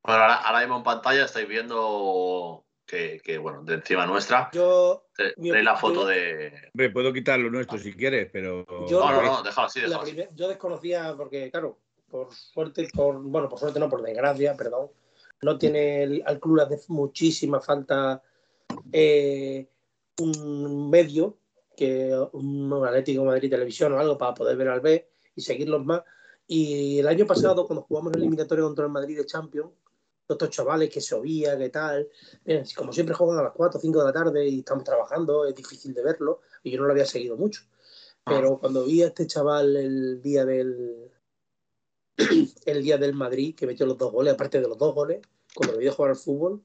Bueno, 0.01 0.21
ahora, 0.21 0.35
ahora 0.35 0.59
mismo 0.61 0.77
en 0.77 0.83
pantalla 0.83 1.25
estáis 1.25 1.47
viendo 1.47 2.65
que, 2.91 3.37
bueno, 3.37 3.63
de 3.63 3.75
encima 3.75 4.05
nuestra. 4.05 4.49
Yo. 4.51 5.07
La 5.37 5.75
foto 5.75 6.05
de. 6.05 6.53
Me 6.73 6.89
puedo 6.89 7.11
quitar 7.13 7.39
lo 7.39 7.49
nuestro 7.49 7.77
si 7.77 7.93
quieres, 7.93 8.29
pero. 8.31 8.65
no, 8.67 9.11
no, 9.11 9.21
no, 9.21 9.43
déjalo 9.43 9.67
así, 9.67 9.81
Yo 10.35 10.47
desconocía, 10.47 11.13
porque, 11.17 11.49
claro, 11.51 11.79
por 12.09 12.33
suerte, 12.33 12.87
por, 12.93 13.21
bueno, 13.21 13.49
por 13.49 13.59
suerte 13.59 13.79
no, 13.79 13.89
por 13.89 14.01
desgracia, 14.01 14.55
perdón, 14.55 14.89
no 15.41 15.57
tiene 15.57 16.21
al 16.25 16.39
club 16.39 16.59
hace 16.59 16.79
muchísima 16.89 17.59
falta 17.59 18.21
eh, 18.91 19.67
un 20.19 20.89
medio, 20.89 21.37
que 21.75 22.15
un 22.33 22.71
Atlético 22.85 23.25
Madrid 23.25 23.49
Televisión 23.49 23.93
o 23.93 23.99
algo 23.99 24.17
para 24.17 24.33
poder 24.33 24.57
ver 24.57 24.67
al 24.67 24.81
B 24.81 25.09
y 25.35 25.41
seguirlos 25.41 25.83
más. 25.83 26.03
Y 26.47 26.99
el 26.99 27.07
año 27.07 27.25
pasado, 27.25 27.65
cuando 27.65 27.83
jugamos 27.83 28.13
el 28.13 28.19
eliminatorio 28.19 28.65
contra 28.65 28.85
el 28.85 28.91
Madrid 28.91 29.17
de 29.17 29.25
Champions, 29.25 29.71
estos 30.33 30.49
chavales 30.49 30.89
que 30.89 31.01
se 31.01 31.15
obía, 31.15 31.57
que 31.57 31.69
tal. 31.69 32.07
como 32.75 32.93
siempre 32.93 33.15
juegan 33.15 33.39
a 33.39 33.43
las 33.43 33.53
4 33.53 33.77
o 33.77 33.81
5 33.81 33.99
de 33.99 34.05
la 34.05 34.13
tarde 34.13 34.47
y 34.47 34.59
estamos 34.59 34.83
trabajando, 34.83 35.45
es 35.45 35.55
difícil 35.55 35.93
de 35.93 36.03
verlo 36.03 36.41
y 36.63 36.71
yo 36.71 36.79
no 36.79 36.85
lo 36.85 36.91
había 36.91 37.05
seguido 37.05 37.37
mucho. 37.37 37.61
Pero 38.25 38.59
cuando 38.59 38.85
vi 38.85 39.01
a 39.01 39.07
este 39.07 39.25
chaval 39.25 39.75
el 39.75 40.21
día 40.21 40.45
del 40.45 41.11
el 42.65 42.83
día 42.83 42.97
del 42.97 43.13
Madrid, 43.13 43.55
que 43.55 43.67
metió 43.67 43.85
los 43.85 43.97
dos 43.97 44.11
goles, 44.11 44.33
aparte 44.33 44.61
de 44.61 44.67
los 44.67 44.77
dos 44.77 44.93
goles, 44.93 45.21
cuando 45.55 45.73
lo 45.73 45.79
vi 45.79 45.87
jugar 45.89 46.11
al 46.11 46.17
fútbol, 46.17 46.61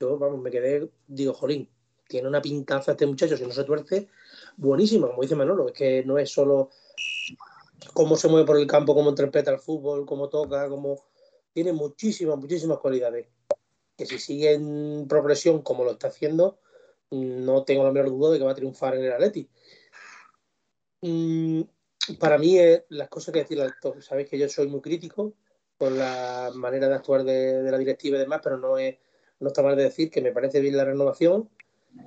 yo, 0.00 0.18
vamos, 0.18 0.40
me 0.40 0.50
quedé, 0.50 0.90
digo, 1.06 1.34
jolín, 1.34 1.68
tiene 2.08 2.28
una 2.28 2.40
pintaza 2.40 2.92
este 2.92 3.06
muchacho, 3.06 3.36
si 3.36 3.44
no 3.44 3.52
se 3.52 3.64
tuerce, 3.64 4.08
buenísima, 4.56 5.08
como 5.08 5.22
dice 5.22 5.34
Manolo, 5.34 5.68
es 5.68 5.74
que 5.74 6.04
no 6.04 6.18
es 6.18 6.30
solo 6.30 6.70
cómo 7.92 8.16
se 8.16 8.28
mueve 8.28 8.46
por 8.46 8.58
el 8.58 8.66
campo, 8.66 8.94
cómo 8.94 9.10
interpreta 9.10 9.50
el 9.50 9.58
fútbol, 9.58 10.06
cómo 10.06 10.28
toca, 10.28 10.68
cómo... 10.68 11.07
Tiene 11.58 11.72
muchísimas, 11.72 12.38
muchísimas 12.38 12.78
cualidades. 12.78 13.26
Que 13.96 14.06
si 14.06 14.20
sigue 14.20 14.52
en 14.52 15.08
progresión 15.08 15.60
como 15.60 15.82
lo 15.82 15.90
está 15.90 16.06
haciendo, 16.06 16.60
no 17.10 17.64
tengo 17.64 17.82
la 17.82 17.90
menor 17.90 18.10
duda 18.10 18.30
de 18.30 18.38
que 18.38 18.44
va 18.44 18.52
a 18.52 18.54
triunfar 18.54 18.94
en 18.94 19.02
el 19.02 19.12
Atleti. 19.12 19.50
Mm, 21.00 21.62
para 22.20 22.38
mí, 22.38 22.58
las 22.90 23.08
cosas 23.08 23.32
que 23.32 23.40
decir 23.40 23.58
sabéis 24.02 24.28
que 24.28 24.38
yo 24.38 24.48
soy 24.48 24.68
muy 24.68 24.80
crítico 24.80 25.34
con 25.76 25.98
la 25.98 26.52
manera 26.54 26.86
de 26.86 26.94
actuar 26.94 27.24
de, 27.24 27.60
la 27.68 27.76
directiva 27.76 28.18
y 28.18 28.20
demás, 28.20 28.40
pero 28.40 28.56
no, 28.56 28.78
es, 28.78 28.96
no 29.40 29.48
está 29.48 29.60
mal 29.60 29.74
de 29.74 29.82
decir 29.82 30.12
que 30.12 30.22
me 30.22 30.30
parece 30.30 30.60
bien 30.60 30.76
la 30.76 30.84
renovación 30.84 31.50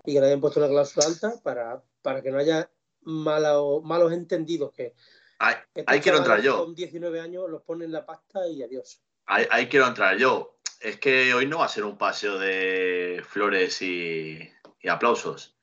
y 0.06 0.14
que 0.14 0.22
le 0.22 0.28
hayan 0.28 0.40
puesto 0.40 0.62
una 0.62 0.70
cláusula 0.70 1.08
alta 1.08 1.34
para, 1.44 1.84
para 2.02 2.22
que 2.22 2.32
no 2.32 2.38
haya 2.38 2.72
malos 3.02 4.14
entendidos 4.14 4.72
que 4.72 4.94
ahí, 5.40 6.00
quiero 6.00 6.20
entrar 6.20 6.42
yo. 6.42 6.64
Con 6.64 6.74
19 6.74 7.20
años 7.20 7.50
los 7.50 7.64
ponen 7.64 7.92
la 7.92 8.06
pasta 8.06 8.48
y 8.48 8.64
adiós. 8.64 9.02
Ahí, 9.26 9.68
quiero 9.68 9.88
entrar 9.88 10.18
yo. 10.18 10.60
Es 10.80 11.00
que 11.00 11.34
hoy 11.34 11.46
no 11.46 11.60
va 11.60 11.66
a 11.66 11.70
ser 11.70 11.86
un 11.86 11.98
paseo 11.98 12.40
de 12.40 13.24
flores 13.28 13.82
y, 13.82 14.50
aplausos. 14.90 15.58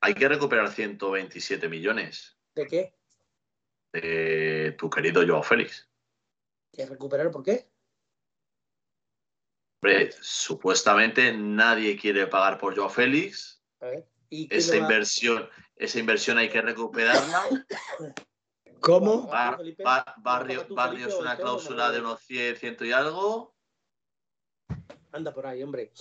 Hay 0.00 0.14
que 0.14 0.28
recuperar 0.28 0.70
127 0.70 1.68
millones. 1.68 2.36
¿De 2.54 2.66
qué? 2.66 2.94
De 3.92 4.74
tu 4.78 4.88
querido 4.88 5.26
Joao 5.26 5.42
Félix. 5.42 5.88
¿Qué 6.72 6.86
recuperar 6.86 7.30
por 7.30 7.42
qué? 7.42 7.68
supuestamente 10.20 11.32
nadie 11.32 11.96
quiere 11.96 12.26
pagar 12.26 12.58
por 12.58 12.74
Joao 12.74 12.88
Félix. 12.88 13.62
esa 14.30 14.76
inversión, 14.76 15.48
esa 15.76 15.98
inversión 16.00 16.38
hay 16.38 16.48
que 16.48 16.60
recuperarla. 16.60 17.44
¿Cómo? 18.80 19.28
barrio, 19.28 20.66
barrio 20.70 21.08
es 21.08 21.14
una 21.14 21.36
cláusula 21.36 21.90
de 21.90 22.00
unos 22.00 22.20
100, 22.20 22.56
100 22.56 22.76
y 22.80 22.92
algo. 22.92 23.54
Anda 25.12 25.32
por 25.32 25.46
ahí, 25.46 25.62
hombre. 25.62 25.92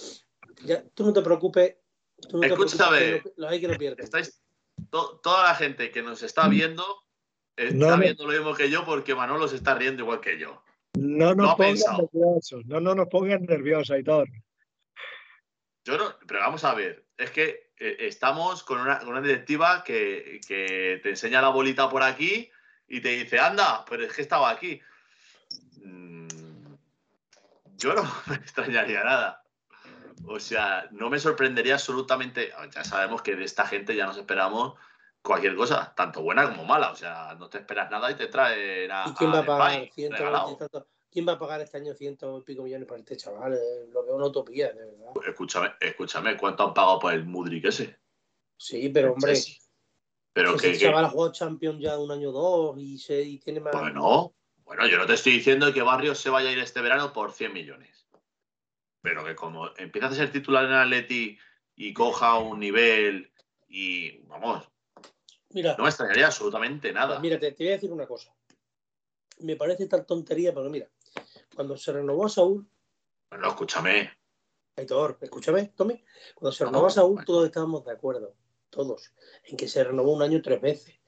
Ya, 0.64 0.84
tú 0.94 1.06
no 1.06 1.14
te 1.14 1.22
preocupes. 1.22 1.78
Tú 2.30 2.38
no 2.38 2.44
Escúchame. 2.44 3.24
Lo, 3.38 3.50
hay 3.50 3.60
que 3.60 3.68
no 3.68 3.74
Estáis, 3.98 4.42
toda 4.90 5.44
la 5.44 5.56
gente 5.56 5.92
que 5.92 6.02
nos 6.02 6.24
está 6.24 6.48
viendo 6.48 6.84
está 7.56 7.96
viendo 7.96 8.26
lo 8.26 8.34
mismo 8.34 8.54
que 8.54 8.70
yo 8.70 8.84
porque 8.86 9.16
Manolo 9.16 9.48
se 9.48 9.56
está 9.56 9.76
riendo 9.76 10.04
igual 10.04 10.20
que 10.20 10.38
yo. 10.38 10.62
No 10.98 11.36
nos 11.36 11.56
pongan 11.56 11.76
nerviosos, 11.98 12.66
no, 12.66 12.80
no 12.80 12.96
nos 12.96 13.08
pongan 13.08 13.44
nerviosos, 13.44 13.92
Aitor. 13.92 14.28
Yo 15.86 15.98
no, 15.98 16.16
pero 16.26 16.40
vamos 16.40 16.64
a 16.64 16.74
ver, 16.74 17.06
es 17.18 17.32
que 17.32 17.72
eh, 17.78 17.98
estamos 18.00 18.64
con 18.64 18.80
una, 18.80 19.02
una 19.06 19.22
directiva 19.22 19.84
que, 19.84 20.40
que, 20.48 21.00
te 21.04 21.10
enseña 21.10 21.42
la 21.42 21.50
bolita 21.50 21.90
por 21.90 22.02
aquí 22.02 22.50
y 22.88 23.02
te 23.02 23.10
dice, 23.10 23.40
anda, 23.40 23.84
pero 23.90 24.04
es 24.04 24.14
que 24.14 24.22
estaba 24.22 24.50
aquí. 24.50 24.80
Mm, 25.84 26.28
yo 27.78 27.94
no 27.94 28.04
me 28.28 28.36
extrañaría 28.36 29.04
nada. 29.04 29.44
O 30.28 30.40
sea, 30.40 30.88
no 30.92 31.10
me 31.10 31.20
sorprendería 31.20 31.76
absolutamente. 31.76 32.52
Ya 32.74 32.84
sabemos 32.84 33.22
que 33.22 33.36
de 33.36 33.44
esta 33.44 33.66
gente 33.66 33.96
ya 33.96 34.06
nos 34.06 34.18
esperamos 34.18 34.76
cualquier 35.22 35.56
cosa, 35.56 35.94
tanto 35.96 36.22
buena 36.22 36.48
como 36.50 36.66
mala. 36.66 36.92
O 36.92 36.96
sea, 36.96 37.36
no 37.38 37.50
te 37.50 37.60
esperas 37.60 37.92
nada 37.92 38.10
y 38.12 38.16
te 38.16 38.28
trae 38.28 38.86
¿Y 38.86 39.14
quién 39.14 39.32
va 39.32 39.40
a 39.40 39.46
pagar 39.46 39.90
¿Quién 41.16 41.26
va 41.26 41.34
a 41.34 41.40
pagar 41.40 41.62
este 41.62 41.78
año 41.78 41.94
ciento 41.94 42.40
y 42.40 42.42
pico 42.42 42.64
millones 42.64 42.90
para 42.90 43.00
este 43.00 43.16
chaval? 43.16 43.58
Lo 43.94 44.04
veo 44.04 44.18
una 44.18 44.26
utopía, 44.26 44.74
de 44.74 44.86
verdad. 44.86 45.14
Escúchame, 45.26 45.74
escúchame, 45.80 46.36
¿cuánto 46.36 46.68
han 46.68 46.74
pagado 46.74 47.00
por 47.00 47.14
el 47.14 47.24
Mudrik 47.24 47.64
ese? 47.64 47.98
Sí, 48.58 48.90
pero 48.90 49.14
hombre, 49.14 49.34
pero 50.36 50.58
que, 50.58 50.72
el 50.72 50.78
chaval 50.78 51.06
ha 51.06 51.10
jugado 51.10 51.32
Champions 51.32 51.80
ya 51.80 51.98
un 51.98 52.12
año 52.12 52.32
o 52.32 52.34
dos 52.34 52.78
y, 52.78 52.98
se, 52.98 53.22
y 53.22 53.38
tiene 53.38 53.62
más. 53.62 53.72
Bueno, 53.72 54.36
bueno, 54.66 54.86
yo 54.86 54.98
no 54.98 55.06
te 55.06 55.14
estoy 55.14 55.32
diciendo 55.32 55.72
que 55.72 55.82
Barrios 55.82 56.20
se 56.20 56.30
vaya 56.30 56.50
a 56.50 56.52
ir 56.52 56.60
este 56.60 56.82
verano 56.82 57.14
por 57.14 57.32
100 57.32 57.54
millones. 57.54 58.06
Pero 59.02 59.24
que 59.24 59.34
como 59.34 59.70
empiezas 59.78 60.12
a 60.12 60.16
ser 60.16 60.34
titular 60.34 60.66
en 60.66 60.74
Atleti 60.74 61.38
y 61.78 61.94
coja 61.94 62.38
un 62.38 62.60
nivel 62.60 63.32
y 63.70 64.18
vamos, 64.24 64.68
mira, 65.52 65.78
no 65.78 65.84
me 65.84 65.90
extrañaría 65.90 66.26
absolutamente 66.26 66.92
nada. 66.92 67.18
Mira, 67.22 67.40
te, 67.40 67.56
voy 67.58 67.70
a 67.70 67.72
decir 67.72 67.94
una 67.94 68.06
cosa. 68.06 68.36
Me 69.40 69.56
parece 69.56 69.88
tal 69.88 70.06
tontería, 70.06 70.54
pero 70.54 70.70
mira, 70.70 70.90
cuando 71.56 71.78
se 71.78 71.94
renovó 71.94 72.26
a 72.26 72.30
Saúl. 72.30 72.68
Bueno, 73.30 73.48
escúchame. 73.48 74.12
Aitor, 74.76 75.18
escúchame, 75.22 75.72
Tommy. 75.78 76.04
Cuando 76.34 76.52
se 76.52 76.66
renovó 76.66 76.88
a 76.88 76.90
Saúl, 76.90 77.24
todos 77.24 77.46
estábamos 77.46 77.86
de 77.86 77.94
acuerdo 77.94 78.36
todos, 78.76 79.14
en 79.46 79.56
que 79.58 79.68
se 79.68 79.84
renovó 79.84 80.14
un 80.14 80.22
año 80.22 80.42
tres 80.42 80.62
veces. 80.62 81.00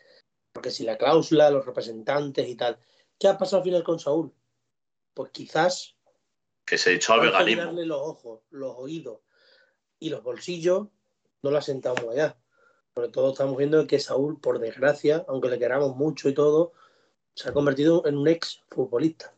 Porque 0.54 0.72
si 0.72 0.84
la 0.84 0.98
cláusula, 0.98 1.52
los 1.52 1.66
representantes 1.66 2.48
y 2.48 2.56
tal. 2.56 2.80
¿Qué 3.20 3.28
ha 3.28 3.38
pasado 3.38 3.58
al 3.58 3.64
final 3.64 3.84
con 3.84 4.00
Saúl? 4.00 4.34
Pues 5.14 5.32
quizás. 5.32 5.96
Que 6.66 6.78
se 6.78 6.94
echó 6.94 7.14
al 7.14 7.22
veganismo. 7.22 7.72
los 7.74 8.02
ojos, 8.02 8.42
los 8.50 8.74
oídos 8.78 9.20
y 10.00 10.10
los 10.10 10.24
bolsillos 10.24 10.88
no 11.42 11.52
lo 11.52 11.58
ha 11.58 11.62
sentado 11.62 11.96
muy 12.04 12.16
allá. 12.16 12.38
Sobre 12.96 13.10
todo 13.10 13.32
estamos 13.32 13.58
viendo 13.58 13.86
que 13.86 14.00
Saúl, 14.00 14.40
por 14.40 14.60
desgracia, 14.60 15.26
aunque 15.28 15.50
le 15.50 15.60
queramos 15.60 15.96
mucho 15.96 16.30
y 16.30 16.34
todo, 16.34 16.74
se 17.36 17.50
ha 17.50 17.54
convertido 17.54 18.06
en 18.06 18.18
un 18.18 18.28
ex 18.28 18.64
futbolista. 18.70 19.34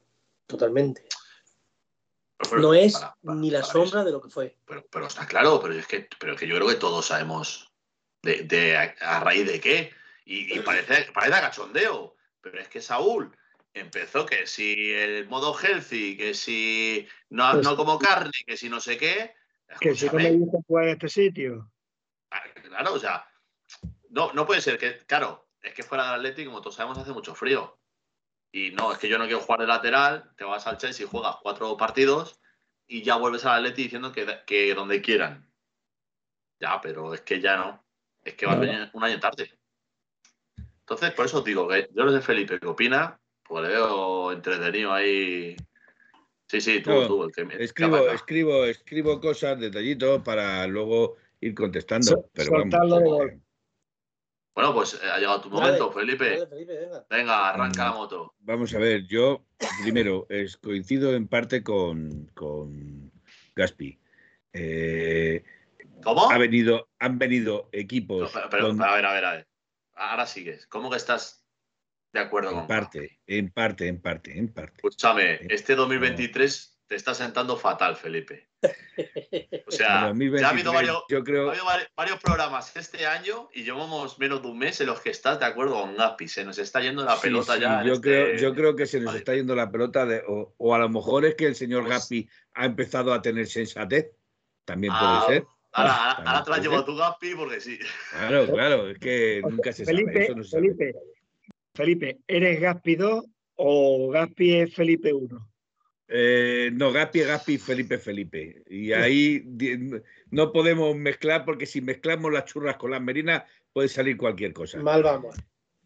Totalmente. 0.47 1.05
no 2.57 2.73
es 2.73 2.99
ni 3.23 3.51
la 3.51 3.63
sombra 3.63 4.03
de 4.03 4.11
lo 4.11 4.21
que 4.21 4.29
fue. 4.29 4.57
Pero, 4.65 4.85
pero, 4.89 5.07
está 5.07 5.27
claro, 5.27 5.59
pero 5.61 5.73
es 5.73 5.85
que, 5.85 6.07
pero 6.19 6.35
que 6.35 6.47
yo 6.47 6.55
creo 6.55 6.67
que 6.67 6.75
todos 6.75 7.07
sabemos 7.07 7.68
de, 8.21 8.95
a, 9.01 9.19
raíz 9.19 9.47
de 9.47 9.59
qué? 9.59 9.91
Y, 10.25 10.59
parece, 10.59 11.11
parece 11.11 11.41
cachondeo, 11.41 12.15
pero 12.41 12.59
es 12.59 12.67
que 12.67 12.81
Saúl 12.81 13.35
empezó 13.73 14.25
que 14.25 14.45
si 14.45 14.93
el 14.93 15.27
modo 15.27 15.57
healthy, 15.57 16.17
que 16.17 16.33
si 16.33 17.07
no, 17.29 17.51
pues 17.53 17.65
no 17.65 17.75
como 17.75 17.97
carne, 17.97 18.31
que 18.45 18.57
si 18.57 18.69
no 18.69 18.79
sé 18.79 18.97
qué. 18.97 19.33
Que 19.79 19.95
si 19.95 20.05
no 20.07 20.13
me 20.13 20.31
gusta 20.31 20.59
jugar 20.67 20.85
en 20.85 20.91
este 20.91 21.09
sitio. 21.09 21.71
Ah, 22.31 22.43
claro, 22.53 22.93
o 22.93 22.99
sea, 22.99 23.27
no, 24.09 24.31
no 24.33 24.45
puede 24.45 24.61
ser 24.61 24.77
que, 24.77 24.97
claro, 24.99 25.49
es 25.61 25.73
que 25.73 25.83
fuera 25.83 26.05
del 26.05 26.19
Atlético, 26.19 26.51
como 26.51 26.61
todos 26.61 26.75
sabemos, 26.75 26.97
hace 26.97 27.11
mucho 27.11 27.33
frío. 27.33 27.79
Y 28.51 28.71
no, 28.71 28.91
es 28.91 28.97
que 28.97 29.09
yo 29.09 29.17
no 29.17 29.25
quiero 29.25 29.41
jugar 29.41 29.61
de 29.61 29.67
lateral, 29.67 30.31
te 30.35 30.43
vas 30.43 30.65
al 30.67 30.77
Chelsea 30.77 31.05
y 31.05 31.09
juegas 31.09 31.37
cuatro 31.41 31.75
partidos 31.77 32.39
y 32.87 33.03
ya 33.03 33.15
vuelves 33.15 33.45
al 33.45 33.59
Atlético 33.59 33.83
diciendo 33.83 34.11
que, 34.11 34.27
que 34.45 34.73
donde 34.73 35.01
quieran. 35.01 35.51
Ya, 36.59 36.81
pero 36.81 37.13
es 37.13 37.21
que 37.21 37.39
ya 37.39 37.57
no 37.57 37.88
es 38.29 38.35
que 38.35 38.45
va 38.45 38.53
a 38.53 38.59
venir 38.59 38.89
un 38.93 39.03
año 39.03 39.19
tarde. 39.19 39.51
Entonces, 40.79 41.11
por 41.11 41.25
eso 41.25 41.39
os 41.39 41.45
digo 41.45 41.67
que 41.67 41.89
yo 41.93 42.03
no 42.03 42.11
sé 42.11 42.21
Felipe 42.21 42.59
qué 42.59 42.67
opina, 42.67 43.19
pues 43.43 43.63
le 43.63 43.69
veo 43.69 44.31
entretenido 44.31 44.91
ahí. 44.91 45.55
Sí, 46.47 46.61
sí, 46.61 46.81
tú, 46.81 47.07
tú, 47.07 47.23
el 47.25 47.31
que 47.31 47.63
escribo, 47.63 48.09
escribo, 48.09 48.65
escribo 48.65 49.21
cosas, 49.21 49.59
detallitos 49.59 50.23
para 50.23 50.65
luego 50.65 51.17
ir 51.41 51.53
contestando. 51.53 52.29
pero 52.33 52.51
vamos, 52.51 53.39
bueno, 54.59 54.73
pues 54.73 54.95
eh, 54.95 55.09
ha 55.09 55.17
llegado 55.19 55.39
tu 55.39 55.49
momento, 55.49 55.89
Felipe. 55.89 56.45
venga. 57.09 57.49
arranca 57.49 57.85
la 57.85 57.91
moto. 57.93 58.33
Vamos 58.39 58.73
a 58.73 58.79
ver, 58.79 59.07
yo 59.07 59.45
primero 59.83 60.25
es, 60.27 60.57
coincido 60.57 61.15
en 61.15 61.29
parte 61.29 61.63
con, 61.63 62.29
con 62.33 63.09
Gaspi. 63.55 63.97
Eh, 64.51 65.43
¿Cómo? 66.03 66.31
Ha 66.31 66.37
venido, 66.37 66.89
han 66.99 67.17
venido 67.17 67.69
equipos. 67.71 68.31
pero, 68.49 68.67
a 68.67 68.95
ver, 68.95 69.05
a 69.05 69.13
ver, 69.13 69.25
a 69.25 69.31
ver. 69.33 69.47
Ahora 69.93 70.25
sigues. 70.25 70.67
¿Cómo 70.67 70.89
que 70.89 70.97
estás 70.97 71.45
de 72.13 72.19
acuerdo 72.19 72.51
en 72.51 72.67
parte, 72.67 73.19
En 73.27 73.51
parte, 73.51 73.87
en 73.87 74.01
parte, 74.01 74.37
en 74.37 74.51
parte. 74.51 74.77
Escúchame, 74.77 75.39
este 75.49 75.75
2023 75.75 76.79
te 76.87 76.95
está 76.95 77.13
sentando 77.13 77.55
fatal, 77.55 77.95
Felipe. 77.95 78.49
O 79.67 79.71
sea, 79.71 80.11
ya 80.11 80.47
ha 80.47 80.49
habido, 80.49 80.73
varios, 80.73 81.03
yo 81.07 81.23
creo... 81.23 81.53
varios, 81.95 82.19
programas 82.19 82.75
este 82.75 83.05
año 83.05 83.47
y 83.53 83.63
llevamos 83.63 84.17
menos 84.17 84.41
de 84.41 84.47
un 84.47 84.57
mes 84.57 84.81
en 84.81 84.87
los 84.87 84.99
que 84.99 85.11
estás 85.11 85.39
de 85.39 85.45
acuerdo 85.45 85.79
con 85.79 85.95
Gapi. 85.95 86.27
Se 86.27 86.43
nos 86.43 86.57
está 86.57 86.81
yendo 86.81 87.05
la 87.05 87.21
pelota 87.21 87.57
ya. 87.57 87.83
Yo, 87.83 88.01
creo, 88.01 88.27
este 88.27 88.41
yo 88.41 88.55
creo 88.55 88.75
que 88.75 88.87
se 88.87 88.99
nos 88.99 89.13
está 89.13 89.35
yendo 89.35 89.55
la 89.55 89.71
pelota, 89.71 90.07
de, 90.07 90.23
o, 90.25 90.73
a 90.73 90.79
lo 90.79 90.89
mejor 90.89 91.25
es 91.25 91.35
que 91.35 91.45
el 91.45 91.55
señor 91.55 91.85
pues 91.85 91.99
Gapi 91.99 92.29
ha 92.55 92.65
empezado 92.65 93.13
a 93.13 93.21
tener 93.21 93.45
sensatez. 93.47 94.11
También 94.65 94.91
puede 94.93 95.05
ah, 95.05 95.25
ser. 95.27 95.45
Ahora, 95.71 96.43
te 96.43 96.49
la 96.49 96.57
llevo 96.57 96.83
tu 96.83 96.95
Gaspi 96.95 97.35
porque 97.35 97.59
sí. 97.59 97.79
Claro, 98.11 98.47
claro, 98.47 98.89
es 98.89 98.97
que 98.97 99.41
nunca 99.47 99.71
se 99.71 99.85
Felipe, 99.85 100.27
sabe. 100.27 100.43
Felipe, 100.43 100.95
Felipe, 101.75 102.17
¿eres 102.27 102.59
Gaspi 102.59 102.95
2 102.95 103.25
o 103.55 104.09
Gaspi 104.09 104.55
es 104.55 104.73
Felipe 104.73 105.13
1? 105.13 105.49
Eh, 106.11 106.71
no, 106.73 106.91
Gaspi 106.91 107.19
es 107.21 107.27
Gaspi 107.27 107.57
Felipe 107.59 107.99
Felipe. 107.99 108.63
Y 108.67 108.93
ahí 108.93 109.43
no 110.31 110.51
podemos 110.51 110.95
mezclar 110.95 111.45
porque 111.45 111.67
si 111.67 111.81
mezclamos 111.81 112.33
las 112.33 112.45
churras 112.45 112.77
con 112.77 112.91
las 112.91 113.01
merinas, 113.01 113.43
puede 113.71 113.89
salir 113.89 114.17
cualquier 114.17 114.53
cosa. 114.53 114.79
Mal 114.79 115.03
vamos. 115.03 115.35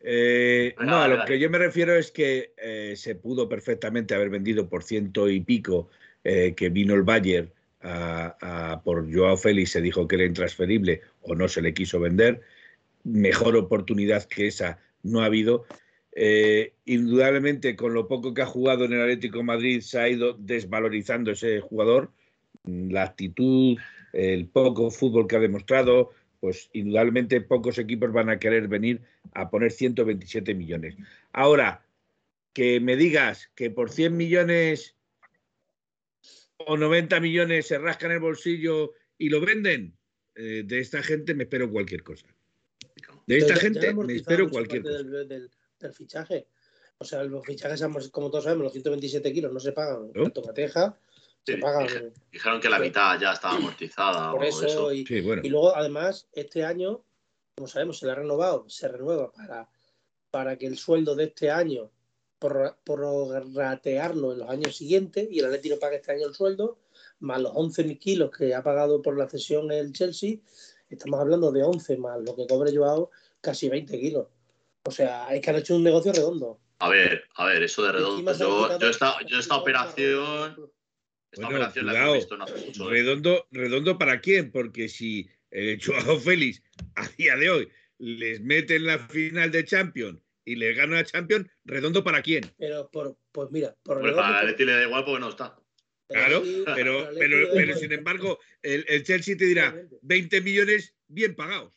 Eh, 0.06 0.76
no, 0.80 1.02
a 1.02 1.08
lo 1.08 1.24
que 1.24 1.40
yo 1.40 1.50
me 1.50 1.58
refiero 1.58 1.96
es 1.96 2.12
que 2.12 2.54
eh, 2.58 2.94
se 2.98 3.16
pudo 3.16 3.48
perfectamente 3.48 4.14
haber 4.14 4.30
vendido 4.30 4.68
por 4.68 4.84
ciento 4.84 5.30
y 5.30 5.40
pico 5.40 5.90
eh, 6.26 6.54
que 6.56 6.70
vino 6.70 6.94
el 6.94 7.04
Por 8.84 9.14
Joao 9.14 9.38
Félix, 9.38 9.72
se 9.72 9.82
dijo 9.82 10.08
que 10.08 10.16
era 10.16 10.26
intransferible 10.26 11.02
o 11.22 11.36
no 11.36 11.48
se 11.48 11.62
le 11.62 11.74
quiso 11.74 12.00
vender. 12.00 12.42
Mejor 13.04 13.58
oportunidad 13.58 14.24
que 14.24 14.48
esa 14.48 14.80
no 15.04 15.22
ha 15.22 15.26
habido. 15.26 15.66
indudablemente, 16.86 17.76
con 17.76 17.94
lo 17.94 18.08
poco 18.08 18.34
que 18.34 18.42
ha 18.42 18.46
jugado 18.46 18.86
en 18.86 18.94
el 18.94 19.02
Atlético 19.02 19.44
Madrid, 19.44 19.82
se 19.82 20.00
ha 20.00 20.10
ido 20.10 20.34
desvalorizando 20.34 21.32
ese 21.32 21.60
jugador. 21.60 22.12
La 22.64 23.04
actitud, 23.04 23.78
el 24.14 24.48
poco 24.48 24.92
fútbol 24.92 25.28
que 25.28 25.36
ha 25.36 25.40
demostrado, 25.40 26.12
pues 26.40 26.70
indudablemente 26.74 27.42
pocos 27.42 27.78
equipos 27.78 28.12
van 28.12 28.30
a 28.30 28.40
querer 28.40 28.68
venir 28.68 29.02
a 29.34 29.50
poner 29.50 29.72
127 29.72 30.54
millones. 30.54 30.96
Ahora, 31.32 31.84
que 32.54 32.80
me 32.80 32.96
digas 32.96 33.50
que 33.56 33.72
por 33.72 33.90
100 33.90 34.16
millones 34.16 34.96
o 36.58 36.78
90 36.78 37.20
millones 37.20 37.68
se 37.68 37.78
rascan 37.78 38.12
el 38.12 38.20
bolsillo 38.20 38.94
y 39.18 39.30
lo 39.30 39.42
venden, 39.42 39.98
eh, 40.36 40.64
de 40.66 40.80
esta 40.80 41.04
gente 41.04 41.34
me 41.34 41.44
espero 41.44 41.70
cualquier 41.70 42.04
cosa. 42.04 42.28
De 43.28 43.38
esta 43.38 43.56
gente 43.56 43.94
me 43.94 44.16
espero 44.16 44.50
cualquier 44.50 44.84
cosa. 44.84 45.04
Del, 45.04 45.50
fichaje. 45.94 46.48
O 46.98 47.06
sea, 47.06 47.24
los 47.24 47.46
fichajes, 47.46 47.82
como 48.12 48.30
todos 48.30 48.46
sabemos, 48.46 48.64
los 48.64 48.74
127 48.74 49.34
kilos 49.34 49.52
no 49.52 49.60
se 49.60 49.74
pagan. 49.74 50.12
¿No? 50.14 50.30
Tomateja, 50.30 50.98
Dijeron 52.32 52.62
que 52.62 52.70
la 52.70 52.80
mitad 52.80 53.20
ya 53.20 53.34
estaba 53.34 53.56
amortizada. 53.56 54.32
Por 54.32 54.46
eso, 54.46 54.94
Y, 54.94 55.04
luego, 55.50 55.76
además, 55.76 56.28
este 56.32 56.64
año, 56.64 57.04
como 57.56 57.68
sabemos, 57.68 58.00
se 58.00 58.06
le 58.06 58.14
ha 58.14 58.16
renovado, 58.16 58.70
se 58.70 58.88
renueva 58.88 59.32
para, 59.32 59.70
para 60.32 60.58
que 60.58 60.68
el 60.68 60.78
sueldo 60.78 61.16
de 61.16 61.26
este 61.26 61.52
año, 61.52 61.92
por, 62.44 63.56
ratearlo 63.56 64.34
en 64.34 64.40
los 64.40 64.50
años 64.50 64.76
siguientes, 64.76 65.28
y 65.32 65.40
el 65.40 65.46
Atlético 65.46 65.80
paga 65.80 65.96
este 65.96 66.12
año 66.12 66.28
el 66.28 66.34
sueldo, 66.34 66.78
más 67.20 67.42
los 67.42 67.54
11.000 67.54 68.00
kilos 68.00 68.32
que 68.38 68.54
ha 68.54 68.62
pagado 68.62 69.02
por 69.02 69.18
la 69.18 69.30
cesión 69.30 69.72
el 69.72 69.94
Chelsea, 69.94 70.38
estamos 70.90 71.20
hablando 71.20 71.52
de 71.52 71.64
11 71.64 71.98
más 71.98 72.22
lo 72.22 72.36
que 72.36 72.46
cobre 72.48 72.76
Joao, 72.76 73.12
casi 73.40 73.70
20 73.70 74.00
kilos. 74.00 74.28
O 74.86 74.92
sea, 74.92 75.34
es 75.34 75.42
que 75.42 75.50
han 75.50 75.56
hecho 75.56 75.76
un 75.76 75.84
negocio 75.84 76.12
redondo. 76.12 76.60
A 76.80 76.90
ver, 76.90 77.24
a 77.36 77.46
ver, 77.46 77.64
eso 77.64 77.84
de 77.84 77.94
redondo. 77.94 78.34
Yo, 78.34 78.78
yo, 78.78 78.90
esta, 78.90 79.16
yo 79.26 79.40
esta 79.40 79.56
operación 79.56 80.72
bueno, 81.38 81.72
cuidado, 81.72 82.16
¿eh? 82.16 82.28
redondo, 82.90 83.48
redondo 83.52 83.98
para 83.98 84.20
quién, 84.20 84.52
porque 84.52 84.90
si 84.90 85.30
el 85.50 85.82
Joao 85.82 86.20
Félix 86.20 86.62
a 86.96 87.08
día 87.18 87.38
de 87.38 87.50
hoy 87.50 87.70
les 88.00 88.42
mete 88.42 88.76
en 88.76 88.86
la 88.86 89.00
final 89.00 89.50
de 89.50 89.64
Champions 89.64 90.20
y 90.46 90.56
les 90.56 90.76
gana 90.76 90.96
la 90.96 91.06
Champions, 91.06 91.50
redondo 91.66 92.04
para 92.04 92.22
quién. 92.22 92.44
Pero 92.58 92.90
por, 92.92 93.18
pues 93.32 93.50
mira, 93.52 93.76
por 93.84 93.98
redondo, 93.98 94.22
para 94.22 94.44
Leti 94.44 94.66
le 94.66 94.74
da 94.74 94.84
igual 94.84 95.06
porque 95.06 95.20
no 95.20 95.30
está. 95.30 95.58
Claro, 96.08 96.44
pero, 96.76 97.10
pero, 97.18 97.50
pero, 97.54 97.76
sin 97.76 97.92
embargo, 97.92 98.38
el, 98.62 98.86
el, 98.88 99.04
Chelsea 99.04 99.36
te 99.36 99.46
dirá 99.46 99.76
20 100.02 100.42
millones 100.42 100.94
bien 101.08 101.36
pagados. 101.36 101.74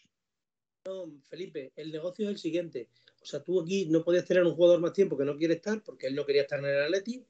No, 0.85 1.11
Felipe, 1.29 1.73
el 1.77 1.91
negocio 1.91 2.27
es 2.27 2.33
el 2.33 2.39
siguiente. 2.39 2.91
O 3.23 3.25
sea, 3.25 3.43
tú 3.43 3.61
aquí 3.63 3.87
no 3.87 4.05
podías 4.05 4.27
tener 4.27 4.45
un 4.45 4.55
jugador 4.55 4.81
más 4.81 4.93
tiempo 4.93 5.17
que 5.17 5.25
no 5.25 5.37
quiere 5.37 5.55
estar 5.55 5.83
porque 5.83 6.09
él 6.09 6.15
no 6.15 6.27
quería 6.27 6.43
estar 6.43 6.59
en 6.59 6.67
el 6.67 6.83
Atleti 6.83 7.25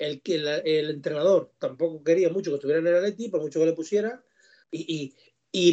el, 0.00 0.22
que 0.22 0.36
el 0.36 0.90
entrenador 0.90 1.52
tampoco 1.58 2.02
quería 2.02 2.30
mucho 2.30 2.50
que 2.50 2.56
estuviera 2.56 2.80
en 2.80 2.86
el 2.86 2.96
Atleti, 2.96 3.28
por 3.28 3.42
mucho 3.42 3.60
que 3.60 3.66
le 3.66 3.74
pusiera, 3.74 4.24
y, 4.72 5.14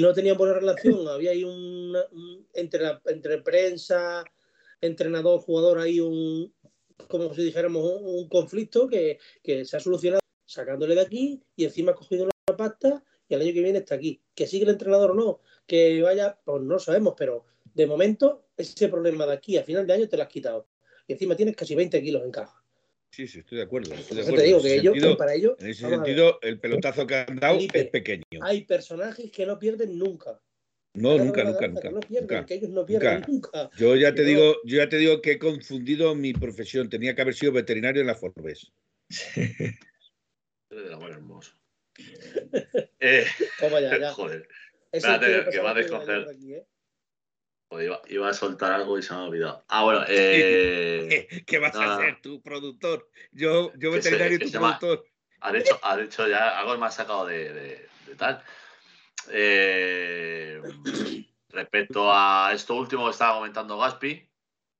no 0.02 0.14
tenía 0.14 0.34
buena 0.34 0.56
relación. 0.56 1.08
Había 1.08 1.32
ahí 1.32 1.44
un, 1.44 1.96
entre, 2.54 3.00
entre 3.06 3.42
prensa, 3.42 4.26
entrenador, 4.82 5.40
jugador, 5.40 5.80
ahí 5.80 6.00
un, 6.00 6.54
como 7.08 7.34
si 7.34 7.44
dijéramos, 7.44 7.84
un, 8.02 8.28
conflicto 8.28 8.88
que, 8.88 9.20
se 9.44 9.78
ha 9.78 9.80
solucionado 9.80 10.22
sacándole 10.46 10.96
de 10.96 11.02
aquí 11.02 11.42
y 11.56 11.66
encima 11.66 11.92
ha 11.92 11.96
cogido 11.96 12.24
una 12.24 12.58
pasta 12.58 13.04
y 13.28 13.34
el 13.34 13.42
año 13.42 13.54
que 13.54 13.62
viene 13.62 13.80
está 13.80 13.96
aquí. 13.96 14.22
Que 14.34 14.48
sigue 14.48 14.64
el 14.64 14.72
entrenador 14.72 15.12
o 15.12 15.16
no, 15.16 15.42
que 15.66 16.02
vaya, 16.02 16.40
pues 16.44 16.64
no 16.64 16.80
sabemos, 16.80 17.14
pero 17.18 17.46
de 17.74 17.86
momento 17.86 18.48
ese 18.56 18.88
problema 18.88 19.26
de 19.26 19.34
aquí 19.34 19.58
a 19.58 19.64
final 19.64 19.86
de 19.86 19.94
año 19.94 20.10
te 20.10 20.18
lo 20.18 20.24
has 20.24 20.30
quitado. 20.30 20.68
Y 21.08 21.14
encima 21.14 21.36
tienes 21.36 21.56
casi 21.56 21.76
20 21.76 22.02
kilos 22.02 22.24
en 22.24 22.32
caja. 22.32 22.64
Sí, 23.12 23.28
sí, 23.28 23.40
estoy 23.40 23.60
de 23.60 23.64
acuerdo. 23.64 23.96
Te 23.96 24.44
digo 24.44 24.62
que 24.62 24.76
ellos, 24.76 25.16
para 25.18 25.34
ellos, 25.34 25.56
en 25.60 25.68
ese 25.68 25.90
sentido, 25.90 26.40
el 26.42 26.60
pelotazo 26.60 27.08
que 27.08 27.16
han 27.16 27.38
dado 27.38 27.58
es 27.74 27.88
pequeño. 27.88 28.24
Hay 28.42 28.66
personajes 28.66 29.32
que 29.32 29.46
no 29.46 29.58
pierden 29.58 29.98
nunca. 29.98 30.42
No, 30.98 31.18
nunca, 31.18 31.44
nunca, 31.44 31.68
nunca. 31.68 31.92
No 31.92 32.00
pierden, 32.00 32.46
Que 32.46 32.56
ellos 32.56 32.70
no 32.72 32.86
pierden 32.86 33.24
nunca. 33.28 33.70
Yo 33.78 33.96
ya 33.96 34.14
te 34.14 34.24
digo, 34.24 34.56
yo 34.66 34.78
ya 34.78 34.90
te 34.90 34.98
digo 34.98 35.22
que 35.22 35.34
he 35.34 35.40
confundido 35.40 36.16
mi 36.16 36.34
profesión. 36.34 36.90
Tenía 36.90 37.16
que 37.16 37.22
haber 37.22 37.36
sido 37.36 37.52
veterinario 37.52 38.02
en 38.02 38.08
la 38.08 38.16
Forbes. 38.16 38.72
de 39.36 40.94
amor 40.94 41.12
hermoso. 41.12 41.54
eh, 43.00 43.26
Toma 43.60 43.80
ya, 43.80 44.00
ya. 44.00 44.12
Joder. 44.14 44.48
Espérate, 44.92 45.52
que 45.52 45.60
va 45.60 45.72
a 45.72 45.74
descoger. 45.74 46.28
Iba, 48.10 48.30
a 48.30 48.34
soltar 48.34 48.72
algo 48.72 48.98
y 48.98 49.04
se 49.04 49.14
me 49.14 49.20
ha 49.20 49.24
olvidado. 49.24 49.64
Ah, 49.68 49.84
bueno. 49.84 50.04
Eh, 50.08 51.28
¿Qué 51.46 51.60
vas 51.60 51.76
a 51.76 51.96
hacer 51.96 52.22
tú, 52.22 52.42
productor? 52.42 53.10
Yo, 53.32 53.72
yo 53.78 53.92
veterinario 53.92 54.38
y 54.38 54.40
tu 54.40 54.52
productor. 54.52 55.06
Ha 55.42 55.52
dicho, 55.52 55.80
ha 55.84 55.98
dicho 55.98 56.28
ya 56.28 56.60
algo 56.60 56.78
más 56.78 56.96
sacado 56.96 57.28
de, 57.28 57.88
tal. 58.18 58.42
Eh, 59.32 60.62
respecto 61.50 62.12
a 62.12 62.52
esto 62.54 62.76
último 62.76 63.06
que 63.06 63.12
estaba 63.12 63.36
comentando 63.36 63.78
Gaspi, 63.78 64.28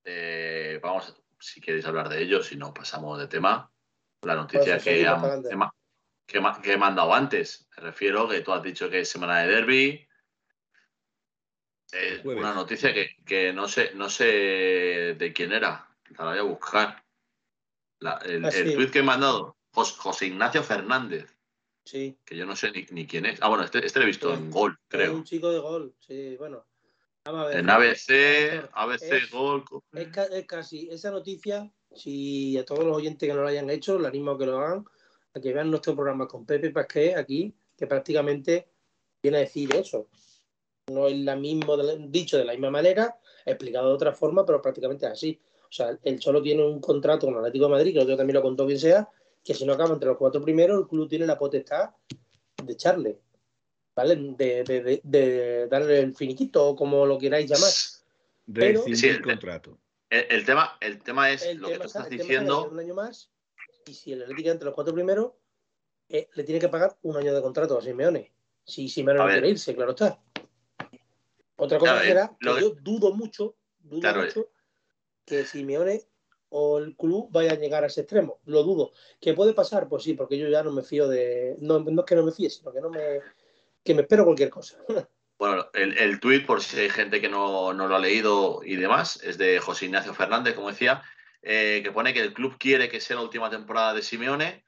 eh, 0.04 0.80
vamos, 0.82 1.14
si 1.38 1.60
queréis 1.60 1.86
hablar 1.86 2.08
de 2.08 2.22
ello, 2.22 2.42
si 2.42 2.56
no, 2.56 2.72
pasamos 2.72 3.18
de 3.18 3.28
tema. 3.28 3.70
La 4.22 4.34
noticia 4.34 4.74
pues 4.74 4.84
que, 4.84 5.06
que, 6.26 6.42
que, 6.62 6.72
he 6.72 6.76
mandado 6.76 7.14
antes. 7.14 7.68
Me 7.76 7.82
refiero 7.84 8.28
que 8.28 8.40
tú 8.40 8.52
has 8.52 8.62
dicho 8.62 8.90
que 8.90 9.00
es 9.00 9.08
semana 9.08 9.40
de 9.40 9.48
derby 9.48 10.08
eh, 11.92 12.20
una 12.24 12.52
noticia 12.52 12.92
que, 13.24 13.52
no 13.52 13.66
sé, 13.66 13.92
no 13.94 14.10
sé 14.10 14.24
de 15.18 15.32
quién 15.34 15.52
era. 15.52 15.88
La 16.18 16.24
voy 16.26 16.38
a 16.38 16.42
buscar. 16.42 17.04
el, 18.24 18.44
ah, 18.44 18.50
tuit 18.50 18.90
que 18.90 18.98
he 18.98 19.02
mandado, 19.02 19.56
José, 19.72 20.26
Ignacio 20.26 20.62
Fernández. 20.62 21.37
Sí. 21.88 22.18
Que 22.22 22.36
yo 22.36 22.44
no 22.44 22.54
sé 22.54 22.70
ni, 22.90 23.06
quién 23.06 23.24
es. 23.24 23.40
Ah, 23.40 23.48
bueno, 23.48 23.64
este, 23.64 23.84
este 23.84 23.98
lo 23.98 24.04
he 24.04 24.08
visto 24.08 24.34
en 24.34 24.50
Gol, 24.50 24.78
creo. 24.88 25.14
un 25.14 25.24
chico 25.24 25.50
de 25.50 25.58
Gol, 25.58 25.94
sí, 25.98 26.36
bueno. 26.36 26.66
En 27.24 27.70
ABC, 27.70 28.68
ABC, 28.72 29.30
Gol. 29.32 29.64
Es, 29.92 30.46
casi 30.46 30.90
esa 30.90 31.10
noticia, 31.10 31.70
si 31.94 32.58
a 32.58 32.64
todos 32.66 32.84
los 32.84 32.94
oyentes 32.94 33.26
que 33.26 33.34
no 33.34 33.40
lo 33.40 33.48
hayan 33.48 33.70
hecho, 33.70 33.98
le 33.98 34.06
animo 34.06 34.32
a 34.32 34.38
que 34.38 34.44
lo 34.44 34.58
hagan, 34.58 34.84
a 35.32 35.40
que 35.40 35.54
vean 35.54 35.70
nuestro 35.70 35.94
programa 35.94 36.28
con 36.28 36.44
Pepe 36.44 36.70
Pasqué 36.70 37.14
aquí, 37.16 37.54
que 37.74 37.86
prácticamente 37.86 38.68
viene 39.22 39.38
a 39.38 39.40
decir 39.40 39.74
eso 39.74 40.08
no 40.90 41.06
es 41.06 41.16
la 41.18 41.36
mismo 41.36 41.76
dicho 42.08 42.38
de 42.38 42.44
la 42.44 42.52
misma 42.52 42.70
manera, 42.70 43.18
explicado 43.44 43.88
de 43.88 43.94
otra 43.94 44.12
forma, 44.12 44.44
pero 44.44 44.60
prácticamente 44.60 45.06
es 45.06 45.12
así. 45.12 45.40
O 45.62 45.72
sea, 45.72 45.98
él 46.02 46.20
solo 46.20 46.42
tiene 46.42 46.64
un 46.64 46.80
contrato 46.80 47.26
con 47.26 47.34
el 47.34 47.40
Atlético 47.40 47.66
de 47.66 47.72
Madrid, 47.72 47.92
que 47.92 48.00
otro 48.00 48.16
también 48.16 48.36
lo 48.36 48.42
contó 48.42 48.66
quien 48.66 48.78
sea, 48.78 49.08
que 49.48 49.54
si 49.54 49.64
no 49.64 49.72
acaba 49.72 49.94
entre 49.94 50.10
los 50.10 50.18
cuatro 50.18 50.42
primeros, 50.42 50.78
el 50.78 50.86
club 50.86 51.08
tiene 51.08 51.24
la 51.24 51.38
potestad 51.38 51.88
de 52.62 52.70
echarle, 52.70 53.18
¿vale? 53.96 54.14
De, 54.36 55.66
darle 55.70 56.00
el 56.00 56.14
finiquito 56.14 56.68
o 56.68 56.76
como 56.76 57.06
lo 57.06 57.16
queráis 57.16 57.48
llamar. 57.48 57.70
Pero, 58.52 58.84
el, 58.84 59.22
contrato. 59.22 59.78
El, 60.10 60.44
tema, 60.44 60.76
el 60.82 60.98
tema 60.98 61.30
es 61.30 61.56
lo 61.56 61.68
que 61.68 61.78
tú 61.78 61.86
estás 61.86 62.10
diciendo. 62.10 62.68
Un 62.68 62.78
año 62.78 62.94
más, 62.94 63.30
y 63.86 63.94
si 63.94 64.12
el 64.12 64.20
Atlético 64.20 64.50
entre 64.50 64.66
los 64.66 64.74
cuatro 64.74 64.92
primeros, 64.92 65.32
eh, 66.10 66.28
le 66.34 66.44
tiene 66.44 66.60
que 66.60 66.68
pagar 66.68 66.98
un 67.00 67.16
año 67.16 67.34
de 67.34 67.40
contrato 67.40 67.78
a 67.78 67.80
Simeone. 67.80 68.30
Si 68.66 68.86
Simeone 68.86 69.18
no 69.18 69.28
quiere 69.28 69.48
irse, 69.48 69.74
claro 69.74 69.92
está. 69.92 70.20
Otra 71.56 71.78
cosa 71.78 72.02
será 72.02 72.36
que 72.38 72.60
yo 72.60 72.74
dudo 72.82 73.14
mucho, 73.14 73.56
dudo 73.78 74.14
mucho 74.14 74.50
que 75.24 75.46
Simeone 75.46 76.02
o 76.50 76.78
el 76.78 76.96
club 76.96 77.28
vayan 77.30 77.56
a 77.56 77.60
llegar 77.60 77.84
a 77.84 77.88
ese 77.88 78.02
extremo. 78.02 78.40
Lo 78.44 78.62
dudo. 78.62 78.92
¿Qué 79.20 79.34
puede 79.34 79.52
pasar? 79.52 79.88
Pues 79.88 80.04
sí, 80.04 80.14
porque 80.14 80.38
yo 80.38 80.48
ya 80.48 80.62
no 80.62 80.72
me 80.72 80.82
fío 80.82 81.08
de. 81.08 81.56
No, 81.60 81.78
es 81.78 82.04
que 82.06 82.14
no 82.14 82.24
me 82.24 82.32
fíe, 82.32 82.50
sino 82.50 82.72
que 82.72 82.80
no 82.80 82.90
me. 82.90 83.20
que 83.84 83.94
me 83.94 84.02
espero 84.02 84.24
cualquier 84.24 84.50
cosa. 84.50 84.78
Bueno, 85.38 85.70
el, 85.72 85.96
el 85.98 86.18
tuit, 86.18 86.44
por 86.44 86.60
si 86.60 86.80
hay 86.80 86.90
gente 86.90 87.20
que 87.20 87.28
no, 87.28 87.72
lo 87.72 87.94
ha 87.94 88.00
leído 88.00 88.60
y 88.64 88.74
demás, 88.74 89.22
es 89.22 89.38
de 89.38 89.60
José 89.60 89.84
Ignacio 89.84 90.12
Fernández, 90.12 90.54
como 90.54 90.68
decía, 90.68 91.00
eh, 91.42 91.80
que 91.84 91.92
pone 91.92 92.12
que 92.12 92.22
el 92.22 92.34
club 92.34 92.56
quiere 92.58 92.88
que 92.88 93.00
sea 93.00 93.14
la 93.14 93.22
última 93.22 93.48
temporada 93.48 93.94
de 93.94 94.02
Simeone, 94.02 94.64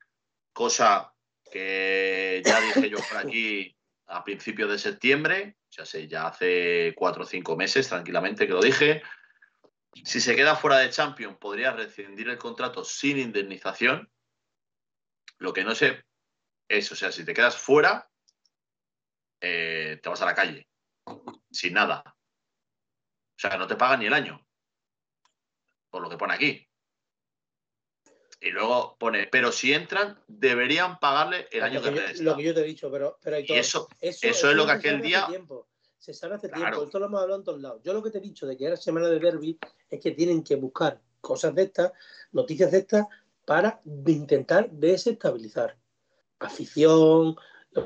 cosa 0.52 1.12
que 1.50 2.40
ya 2.44 2.60
dije 2.60 2.88
yo 2.88 2.98
por 2.98 3.18
aquí 3.18 3.76
a 4.06 4.22
principios 4.22 4.70
de 4.70 4.78
septiembre, 4.78 5.56
ya 5.72 5.84
sé, 5.84 6.06
ya 6.06 6.28
hace 6.28 6.94
cuatro 6.96 7.24
o 7.24 7.26
cinco 7.26 7.56
meses 7.56 7.88
tranquilamente 7.88 8.46
que 8.46 8.52
lo 8.52 8.60
dije. 8.60 9.02
Si 9.92 10.20
se 10.20 10.36
queda 10.36 10.56
fuera 10.56 10.78
de 10.78 10.90
Champions, 10.90 11.36
podría 11.38 11.72
rescindir 11.72 12.28
el 12.28 12.38
contrato 12.38 12.84
sin 12.84 13.18
indemnización. 13.18 14.10
Lo 15.38 15.52
que 15.52 15.64
no 15.64 15.74
sé 15.74 16.04
es, 16.68 16.90
o 16.92 16.96
sea, 16.96 17.10
si 17.10 17.24
te 17.24 17.34
quedas 17.34 17.56
fuera, 17.56 18.10
eh, 19.40 19.98
te 20.02 20.08
vas 20.08 20.22
a 20.22 20.26
la 20.26 20.34
calle, 20.34 20.68
sin 21.50 21.74
nada. 21.74 22.16
sea, 23.36 23.56
no 23.56 23.66
te 23.66 23.76
pagan 23.76 24.00
ni 24.00 24.06
el 24.06 24.14
año. 24.14 24.46
Por 25.88 26.02
lo 26.02 26.10
que 26.10 26.16
pone 26.16 26.34
aquí. 26.34 26.66
Y 28.42 28.50
luego 28.50 28.96
pone, 28.98 29.26
pero 29.26 29.52
si 29.52 29.72
entran, 29.72 30.22
deberían 30.26 30.98
pagarle 30.98 31.48
el 31.50 31.62
año 31.62 31.82
que, 31.82 31.90
resta. 31.90 32.22
Lo 32.22 32.36
que 32.36 32.42
yo 32.44 32.54
te 32.54 32.60
he 32.60 32.64
dicho, 32.64 32.90
pero, 32.90 33.18
pero 33.20 33.38
y 33.38 33.52
eso, 33.52 33.88
eso, 34.00 34.50
es 34.50 34.56
lo 34.56 34.64
que 34.64 34.72
aquel 34.72 35.02
día. 35.02 35.26
Se 36.00 36.14
sabe 36.14 36.36
hace 36.36 36.48
tiempo, 36.48 36.82
esto 36.82 36.98
lo 36.98 37.06
hemos 37.06 37.20
hablado 37.20 37.40
en 37.40 37.44
todos 37.44 37.60
lados. 37.60 37.82
Yo 37.84 37.92
lo 37.92 38.02
que 38.02 38.10
te 38.10 38.16
he 38.16 38.22
dicho 38.22 38.46
de 38.46 38.56
que 38.56 38.64
era 38.64 38.76
semana 38.76 39.08
de 39.08 39.20
derby 39.20 39.58
es 39.90 40.00
que 40.00 40.12
tienen 40.12 40.42
que 40.42 40.56
buscar 40.56 40.98
cosas 41.20 41.54
de 41.54 41.64
estas, 41.64 41.92
noticias 42.32 42.70
de 42.70 42.78
estas, 42.78 43.06
para 43.44 43.82
intentar 43.84 44.70
desestabilizar 44.70 45.76
afición, 46.38 47.36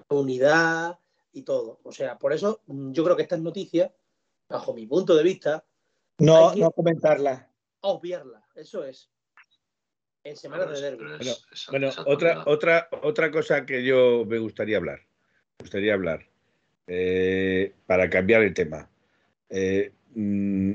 unidad 0.09 0.97
y 1.33 1.43
todo. 1.43 1.81
O 1.83 1.91
sea, 1.91 2.17
por 2.17 2.33
eso 2.33 2.63
mm, 2.67 2.93
yo 2.93 3.03
creo 3.03 3.17
que 3.17 3.23
estas 3.23 3.41
noticias, 3.41 3.91
bajo 4.49 4.73
mi 4.73 4.87
punto 4.87 5.17
de 5.17 5.25
vista, 5.25 5.65
no, 6.19 6.55
no 6.55 6.71
comentarlas. 6.71 7.45
Obviarlas, 7.81 8.45
eso 8.55 8.85
es 8.85 9.11
en 10.23 10.37
semanas 10.37 10.71
de 10.71 10.81
derby. 10.81 11.05
Bueno, 11.69 11.91
otra, 12.07 12.45
otra, 12.47 12.89
otra 13.03 13.33
cosa 13.33 13.67
que 13.67 13.85
yo 13.85 14.25
me 14.25 14.39
gustaría 14.39 14.77
hablar, 14.77 15.01
gustaría 15.59 15.95
hablar, 15.95 16.25
eh, 16.87 17.73
para 17.87 18.11
cambiar 18.11 18.43
el 18.43 18.55
tema. 18.55 18.89
Eh, 19.51 19.93
mm, 20.15 20.73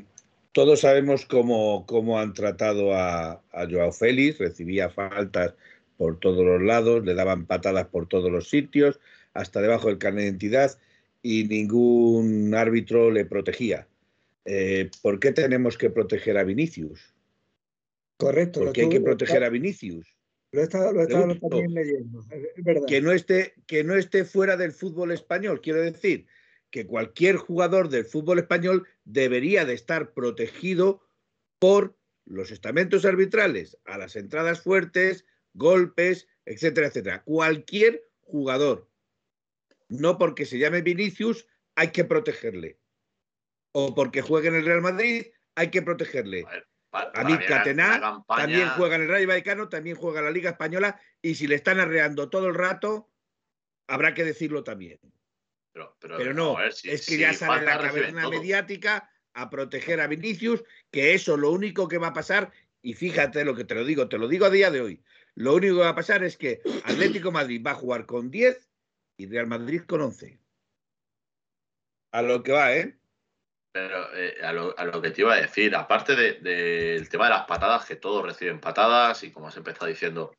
todos 0.51 0.82
sabemos 0.82 1.26
cómo, 1.26 1.86
cómo 1.86 2.20
han 2.20 2.34
tratado 2.34 2.93
a, 2.93 3.41
a, 3.51 3.68
Joao 3.70 3.91
Félix, 3.91 4.39
recibía 4.39 4.89
faltas 4.89 5.53
por 5.97 6.20
todos 6.20 6.45
los 6.45 6.62
lados, 6.62 7.05
le 7.05 7.14
daban 7.14 7.45
patadas 7.45 7.88
por 7.88 8.07
todos 8.07 8.32
los 8.32 8.49
sitios, 8.49 8.99
hasta 9.34 9.62
debajo 9.62 9.88
del 9.88 9.97
carnet 9.97 10.24
de 10.24 10.30
identidad, 10.30 10.78
y 11.22 11.43
ningún 11.43 12.53
árbitro 12.55 13.12
le 13.12 13.26
protegía. 13.26 13.88
Eh, 14.45 14.89
¿Por 15.01 15.20
qué 15.20 15.32
tenemos 15.32 15.78
que 15.78 15.89
proteger 15.89 16.38
a 16.38 16.43
Vinicius? 16.43 17.14
Correcto. 18.18 18.62
Porque 18.62 18.82
hay 18.82 18.89
que 18.89 19.01
proteger 19.01 19.43
a 19.43 19.49
Vinicius. 19.49 20.07
Lo 20.52 20.62
he 20.62 20.64
estado, 20.64 20.91
lo 20.91 21.08
también 21.08 21.74
leyendo, 21.74 22.22
es 22.32 22.64
verdad. 22.64 22.88
Que 22.88 23.02
no, 23.02 23.12
esté, 23.12 23.54
que 23.68 23.84
no 23.84 23.95
esté 23.95 24.26
fuera 24.26 24.58
del 24.58 24.72
fútbol 24.72 25.12
español. 25.12 25.62
Quiero 25.62 25.82
decir 25.82 26.26
que 26.72 26.88
cualquier 26.88 27.38
jugador 27.38 27.89
del 27.89 28.06
fútbol 28.06 28.39
español 28.39 28.88
debería 29.04 29.66
de 29.66 29.74
estar 29.74 30.14
protegido 30.14 31.02
por 31.60 31.95
los 32.26 32.52
estamentos 32.52 33.06
arbitrales, 33.06 33.78
a 33.86 33.97
las 33.97 34.16
entradas 34.16 34.62
fuertes, 34.62 35.26
golpes, 35.54 36.28
etcétera, 36.45 36.88
etcétera. 36.88 37.24
Cualquier 37.24 38.08
jugador. 38.22 38.89
No 39.88 40.18
porque 40.18 40.45
se 40.45 40.58
llame 40.58 40.82
Vinicius 40.82 41.47
hay 41.76 41.89
que 41.89 42.06
protegerle. 42.06 42.80
O 43.72 43.93
porque 43.93 44.22
juegue 44.22 44.47
en 44.47 44.56
el 44.56 44.66
Real 44.66 44.82
Madrid 44.82 45.28
hay 45.56 45.70
que 45.70 45.82
protegerle. 45.82 46.45
David 46.92 47.40
Catená 47.48 48.24
también 48.28 48.70
juega 48.70 48.96
en 48.96 49.04
el 49.04 49.10
Rayo 49.10 49.28
Vallecano, 49.28 49.70
también 49.70 49.96
juega 49.96 50.20
en 50.20 50.26
la 50.26 50.32
Liga 50.32 50.52
Española 50.52 51.00
y 51.22 51.36
si 51.36 51.48
le 51.48 51.56
están 51.56 51.80
arreando 51.80 52.30
todo 52.30 52.48
el 52.48 52.56
rato, 52.56 53.10
habrá 53.88 54.14
que 54.14 54.24
decirlo 54.24 54.64
también. 54.64 55.00
Pero, 56.00 56.34
no, 56.34 56.58
es 56.62 57.06
que 57.06 57.18
ya 57.18 57.34
sale 57.34 57.66
la 57.66 57.80
caverna 57.80 58.30
mediática 58.30 59.10
a 59.34 59.50
proteger 59.50 60.02
a 60.02 60.08
Vinicius, 60.08 60.64
que 60.92 61.14
eso 61.14 61.38
lo 61.38 61.52
único 61.52 61.88
que 61.88 61.98
va 61.98 62.08
a 62.08 62.14
pasar, 62.14 62.52
y 62.82 62.94
fíjate 62.94 63.46
lo 63.46 63.56
que 63.56 63.64
te 63.64 63.76
lo 63.76 63.86
digo, 63.86 64.10
te 64.10 64.18
lo 64.18 64.28
digo 64.28 64.46
a 64.46 64.50
día 64.50 64.72
de 64.72 64.82
hoy, 64.82 65.04
lo 65.36 65.56
único 65.56 65.76
que 65.76 65.82
va 65.82 65.90
a 65.90 65.96
pasar 65.96 66.24
es 66.24 66.36
que 66.36 66.62
Atlético 66.84 67.32
Madrid 67.32 67.64
va 67.66 67.72
a 67.72 67.76
jugar 67.76 68.06
con 68.06 68.30
10 68.30 68.70
y 69.18 69.28
Real 69.28 69.48
Madrid 69.48 69.84
con 69.84 70.02
11. 70.02 70.40
A 72.12 72.22
lo 72.24 72.42
que 72.44 72.52
va, 72.52 72.76
¿eh? 72.76 72.99
Pero 73.72 74.15
eh, 74.15 74.38
a, 74.43 74.51
lo, 74.51 75.01
que 75.01 75.11
te 75.11 75.22
iba 75.22 75.34
a 75.34 75.41
decir, 75.41 75.76
aparte 75.76 76.15
del 76.15 77.07
tema 77.09 77.26
de 77.26 77.30
las 77.30 77.45
patadas, 77.45 77.86
que 77.86 77.95
todos 77.95 78.26
reciben 78.26 78.59
patadas, 78.59 79.24
y 79.24 79.32
como 79.32 79.47
has 79.47 79.57
empezado 79.57 79.86
diciendo, 79.86 80.34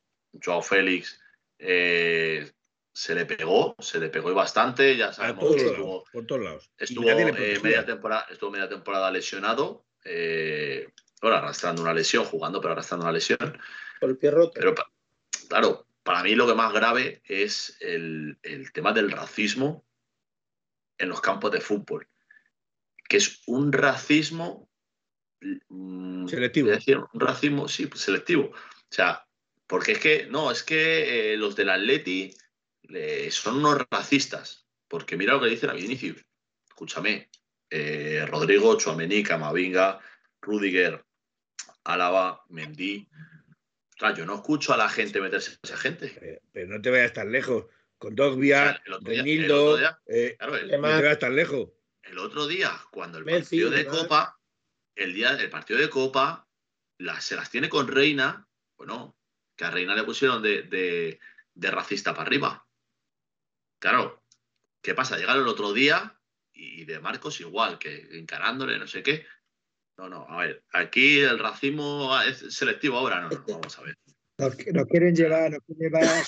Joao 0.44 0.62
Félix 0.62 1.20
eh, 1.58 2.50
se 2.92 3.14
le 3.14 3.26
pegó, 3.26 3.76
se 3.78 4.00
le 4.00 4.08
pegó 4.08 4.34
bastante, 4.34 4.96
ya 4.96 5.12
sabemos 5.12 5.54
que 5.54 5.66
estuvo, 5.66 6.04
por 6.12 6.26
todos 6.26 6.42
lados. 6.42 6.70
Estuvo, 6.76 7.08
eh, 7.08 7.60
media 7.62 7.86
temporada, 7.86 8.26
estuvo 8.30 8.50
media 8.50 8.68
temporada 8.68 9.10
lesionado, 9.12 9.84
bueno, 10.04 11.36
arrastrando 11.36 11.82
una 11.82 11.94
lesión, 11.94 12.24
jugando, 12.24 12.60
pero 12.60 12.72
arrastrando 12.72 13.04
una 13.04 13.12
lesión. 13.12 13.58
Por 14.00 14.10
el 14.10 14.18
pie 14.18 14.32
roto. 14.32 14.52
Pero 14.54 14.74
claro, 15.48 15.86
para 16.02 16.24
mí 16.24 16.34
lo 16.34 16.48
que 16.48 16.54
más 16.54 16.72
grave 16.72 17.22
es 17.24 17.76
el, 17.80 18.38
el 18.42 18.72
tema 18.72 18.92
del 18.92 19.12
racismo 19.12 19.84
en 20.98 21.08
los 21.08 21.20
campos 21.20 21.52
de 21.52 21.60
fútbol 21.60 22.09
que 23.10 23.16
es 23.16 23.42
un 23.46 23.72
racismo 23.72 24.70
mm, 25.68 26.28
selectivo. 26.28 26.68
Decir, 26.68 26.98
un 27.12 27.20
racismo, 27.20 27.66
sí, 27.66 27.90
selectivo. 27.92 28.52
O 28.52 28.88
sea, 28.88 29.26
porque 29.66 29.92
es 29.92 29.98
que, 29.98 30.26
no, 30.26 30.52
es 30.52 30.62
que 30.62 31.32
eh, 31.32 31.36
los 31.36 31.56
del 31.56 31.70
Atleti 31.70 32.32
son 33.30 33.56
unos 33.56 33.84
racistas. 33.90 34.68
Porque 34.86 35.16
mira 35.16 35.34
lo 35.34 35.40
que 35.40 35.48
dicen 35.48 35.70
a 35.70 35.72
Vinicius. 35.72 36.24
Escúchame, 36.68 37.28
eh, 37.68 38.24
Rodrigo, 38.28 38.78
Chuamení, 38.78 39.24
Camavinga, 39.24 39.98
Rudiger, 40.40 41.04
Álava, 41.82 42.44
Mendy. 42.48 43.08
O 44.02 44.14
yo 44.14 44.24
no 44.24 44.36
escucho 44.36 44.72
a 44.72 44.76
la 44.76 44.88
gente 44.88 45.20
meterse 45.20 45.50
a 45.50 45.58
esa 45.64 45.76
gente. 45.76 46.40
Pero, 46.52 46.68
no 46.68 46.80
te 46.80 46.90
vayas 46.90 47.12
tan 47.12 47.32
lejos. 47.32 47.66
Con 47.98 48.14
vías, 48.38 48.80
o 48.88 49.78
sea, 49.78 50.00
eh, 50.06 50.38
no 50.40 50.78
te 50.78 51.02
vayas 51.02 51.18
tan 51.18 51.34
lejos 51.34 51.70
el 52.10 52.18
otro 52.18 52.46
día, 52.48 52.72
cuando 52.90 53.18
el 53.18 53.24
partido 53.24 53.70
de 53.70 53.86
Copa, 53.86 54.36
el 54.96 55.14
día 55.14 55.36
del 55.36 55.48
partido 55.48 55.78
de 55.78 55.88
Copa, 55.88 56.48
se 57.20 57.36
las 57.36 57.50
tiene 57.50 57.68
con 57.68 57.86
Reina, 57.86 58.46
bueno, 58.76 59.16
que 59.56 59.64
a 59.64 59.70
Reina 59.70 59.94
le 59.94 60.02
pusieron 60.02 60.42
de, 60.42 61.20
racista 61.54 62.12
para 62.12 62.26
arriba. 62.26 62.66
Claro, 63.80 64.24
¿qué 64.82 64.92
pasa? 64.94 65.16
Llegar 65.16 65.36
el 65.36 65.46
otro 65.46 65.72
día 65.72 66.20
y 66.52 66.84
de 66.84 66.98
Marcos 66.98 67.40
igual, 67.40 67.78
que 67.78 68.08
encarándole, 68.18 68.78
no 68.78 68.88
sé 68.88 69.02
qué. 69.02 69.24
No, 69.96 70.08
no, 70.08 70.26
a 70.28 70.38
ver, 70.44 70.64
aquí 70.72 71.20
el 71.20 71.38
racismo 71.38 72.18
es 72.22 72.38
selectivo 72.54 72.98
ahora, 72.98 73.20
no, 73.20 73.28
no, 73.30 73.44
vamos 73.46 73.78
a 73.78 73.82
ver. 73.82 73.96
Nos, 74.38 74.56
quieren 74.86 75.14
llevar, 75.14 75.52
nos 75.52 75.60
quieren 75.64 75.92
llevar 75.92 76.24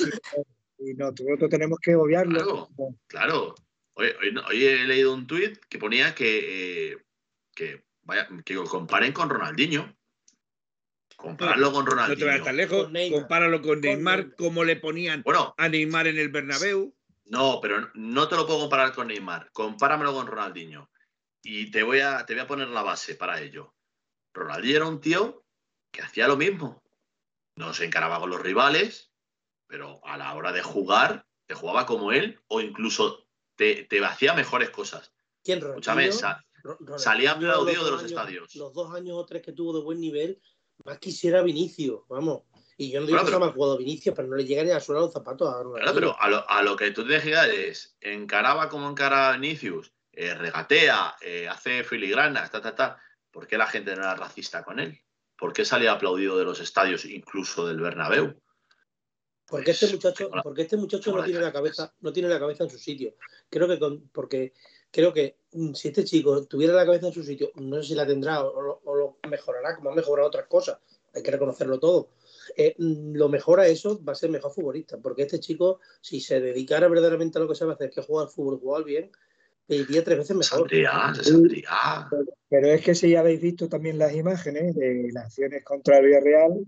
y 0.79 0.95
nosotros 0.95 1.51
tenemos 1.51 1.79
que 1.81 1.97
obviarlo. 1.97 2.69
Claro, 2.77 2.95
claro. 3.09 3.55
Hoy, 3.95 4.65
he 4.65 4.87
leído 4.87 5.13
un 5.13 5.27
tuit 5.27 5.59
que 5.69 5.79
ponía 5.79 6.15
que, 6.15 6.93
eh, 6.93 6.99
que, 7.55 7.85
vaya, 8.03 8.29
que 8.45 8.55
lo 8.55 8.65
comparen 8.65 9.13
con 9.13 9.29
Ronaldinho. 9.29 9.97
Compararlo 11.17 11.73
con 11.73 11.87
Ronaldinho. 11.87 12.17
No 12.17 12.19
te 12.19 12.25
vayas 12.25 12.45
tan 12.45 12.57
lejos. 12.57 12.91
Compáralo 13.11 13.61
con 13.61 13.81
Neymar, 13.81 14.35
como 14.35 14.65
le 14.65 14.77
ponían 14.77 15.23
a 15.57 15.69
Neymar 15.69 16.07
en 16.07 16.19
el 16.19 16.31
Bernabéu. 16.31 16.95
No, 17.27 17.61
pero 17.61 17.91
no 17.95 18.29
te 18.29 18.37
lo 18.37 18.47
puedo 18.47 18.61
comparar 18.61 18.93
con 18.93 19.09
Neymar. 19.09 19.51
Compáramelo 19.53 20.13
con 20.15 20.27
Ronaldinho. 20.27 20.91
Y 21.43 21.71
te 21.71 21.83
voy 21.83 22.01
a, 22.01 22.25
te 22.25 22.35
voy 22.35 22.43
a 22.43 22.47
poner 22.47 22.69
la 22.69 22.83
base 22.83 23.15
para 23.15 23.41
ello. 23.41 23.75
Ronaldinho 24.33 24.77
era 24.77 24.87
un 24.87 25.01
tío 25.01 25.45
que 25.91 26.03
hacía 26.03 26.27
lo 26.29 26.37
mismo. 26.37 26.83
No 27.57 27.75
se 27.75 27.85
encaraba 27.85 28.19
con 28.19 28.31
los 28.31 28.41
rivales, 28.41 29.13
pero 29.67 30.01
a 30.05 30.17
la 30.17 30.35
hora 30.35 30.53
de 30.53 30.63
jugar, 30.63 31.27
te 31.47 31.55
jugaba 31.55 31.87
como 31.87 32.13
él 32.13 32.41
o 32.49 32.61
incluso 32.61 33.22
te, 33.63 33.85
te 33.85 34.05
hacía 34.05 34.35
mejores 34.35 34.71
cosas. 34.71 35.13
¿Quién, 35.45 35.59
Escúchame, 35.59 36.11
salía 36.97 37.33
aplaudido 37.33 37.85
de 37.85 37.91
los 37.91 38.03
estadios. 38.03 38.55
Los 38.57 38.73
dos 38.73 38.93
años 38.95 39.17
o 39.17 39.25
tres 39.25 39.43
que 39.43 39.53
tuvo 39.53 39.79
de 39.79 39.85
buen 39.85 40.01
nivel, 40.01 40.41
más 40.85 40.99
quisiera 40.99 41.43
Vinicio, 41.43 42.05
vamos. 42.09 42.43
Y 42.77 42.91
yo 42.91 43.01
no 43.01 43.07
digo 43.07 43.25
que 43.25 43.31
que 43.31 43.39
más 43.39 43.55
jugado 43.55 43.79
Vinicio, 43.79 44.15
pero 44.15 44.27
no 44.29 44.37
le 44.37 44.45
llega 44.45 44.65
ni 44.65 44.71
a 44.71 44.81
suela 44.81 45.03
los 45.03 45.13
zapatos 45.13 45.49
a 45.49 45.63
Claro, 45.63 45.95
pero 45.95 46.21
a 46.21 46.29
lo, 46.29 46.51
a 46.51 46.63
lo, 46.63 46.77
que 46.77 46.91
tú 46.91 47.07
te 47.07 47.15
decías 47.15 47.49
es, 47.49 47.97
encaraba 48.01 48.69
como 48.69 48.89
encara 48.89 49.33
Vinicius, 49.33 49.93
eh, 50.13 50.35
regatea, 50.35 51.17
eh, 51.21 51.49
hace 51.49 51.85
filigranas, 51.85 52.51
ta, 52.51 52.61
ta, 52.61 52.75
ta. 52.75 53.01
¿Por 53.31 53.47
qué 53.47 53.57
la 53.57 53.67
gente 53.67 53.95
no 53.95 54.03
era 54.03 54.17
racista 54.17 54.65
con 54.65 54.81
él? 54.81 55.01
¿Por 55.37 55.53
qué 55.53 55.65
salía 55.65 55.93
aplaudido 55.93 56.37
de 56.37 56.45
los 56.45 56.61
estadios, 56.61 57.05
incluso 57.05 57.67
del 57.67 57.81
Bernabéu? 57.81 58.42
Porque 59.49 59.73
este 59.73 59.87
muchacho, 59.89 60.31
porque 60.43 60.63
este 60.63 60.77
muchacho 60.77 61.15
no 61.15 61.25
tiene 61.25 61.41
la 61.41 61.53
cabeza, 61.53 61.93
no 62.01 62.13
tiene 62.13 62.29
la 62.29 62.39
cabeza 62.39 62.65
en 62.65 62.71
su 62.71 62.79
sitio. 62.79 63.15
Creo 63.51 63.69
que 63.69 63.79
porque 64.13 64.53
creo 64.91 65.13
que 65.13 65.37
mm, 65.53 65.75
si 65.75 65.89
este 65.89 66.05
chico 66.05 66.45
tuviera 66.47 66.73
la 66.75 66.87
cabeza 66.87 67.09
en 67.09 67.13
su 67.13 67.23
sitio, 67.23 67.51
no 67.57 67.77
sé 67.83 67.89
si 67.89 67.95
la 67.95 68.07
tendrá 68.07 68.45
o, 68.45 68.81
lo, 68.95 69.19
mejorará, 69.29 69.77
como 69.77 69.91
ha 69.91 69.95
mejorado 69.95 70.29
otras 70.29 70.47
cosas. 70.47 70.79
Hay 71.15 71.23
que 71.23 71.31
reconocerlo 71.31 71.79
todo. 71.79 72.11
Eh, 72.57 72.75
mm, 72.79 73.15
lo 73.17 73.29
mejora 73.29 73.67
eso, 73.67 74.03
va 74.03 74.13
a 74.13 74.17
ser 74.17 74.31
mejor 74.31 74.53
futbolista. 74.53 74.99
Porque 74.99 75.23
este 75.23 75.41
chico, 75.41 75.81
si 76.01 76.21
se 76.21 76.41
dedicara 76.41 76.89
verdaderamente 76.89 77.39
a 77.39 77.43
lo 77.43 77.49
que 77.49 77.55
sabe 77.55 77.73
hacer, 77.73 77.91
que 77.91 78.01
es 78.01 78.07
jugar 78.07 78.29
fútbol, 78.29 78.59
jugar 78.59 78.85
bien, 78.85 79.11
iría 79.69 80.05
tres 80.05 80.19
veces 80.19 80.37
mejor. 80.37 80.69
Pero 82.49 82.67
es 82.69 82.83
que 82.83 82.95
si 82.95 83.17
habéis 83.17 83.41
visto 83.41 83.69
también 83.69 83.99
las 83.99 84.15
imágenes 84.15 84.75
de 84.75 85.11
las 85.13 85.27
acciones 85.27 85.65
contra 85.65 85.99
el 85.99 86.07
Villarreal, 86.07 86.67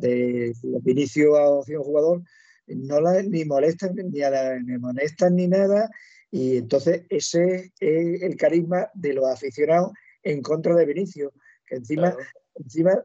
de 0.00 0.54
inicio 0.84 1.36
a 1.36 1.48
opción 1.48 1.82
jugador, 1.82 2.22
no 2.66 3.00
la, 3.00 3.22
ni 3.22 3.44
molestan 3.44 3.94
ni, 3.94 4.22
a 4.22 4.58
ni 4.58 4.78
molestan 4.78 5.36
ni 5.36 5.48
nada. 5.48 5.90
Y 6.30 6.58
entonces 6.58 7.02
ese 7.08 7.72
es 7.80 8.22
el 8.22 8.36
carisma 8.36 8.90
de 8.94 9.14
los 9.14 9.26
aficionados 9.26 9.92
en 10.22 10.42
contra 10.42 10.74
de 10.74 10.84
Vinicio, 10.84 11.32
que 11.66 11.76
encima, 11.76 12.14
encima 12.56 13.02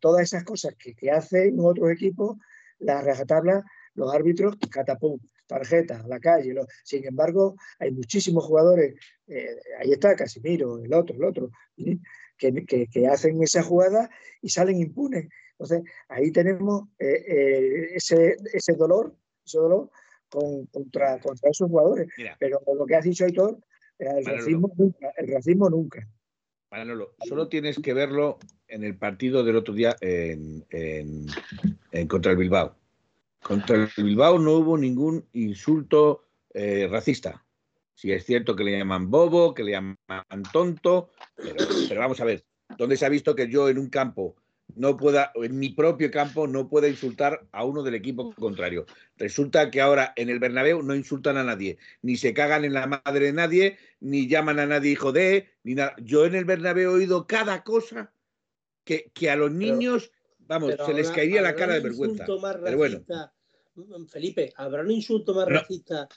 todas 0.00 0.22
esas 0.22 0.44
cosas 0.44 0.74
que, 0.76 0.94
que 0.94 1.10
hacen 1.10 1.56
otros 1.60 1.90
equipos, 1.90 2.36
las 2.78 3.04
rajatabla 3.04 3.64
los 3.96 4.14
árbitros, 4.14 4.56
catapum, 4.70 5.18
tarjetas, 5.46 6.04
a 6.04 6.08
la 6.08 6.20
calle. 6.20 6.54
Sin 6.84 7.04
embargo, 7.04 7.56
hay 7.78 7.90
muchísimos 7.90 8.44
jugadores, 8.44 8.94
eh, 9.26 9.56
ahí 9.80 9.92
está 9.92 10.14
Casimiro, 10.14 10.78
el 10.78 10.92
otro, 10.92 11.16
el 11.16 11.24
otro, 11.24 11.50
que, 12.38 13.06
hacen 13.10 13.42
esa 13.42 13.62
jugada 13.62 14.08
y 14.40 14.50
salen 14.50 14.78
impunes. 14.78 15.28
Entonces, 15.58 15.90
ahí 16.08 16.30
tenemos 16.32 16.88
eh, 16.98 17.24
eh, 17.26 17.88
ese, 17.94 18.36
ese 18.52 18.74
dolor, 18.74 19.14
ese 19.44 19.58
dolor 19.58 19.90
contra, 20.28 21.18
contra 21.18 21.50
esos 21.50 21.68
jugadores. 21.68 22.08
Pero 22.38 22.60
lo 22.66 22.84
que 22.84 22.94
has 22.94 23.04
dicho, 23.04 23.24
Aitor, 23.24 23.58
el 23.98 24.24
racismo 24.24 24.70
nunca, 24.76 25.12
el 25.16 25.32
racismo 25.32 25.70
nunca. 25.70 26.06
solo 27.26 27.48
tienes 27.48 27.78
que 27.78 27.94
verlo 27.94 28.38
en 28.68 28.84
el 28.84 28.96
partido 28.96 29.44
del 29.44 29.56
otro 29.56 29.72
día 29.72 29.96
en, 30.00 30.64
contra 32.08 32.32
el 32.32 32.38
Bilbao. 32.38 32.76
Contra 33.42 33.76
el 33.76 33.88
Bilbao 33.96 34.38
no 34.38 34.58
hubo 34.58 34.76
ningún 34.76 35.24
insulto 35.32 36.26
eh, 36.52 36.88
racista. 36.90 37.44
Si 37.94 38.12
es 38.12 38.26
cierto 38.26 38.54
que 38.54 38.64
le 38.64 38.76
llaman 38.76 39.10
bobo, 39.10 39.54
que 39.54 39.62
le 39.62 39.72
llaman 39.72 39.96
tonto, 40.52 41.12
pero, 41.36 42.00
vamos 42.00 42.20
a 42.20 42.26
ver, 42.26 42.44
¿dónde 42.76 42.96
se 42.96 43.06
ha 43.06 43.08
visto 43.08 43.34
que 43.34 43.48
yo 43.48 43.70
en 43.70 43.78
un 43.78 43.88
campo 43.88 44.36
no 44.74 44.96
pueda, 44.96 45.32
en 45.34 45.58
mi 45.58 45.70
propio 45.70 46.10
campo, 46.10 46.46
no 46.46 46.68
pueda 46.68 46.88
insultar 46.88 47.46
a 47.52 47.64
uno 47.64 47.82
del 47.82 47.94
equipo 47.94 48.32
contrario? 48.34 48.86
Resulta 49.16 49.70
que 49.70 49.80
ahora 49.80 50.12
en 50.16 50.28
el 50.28 50.38
Bernabéu 50.38 50.82
no 50.82 50.94
insultan 50.94 51.36
a 51.36 51.44
nadie, 51.44 51.78
ni 52.02 52.16
se 52.16 52.34
cagan 52.34 52.64
en 52.64 52.74
la 52.74 52.86
madre 52.86 53.26
de 53.26 53.32
nadie, 53.32 53.78
ni 54.00 54.28
llaman 54.28 54.58
a 54.58 54.66
nadie 54.66 54.92
hijo 54.92 55.12
de, 55.12 55.48
ni 55.62 55.74
nada. 55.74 55.94
Yo 56.02 56.26
en 56.26 56.34
el 56.34 56.44
Bernabéu 56.44 56.90
he 56.90 56.94
oído 56.94 57.26
cada 57.26 57.62
cosa 57.62 58.12
que, 58.84 59.30
a 59.30 59.36
los 59.36 59.50
niños, 59.50 60.12
vamos, 60.38 60.74
se 60.84 60.94
les 60.94 61.10
caería 61.10 61.42
la 61.42 61.54
cara 61.54 61.74
de 61.74 61.80
vergüenza. 61.80 62.24
Pero 62.62 62.76
bueno. 62.76 63.04
Mm, 63.76 64.06
Felipe, 64.06 64.52
¿habrá 64.56 64.82
un 64.82 64.90
insulto 64.90 65.34
más 65.34 65.46
racista 65.48 66.08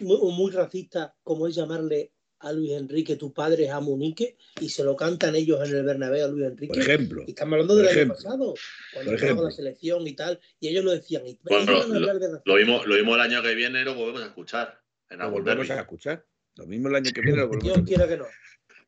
o 0.00 0.30
muy, 0.30 0.50
racista 0.50 1.14
como 1.22 1.46
es 1.46 1.54
llamarle 1.54 2.12
a 2.40 2.52
Luis 2.52 2.72
Enrique, 2.72 3.16
tu 3.16 3.32
padre 3.32 3.64
es 3.64 3.70
Amunique, 3.70 4.36
y 4.60 4.68
se 4.68 4.84
lo 4.84 4.96
cantan 4.96 5.34
ellos 5.34 5.66
en 5.68 5.76
el 5.76 5.84
Bernabéu 5.84 6.26
a 6.26 6.28
Luis 6.28 6.46
Enrique. 6.46 6.74
Por 6.74 6.82
ejemplo. 6.82 7.22
Y 7.26 7.30
estamos 7.30 7.52
hablando 7.52 7.76
del 7.76 7.88
año 7.88 8.14
pasado, 8.14 8.54
cuando 8.92 9.12
estaba 9.12 9.42
la 9.42 9.50
selección 9.50 10.06
y 10.06 10.12
tal, 10.12 10.40
y 10.60 10.68
ellos 10.68 10.84
lo 10.84 10.92
decían. 10.92 11.26
Y 11.26 11.38
bueno, 11.42 11.72
lo, 12.44 12.54
vimos, 12.54 12.86
lo 12.86 12.94
vimos 12.94 13.14
el 13.14 13.20
año 13.20 13.42
que 13.42 13.54
viene 13.54 13.80
y 13.80 13.84
lo 13.84 13.94
volvemos 13.94 14.22
a 14.22 14.26
escuchar. 14.26 14.80
lo 15.10 15.30
volvemos 15.30 15.70
a 15.70 15.80
escuchar. 15.80 16.24
Lo 16.56 16.66
mismo 16.66 16.88
el 16.88 16.96
año 16.96 17.10
que 17.12 17.20
viene 17.20 17.38
lo 17.38 17.48
volvemos 17.48 17.74
Dios 17.74 17.86
quiera 17.86 18.08
que 18.08 18.16
no. 18.16 18.26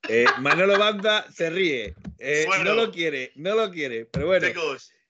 Eh, 0.09 0.25
Manolo 0.41 0.79
Banda 0.79 1.27
se 1.31 1.51
ríe. 1.51 1.95
Eh, 2.19 2.47
no 2.65 2.75
lo 2.75 2.91
quiere, 2.91 3.33
no 3.37 3.55
lo 3.55 3.71
quiere. 3.71 4.07
Pero 4.07 4.27
bueno. 4.27 4.47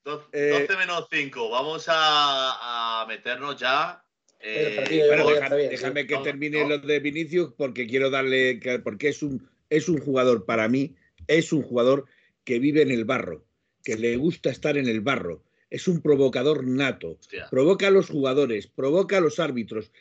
12, 0.04 0.26
eh, 0.32 0.66
menos 0.78 1.06
5. 1.10 1.50
Vamos 1.50 1.84
a, 1.88 3.04
meternos 3.08 3.56
ya. 3.56 4.02
Eh, 4.42 5.68
déjame, 5.70 6.06
que 6.06 6.16
termine 6.18 6.66
lo 6.66 6.78
de 6.78 7.00
Vinicius 7.00 7.52
porque 7.56 7.86
quiero 7.86 8.10
darle. 8.10 8.60
Porque 8.82 9.08
es 9.08 9.22
un, 9.22 9.48
es 9.68 9.88
un 9.88 9.98
jugador, 9.98 10.46
para 10.46 10.68
mí, 10.68 10.94
es 11.26 11.52
un 11.52 11.62
jugador 11.62 12.06
que 12.44 12.58
vive 12.58 12.82
en 12.82 12.90
el 12.90 13.04
barro, 13.04 13.44
que 13.84 13.96
le 13.96 14.16
gusta 14.16 14.50
estar 14.50 14.76
en 14.76 14.88
el 14.88 15.00
barro. 15.00 15.44
Es 15.68 15.86
un 15.86 16.00
provocador 16.00 16.66
nato. 16.66 17.18
Provoca 17.50 17.88
a 17.88 17.90
los 17.90 18.08
jugadores, 18.08 18.66
provoca 18.66 19.18
a 19.18 19.20
los 19.20 19.38
árbitros. 19.38 19.92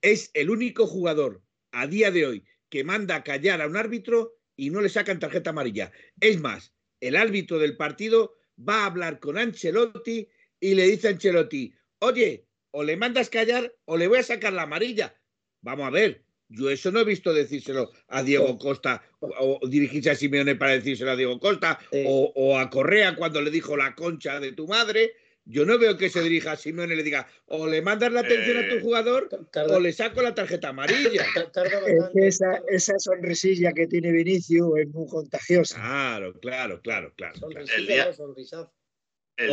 Es 0.00 0.30
el 0.34 0.48
único 0.48 0.86
jugador 0.86 1.42
a 1.72 1.86
día 1.86 2.10
de 2.10 2.26
hoy 2.26 2.44
que 2.70 2.84
manda 2.84 3.16
a 3.16 3.24
callar 3.24 3.60
a 3.60 3.66
un 3.66 3.76
árbitro 3.76 4.36
y 4.56 4.70
no 4.70 4.80
le 4.80 4.88
sacan 4.88 5.18
tarjeta 5.18 5.50
amarilla. 5.50 5.92
Es 6.20 6.40
más, 6.40 6.72
el 7.00 7.16
árbitro 7.16 7.58
del 7.58 7.76
partido 7.76 8.36
va 8.66 8.82
a 8.82 8.86
hablar 8.86 9.20
con 9.20 9.38
Ancelotti 9.38 10.28
y 10.60 10.74
le 10.74 10.84
dice 10.88 11.08
a 11.08 11.10
Ancelotti, 11.10 11.72
oye, 12.00 12.47
o 12.70 12.82
le 12.82 12.96
mandas 12.96 13.30
callar 13.30 13.74
o 13.84 13.96
le 13.96 14.08
voy 14.08 14.18
a 14.18 14.22
sacar 14.22 14.52
la 14.52 14.62
amarilla. 14.62 15.14
Vamos 15.60 15.86
a 15.86 15.90
ver, 15.90 16.24
yo 16.48 16.70
eso 16.70 16.90
no 16.90 17.00
he 17.00 17.04
visto 17.04 17.32
decírselo 17.32 17.90
a 18.08 18.22
Diego 18.22 18.58
Costa 18.58 19.02
o, 19.20 19.60
dirigirse 19.68 20.10
a 20.10 20.14
Simeone 20.14 20.54
para 20.56 20.72
decírselo 20.72 21.10
a 21.10 21.16
Diego 21.16 21.38
Costa 21.38 21.78
o, 21.92 22.58
a 22.58 22.70
Correa 22.70 23.16
cuando 23.16 23.42
le 23.42 23.50
dijo 23.50 23.76
la 23.76 23.94
concha 23.94 24.40
de 24.40 24.52
tu 24.52 24.66
madre. 24.66 25.12
Yo 25.50 25.64
no 25.64 25.78
veo 25.78 25.96
que 25.96 26.10
se 26.10 26.20
dirija 26.22 26.52
a 26.52 26.56
Simeone 26.56 26.92
y 26.92 26.96
le 26.98 27.02
diga 27.02 27.26
o 27.46 27.66
le 27.66 27.80
mandas 27.80 28.12
la 28.12 28.20
atención 28.20 28.58
a 28.58 28.68
tu 28.68 28.74
eh, 28.76 28.80
jugador 28.80 29.28
o 29.70 29.80
le 29.80 29.92
saco 29.92 30.20
la 30.20 30.34
tarjeta 30.34 30.68
amarilla. 30.68 31.24
esa, 32.14 32.60
esa, 32.68 32.98
sonrisilla 32.98 33.72
que 33.72 33.86
tiene 33.86 34.12
Vinicio 34.12 34.76
es 34.76 34.88
muy 34.88 35.08
contagiosa. 35.08 35.76
Claro, 35.76 36.38
claro, 36.40 36.82
claro, 36.82 37.14
claro. 37.16 37.38
o 37.46 38.77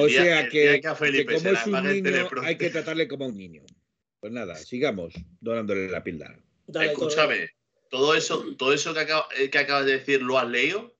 sea 0.09 0.49
que, 0.49 0.81
como 0.81 1.49
es 1.49 1.67
un 1.67 1.83
niño 1.83 2.29
hay 2.41 2.57
que 2.57 2.69
tratarle 2.69 3.07
como 3.07 3.27
un 3.27 3.37
niño. 3.37 3.63
Pues 4.19 4.33
nada, 4.33 4.55
sigamos 4.55 5.13
donándole 5.39 5.89
la 5.89 6.03
píldora. 6.03 6.39
Escúchame, 6.67 7.49
todo 7.89 8.15
eso, 8.15 8.55
todo 8.57 8.73
eso 8.73 8.93
que, 8.93 9.05
eh, 9.39 9.49
que 9.49 9.57
acabas 9.59 9.85
de 9.85 9.99
decir, 9.99 10.21
¿lo 10.21 10.39
has 10.39 10.49
leído? 10.49 10.95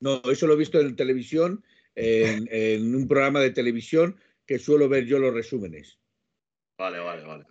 No, 0.00 0.20
eso 0.30 0.46
lo 0.46 0.54
he 0.54 0.58
visto 0.58 0.78
en 0.80 0.94
televisión, 0.94 1.64
en 1.94 2.94
un 2.94 3.08
programa 3.08 3.40
de 3.40 3.50
televisión 3.50 4.20
que 4.44 4.58
suelo 4.58 4.88
ver 4.88 5.06
yo 5.06 5.18
los 5.18 5.32
resúmenes. 5.32 5.98
Vale, 6.78 6.98
vale, 6.98 7.22
vale. 7.22 7.46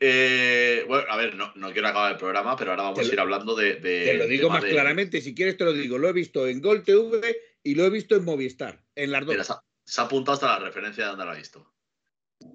Eh, 0.00 0.84
bueno, 0.86 1.06
a 1.08 1.16
ver, 1.16 1.34
no, 1.34 1.72
quiero 1.72 1.88
acabar 1.88 2.12
el 2.12 2.18
programa, 2.18 2.56
pero 2.56 2.70
ahora 2.70 2.84
vamos 2.84 2.98
a 2.98 3.12
ir 3.12 3.18
hablando 3.18 3.54
de. 3.54 3.74
te 3.74 4.14
lo 4.14 4.26
digo 4.26 4.48
más 4.48 4.64
claramente, 4.64 5.20
si 5.20 5.34
quieres 5.34 5.56
te 5.56 5.64
lo 5.64 5.72
digo. 5.72 5.98
Lo 5.98 6.08
he 6.08 6.12
visto 6.12 6.46
en 6.46 6.60
Gol 6.60 6.84
TV 6.84 7.20
y 7.68 7.74
lo 7.74 7.84
he 7.84 7.90
visto 7.90 8.16
en 8.16 8.24
Movistar, 8.24 8.82
en 8.94 9.12
las 9.12 9.26
dos. 9.26 9.46
se, 9.84 10.00
ha 10.00 10.04
apuntado 10.04 10.34
hasta 10.34 10.58
la 10.58 10.58
referencia 10.58 11.04
de 11.04 11.10
donde 11.10 11.24
lo 11.26 11.30
ha 11.32 11.34
visto. 11.34 11.70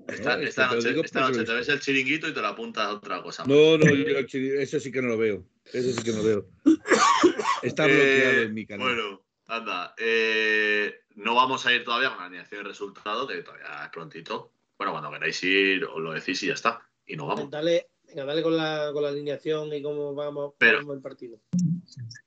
Esta, 0.07 0.38
noche, 0.38 1.45
te, 1.45 1.53
ves 1.53 1.70
el 1.70 1.80
chiringuito 1.80 2.28
y 2.28 2.34
te 2.34 2.41
lo 2.41 2.47
apuntas 2.47 2.86
a 2.86 2.93
otra 2.93 3.22
cosa. 3.22 3.43
No, 3.45 3.78
no, 3.78 3.86
eso 3.86 4.80
sí 4.80 4.91
que 4.91 5.01
no 5.03 5.09
lo 5.09 5.18
veo. 5.20 5.45
Eso 5.72 5.91
sí 5.91 6.03
que 6.03 6.11
no 6.14 6.18
lo 6.18 6.24
veo. 6.24 6.49
Está 7.61 7.86
bloqueado 7.86 8.41
en 8.41 8.53
mi 8.55 8.66
canal. 8.66 8.88
Bueno, 8.88 9.26
anda. 9.45 9.93
Eh, 9.99 11.01
no 11.16 11.36
vamos 11.36 11.64
a 11.68 11.74
ir 11.74 11.84
todavía 11.84 12.09
con 12.09 12.18
la 12.18 12.26
alineación 12.26 12.64
de 12.64 12.70
resultado, 12.70 13.28
que 13.28 13.43
todavía 13.43 13.84
es 13.84 13.89
prontito. 13.91 14.51
Bueno, 14.80 14.93
cuando 14.93 15.11
queráis 15.11 15.43
ir, 15.43 15.86
os 15.86 16.01
lo 16.01 16.14
decís 16.14 16.41
y 16.41 16.47
ya 16.47 16.53
está. 16.53 16.82
Y 17.05 17.16
no 17.16 17.28
vamos. 17.28 17.51
Dale, 17.51 17.89
venga, 18.14 18.26
dale 18.26 18.43
con 18.43 18.55
la, 18.55 18.91
con 18.93 19.03
la 19.03 19.09
alineación 19.09 19.74
y 19.74 19.82
cómo 19.82 20.14
vamos, 20.14 20.53
pero, 20.57 20.93
el 20.93 21.01
partido. 21.01 21.39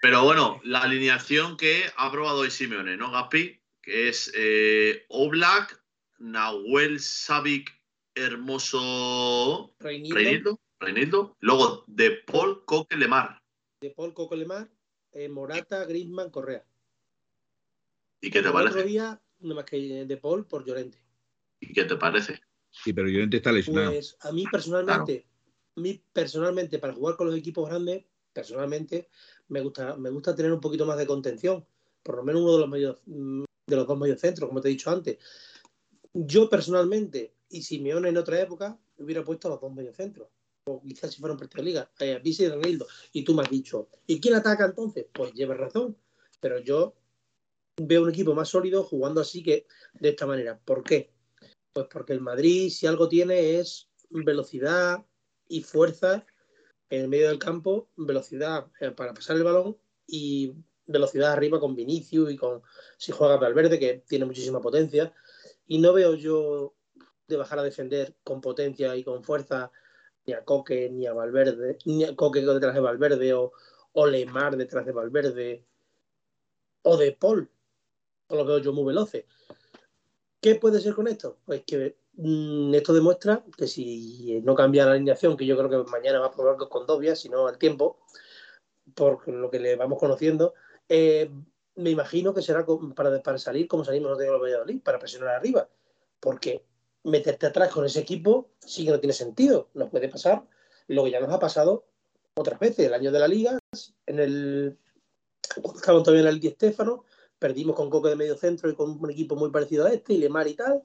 Pero 0.01 0.24
bueno, 0.24 0.61
la 0.64 0.82
alineación 0.82 1.57
que 1.57 1.84
ha 1.97 2.07
aprobado 2.07 2.41
hoy 2.41 2.51
Simeone, 2.51 2.97
¿no, 2.97 3.11
Gaspi? 3.11 3.61
Que 3.80 4.09
es 4.09 4.32
eh, 4.37 5.07
Oblak, 5.09 5.82
Nahuel 6.18 7.01
Savic, 7.01 7.70
Hermoso 8.14 9.74
Reinildo. 9.78 10.61
Reinildo. 10.80 11.37
Luego 11.41 11.84
De 11.87 12.11
Paul 12.11 12.64
Coquelemar. 12.64 13.43
De 13.80 13.91
Paul 13.91 14.12
Coquelemar, 14.12 14.68
eh, 15.12 15.28
Morata, 15.28 15.84
Griezmann, 15.84 16.30
Correa. 16.30 16.64
¿Y 18.20 18.30
qué 18.30 18.43
te 18.43 18.51
parece? 18.51 18.78
Otro 18.78 18.89
día, 18.89 19.20
no 19.41 19.55
más 19.55 19.64
que 19.64 20.05
de 20.05 20.16
Paul 20.16 20.47
por 20.47 20.64
Llorente. 20.64 20.99
¿Y 21.61 21.72
qué 21.72 21.84
te 21.84 21.97
parece? 21.97 22.41
Sí, 22.70 22.93
pero 22.93 23.09
Llorente 23.09 23.37
está 23.37 23.53
lesionado. 23.53 23.93
Pues 23.93 24.16
a 24.20 24.32
mí 24.32 24.45
personalmente, 24.51 25.26
mí 25.77 26.03
personalmente, 26.12 26.79
para 26.79 26.95
jugar 26.95 27.16
con 27.16 27.29
los 27.29 27.37
equipos 27.37 27.68
grandes, 27.68 28.05
personalmente, 28.33 29.09
me 29.49 29.61
gusta, 29.61 29.97
me 29.97 30.11
gusta 30.11 30.35
tener 30.35 30.53
un 30.53 30.61
poquito 30.61 30.87
más 30.87 30.99
de 30.99 31.07
contención. 31.07 31.66
Por 32.03 32.16
lo 32.16 32.24
menos 32.24 32.43
uno 32.43 32.53
de 32.55 32.59
los 32.59 32.68
medios, 32.68 33.01
mm, 33.07 33.45
de 33.66 33.77
los 33.77 33.87
dos 33.87 33.99
medios 33.99 34.20
centros, 34.20 34.49
como 34.49 34.61
te 34.61 34.68
he 34.68 34.72
dicho 34.72 34.91
antes. 34.91 35.18
Yo 36.12 36.49
personalmente, 36.49 37.35
y 37.49 37.62
Simeone 37.62 38.09
en 38.09 38.16
otra 38.16 38.41
época, 38.41 38.79
hubiera 38.99 39.24
puesto 39.24 39.49
a 39.49 39.53
los 39.53 39.61
dos 39.61 39.72
medios 39.72 39.97
centros. 39.97 40.29
O 40.68 40.83
quizás 40.83 41.12
si 41.12 41.20
fuera 41.20 41.33
un 41.33 41.39
partido 41.39 41.62
liga, 41.62 41.91
a 41.99 42.05
eh, 42.05 42.20
y 42.24 42.49
Renildo. 42.49 42.87
Y 43.12 43.24
tú 43.24 43.35
me 43.35 43.43
has 43.43 43.51
dicho, 43.51 43.89
¿y 44.07 44.20
quién 44.20 44.35
ataca 44.35 44.64
entonces? 44.64 45.07
Pues 45.12 45.33
llevas 45.33 45.59
razón. 45.59 45.97
Pero 46.41 46.59
yo 46.59 46.95
veo 47.81 48.03
un 48.03 48.11
equipo 48.11 48.35
más 48.35 48.49
sólido 48.49 48.83
jugando 48.85 49.20
así 49.20 49.43
que 49.43 49.66
de 49.95 50.11
esta 50.11 50.27
manera. 50.27 50.59
¿Por 50.64 50.83
qué? 50.83 51.12
Pues 51.72 51.87
porque 51.91 52.12
el 52.12 52.20
Madrid, 52.20 52.70
si 52.70 52.87
algo 52.87 53.09
tiene, 53.09 53.59
es 53.59 53.89
velocidad 54.11 55.05
y 55.49 55.63
fuerza 55.63 56.27
en 56.91 57.03
el 57.03 57.09
medio 57.09 57.29
del 57.29 57.39
campo, 57.39 57.89
velocidad 57.97 58.67
eh, 58.81 58.91
para 58.91 59.15
pasar 59.15 59.37
el 59.37 59.45
balón 59.45 59.77
y 60.07 60.55
velocidad 60.87 61.33
arriba 61.33 61.59
con 61.59 61.75
Vinicius 61.75 62.31
y 62.31 62.37
con 62.37 62.63
si 62.97 63.13
juega 63.13 63.37
Valverde, 63.37 63.79
que 63.79 64.05
tiene 64.07 64.25
muchísima 64.25 64.61
potencia. 64.61 65.13
Y 65.67 65.79
no 65.79 65.93
veo 65.93 66.15
yo 66.15 66.75
de 67.27 67.37
bajar 67.37 67.59
a 67.59 67.65
defender 67.65 68.15
con 68.23 68.41
potencia 68.41 68.95
y 68.95 69.03
con 69.03 69.25
fuerza 69.25 69.73
ni 70.27 70.33
a 70.33 70.45
Coque 70.45 70.89
ni 70.91 71.07
a 71.07 71.13
Valverde, 71.13 71.79
ni 71.85 72.05
a 72.05 72.15
Coque 72.15 72.41
detrás 72.41 72.75
de 72.75 72.81
Valverde 72.81 73.35
o, 73.35 73.53
o 73.93 74.07
Lemar 74.07 74.57
detrás 74.57 74.87
de 74.87 74.93
Valverde 74.93 75.65
o 76.83 76.97
de 76.97 77.13
Paul 77.13 77.51
lo 78.35 78.45
veo 78.45 78.59
yo 78.59 78.73
muy 78.73 78.85
veloces. 78.85 79.25
¿Qué 80.41 80.57
puede 80.57 80.81
ser 80.81 80.95
con 80.95 81.09
esto? 81.09 81.39
Pues 81.45 81.63
que 81.65 81.97
esto 82.17 82.95
demuestra 82.95 83.45
que 83.57 83.67
si 83.67 84.41
no 84.43 84.55
cambia 84.55 84.87
la 84.87 84.93
alineación, 84.93 85.37
que 85.37 85.47
yo 85.47 85.57
creo 85.57 85.85
que 85.85 85.91
mañana 85.91 86.19
va 86.19 86.27
a 86.27 86.33
probar 86.33 86.57
con 86.69 86.87
Dobia, 86.87 87.14
si 87.14 87.29
no 87.29 87.47
al 87.47 87.59
tiempo, 87.59 87.99
por 88.95 89.29
lo 89.29 89.51
que 89.51 89.59
le 89.59 89.77
vamos 89.77 89.99
conociendo, 89.99 90.55
eh, 90.89 91.31
me 91.77 91.91
imagino 91.91 92.33
que 92.33 92.43
será 92.43 92.64
para, 92.95 93.39
salir 93.39 93.69
como 93.69 93.85
salimos 93.85 94.11
nosotros 94.11 94.27
de 94.27 94.33
los 94.33 94.43
Valladolid, 94.43 94.83
para 94.83 94.99
presionar 94.99 95.35
arriba, 95.35 95.69
porque 96.21 96.64
meterte 97.05 97.47
atrás 97.47 97.71
con 97.71 97.85
ese 97.85 98.01
equipo 98.01 98.49
sí 98.61 98.85
que 98.85 98.91
no 98.91 99.01
tiene 99.01 99.12
sentido. 99.12 99.69
Nos 99.75 99.91
puede 99.91 100.09
pasar 100.09 100.43
lo 100.89 101.05
que 101.05 101.11
ya 101.11 101.21
nos 101.21 101.33
ha 101.33 101.39
pasado 101.39 101.85
otras 102.35 102.59
veces. 102.59 102.87
El 102.87 102.95
año 102.95 103.12
de 103.12 103.19
la 103.19 103.29
liga, 103.29 103.59
en 104.07 104.19
el. 104.19 104.79
Cuando 105.62 106.03
todavía 106.03 106.23
en 106.23 106.29
el 106.29 106.41
Di 106.41 106.51
Stéfano, 106.51 107.05
perdimos 107.39 107.77
con 107.77 107.91
Coque 107.91 108.09
de 108.09 108.17
medio 108.17 108.37
centro 108.37 108.71
y 108.71 108.75
con 108.75 108.99
un 108.99 109.11
equipo 109.11 109.37
muy 109.37 109.51
parecido 109.51 109.87
a 109.87 109.93
este, 109.93 110.14
y 110.14 110.19
Lemar 110.19 110.49
y 110.49 110.55
tal. 110.55 110.83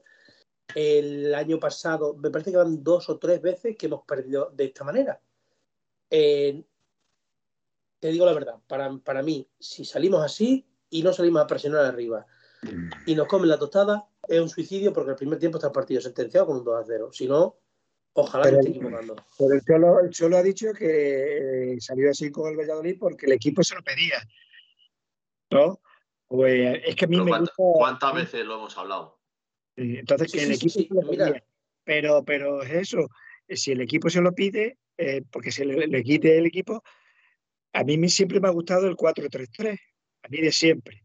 El 0.75 1.33
año 1.35 1.59
pasado, 1.59 2.15
me 2.15 2.29
parece 2.29 2.51
que 2.51 2.57
van 2.57 2.83
dos 2.83 3.09
o 3.09 3.17
tres 3.17 3.41
veces 3.41 3.75
que 3.77 3.87
hemos 3.87 4.03
perdido 4.03 4.51
de 4.53 4.65
esta 4.65 4.83
manera. 4.83 5.21
Eh, 6.09 6.63
te 7.99 8.07
digo 8.09 8.25
la 8.25 8.33
verdad, 8.33 8.55
para, 8.67 8.97
para 8.97 9.21
mí, 9.21 9.47
si 9.59 9.85
salimos 9.85 10.23
así 10.23 10.65
y 10.89 11.03
no 11.03 11.13
salimos 11.13 11.41
a 11.41 11.47
presionar 11.47 11.85
arriba 11.85 12.25
y 13.05 13.15
nos 13.15 13.27
comen 13.27 13.49
la 13.49 13.57
tostada, 13.57 14.07
es 14.27 14.39
un 14.39 14.49
suicidio 14.49 14.93
porque 14.93 15.11
el 15.11 15.15
primer 15.15 15.39
tiempo 15.39 15.57
está 15.57 15.67
el 15.67 15.73
partido 15.73 16.01
sentenciado 16.01 16.47
con 16.47 16.57
un 16.57 16.63
2 16.63 16.81
a 16.81 16.85
0. 16.85 17.09
Si 17.11 17.27
no, 17.27 17.57
ojalá 18.13 18.51
me 18.51 18.57
esté 18.57 18.69
equivocando. 18.69 19.15
Pero 19.37 19.53
el 19.53 19.61
Cholo, 19.61 19.99
el 19.99 20.09
Cholo 20.09 20.37
ha 20.37 20.43
dicho 20.43 20.73
que 20.73 21.73
eh, 21.73 21.81
salió 21.81 22.11
así 22.11 22.31
con 22.31 22.51
el 22.51 22.57
Valladolid 22.57 22.97
porque 22.99 23.25
el 23.25 23.33
equipo 23.33 23.63
se 23.63 23.75
lo 23.75 23.83
pedía. 23.83 24.17
¿No? 25.51 25.79
Pues 26.27 26.81
es 26.85 26.95
que 26.95 27.05
a 27.05 27.07
mí 27.07 27.19
me 27.19 27.37
gusta. 27.39 27.53
¿Cuántas 27.55 28.13
veces 28.13 28.45
lo 28.45 28.55
hemos 28.55 28.77
hablado? 28.77 29.20
Entonces, 29.75 30.31
que 30.31 30.43
el 30.43 30.51
equipo. 30.51 31.01
Pero, 31.83 32.23
pero 32.23 32.61
es 32.61 32.71
eso. 32.71 33.09
Si 33.47 33.71
el 33.71 33.81
equipo 33.81 34.09
se 34.09 34.21
lo 34.21 34.33
pide, 34.33 34.77
eh, 34.97 35.23
porque 35.31 35.51
se 35.51 35.65
le, 35.65 35.87
le 35.87 36.03
quite 36.03 36.37
el 36.37 36.45
equipo, 36.45 36.83
a 37.73 37.83
mí 37.83 38.09
siempre 38.09 38.39
me 38.39 38.47
ha 38.47 38.51
gustado 38.51 38.87
el 38.87 38.95
4-3-3. 38.95 39.79
A 40.23 40.27
mí 40.29 40.41
de 40.41 40.51
siempre. 40.51 41.03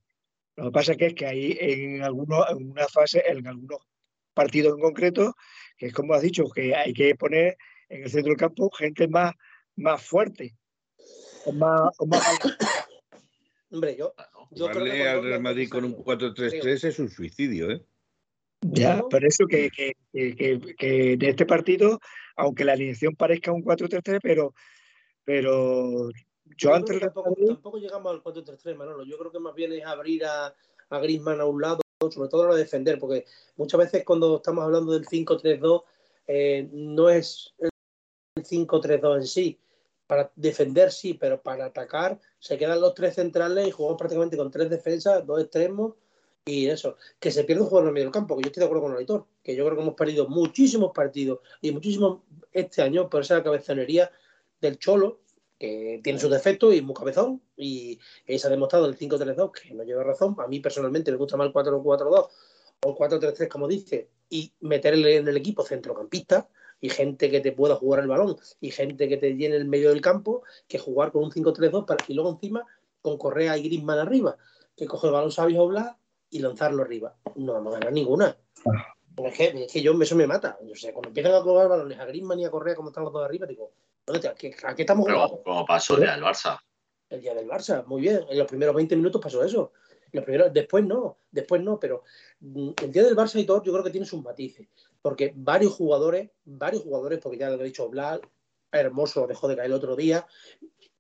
Lo 0.57 0.67
que 0.67 0.71
pasa 0.71 0.97
que 0.97 1.07
es 1.07 1.15
que 1.15 1.27
hay 1.27 1.57
en, 1.61 2.03
algunos, 2.03 2.49
en 2.51 2.71
una 2.71 2.87
fase, 2.87 3.23
en 3.27 3.47
algunos 3.47 3.81
partidos 4.35 4.75
en 4.75 4.81
concreto, 4.81 5.35
que 5.77 5.87
es 5.87 5.93
como 5.93 6.15
has 6.15 6.23
dicho, 6.23 6.49
que 6.51 6.75
hay 6.75 6.93
que 6.93 7.15
poner 7.15 7.57
en 7.89 8.03
el 8.03 8.11
centro 8.11 8.31
del 8.31 8.39
campo 8.39 8.71
gente 8.71 9.07
más, 9.09 9.35
más 9.77 10.03
fuerte. 10.03 10.57
O 11.45 11.53
más, 11.53 11.91
Hombre, 13.71 13.97
yo. 13.97 14.15
yo 14.53 14.69
creo 14.71 14.85
que 14.85 15.09
al 15.09 15.23
Real 15.23 15.43
Madrid 15.43 15.69
con 15.69 15.85
un 15.85 15.97
4-3-3 15.97 16.85
es 16.85 16.99
un 16.99 17.11
suicidio, 17.11 17.71
¿eh? 17.71 17.85
Ya, 18.63 19.03
por 19.03 19.25
eso 19.25 19.47
que, 19.47 19.71
que, 19.71 19.93
que, 20.13 20.75
que, 20.77 21.17
de 21.17 21.29
este 21.29 21.47
partido, 21.47 22.01
aunque 22.37 22.65
la 22.65 22.73
alineación 22.73 23.15
parezca 23.15 23.53
un 23.53 23.63
4-3-3, 23.63 24.21
pero, 24.23 24.55
pero 25.25 26.11
yo, 26.57 26.75
antes 26.75 27.01
tampoco, 27.01 27.79
llegamos 27.79 28.13
al 28.13 28.23
4-3-3, 28.23 28.77
Manolo. 28.77 29.05
Yo 29.05 29.19
creo 29.19 29.31
que 29.31 29.39
más 29.39 29.55
bien 29.55 29.73
es 29.73 29.85
abrir 29.85 30.25
a, 30.25 30.55
a 30.91 30.99
Griezmann 30.99 31.41
a 31.41 31.45
un 31.45 31.61
lado, 31.61 31.81
sobre 32.11 32.29
todo 32.29 32.51
a 32.51 32.57
defender, 32.57 32.99
porque 32.99 33.25
muchas 33.57 33.79
veces 33.79 34.05
cuando 34.05 34.37
estamos 34.37 34.65
hablando 34.65 34.93
del 34.93 35.07
5-3-2, 35.07 35.83
eh, 36.29 36.69
no 36.73 37.11
es 37.11 37.55
el 37.59 37.71
5-3-2 38.43 39.17
en 39.17 39.27
sí. 39.27 39.61
Para 40.07 40.31
defender 40.37 40.93
sí, 40.93 41.15
pero 41.15 41.43
para 41.43 41.67
atacar 41.67 42.21
se 42.39 42.57
quedan 42.57 42.81
los 42.81 42.95
tres 42.95 43.17
centrales 43.17 43.67
y 43.67 43.73
jugamos 43.73 43.99
prácticamente 43.99 44.37
con 44.37 44.53
tres 44.53 44.71
defensas, 44.71 45.27
dos 45.27 45.43
extremos 45.43 45.95
y 46.47 46.69
eso. 46.69 46.97
Que 47.19 47.31
se 47.31 47.45
pierde 47.45 47.63
un 47.63 47.69
jugador 47.69 47.87
en 47.87 47.89
el 47.89 47.95
medio 47.95 48.07
del 48.07 48.13
campo, 48.13 48.37
que 48.37 48.43
yo 48.45 48.47
estoy 48.47 48.61
de 48.61 48.67
acuerdo 48.67 48.85
con 48.85 48.93
el 48.93 48.99
editor, 48.99 49.27
que 49.43 49.55
yo 49.55 49.65
creo 49.65 49.77
que 49.77 49.83
hemos 49.83 49.95
perdido 49.95 50.29
muchísimos 50.29 50.93
partidos 50.95 51.41
y 51.61 51.73
muchísimos 51.73 52.21
este 52.53 52.81
año 52.83 53.11
por 53.11 53.23
esa 53.23 53.43
cabezonería 53.43 54.11
del 54.61 54.79
Cholo, 54.79 55.21
que 55.59 56.01
tiene 56.05 56.19
sus 56.19 56.31
defectos 56.31 56.73
y 56.73 56.79
es 56.79 56.83
muy 56.83 56.95
cabezón, 56.95 57.43
y 57.57 57.99
se 58.27 58.47
ha 58.47 58.51
demostrado 58.51 58.87
el 58.87 58.97
5-3-2 58.97 59.51
que 59.53 59.75
no 59.75 59.83
lleva 59.83 60.05
razón. 60.05 60.37
A 60.39 60.47
mí 60.47 60.61
personalmente 60.61 61.11
me 61.11 61.17
gusta 61.17 61.37
más 61.37 61.49
el 61.49 61.53
4-4-2 61.53 62.29
o 62.85 62.89
el 62.89 62.95
4-3-3, 62.95 63.49
como 63.49 63.67
dice, 63.67 64.09
y 64.31 64.53
meterle 64.61 65.17
en 65.17 65.29
el 65.29 65.37
equipo 65.37 65.65
centrocampista 65.65 66.49
y 66.81 66.91
gente 66.91 67.31
que 67.31 67.41
te 67.41 67.53
pueda 67.53 67.75
jugar 67.75 68.01
el 68.03 68.09
balón 68.09 68.37
y 68.61 68.71
gente 68.71 69.09
que 69.09 69.17
te 69.17 69.35
llene 69.35 69.57
el 69.57 69.65
medio 69.65 69.89
del 69.89 70.03
campo 70.03 70.43
que 70.69 70.79
jugar 70.79 71.11
con 71.11 71.25
un 71.25 71.33
5-3-2 71.33 72.05
y 72.09 72.15
luego 72.15 72.31
encima 72.31 72.65
con 73.01 73.17
Correa 73.17 73.57
y 73.57 73.63
Griezmann 73.63 73.99
arriba, 73.99 74.37
que 74.77 74.87
coge 74.87 75.07
el 75.07 75.15
balón 75.15 75.33
Sabio 75.33 75.63
Obla 75.63 75.99
y 76.31 76.39
lanzarlo 76.41 76.83
arriba. 76.83 77.17
No 77.37 77.55
vamos 77.55 77.75
a 77.75 77.79
ganar 77.79 77.93
ninguna. 77.93 78.37
Ah. 78.67 78.95
Es 79.25 79.35
que, 79.35 79.65
es 79.65 79.73
que 79.73 79.81
yo 79.81 79.93
eso 80.01 80.17
me 80.17 80.27
mata. 80.27 80.59
O 80.71 80.75
sea, 80.75 80.93
cuando 80.93 81.09
empiezan 81.09 81.35
a 81.35 81.43
colgar 81.43 81.69
balones 81.69 81.99
a 81.99 82.05
Griezmann 82.05 82.39
y 82.39 82.45
a 82.45 82.51
Correa 82.51 82.75
como 82.75 82.91
están 82.91 83.05
los 83.05 83.13
dos 83.13 83.25
arriba, 83.25 83.47
digo, 83.47 83.73
¿A 84.09 84.35
qué, 84.35 84.55
estamos 84.79 85.05
jugando? 85.05 85.43
como 85.43 85.67
pasó 85.67 85.95
el 85.95 86.03
día 86.03 86.13
del 86.13 86.23
Barça. 86.23 86.59
El 87.09 87.21
día 87.21 87.35
del 87.35 87.49
Barça, 87.49 87.85
muy 87.87 88.03
bien. 88.03 88.25
En 88.29 88.39
los 88.39 88.47
primeros 88.47 88.75
20 88.75 88.95
minutos 88.95 89.21
pasó 89.21 89.43
eso. 89.43 89.73
los 90.13 90.25
primeros, 90.25 90.53
después 90.53 90.85
no, 90.85 91.19
después 91.31 91.61
no, 91.61 91.81
pero 91.81 92.05
mm, 92.41 92.71
el 92.83 92.93
día 92.93 93.03
del 93.03 93.17
Barça 93.17 93.41
y 93.41 93.45
todo, 93.45 93.63
yo 93.65 93.73
creo 93.73 93.85
que 93.85 93.91
tiene 93.91 94.07
sus 94.07 94.23
matices. 94.23 94.69
Porque 95.03 95.33
varios 95.35 95.73
jugadores, 95.75 96.31
varios 96.45 96.85
jugadores, 96.85 97.19
porque 97.21 97.39
ya 97.39 97.51
lo 97.51 97.61
he 97.61 97.65
dicho, 97.65 97.89
Blas, 97.89 98.21
Hermoso 98.71 99.27
dejó 99.27 99.49
de 99.49 99.57
caer 99.57 99.67
el 99.67 99.73
otro 99.73 99.97
día, 99.97 100.27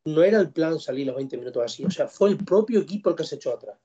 no 0.05 0.23
era 0.23 0.41
el 0.41 0.53
plan 0.53 0.81
salir 0.81 1.07
los 1.07 1.17
20 1.17 1.37
minutos 1.37 1.63
así. 1.65 1.85
O 1.85 1.91
sea, 1.91 2.09
fue 2.09 2.31
el 2.31 2.39
propio 2.39 2.81
equipo 2.81 3.11
el 3.11 3.17
que 3.17 3.25
se 3.25 3.37
echó 3.37 3.53
atrás. 3.53 3.79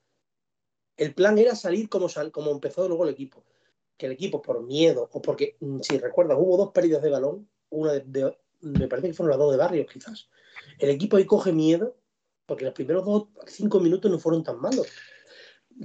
El 1.01 1.15
plan 1.15 1.35
era 1.39 1.55
salir 1.55 1.89
como, 1.89 2.09
sal, 2.09 2.31
como 2.31 2.51
empezó 2.51 2.87
luego 2.87 3.05
el 3.05 3.09
equipo. 3.09 3.43
Que 3.97 4.05
el 4.05 4.11
equipo, 4.11 4.39
por 4.39 4.61
miedo, 4.61 5.09
o 5.11 5.19
porque, 5.19 5.57
mm, 5.59 5.79
si 5.79 5.97
recuerdas, 5.97 6.37
hubo 6.39 6.57
dos 6.57 6.71
pérdidas 6.71 7.01
de 7.01 7.09
balón, 7.09 7.49
una 7.71 7.93
de, 7.93 8.37
me 8.59 8.87
parece 8.87 9.07
que 9.07 9.15
fueron 9.15 9.31
las 9.31 9.39
dos 9.39 9.51
de 9.51 9.57
barrio 9.57 9.83
quizás. 9.87 10.29
El 10.77 10.91
equipo 10.91 11.17
ahí 11.17 11.25
coge 11.25 11.53
miedo, 11.53 11.97
porque 12.45 12.65
los 12.65 12.75
primeros 12.75 13.03
dos, 13.03 13.29
cinco 13.47 13.79
minutos 13.79 14.11
no 14.11 14.19
fueron 14.19 14.43
tan 14.43 14.61
malos. 14.61 14.85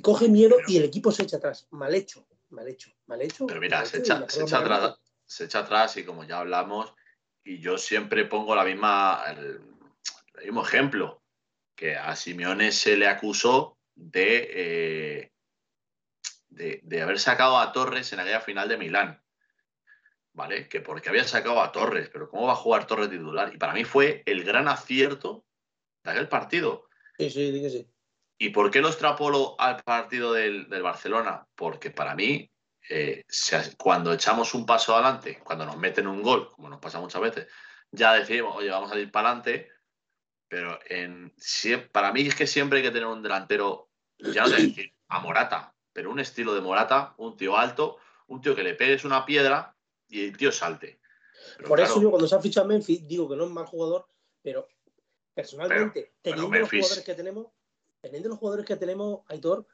Coge 0.02 0.28
miedo 0.28 0.56
y 0.68 0.76
el 0.76 0.84
equipo 0.84 1.10
se 1.10 1.22
echa 1.22 1.38
atrás. 1.38 1.66
Mal 1.70 1.94
hecho, 1.94 2.26
mal 2.50 2.68
hecho, 2.68 2.90
mal 3.06 3.22
hecho. 3.22 3.46
Pero 3.46 3.58
mira, 3.58 3.86
se, 3.86 4.00
echa, 4.00 4.18
atrás, 4.18 4.98
se 5.24 5.44
echa 5.44 5.60
atrás 5.60 5.96
y 5.96 6.04
como 6.04 6.24
ya 6.24 6.40
hablamos, 6.40 6.92
y 7.42 7.60
yo 7.60 7.78
siempre 7.78 8.26
pongo 8.26 8.54
la 8.54 8.64
misma, 8.64 9.24
el, 9.30 9.62
mismo 10.44 10.62
ejemplo, 10.62 11.22
que 11.74 11.96
a 11.96 12.14
Simeone 12.14 12.70
se 12.70 12.98
le 12.98 13.06
acusó 13.06 13.75
de, 13.96 14.50
eh, 14.52 15.32
de, 16.48 16.80
de, 16.84 17.02
haber 17.02 17.18
sacado 17.18 17.58
a 17.58 17.72
Torres 17.72 18.12
en 18.12 18.20
aquella 18.20 18.40
final 18.40 18.68
de 18.68 18.78
Milán. 18.78 19.22
¿vale? 20.36 20.68
Que 20.68 20.80
porque 20.80 21.08
había 21.08 21.24
sacado 21.24 21.60
a 21.60 21.72
Torres, 21.72 22.10
pero 22.12 22.28
¿cómo 22.28 22.46
va 22.46 22.52
a 22.52 22.56
jugar 22.56 22.86
Torres 22.86 23.10
titular? 23.10 23.52
Y 23.52 23.58
para 23.58 23.72
mí 23.72 23.84
fue 23.84 24.22
el 24.26 24.44
gran 24.44 24.68
acierto 24.68 25.46
de 26.04 26.10
aquel 26.10 26.28
partido. 26.28 26.88
Sí, 27.18 27.30
sí, 27.30 27.52
sí, 27.52 27.70
sí. 27.70 27.90
¿Y 28.38 28.50
por 28.50 28.70
qué 28.70 28.82
lo 28.82 28.88
extrapolo 28.88 29.56
al 29.58 29.82
partido 29.82 30.34
del, 30.34 30.66
Barcelona? 30.82 31.46
Porque 31.54 31.90
para 31.90 32.14
mí, 32.14 32.50
eh, 32.90 33.24
cuando 33.78 34.12
echamos 34.12 34.52
un 34.52 34.66
paso 34.66 34.94
adelante, 34.94 35.40
cuando 35.42 35.64
nos 35.64 35.78
meten 35.78 36.06
un 36.06 36.22
gol, 36.22 36.50
como 36.50 36.68
nos 36.68 36.80
pasa 36.80 37.00
muchas 37.00 37.22
veces, 37.22 37.46
ya 37.90 38.12
decimos, 38.12 38.54
oye, 38.56 38.68
vamos 38.68 38.92
a 38.92 38.98
ir 38.98 39.10
para 39.10 39.30
adelante, 39.30 39.70
pero 40.48 40.78
en, 40.84 41.34
para 41.90 42.12
mí 42.12 42.26
es 42.26 42.34
que 42.34 42.46
siempre 42.46 42.78
hay 42.78 42.84
que 42.84 42.90
tener 42.90 43.06
un 43.06 43.22
delantero, 43.22 43.85
ya 44.18 44.42
no 44.42 44.48
sé 44.48 44.62
decir, 44.62 44.92
a 45.08 45.20
Morata, 45.20 45.74
pero 45.92 46.10
un 46.10 46.20
estilo 46.20 46.54
de 46.54 46.60
Morata, 46.60 47.14
un 47.18 47.36
tío 47.36 47.56
alto, 47.56 47.98
un 48.28 48.40
tío 48.40 48.54
que 48.54 48.62
le 48.62 48.74
pegues 48.74 49.04
una 49.04 49.24
piedra 49.24 49.76
y 50.08 50.24
el 50.24 50.36
tío 50.36 50.52
salte. 50.52 51.00
Por 51.66 51.80
eso 51.80 52.00
yo 52.00 52.10
cuando 52.10 52.28
se 52.28 52.34
ha 52.34 52.40
fichado 52.40 52.66
Memphis 52.66 53.06
digo 53.06 53.28
que 53.28 53.36
no 53.36 53.44
es 53.44 53.50
mal 53.50 53.66
jugador, 53.66 54.08
pero 54.42 54.68
personalmente, 55.34 56.14
teniendo 56.22 56.58
los 56.58 56.70
jugadores 56.70 57.04
que 57.04 57.14
tenemos, 57.14 57.46
teniendo 58.00 58.28
los 58.28 58.38
jugadores 58.38 58.66
que 58.66 58.76
tenemos, 58.76 59.20
Aitor, 59.28 59.66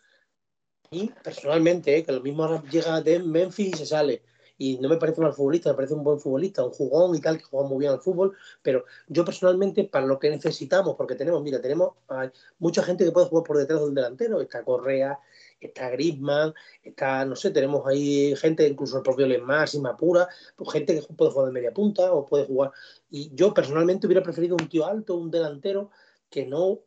y 0.90 1.09
personalmente, 1.09 1.97
eh, 1.97 2.05
que 2.05 2.12
lo 2.12 2.20
mismo 2.20 2.62
llega 2.64 3.01
de 3.01 3.18
Memphis 3.18 3.68
y 3.68 3.78
se 3.78 3.86
sale. 3.86 4.22
Y 4.59 4.78
no 4.78 4.88
me 4.88 4.96
parece 4.96 5.20
un 5.20 5.24
mal 5.24 5.34
futbolista, 5.34 5.70
me 5.70 5.76
parece 5.76 5.94
un 5.94 6.05
buen 6.05 6.20
futbolista, 6.20 6.64
un 6.64 6.70
jugón 6.70 7.16
y 7.16 7.20
tal, 7.20 7.38
que 7.38 7.44
juega 7.44 7.68
muy 7.68 7.78
bien 7.78 7.92
al 7.92 8.00
fútbol, 8.00 8.36
pero 8.62 8.84
yo 9.09 9.24
personalmente, 9.24 9.84
para 9.84 10.07
lo 10.07 10.18
que 10.18 10.30
necesitamos, 10.30 10.94
porque 10.96 11.14
tenemos, 11.14 11.42
mira, 11.42 11.61
tenemos 11.61 11.94
hay 12.09 12.30
mucha 12.59 12.82
gente 12.82 13.05
que 13.05 13.12
puede 13.12 13.26
jugar 13.26 13.44
por 13.44 13.59
detrás 13.59 13.80
del 13.80 13.94
delantero, 13.94 14.40
está 14.40 14.64
Correa, 14.64 15.18
está 15.61 15.90
Griezmann, 15.90 16.55
está, 16.82 17.24
no 17.24 17.36
sé, 17.36 17.50
tenemos 17.50 17.86
ahí 17.86 18.34
gente, 18.36 18.66
incluso 18.66 18.96
el 18.98 19.03
propio 19.03 19.26
Lemar, 19.26 19.68
Simapura, 19.68 20.28
pues 20.57 20.70
gente 20.70 21.00
que 21.00 21.14
puede 21.14 21.30
jugar 21.30 21.46
de 21.46 21.53
media 21.53 21.72
punta 21.72 22.12
o 22.12 22.26
puede 22.26 22.46
jugar. 22.46 22.72
Y 23.11 23.34
yo 23.34 23.55
personalmente 23.55 24.07
hubiera 24.07 24.22
preferido 24.22 24.57
un 24.59 24.68
tío 24.68 24.86
alto, 24.86 25.16
un 25.16 25.30
delantero, 25.30 25.90
que 26.28 26.46
no, 26.46 26.80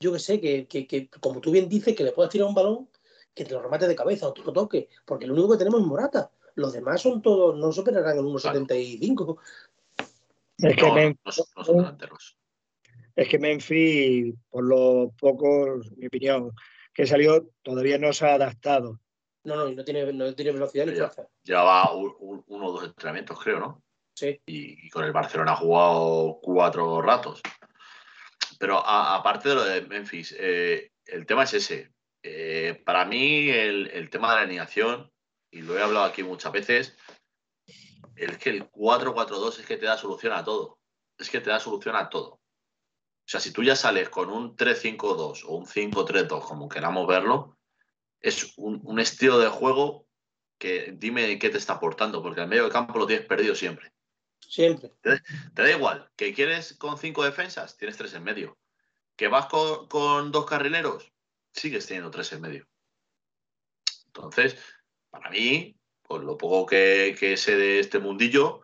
yo 0.00 0.12
que 0.12 0.18
sé, 0.18 0.40
que, 0.40 0.66
que, 0.66 1.10
como 1.20 1.40
tú 1.40 1.50
bien 1.50 1.68
dices, 1.68 1.94
que 1.94 2.04
le 2.04 2.12
puedas 2.12 2.30
tirar 2.30 2.48
un 2.48 2.54
balón, 2.54 2.88
que 3.34 3.44
te 3.44 3.52
lo 3.52 3.62
remate 3.62 3.86
de 3.86 3.94
cabeza 3.94 4.28
o 4.28 4.32
te 4.32 4.42
lo 4.42 4.52
toque, 4.52 4.88
porque 5.04 5.26
lo 5.26 5.34
único 5.34 5.50
que 5.50 5.58
tenemos 5.58 5.80
es 5.80 5.86
Morata. 5.86 6.30
Los 6.58 6.72
demás 6.72 7.00
son 7.00 7.22
todos, 7.22 7.56
no 7.56 7.70
superarán 7.70 8.18
el 8.18 8.24
1,75. 8.24 9.38
Es 10.58 10.76
que, 10.76 10.92
Memphis, 10.92 11.44
es 13.14 13.28
que 13.28 13.38
Memphis, 13.38 14.34
por 14.50 14.64
lo 14.64 15.12
poco, 15.16 15.80
mi 15.96 16.06
opinión, 16.06 16.50
que 16.92 17.06
salió 17.06 17.48
todavía 17.62 17.96
no 17.96 18.12
se 18.12 18.26
ha 18.26 18.34
adaptado. 18.34 18.98
No, 19.44 19.54
no, 19.54 19.70
no 19.70 19.84
tiene, 19.84 20.12
no 20.12 20.34
tiene 20.34 20.50
velocidad 20.50 20.86
ni 20.86 20.96
fuerza. 20.96 21.28
Llevaba 21.44 21.92
uno 21.94 22.66
o 22.66 22.72
dos 22.72 22.84
entrenamientos, 22.86 23.38
creo, 23.40 23.60
¿no? 23.60 23.82
Sí. 24.14 24.40
Y, 24.46 24.90
con 24.90 25.04
el 25.04 25.12
Barcelona 25.12 25.52
ha 25.52 25.56
jugado 25.56 26.40
cuatro 26.42 27.00
ratos. 27.00 27.40
pero 28.58 28.84
aparte 28.84 29.50
de 29.50 29.54
lo 29.54 29.64
de 29.64 29.82
Memphis, 29.82 30.34
eh, 30.36 30.90
el 31.06 31.24
tema 31.24 31.44
es 31.44 31.54
ese. 31.54 31.92
Eh, 32.24 32.82
para 32.84 33.04
mí, 33.04 33.48
el, 33.48 34.10
tema 34.10 34.30
de 34.30 34.34
la 34.34 34.42
alineación, 34.42 35.12
y 35.50 35.62
lo 35.62 35.78
he 35.78 35.82
hablado 35.82 36.04
aquí 36.04 36.22
muchas 36.22 36.52
veces, 36.52 36.96
es 38.16 38.38
que 38.38 38.50
el 38.50 38.70
4-4-2 38.70 39.60
es 39.60 39.66
que 39.66 39.76
te 39.76 39.86
da 39.86 39.96
solución 39.96 40.32
a 40.32 40.44
todo. 40.44 40.78
Es 41.16 41.30
que 41.30 41.40
te 41.40 41.50
da 41.50 41.60
solución 41.60 41.96
a 41.96 42.08
todo. 42.08 42.40
O 43.28 43.30
sea, 43.30 43.40
si 43.40 43.52
tú 43.52 43.62
ya 43.62 43.76
sales 43.76 44.08
con 44.08 44.30
un 44.30 44.56
3-5-2 44.56 45.44
o 45.46 45.56
un 45.56 45.66
5-3-2, 45.66 46.46
como 46.46 46.68
queramos 46.68 47.06
verlo, 47.06 47.58
es 48.20 48.54
un, 48.56 48.98
estilo 48.98 49.38
de 49.38 49.48
juego 49.48 50.06
que 50.58 50.94
dime 50.96 51.38
qué 51.38 51.50
te 51.50 51.58
está 51.58 51.74
aportando, 51.74 52.22
porque 52.22 52.40
al 52.40 52.48
medio 52.48 52.64
del 52.64 52.72
campo 52.72 52.98
lo 52.98 53.06
tienes 53.06 53.26
perdido 53.26 53.54
siempre. 53.54 53.92
Siempre. 54.40 54.92
Te, 55.02 55.20
da 55.54 55.70
igual. 55.70 56.10
¿Que 56.16 56.32
quieres 56.32 56.74
con 56.78 56.98
cinco 56.98 57.22
defensas? 57.22 57.76
Tienes 57.76 57.96
tres 57.96 58.14
en 58.14 58.24
medio. 58.24 58.58
¿Que 59.14 59.28
vas 59.28 59.46
con, 59.46 60.32
dos 60.32 60.46
carrileros? 60.46 61.12
Sigues 61.52 61.86
teniendo 61.86 62.10
tres 62.10 62.32
en 62.32 62.40
medio. 62.40 62.68
Entonces, 64.06 64.56
para 65.10 65.30
mí, 65.30 65.76
por 66.06 66.24
lo 66.24 66.36
poco 66.36 66.66
que, 66.66 67.16
que 67.18 67.36
sé 67.36 67.56
de 67.56 67.80
este 67.80 67.98
mundillo, 67.98 68.62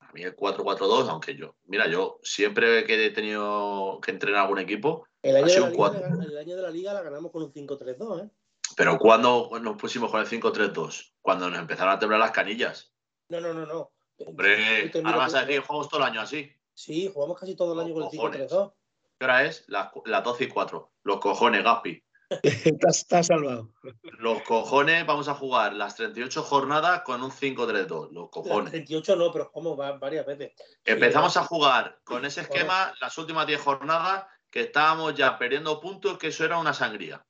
a 0.00 0.12
mí 0.12 0.22
el 0.22 0.36
4-4-2, 0.36 1.08
aunque 1.08 1.36
yo, 1.36 1.56
mira, 1.64 1.88
yo 1.88 2.18
siempre 2.22 2.84
que 2.84 3.06
he 3.06 3.10
tenido 3.10 4.00
que 4.00 4.10
entrenar 4.10 4.42
algún 4.42 4.58
equipo, 4.58 5.06
el 5.22 5.36
año, 5.36 5.46
de 5.46 5.60
la, 5.60 5.68
liga, 5.70 6.24
el 6.24 6.38
año 6.38 6.56
de 6.56 6.62
la 6.62 6.70
liga 6.70 6.92
la 6.92 7.02
ganamos 7.02 7.30
con 7.30 7.44
un 7.44 7.52
5-3-2, 7.52 8.24
¿eh? 8.24 8.30
Pero 8.76 8.98
cuando 8.98 9.50
nos 9.60 9.76
pusimos 9.76 10.10
con 10.10 10.20
el 10.20 10.26
5-3-2? 10.26 11.14
Cuando 11.20 11.48
nos 11.48 11.58
empezaron 11.58 11.94
a 11.94 11.98
temblar 11.98 12.20
las 12.20 12.32
canillas. 12.32 12.92
No, 13.28 13.40
no, 13.40 13.52
no, 13.52 13.66
no. 13.66 13.92
Hombre, 14.26 14.90
ahora 15.04 15.16
vas 15.16 15.34
a 15.34 15.44
decir 15.44 15.60
jugamos 15.60 15.88
todo 15.88 16.00
el 16.00 16.06
año 16.06 16.20
así. 16.20 16.50
Sí, 16.74 17.10
jugamos 17.12 17.38
casi 17.38 17.54
todo 17.54 17.74
el 17.74 17.80
año 17.80 17.94
con 17.94 18.04
el 18.04 18.08
5-3-2. 18.08 18.72
¿Qué 19.18 19.24
hora 19.24 19.44
es? 19.44 19.64
Las 19.68 19.90
la 20.06 20.22
12 20.22 20.44
y 20.44 20.48
4. 20.48 20.92
Los 21.04 21.20
cojones, 21.20 21.62
Gaspi. 21.62 22.02
Estás 22.42 23.26
salvado. 23.26 23.72
Los 24.18 24.42
cojones, 24.42 25.06
vamos 25.06 25.28
a 25.28 25.34
jugar 25.34 25.74
las 25.74 25.96
38 25.96 26.42
jornadas 26.42 27.02
con 27.02 27.22
un 27.22 27.30
5-3-2. 27.30 28.10
Los 28.10 28.30
cojones. 28.30 28.64
Las 28.64 28.72
38 28.72 29.16
no, 29.16 29.32
pero 29.32 29.50
jugamos 29.52 30.00
varias 30.00 30.26
veces. 30.26 30.52
Empezamos 30.84 31.36
a 31.36 31.44
jugar 31.44 31.98
con 32.04 32.24
ese 32.24 32.42
esquema 32.42 32.92
las 33.00 33.16
últimas 33.18 33.46
10 33.46 33.60
jornadas 33.60 34.26
que 34.50 34.60
estábamos 34.60 35.14
ya 35.14 35.38
perdiendo 35.38 35.80
puntos, 35.80 36.18
que 36.18 36.28
eso 36.28 36.44
era 36.44 36.58
una 36.58 36.74
sangría. 36.74 37.24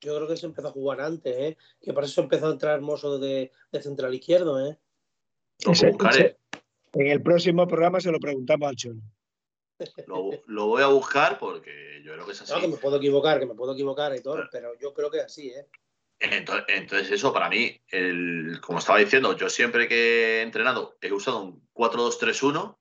Yo 0.00 0.14
creo 0.14 0.28
que 0.28 0.36
se 0.36 0.46
empezó 0.46 0.68
a 0.68 0.72
jugar 0.72 1.00
antes, 1.00 1.36
¿eh? 1.36 1.56
que 1.80 1.92
por 1.92 2.04
eso 2.04 2.20
empezó 2.20 2.46
a 2.46 2.52
entrar 2.52 2.74
Hermoso 2.74 3.18
de, 3.18 3.52
central 3.80 4.14
izquierdo. 4.14 4.64
¿eh? 4.64 4.78
En 6.92 7.06
el 7.06 7.22
próximo 7.22 7.66
programa 7.66 8.00
se 8.00 8.12
lo 8.12 8.20
preguntamos 8.20 8.68
al 8.68 8.76
Cholo. 8.76 9.02
Lo, 10.06 10.66
voy 10.66 10.82
a 10.82 10.86
buscar 10.88 11.38
porque 11.38 12.02
yo 12.04 12.12
creo 12.14 12.26
que 12.26 12.32
es 12.32 12.42
así. 12.42 12.52
No, 12.52 12.60
que 12.60 12.68
me 12.68 12.76
puedo 12.76 12.96
equivocar, 12.96 13.38
que 13.38 13.46
me 13.46 13.54
puedo 13.54 13.72
equivocar 13.72 14.14
y 14.16 14.22
todo, 14.22 14.48
pero, 14.50 14.76
yo 14.78 14.92
creo 14.92 15.10
que 15.10 15.18
es 15.18 15.24
así, 15.24 15.50
¿eh? 15.50 15.66
Entonces, 16.20 17.12
eso 17.12 17.32
para 17.32 17.48
mí, 17.48 17.80
el, 17.88 18.60
como 18.60 18.80
estaba 18.80 18.98
diciendo, 18.98 19.36
yo 19.36 19.48
siempre 19.48 19.86
que 19.86 20.38
he 20.38 20.42
entrenado 20.42 20.96
he 21.00 21.12
usado 21.12 21.42
un 21.42 21.68
4-2-3-1 21.74 22.76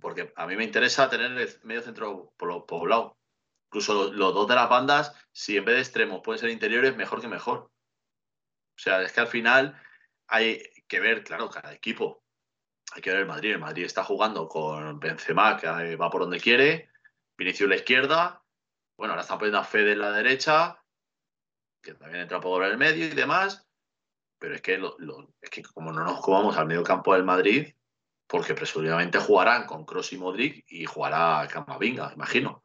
porque 0.00 0.32
a 0.36 0.46
mí 0.46 0.56
me 0.56 0.64
interesa 0.64 1.08
tener 1.08 1.32
el 1.32 1.48
medio 1.62 1.82
centro 1.82 2.32
poblado. 2.36 3.16
Incluso 3.68 3.94
los, 3.94 4.12
los, 4.12 4.34
dos 4.34 4.46
de 4.46 4.54
las 4.54 4.68
bandas, 4.68 5.12
si 5.32 5.56
en 5.56 5.64
vez 5.64 5.74
de 5.76 5.80
extremos 5.80 6.20
pueden 6.22 6.40
ser 6.40 6.50
interiores, 6.50 6.96
mejor 6.96 7.20
que 7.20 7.28
mejor. 7.28 7.58
O 7.58 8.78
sea, 8.78 9.02
es 9.02 9.12
que 9.12 9.20
al 9.20 9.26
final 9.26 9.80
hay 10.28 10.62
que 10.86 11.00
ver, 11.00 11.24
claro, 11.24 11.50
cada 11.50 11.72
equipo 11.72 12.22
hay 12.92 13.02
que 13.02 13.10
ver 13.10 13.20
el 13.20 13.26
Madrid. 13.26 13.52
El 13.52 13.58
Madrid 13.58 13.84
está 13.84 14.04
jugando 14.04 14.48
con 14.48 14.98
Benzema, 15.00 15.56
que 15.56 15.96
va 15.96 16.10
por 16.10 16.22
donde 16.22 16.40
quiere, 16.40 16.90
Vinicius 17.36 17.68
la 17.68 17.76
izquierda, 17.76 18.42
bueno, 18.96 19.12
ahora 19.12 19.22
están 19.22 19.38
poniendo 19.38 19.58
a 19.58 19.64
Fede 19.64 19.92
en 19.92 20.00
la 20.00 20.12
derecha, 20.12 20.82
que 21.82 21.94
también 21.94 22.22
entra 22.22 22.40
por 22.40 22.64
el 22.64 22.78
medio 22.78 23.06
y 23.06 23.10
demás, 23.10 23.68
pero 24.38 24.54
es 24.54 24.62
que, 24.62 24.80
es 25.40 25.50
que 25.50 25.62
como 25.62 25.92
no 25.92 26.02
nos 26.02 26.20
comamos 26.20 26.56
al 26.56 26.66
medio 26.66 26.82
campo 26.82 27.12
del 27.12 27.24
Madrid, 27.24 27.74
porque 28.26 28.54
presumiblemente 28.54 29.18
jugarán 29.18 29.66
con 29.66 29.84
Cross 29.84 30.12
y 30.12 30.18
Modric 30.18 30.64
y 30.68 30.84
jugará 30.84 31.46
Camavinga, 31.48 32.12
imagino. 32.14 32.64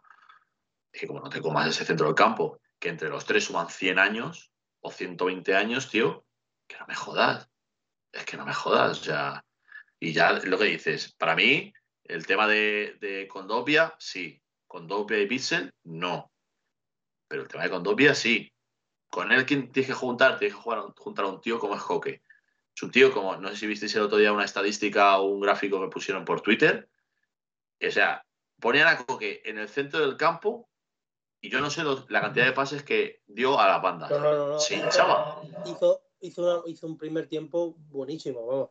Es 0.92 1.02
que 1.02 1.08
como 1.08 1.20
no 1.20 1.30
te 1.30 1.42
comas 1.42 1.68
ese 1.68 1.86
centro 1.86 2.08
del 2.08 2.16
campo, 2.16 2.60
que 2.80 2.90
entre 2.90 3.10
los 3.10 3.26
tres 3.26 3.46
suman 3.46 3.70
100 3.70 4.00
años 4.00 4.52
o 4.80 4.92
120 4.92 5.56
años, 5.56 5.90
tío, 5.90 6.26
que 6.68 6.78
no 6.80 6.88
me 6.88 6.96
jodas. 6.96 7.50
Es 8.12 8.26
que 8.26 8.38
no 8.38 8.46
me 8.46 8.54
jodas, 8.54 9.00
o 9.00 9.04
sea, 9.04 9.46
y 10.02 10.14
ya 10.14 10.34
lo 10.34 10.58
que 10.58 10.66
dices, 10.66 11.14
para 11.14 11.36
mí, 11.36 11.72
el 12.04 12.26
tema 12.26 12.48
de, 12.48 12.98
de 13.00 13.28
Condopia, 13.28 13.94
sí. 14.00 14.42
Condopia 14.66 15.20
y 15.20 15.28
Pixel, 15.28 15.72
no. 15.84 16.32
Pero 17.28 17.44
el 17.44 17.48
tema 17.48 17.64
de 17.64 17.70
Condopia, 17.70 18.16
sí. 18.16 18.52
Con 19.12 19.32
él, 19.32 19.46
quien 19.46 19.72
tienes 19.72 19.90
que 19.90 19.94
juntar? 19.94 20.40
Tienes 20.40 20.56
que 20.56 20.62
jugar, 20.62 20.86
juntar 20.98 21.26
a 21.26 21.28
un 21.28 21.40
tío 21.40 21.60
como 21.60 21.76
es 21.76 21.82
Joque. 21.82 22.24
Es 22.76 22.82
un 22.82 22.90
tío 22.90 23.14
como, 23.14 23.38
no 23.38 23.50
sé 23.50 23.58
si 23.58 23.68
visteis 23.68 23.94
el 23.94 24.02
otro 24.02 24.18
día 24.18 24.34
una 24.34 24.44
estadística 24.44 25.20
o 25.20 25.26
un 25.26 25.40
gráfico 25.40 25.80
que 25.80 25.94
pusieron 25.94 26.26
por 26.26 26.42
Twitter. 26.42 26.90
O 27.80 27.92
sea, 27.92 28.26
ponían 28.60 28.88
a 28.88 29.06
Coque 29.06 29.44
en 29.46 29.60
el 29.60 29.70
centro 29.70 30.00
del 30.00 30.18
campo 30.18 30.68
y 31.42 31.52
yo 31.52 31.62
no 31.62 31.70
sé 31.70 31.84
la 31.84 32.22
cantidad 32.22 32.46
de 32.46 32.54
pases 32.54 32.82
que 32.82 33.22
dio 33.28 33.60
a 33.60 33.68
la 33.68 33.78
banda. 33.78 34.10
No, 34.10 34.20
no, 34.20 34.48
no. 34.48 34.60
Sí, 34.60 34.82
chaval. 34.90 35.48
Hizo, 35.68 36.02
hizo, 36.22 36.64
hizo 36.66 36.88
un 36.88 36.98
primer 36.98 37.28
tiempo 37.28 37.76
buenísimo, 37.78 38.48
vamos 38.48 38.70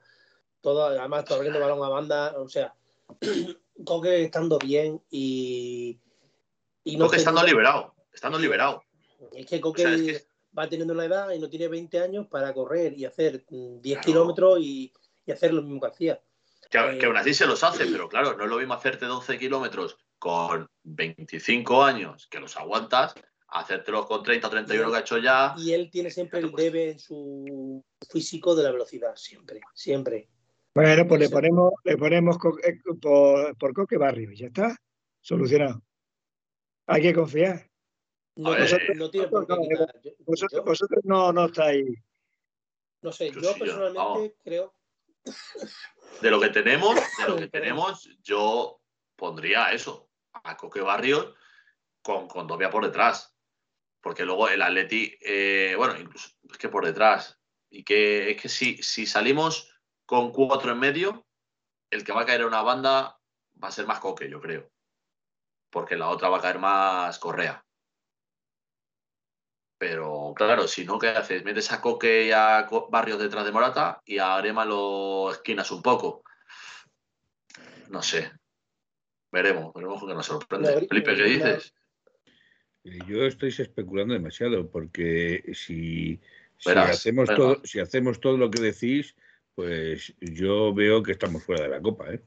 todo, 0.60 0.86
además 0.86 1.24
todo 1.24 1.36
abriendo 1.36 1.60
balón 1.60 1.82
a 1.84 1.88
banda, 1.88 2.34
o 2.36 2.48
sea, 2.48 2.74
Coque 3.84 4.24
estando 4.24 4.58
bien 4.58 5.02
y, 5.10 5.98
y 6.84 6.96
no 6.96 7.06
Coque 7.06 7.16
estando 7.16 7.42
liberado, 7.42 7.94
estando 8.12 8.38
liberado. 8.38 8.84
Es 9.32 9.46
que 9.46 9.60
Coque 9.60 10.22
va 10.56 10.68
teniendo 10.68 10.94
una 10.94 11.04
edad 11.04 11.30
y 11.30 11.38
no 11.38 11.48
tiene 11.48 11.68
20 11.68 12.00
años 12.00 12.26
para 12.26 12.52
correr 12.52 12.92
y 12.96 13.04
hacer 13.04 13.44
10 13.48 14.00
kilómetros 14.00 14.58
y, 14.60 14.92
hacer 15.32 15.54
lo 15.54 15.62
mismo 15.62 15.80
que 15.80 15.86
hacía. 15.86 16.20
Que, 16.68 16.98
que, 16.98 17.06
aún 17.06 17.16
así 17.16 17.34
se 17.34 17.46
los 17.46 17.62
hace, 17.62 17.86
pero 17.86 18.08
claro, 18.08 18.36
no 18.36 18.44
es 18.44 18.50
lo 18.50 18.58
mismo 18.58 18.74
hacerte 18.74 19.06
12 19.06 19.38
kilómetros 19.38 19.96
con 20.18 20.68
25 20.82 21.84
años 21.84 22.26
que 22.28 22.40
los 22.40 22.56
aguantas, 22.56 23.14
hacértelos 23.48 24.06
con 24.06 24.22
30 24.22 24.46
o 24.46 24.50
31 24.50 24.90
que 24.90 24.96
ha 24.96 25.00
hecho 25.00 25.18
ya. 25.18 25.54
Y 25.56 25.72
él 25.72 25.88
tiene 25.90 26.10
siempre 26.10 26.40
el 26.40 26.50
debe 26.52 26.90
en 26.90 26.98
su 26.98 27.84
físico 28.08 28.54
de 28.54 28.64
la 28.64 28.72
velocidad, 28.72 29.14
siempre, 29.16 29.60
siempre. 29.74 30.28
Bueno, 30.74 31.06
pues 31.08 31.20
le 31.20 31.28
ponemos, 31.28 31.72
le 31.84 31.96
ponemos 31.96 32.36
eh, 32.64 32.78
por, 33.00 33.56
por 33.56 33.74
Coque 33.74 33.96
Barrio, 33.96 34.30
ya 34.32 34.46
está, 34.46 34.76
solucionado. 35.20 35.82
Hay 36.86 37.02
que 37.02 37.14
confiar. 37.14 37.68
No, 38.36 38.56
vosotros, 38.56 38.96
no 38.96 39.10
tiene 39.10 39.28
por 39.28 39.46
qué 39.46 40.14
vosotros, 40.20 41.04
no, 41.04 41.32
no 41.32 41.46
estáis. 41.46 41.84
No 43.02 43.12
sé, 43.12 43.30
yo, 43.30 43.54
personalmente 43.58 44.36
creo. 44.44 44.74
De 46.20 46.30
lo 46.30 46.40
que 46.40 46.50
tenemos, 46.50 46.94
de 46.94 47.28
lo 47.28 47.36
que 47.36 47.48
tenemos, 47.48 48.08
yo 48.22 48.80
pondría 49.16 49.72
eso, 49.72 50.10
a 50.32 50.56
Coque 50.56 50.80
Barrio 50.80 51.34
con, 52.02 52.28
con 52.28 52.46
por 52.46 52.84
detrás. 52.84 53.36
Porque 54.00 54.24
luego 54.24 54.48
el 54.48 54.62
Atleti, 54.62 55.18
eh, 55.20 55.74
bueno, 55.76 55.98
incluso 55.98 56.30
es 56.50 56.56
que 56.56 56.68
por 56.68 56.86
detrás. 56.86 57.38
Y 57.68 57.84
que 57.84 58.30
es 58.30 58.40
que 58.40 58.48
si, 58.48 58.82
si 58.82 59.06
salimos 59.06 59.69
con 60.10 60.32
cuatro 60.32 60.72
en 60.72 60.80
medio, 60.80 61.24
el 61.88 62.02
que 62.02 62.10
va 62.10 62.22
a 62.22 62.26
caer 62.26 62.40
en 62.40 62.48
una 62.48 62.62
banda 62.62 63.16
va 63.62 63.68
a 63.68 63.70
ser 63.70 63.86
más 63.86 64.00
Coque, 64.00 64.28
yo 64.28 64.40
creo. 64.40 64.68
Porque 65.70 65.94
la 65.94 66.08
otra 66.08 66.28
va 66.28 66.38
a 66.38 66.40
caer 66.40 66.58
más 66.58 67.16
Correa. 67.20 67.64
Pero 69.78 70.32
claro, 70.34 70.66
si 70.66 70.84
no, 70.84 70.98
¿qué 70.98 71.10
haces? 71.10 71.44
Metes 71.44 71.70
a 71.70 71.80
Coque 71.80 72.24
y 72.24 72.32
a 72.32 72.68
Barrios 72.90 73.20
detrás 73.20 73.44
de 73.44 73.52
Morata 73.52 74.02
y 74.04 74.18
a 74.18 74.34
Arema 74.34 74.64
lo 74.64 75.30
esquinas 75.30 75.70
un 75.70 75.80
poco. 75.80 76.24
No 77.88 78.02
sé. 78.02 78.32
Veremos, 79.30 79.72
veremos 79.72 80.04
que 80.04 80.14
nos 80.14 80.26
sorprende. 80.26 80.88
Felipe, 80.88 81.14
¿qué 81.14 81.22
dices? 81.22 81.72
Eh, 82.82 82.98
yo 83.06 83.26
estoy 83.26 83.50
especulando 83.50 84.14
demasiado 84.14 84.68
porque 84.72 85.52
si, 85.54 86.20
hacemos 86.66 87.28
todo, 87.28 87.60
si 87.62 87.78
hacemos 87.78 88.18
todo 88.18 88.36
lo 88.36 88.50
que 88.50 88.60
decís, 88.60 89.14
pues 89.54 90.14
yo 90.20 90.72
veo 90.72 91.02
que 91.02 91.12
estamos 91.12 91.44
fuera 91.44 91.64
de 91.64 91.68
la 91.68 91.80
Copa, 91.80 92.12
¿eh? 92.12 92.20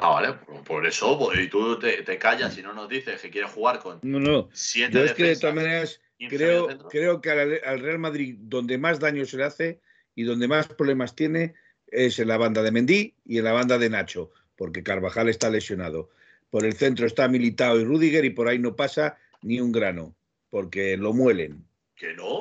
Ah, 0.00 0.10
vale, 0.10 0.34
por 0.64 0.86
eso, 0.86 1.18
pues, 1.18 1.38
y 1.38 1.48
tú 1.48 1.78
te, 1.78 2.18
callas 2.18 2.56
y 2.58 2.62
no 2.62 2.72
nos 2.72 2.88
dices 2.88 3.20
que 3.20 3.30
quieres 3.30 3.50
jugar 3.50 3.80
con. 3.80 4.00
No, 4.02 4.18
no. 4.18 4.48
Yo 4.90 5.04
es 5.04 5.12
que 5.12 5.24
de 5.24 5.36
todas 5.36 5.54
maneras 5.54 6.00
creo, 6.28 6.68
creo 6.88 7.20
que 7.20 7.30
al, 7.30 7.80
Real 7.80 7.98
Madrid, 7.98 8.36
donde 8.38 8.78
más 8.78 8.98
daño 8.98 9.24
se 9.24 9.36
le 9.36 9.44
hace 9.44 9.80
y 10.14 10.24
donde 10.24 10.48
más 10.48 10.68
problemas 10.68 11.14
tiene, 11.14 11.54
es 11.88 12.18
en 12.18 12.28
la 12.28 12.38
banda 12.38 12.62
de 12.62 12.72
Mendy 12.72 13.14
y 13.24 13.38
en 13.38 13.44
la 13.44 13.52
banda 13.52 13.78
de 13.78 13.90
Nacho, 13.90 14.30
porque 14.56 14.82
Carvajal 14.82 15.28
está 15.28 15.50
lesionado. 15.50 16.10
Por 16.50 16.64
el 16.64 16.74
centro 16.74 17.06
está 17.06 17.28
Militao 17.28 17.78
y 17.78 17.84
Rudiger 17.84 18.24
y 18.24 18.30
por 18.30 18.48
ahí 18.48 18.58
no 18.58 18.76
pasa 18.76 19.18
ni 19.42 19.60
un 19.60 19.70
grano, 19.70 20.14
porque 20.50 20.96
lo 20.96 21.12
muelen. 21.12 21.64
¿Que 21.94 22.14
no? 22.14 22.40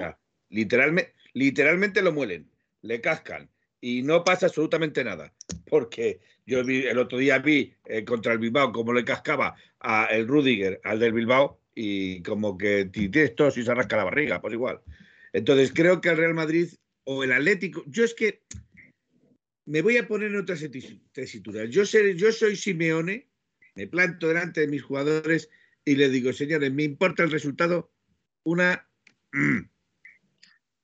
literalmente, 0.49 1.13
literalmente 1.33 2.01
lo 2.01 2.11
muelen, 2.11 2.49
le 2.81 3.01
cascan 3.01 3.49
y 3.83 4.01
no 4.01 4.23
pasa 4.23 4.45
absolutamente 4.45 5.03
nada, 5.03 5.33
porque 5.65 6.21
Yo 6.45 6.63
vi, 6.63 6.85
el 6.85 6.97
otro 6.97 7.17
día 7.17 7.39
vi 7.39 7.73
eh, 7.83 8.05
contra 8.05 8.31
el 8.31 8.39
Bilbao 8.39 8.71
cómo 8.71 8.93
le 8.93 9.03
cascaba 9.03 9.55
a 9.81 10.05
el 10.05 10.25
Rudiger 10.25 10.79
al 10.85 10.99
del 10.99 11.11
Bilbao 11.11 11.59
y 11.75 12.23
como 12.23 12.57
que 12.57 12.85
tienes 12.85 13.35
tos 13.35 13.57
y 13.57 13.63
se 13.63 13.71
arrasca 13.71 13.97
la 13.97 14.05
barriga, 14.05 14.39
pues 14.39 14.53
igual. 14.53 14.79
Entonces 15.33 15.73
creo 15.73 15.99
que 15.99 16.07
el 16.07 16.15
Real 16.15 16.33
Madrid 16.33 16.69
o 17.03 17.25
el 17.25 17.33
Atlético, 17.33 17.83
yo 17.85 18.05
es 18.05 18.13
que 18.13 18.43
me 19.65 19.81
voy 19.81 19.97
a 19.97 20.07
poner 20.07 20.31
en 20.31 20.37
otra 20.37 20.55
tesitura. 21.11 21.65
Yo, 21.65 21.83
yo 21.83 22.31
soy 22.31 22.55
Simeone, 22.55 23.27
me 23.75 23.87
planto 23.87 24.29
delante 24.29 24.61
de 24.61 24.67
mis 24.67 24.81
jugadores 24.81 25.49
y 25.83 25.95
les 25.97 26.09
digo, 26.09 26.31
señores, 26.31 26.71
me 26.71 26.83
importa 26.83 27.23
el 27.23 27.31
resultado, 27.31 27.91
una... 28.43 28.87
Mm, 29.33 29.59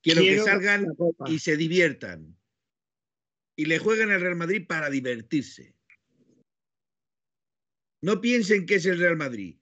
quiero, 0.01 0.21
que 0.21 0.39
salgan 0.39 0.85
y 1.27 1.39
se 1.39 1.55
diviertan. 1.55 2.38
Y 3.59 3.65
le 3.65 3.77
jueguen 3.77 4.09
al 4.09 4.21
Real 4.21 4.37
Madrid 4.37 4.65
para 4.65 4.89
divertirse. 4.89 5.75
No 8.01 8.21
piensen 8.21 8.65
que 8.65 8.75
es 8.75 8.85
el 8.85 8.97
Real 8.97 9.17
Madrid. 9.17 9.57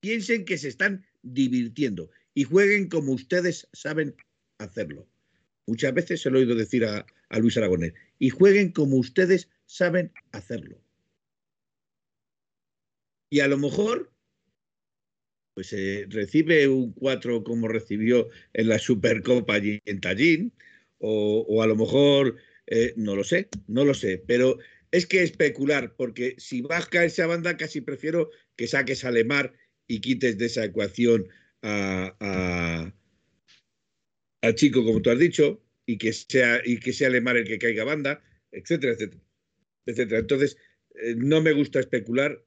Piensen 0.00 0.46
que 0.46 0.56
se 0.56 0.68
están 0.68 1.04
divirtiendo 1.20 2.10
y 2.32 2.44
jueguen 2.44 2.88
como 2.88 3.12
ustedes 3.12 3.68
saben 3.74 4.16
hacerlo. 4.56 5.06
Muchas 5.66 5.92
veces 5.92 6.22
se 6.22 6.30
lo 6.30 6.38
he 6.38 6.44
oído 6.44 6.54
decir 6.54 6.86
a, 6.86 7.04
Luis 7.38 7.58
Aragonés. 7.58 7.92
Y 8.18 8.30
jueguen 8.30 8.72
como 8.72 8.96
ustedes 8.96 9.50
saben 9.66 10.14
hacerlo. 10.32 10.80
Y 13.28 13.40
a 13.40 13.48
lo 13.48 13.58
mejor, 13.58 14.14
pues 15.52 15.76
recibe 16.08 16.68
un 16.68 16.94
4 16.94 17.44
como 17.44 17.68
recibió 17.68 18.30
en 18.54 18.70
la 18.70 18.78
Supercopa 18.78 19.56
allí 19.56 19.82
en 19.84 20.00
Tallín, 20.00 20.54
o, 21.00 21.62
a 21.62 21.66
lo 21.66 21.76
mejor, 21.76 22.38
eh, 22.66 22.94
no 22.96 23.14
lo 23.16 23.24
sé, 23.24 23.48
no 23.66 23.84
lo 23.84 23.94
sé, 23.94 24.22
pero 24.26 24.58
es 24.90 25.06
que 25.06 25.22
especular, 25.22 25.94
porque 25.96 26.34
si 26.38 26.62
vas 26.62 26.88
a 26.92 27.04
esa 27.04 27.26
banda 27.26 27.56
casi 27.56 27.80
prefiero 27.80 28.30
que 28.56 28.66
saques 28.66 29.04
a 29.04 29.10
Lemar 29.10 29.54
y 29.86 30.00
quites 30.00 30.38
de 30.38 30.46
esa 30.46 30.64
ecuación 30.64 31.28
a, 31.62 32.92
al 34.42 34.54
chico, 34.54 34.84
como 34.84 35.02
tú 35.02 35.10
has 35.10 35.18
dicho, 35.18 35.62
y 35.86 35.98
que 35.98 36.12
sea, 36.12 36.60
y 36.64 36.78
que 36.78 36.92
sea 36.92 37.10
Lemar 37.10 37.36
el 37.36 37.46
que 37.46 37.58
caiga 37.58 37.84
banda, 37.84 38.22
etcétera, 38.52 38.94
etcétera. 38.94 39.22
etcétera. 39.86 40.20
Entonces, 40.20 40.56
eh, 40.94 41.14
no 41.16 41.40
me 41.40 41.52
gusta 41.52 41.80
especular. 41.80 42.44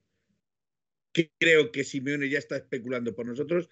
Creo 1.40 1.72
que 1.72 1.84
Simeone 1.84 2.30
ya 2.30 2.40
está 2.40 2.58
especulando 2.58 3.16
por 3.16 3.26
nosotros, 3.26 3.70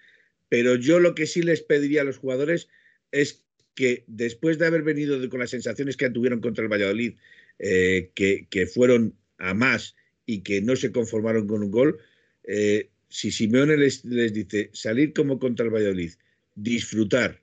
pero 0.50 0.76
yo 0.76 1.00
lo 1.00 1.16
que 1.16 1.28
sí 1.28 1.42
les 1.42 1.62
pediría 1.62 2.02
a 2.02 2.06
los 2.06 2.18
jugadores 2.18 2.70
es 3.12 3.47
que 3.78 4.04
después 4.08 4.58
de 4.58 4.66
haber 4.66 4.82
venido 4.82 5.30
con 5.30 5.40
las 5.40 5.52
sensaciones 5.52 5.96
que 5.96 6.10
tuvieron 6.10 6.42
contra 6.42 6.64
el 6.64 6.72
Valladolid, 6.72 7.14
eh, 7.60 8.10
que, 8.16 8.66
fueron 8.66 9.16
a 9.38 9.54
más 9.54 9.96
y 10.26 10.42
que 10.42 10.64
no 10.64 10.76
se 10.76 10.92
conformaron 10.92 11.46
con 11.46 11.62
un 11.62 11.70
gol, 11.70 12.00
eh, 12.44 12.90
si 13.08 13.30
Simeone 13.30 13.78
les, 13.78 14.04
les 14.04 14.34
dice 14.34 14.72
salir 14.74 15.14
como 15.14 15.38
contra 15.38 15.64
el 15.64 15.72
Valladolid, 15.72 16.12
disfrutar 16.56 17.40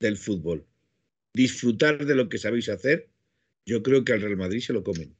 del 0.00 0.16
fútbol, 0.16 0.64
disfrutar 1.34 2.06
de 2.06 2.14
lo 2.14 2.30
que 2.30 2.38
sabéis 2.38 2.70
hacer, 2.70 3.10
yo 3.66 3.82
creo 3.82 4.02
que 4.02 4.14
al 4.14 4.22
Real 4.22 4.38
Madrid 4.38 4.60
se 4.60 4.72
lo 4.72 4.82
comen. 4.82 5.14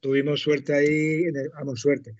Tuvimos, 0.00 0.40
suerte 0.40 0.72
ahí, 0.72 1.24
vamos, 1.52 1.82
suerte. 1.82 2.16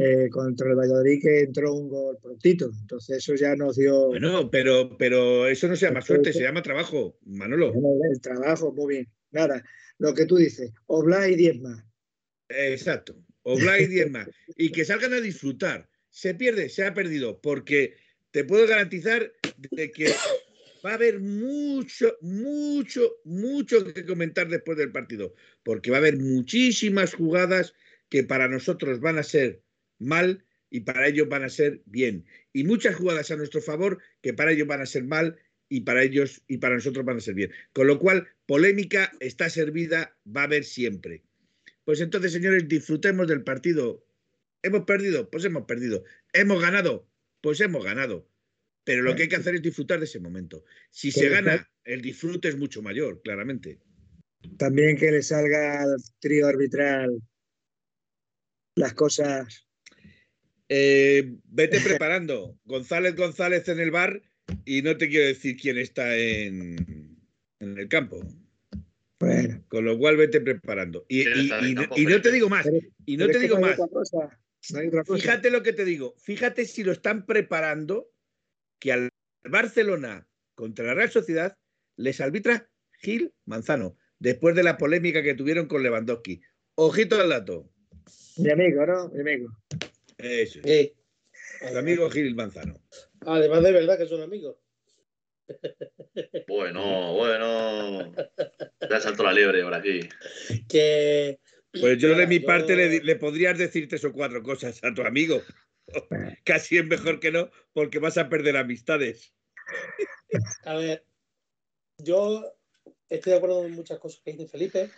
Eh, 0.00 0.28
contra 0.30 0.70
el 0.70 0.76
Valladolid 0.76 1.20
que 1.20 1.40
entró 1.40 1.74
un 1.74 1.88
gol 1.88 2.18
prontito. 2.22 2.70
Entonces 2.80 3.16
eso 3.16 3.34
ya 3.34 3.56
nos 3.56 3.76
dio. 3.76 4.06
Bueno, 4.08 4.48
pero, 4.48 4.96
pero 4.96 5.48
eso 5.48 5.66
no 5.66 5.74
se 5.74 5.86
llama 5.86 6.02
suerte, 6.02 6.32
se 6.32 6.42
llama 6.42 6.62
trabajo, 6.62 7.18
Manolo. 7.24 7.72
El 8.08 8.20
trabajo, 8.20 8.72
muy 8.72 8.94
bien. 8.94 9.08
Nada, 9.32 9.64
lo 9.98 10.14
que 10.14 10.24
tú 10.24 10.36
dices, 10.36 10.72
Obla 10.86 11.28
y 11.28 11.34
10 11.34 11.60
más. 11.62 11.84
Exacto. 12.48 13.16
Oblak 13.42 13.80
y 13.80 13.86
10 13.86 14.10
más. 14.10 14.28
Y 14.56 14.70
que 14.70 14.84
salgan 14.84 15.14
a 15.14 15.20
disfrutar. 15.20 15.88
Se 16.10 16.34
pierde, 16.34 16.68
se 16.68 16.84
ha 16.84 16.94
perdido, 16.94 17.40
porque 17.40 17.96
te 18.30 18.44
puedo 18.44 18.66
garantizar 18.66 19.32
de 19.56 19.90
que 19.90 20.12
va 20.84 20.92
a 20.92 20.94
haber 20.94 21.20
mucho, 21.20 22.16
mucho, 22.20 23.16
mucho 23.24 23.84
que 23.92 24.04
comentar 24.04 24.48
después 24.48 24.78
del 24.78 24.92
partido, 24.92 25.34
porque 25.62 25.90
va 25.90 25.96
a 25.96 26.00
haber 26.00 26.18
muchísimas 26.18 27.14
jugadas 27.14 27.74
que 28.08 28.24
para 28.24 28.48
nosotros 28.48 29.00
van 29.00 29.18
a 29.18 29.22
ser 29.22 29.62
mal 29.98 30.44
y 30.70 30.80
para 30.80 31.06
ellos 31.06 31.28
van 31.28 31.44
a 31.44 31.48
ser 31.48 31.82
bien. 31.86 32.26
Y 32.52 32.64
muchas 32.64 32.96
jugadas 32.96 33.30
a 33.30 33.36
nuestro 33.36 33.60
favor 33.60 33.98
que 34.20 34.34
para 34.34 34.52
ellos 34.52 34.66
van 34.66 34.80
a 34.80 34.86
ser 34.86 35.04
mal 35.04 35.38
y 35.68 35.82
para 35.82 36.02
ellos 36.02 36.42
y 36.46 36.58
para 36.58 36.74
nosotros 36.74 37.04
van 37.04 37.18
a 37.18 37.20
ser 37.20 37.34
bien. 37.34 37.52
Con 37.72 37.86
lo 37.86 37.98
cual, 37.98 38.28
polémica 38.46 39.12
está 39.20 39.50
servida, 39.50 40.16
va 40.26 40.42
a 40.42 40.44
haber 40.44 40.64
siempre. 40.64 41.24
Pues 41.84 42.00
entonces, 42.00 42.32
señores, 42.32 42.68
disfrutemos 42.68 43.28
del 43.28 43.42
partido. 43.44 44.04
¿Hemos 44.62 44.84
perdido? 44.84 45.30
Pues 45.30 45.44
hemos 45.44 45.64
perdido. 45.64 46.04
¿Hemos 46.32 46.60
ganado? 46.60 47.08
Pues 47.40 47.60
hemos 47.60 47.84
ganado. 47.84 48.28
Pero 48.84 49.02
lo 49.02 49.14
que 49.14 49.22
hay 49.22 49.28
que 49.28 49.36
hacer 49.36 49.54
es 49.54 49.62
disfrutar 49.62 49.98
de 49.98 50.06
ese 50.06 50.20
momento. 50.20 50.64
Si 50.90 51.12
se 51.12 51.28
gana, 51.28 51.70
el 51.84 52.00
disfrute 52.00 52.48
es 52.48 52.56
mucho 52.56 52.80
mayor, 52.80 53.20
claramente. 53.22 53.78
También 54.56 54.96
que 54.96 55.12
le 55.12 55.22
salga 55.22 55.82
al 55.82 55.96
trío 56.20 56.46
arbitral 56.46 57.20
las 58.76 58.94
cosas. 58.94 59.67
Eh, 60.68 61.36
vete 61.44 61.80
preparando. 61.98 62.58
González 62.64 63.16
González 63.16 63.68
en 63.68 63.80
el 63.80 63.90
bar 63.90 64.22
y 64.64 64.82
no 64.82 64.96
te 64.96 65.08
quiero 65.08 65.26
decir 65.26 65.56
quién 65.56 65.78
está 65.78 66.16
en, 66.16 67.16
en 67.60 67.78
el 67.78 67.88
campo. 67.88 68.20
Con 69.68 69.84
lo 69.84 69.98
cual 69.98 70.16
vete 70.16 70.40
preparando. 70.40 71.04
Y, 71.08 71.24
no 71.24 72.20
te 72.20 72.30
digo 72.30 72.48
más. 72.48 72.66
y 73.04 73.16
no 73.16 73.26
te 73.26 73.38
digo 73.38 73.58
más. 73.58 73.76
Fíjate 75.12 75.50
lo 75.50 75.62
que 75.62 75.72
te 75.72 75.84
digo. 75.84 76.14
Fíjate 76.18 76.64
si 76.64 76.84
lo 76.84 76.92
están 76.92 77.26
preparando 77.26 78.10
que 78.78 78.92
al 78.92 79.08
Barcelona 79.44 80.28
contra 80.54 80.86
la 80.86 80.94
Real 80.94 81.10
Sociedad 81.10 81.56
les 81.96 82.20
arbitra 82.20 82.70
Gil 83.00 83.32
Manzano, 83.44 83.96
después 84.18 84.54
de 84.54 84.62
la 84.62 84.78
polémica 84.78 85.22
que 85.22 85.34
tuvieron 85.34 85.66
con 85.66 85.82
Lewandowski. 85.82 86.40
Ojito 86.76 87.20
al 87.20 87.30
dato. 87.30 87.68
Mi 88.36 88.50
amigo, 88.50 88.86
¿no? 88.86 89.08
Mi 89.08 89.20
amigo. 89.20 89.48
Eso. 90.18 90.60
Es. 90.64 90.92
amigo 91.76 92.10
Gil 92.10 92.34
Manzano. 92.34 92.80
Además 93.20 93.62
de 93.62 93.72
verdad 93.72 93.98
que 93.98 94.06
son 94.06 94.22
amigos. 94.22 94.56
Bueno, 96.46 97.14
bueno. 97.14 98.12
Ya 98.90 99.00
saltó 99.00 99.22
la 99.22 99.32
liebre 99.32 99.62
por 99.62 99.74
aquí. 99.74 100.00
Que. 100.68 101.38
Pues 101.72 101.98
yo 101.98 102.16
de 102.16 102.26
mi 102.26 102.40
parte 102.40 103.00
le, 103.00 103.16
podrías 103.16 103.56
decir 103.56 103.88
tres 103.88 104.04
o 104.04 104.12
cuatro 104.12 104.42
cosas 104.42 104.82
a 104.82 104.92
tu 104.92 105.02
amigo. 105.02 105.42
Casi 106.44 106.78
es 106.78 106.86
mejor 106.86 107.20
que 107.20 107.30
no, 107.30 107.50
porque 107.72 107.98
vas 107.98 108.18
a 108.18 108.28
perder 108.28 108.56
amistades. 108.56 109.34
A 110.64 110.74
ver, 110.74 111.04
yo 111.98 112.44
estoy 113.08 113.32
de 113.32 113.36
acuerdo 113.36 113.64
en 113.64 113.72
muchas 113.72 113.98
cosas 113.98 114.20
que 114.24 114.32
dice 114.32 114.48
Felipe 114.48 114.90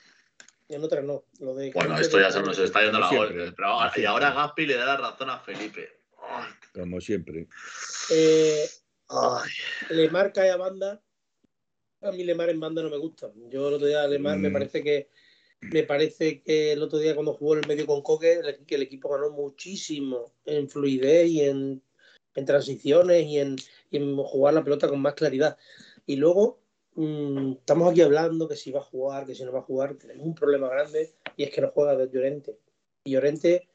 y 0.70 0.74
en 0.76 0.84
otras 0.84 1.04
no. 1.04 1.24
bueno, 1.74 1.98
esto 1.98 2.20
ya 2.20 2.30
se 2.30 2.40
nos 2.40 2.56
está 2.56 2.80
yendo 2.82 3.00
la 3.00 3.10
hora. 3.10 3.92
y 3.96 4.04
ahora 4.04 4.32
Gaspi 4.32 4.66
le 4.66 4.76
da 4.76 4.86
la 4.86 4.96
razón 4.98 5.28
a 5.28 5.40
Felipe. 5.40 6.00
Como 6.72 7.00
siempre. 7.00 7.48
Eh, 8.12 8.66
le 9.90 10.10
marca 10.10 10.42
a 10.42 10.56
banda. 10.56 11.02
A 12.02 12.12
mí 12.12 12.22
Lemar 12.22 12.50
en 12.50 12.60
banda 12.60 12.82
no 12.82 12.88
me 12.88 12.98
gusta. 12.98 13.32
Yo 13.50 13.68
el 13.68 13.74
otro 13.74 13.88
día 13.88 14.06
Lemar 14.06 14.38
me 14.38 14.48
mm. 14.48 14.52
parece 14.52 14.84
que 14.84 15.10
me 15.60 15.82
parece 15.82 16.40
que 16.40 16.72
el 16.72 16.82
otro 16.82 17.00
día 17.00 17.14
cuando 17.14 17.34
jugó 17.34 17.54
en 17.54 17.64
el 17.64 17.68
medio 17.68 17.86
con 17.86 18.00
Coque, 18.00 18.40
que 18.64 18.76
el 18.76 18.82
equipo 18.82 19.10
ganó 19.10 19.30
muchísimo 19.30 20.32
en 20.46 20.68
fluidez 20.68 21.28
y 21.28 21.42
en, 21.42 21.82
transiciones 22.46 23.26
y 23.26 23.40
en, 23.40 24.16
jugar 24.16 24.54
la 24.54 24.62
pelota 24.62 24.88
con 24.88 25.02
más 25.02 25.14
claridad. 25.14 25.58
Y 26.06 26.14
luego 26.14 26.60
mm, 26.94 27.52
estamos 27.52 27.90
aquí 27.90 28.02
hablando 28.02 28.48
que 28.48 28.56
si 28.56 28.70
va 28.70 28.80
a 28.80 28.84
jugar, 28.84 29.26
que 29.26 29.34
si 29.34 29.44
no 29.44 29.52
va 29.52 29.60
a 29.60 29.62
jugar, 29.62 29.94
tenemos 29.94 30.26
un 30.26 30.34
problema 30.34 30.68
grande 30.68 31.14
y 31.36 31.44
es 31.44 31.50
que 31.50 31.60
no 31.60 31.70
juega 31.70 32.04
Llorente. 32.04 32.58
Y 33.04 33.12
Llorente 33.12 33.68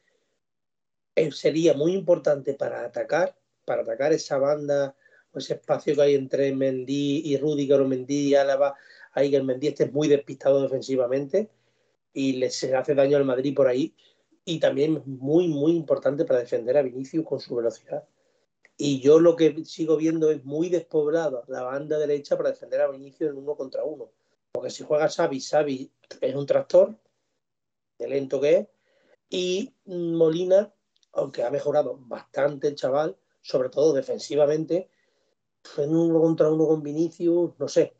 eh, 1.14 1.32
sería 1.32 1.74
muy 1.74 1.92
importante 1.92 2.54
para 2.54 2.84
atacar, 2.84 3.36
para 3.64 3.82
atacar 3.82 4.12
esa 4.12 4.38
banda 4.38 4.94
ese 5.38 5.54
espacio 5.54 5.94
que 5.94 6.02
hay 6.02 6.14
entre 6.14 6.54
Mendy 6.54 7.22
y 7.24 7.36
Rudiger 7.36 7.80
o 7.80 7.88
Mendy 7.88 8.28
y 8.28 8.34
Álava, 8.34 8.74
ahí 9.12 9.30
que 9.30 9.36
el 9.36 9.44
Mendy 9.44 9.68
esté 9.68 9.86
muy 9.86 10.08
despistado 10.08 10.62
defensivamente 10.62 11.50
y 12.12 12.34
le 12.34 12.46
hace 12.46 12.94
daño 12.94 13.16
al 13.16 13.24
Madrid 13.24 13.54
por 13.54 13.68
ahí. 13.68 13.94
Y 14.44 14.60
también 14.60 15.02
muy, 15.06 15.48
muy 15.48 15.72
importante 15.72 16.24
para 16.24 16.40
defender 16.40 16.76
a 16.76 16.82
Vinicius 16.82 17.26
con 17.26 17.40
su 17.40 17.56
velocidad. 17.56 18.04
Y 18.76 19.00
yo 19.00 19.18
lo 19.18 19.36
que 19.36 19.64
sigo 19.64 19.96
viendo 19.96 20.30
es 20.30 20.44
muy 20.44 20.68
despoblada 20.68 21.42
la 21.48 21.62
banda 21.62 21.98
derecha 21.98 22.36
para 22.36 22.50
defender 22.50 22.82
a 22.82 22.90
Vinicius 22.90 23.30
en 23.30 23.38
uno 23.38 23.56
contra 23.56 23.84
uno. 23.84 24.10
Porque 24.52 24.70
si 24.70 24.84
juega 24.84 25.08
Xavi, 25.08 25.40
Xavi 25.40 25.90
es 26.20 26.34
un 26.34 26.46
tractor, 26.46 26.96
de 27.98 28.08
lento 28.08 28.40
que 28.40 28.56
es. 28.56 28.68
Y 29.28 29.74
Molina, 29.86 30.72
aunque 31.12 31.42
ha 31.42 31.50
mejorado 31.50 31.98
bastante 32.00 32.68
el 32.68 32.74
chaval, 32.74 33.16
sobre 33.40 33.70
todo 33.70 33.92
defensivamente, 33.92 34.90
en 35.76 35.96
uno 35.96 36.20
contra 36.20 36.50
uno 36.50 36.66
con 36.66 36.82
Vinicius, 36.82 37.52
no 37.58 37.68
sé. 37.68 37.94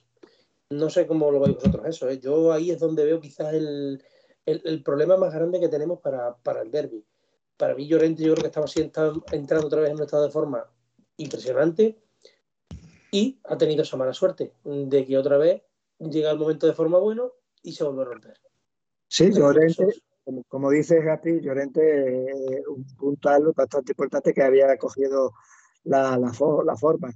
No 0.71 0.91
sé 0.91 1.07
cómo 1.07 1.31
lo 1.31 1.41
veis 1.41 1.57
vosotros 1.57 1.87
eso. 1.87 2.09
¿eh? 2.09 2.19
Yo 2.19 2.53
ahí 2.53 2.71
es 2.71 2.81
donde 2.81 3.05
veo 3.05 3.21
quizás 3.21 3.55
el, 3.55 4.03
el, 4.45 4.83
problema 4.83 5.17
más 5.17 5.33
grande 5.33 5.61
que 5.61 5.69
tenemos 5.69 6.01
para, 6.01 6.63
el 6.63 6.71
derby. 6.71 7.05
Para 7.57 7.75
mí, 7.75 7.87
Llorente, 7.87 8.23
yo 8.23 8.35
creo 8.35 8.43
que 8.43 8.81
estaba 8.81 9.13
entrando 9.33 9.67
otra 9.67 9.81
vez 9.81 9.91
en 9.91 9.97
un 9.97 10.03
estado 10.03 10.25
de 10.25 10.31
forma 10.31 10.65
impresionante 11.17 11.99
y 13.11 13.41
ha 13.45 13.57
tenido 13.57 13.83
esa 13.83 13.97
mala 13.97 14.13
suerte 14.13 14.53
de 14.65 15.07
que 15.07 15.17
otra 15.17 15.39
vez 15.39 15.63
llega 15.99 16.31
el 16.31 16.39
momento 16.39 16.67
de 16.67 16.75
forma 16.75 16.99
bueno 16.99 17.33
y 17.63 17.73
se 17.73 17.85
vuelve 17.85 18.03
a 18.03 18.05
romper. 18.05 18.41
Sí, 19.09 19.33
Llorente, 19.33 19.87
como, 20.49 20.71
dice 20.71 21.01
Gati, 21.01 21.41
Llorente 21.41 22.27
es 22.59 22.67
un 22.67 22.85
puntal 22.97 23.53
bastante 23.55 23.93
importante 23.93 24.35
que 24.35 24.43
había 24.43 24.77
cogido 24.77 25.33
la, 25.85 26.19
la, 26.19 26.33
forma. 26.33 27.13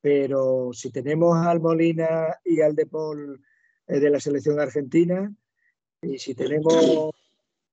Pero 0.00 0.70
si 0.72 0.90
tenemos 0.90 1.36
al 1.36 1.60
Molina 1.60 2.38
y 2.44 2.60
al 2.60 2.74
De 2.74 2.86
Paul 2.86 3.40
eh, 3.86 4.00
de 4.00 4.10
la 4.10 4.20
selección 4.20 4.58
argentina, 4.58 5.32
y 6.02 6.18
si 6.18 6.34
tenemos 6.34 7.14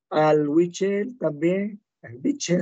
al 0.09 0.47
Wichel 0.47 1.17
también, 1.17 1.81
Wichel, 2.23 2.61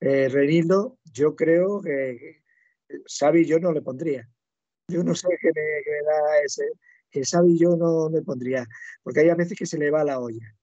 eh, 0.00 0.28
Renildo, 0.28 0.98
yo 1.12 1.34
creo 1.34 1.80
que 1.80 2.42
Xavi 3.06 3.44
yo 3.44 3.58
no 3.58 3.72
le 3.72 3.82
pondría. 3.82 4.28
Yo 4.88 5.02
no 5.02 5.14
sé 5.14 5.28
qué 5.40 5.50
me, 5.54 5.62
da 5.62 6.40
ese, 6.44 6.64
que 7.10 7.24
Xavi 7.24 7.58
yo 7.58 7.76
no 7.76 8.08
le 8.08 8.22
pondría, 8.22 8.66
porque 9.02 9.20
hay 9.20 9.30
a 9.30 9.34
veces 9.34 9.58
que 9.58 9.66
se 9.66 9.78
le 9.78 9.90
va 9.90 10.04
la 10.04 10.20
olla. 10.20 10.54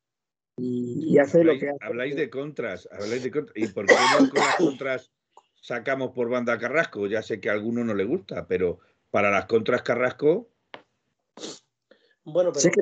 Y, 0.57 1.17
hace 1.17 1.43
lo 1.43 1.57
que 1.57 1.69
hace. 1.69 1.80
Habláis 1.81 2.15
de 2.15 2.30
contras, 2.30 2.88
habláis 2.91 3.23
de 3.23 3.31
contras. 3.31 3.55
¿Y 3.57 3.67
por 3.67 3.85
qué 3.88 3.95
no 4.19 4.30
con 4.30 4.39
las 4.39 4.55
contras 4.55 5.11
sacamos 5.61 6.11
por 6.11 6.30
banda 6.30 6.59
Carrasco? 6.59 7.07
Ya 7.07 7.21
sé 7.21 7.39
que 7.39 7.49
a 7.49 7.53
alguno 7.53 7.84
no 7.84 7.93
le 7.95 8.05
gusta, 8.05 8.47
pero 8.47 8.80
para 9.09 9.31
las 9.31 9.45
contras 9.45 9.81
Carrasco. 9.81 10.49
Bueno, 12.23 12.51
pero... 12.51 12.61
Sí 12.61 12.69
que 12.69 12.81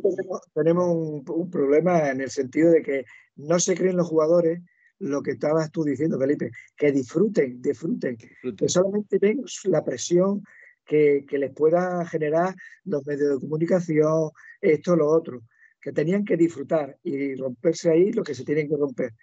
tenemos, 0.54 0.94
un, 0.94 1.50
problema 1.50 2.10
en 2.10 2.22
el 2.22 2.30
sentido 2.30 2.72
de 2.72 2.84
que 2.84 3.06
no 3.36 3.60
se 3.60 3.76
creen 3.76 3.98
los 3.98 4.08
jugadores 4.08 4.62
lo 5.02 5.22
que 5.22 5.32
estabas 5.32 5.72
tú 5.72 5.84
diciendo, 5.84 6.20
Felipe, 6.20 6.52
que 6.76 6.92
disfruten, 6.92 7.62
disfruten, 7.62 8.18
que 8.18 8.70
solamente 8.70 9.18
ven 9.20 9.44
la 9.66 9.84
presión 9.84 10.44
que, 10.86 11.26
que, 11.28 11.38
les 11.38 11.52
pueda 11.52 12.06
generar 12.06 12.56
los 12.86 13.06
medios 13.06 13.36
de 13.36 13.40
comunicación, 13.40 14.32
esto, 14.62 14.96
lo 14.96 15.08
otro 15.08 15.42
que 15.82 15.92
tenían 15.92 16.24
que 16.24 16.38
disfrutar 16.38 16.98
y 17.04 17.36
romperse 17.36 17.90
ahí 17.90 18.12
lo 18.12 18.24
que 18.24 18.36
se 18.36 18.46
tienen 18.46 18.70
que 18.70 18.78
romper. 18.78 19.14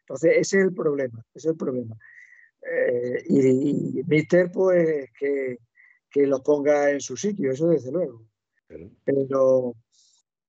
Entonces, 0.00 0.32
ese 0.36 0.58
es 0.58 0.64
el 0.66 0.72
problema, 0.72 1.20
ese 1.34 1.48
es 1.48 1.52
el 1.52 1.56
problema. 1.56 1.96
Eh, 2.62 3.24
y, 3.28 4.02
Mister, 4.06 4.50
pues, 4.52 5.10
que, 5.18 5.58
que 6.08 6.26
los 6.26 6.40
ponga 6.42 6.90
en 6.90 7.00
su 7.00 7.16
sitio, 7.16 7.50
eso 7.50 7.68
desde 7.68 7.90
luego. 7.90 8.24
Pero 9.04 9.74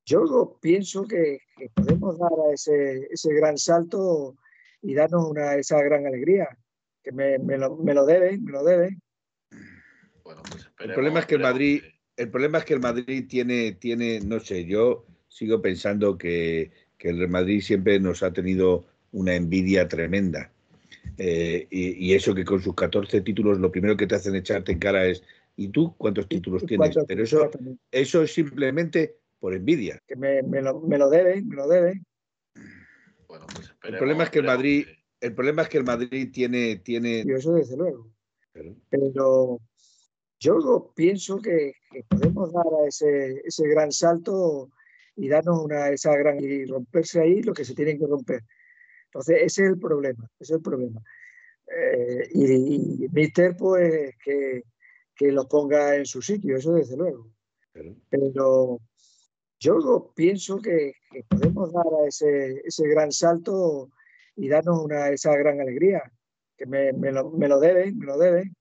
yo 0.06 0.58
pienso 0.62 1.06
que, 1.06 1.40
podemos 1.74 2.18
dar 2.20 2.32
a 2.32 2.54
ese, 2.54 3.08
ese, 3.12 3.34
gran 3.34 3.58
salto 3.58 4.36
y 4.88 4.94
darnos 4.94 5.30
una, 5.30 5.56
esa 5.56 5.82
gran 5.84 6.06
alegría, 6.06 6.48
que 7.04 7.12
me, 7.12 7.38
me, 7.40 7.58
lo, 7.58 7.76
me 7.76 7.94
lo, 7.94 8.06
deben, 8.06 8.42
me 8.46 8.54
lo 8.54 8.64
deben. 8.64 9.02
Bueno, 10.24 10.42
pues 10.50 10.70
el 10.80 10.94
problema 10.94 11.20
es 11.20 11.26
que 11.26 11.36
el 11.36 11.42
Madrid, 11.42 11.82
el 12.16 12.30
problema 12.30 12.60
es 12.60 12.64
que 12.64 12.74
el 12.74 12.80
Madrid 12.80 13.26
tiene, 13.28 13.74
tiene, 13.74 14.22
no 14.22 14.40
sé, 14.40 14.64
yo 14.64 15.06
sigo 15.28 15.62
pensando 15.62 16.18
que, 16.18 16.72
el 17.00 17.18
Real 17.18 17.30
Madrid 17.30 17.62
siempre 17.62 18.00
nos 18.00 18.24
ha 18.24 18.32
tenido 18.32 18.86
una 19.12 19.36
envidia 19.36 19.90
tremenda. 19.90 20.52
Eh, 21.18 21.68
y, 21.70 22.14
eso 22.14 22.34
que 22.34 22.46
con 22.46 22.62
sus 22.62 22.74
14 22.74 23.22
títulos 23.22 23.60
lo 23.60 23.72
primero 23.72 23.98
que 23.98 24.08
te 24.08 24.16
hacen 24.16 24.36
echarte 24.36 24.72
en 24.72 24.80
cara 24.80 25.06
es 25.06 25.24
¿y 25.58 25.70
tú 25.70 25.96
cuántos 25.98 26.28
títulos 26.28 26.66
tienes? 26.66 26.98
Pero 27.08 27.24
eso, 27.24 27.50
eso 27.92 28.24
es 28.24 28.34
simplemente 28.34 29.18
por 29.40 29.54
envidia. 29.54 30.00
Que 30.08 30.16
me, 30.16 30.42
lo, 30.62 30.80
me 30.82 30.98
lo 30.98 31.10
deben, 31.10 31.48
me 31.48 31.56
lo 31.56 31.68
deben. 31.68 32.06
Bueno, 33.28 33.46
pues 33.54 33.74
el 33.84 33.98
problema 33.98 34.24
es 34.24 34.30
que 34.30 34.40
el 34.40 34.46
Madrid, 34.46 34.88
el 35.20 35.36
problema 35.36 35.62
es 35.64 35.70
que 35.70 35.78
el 35.78 35.84
Madrid 35.84 36.32
tiene, 36.32 36.78
tiene. 36.78 37.24
Y 37.26 37.32
eso 37.32 37.54
desde 37.54 37.76
luego. 37.76 38.10
Pero 38.90 39.60
yo 40.40 40.94
pienso 40.96 41.40
que, 41.40 41.74
podemos 42.08 42.52
dar 42.54 42.66
a 42.66 42.88
ese, 42.88 43.42
ese 43.44 43.68
gran 43.68 43.92
salto 43.92 44.70
y 45.16 45.28
darnos 45.28 45.64
una, 45.64 45.90
esa 45.90 46.16
gran 46.16 46.44
y 46.44 46.66
romperse 46.66 47.22
ahí 47.22 47.42
lo 47.42 47.54
que 47.54 47.66
se 47.66 47.76
tienen 47.76 48.00
que 48.00 48.08
romper. 48.08 48.44
Entonces, 49.06 49.38
ese 49.38 49.64
es 49.64 49.70
el 49.70 49.80
problema, 49.80 50.30
ese 50.40 50.54
es 50.54 50.58
el 50.58 50.62
problema. 50.62 51.02
Eh, 51.68 52.30
y, 52.34 53.08
Mister, 53.12 53.56
pues, 53.58 54.16
que, 54.24 54.64
que 55.16 55.32
los 55.32 55.48
ponga 55.48 55.96
en 55.96 56.06
su 56.06 56.22
sitio, 56.22 56.56
eso 56.56 56.74
desde 56.74 56.96
luego. 56.96 57.32
Pero 58.10 58.80
yo 59.60 60.12
pienso 60.16 60.60
que, 60.60 60.94
podemos 61.28 61.74
dar 61.74 61.86
a 61.86 62.08
ese, 62.08 62.62
ese, 62.66 62.88
gran 62.88 63.12
salto 63.12 63.90
y 64.36 64.48
darnos 64.48 64.84
una, 64.84 65.10
esa 65.10 65.36
gran 65.36 65.60
alegría, 65.60 66.04
que 66.58 66.66
me, 66.66 66.94
me, 66.94 67.12
lo, 67.12 67.32
me 67.32 67.48
lo, 67.48 67.60
deben, 67.60 67.98
me 67.98 68.06
lo 68.06 68.18
deben. 68.18 68.56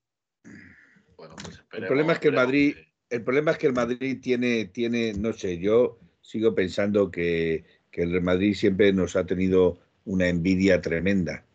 Bueno, 1.16 1.35
pues 1.43 1.62
el 1.73 1.86
problema 1.86 2.12
es 2.14 2.18
que 2.18 2.28
el 2.28 2.35
Madrid, 2.35 2.77
el 3.10 3.23
problema 3.23 3.51
es 3.52 3.59
que 3.59 3.66
el 3.66 3.73
Madrid 3.73 4.18
tiene, 4.23 4.66
tiene, 4.66 5.12
no 5.14 5.32
sé, 5.32 5.59
yo 5.59 5.98
sigo 6.20 6.55
pensando 6.55 7.10
que, 7.10 7.64
el 7.93 8.10
Real 8.10 8.24
Madrid 8.24 8.52
siempre 8.52 8.93
nos 8.93 9.16
ha 9.16 9.24
tenido 9.24 9.78
una 10.05 10.28
envidia 10.28 10.82
tremenda. 10.82 11.47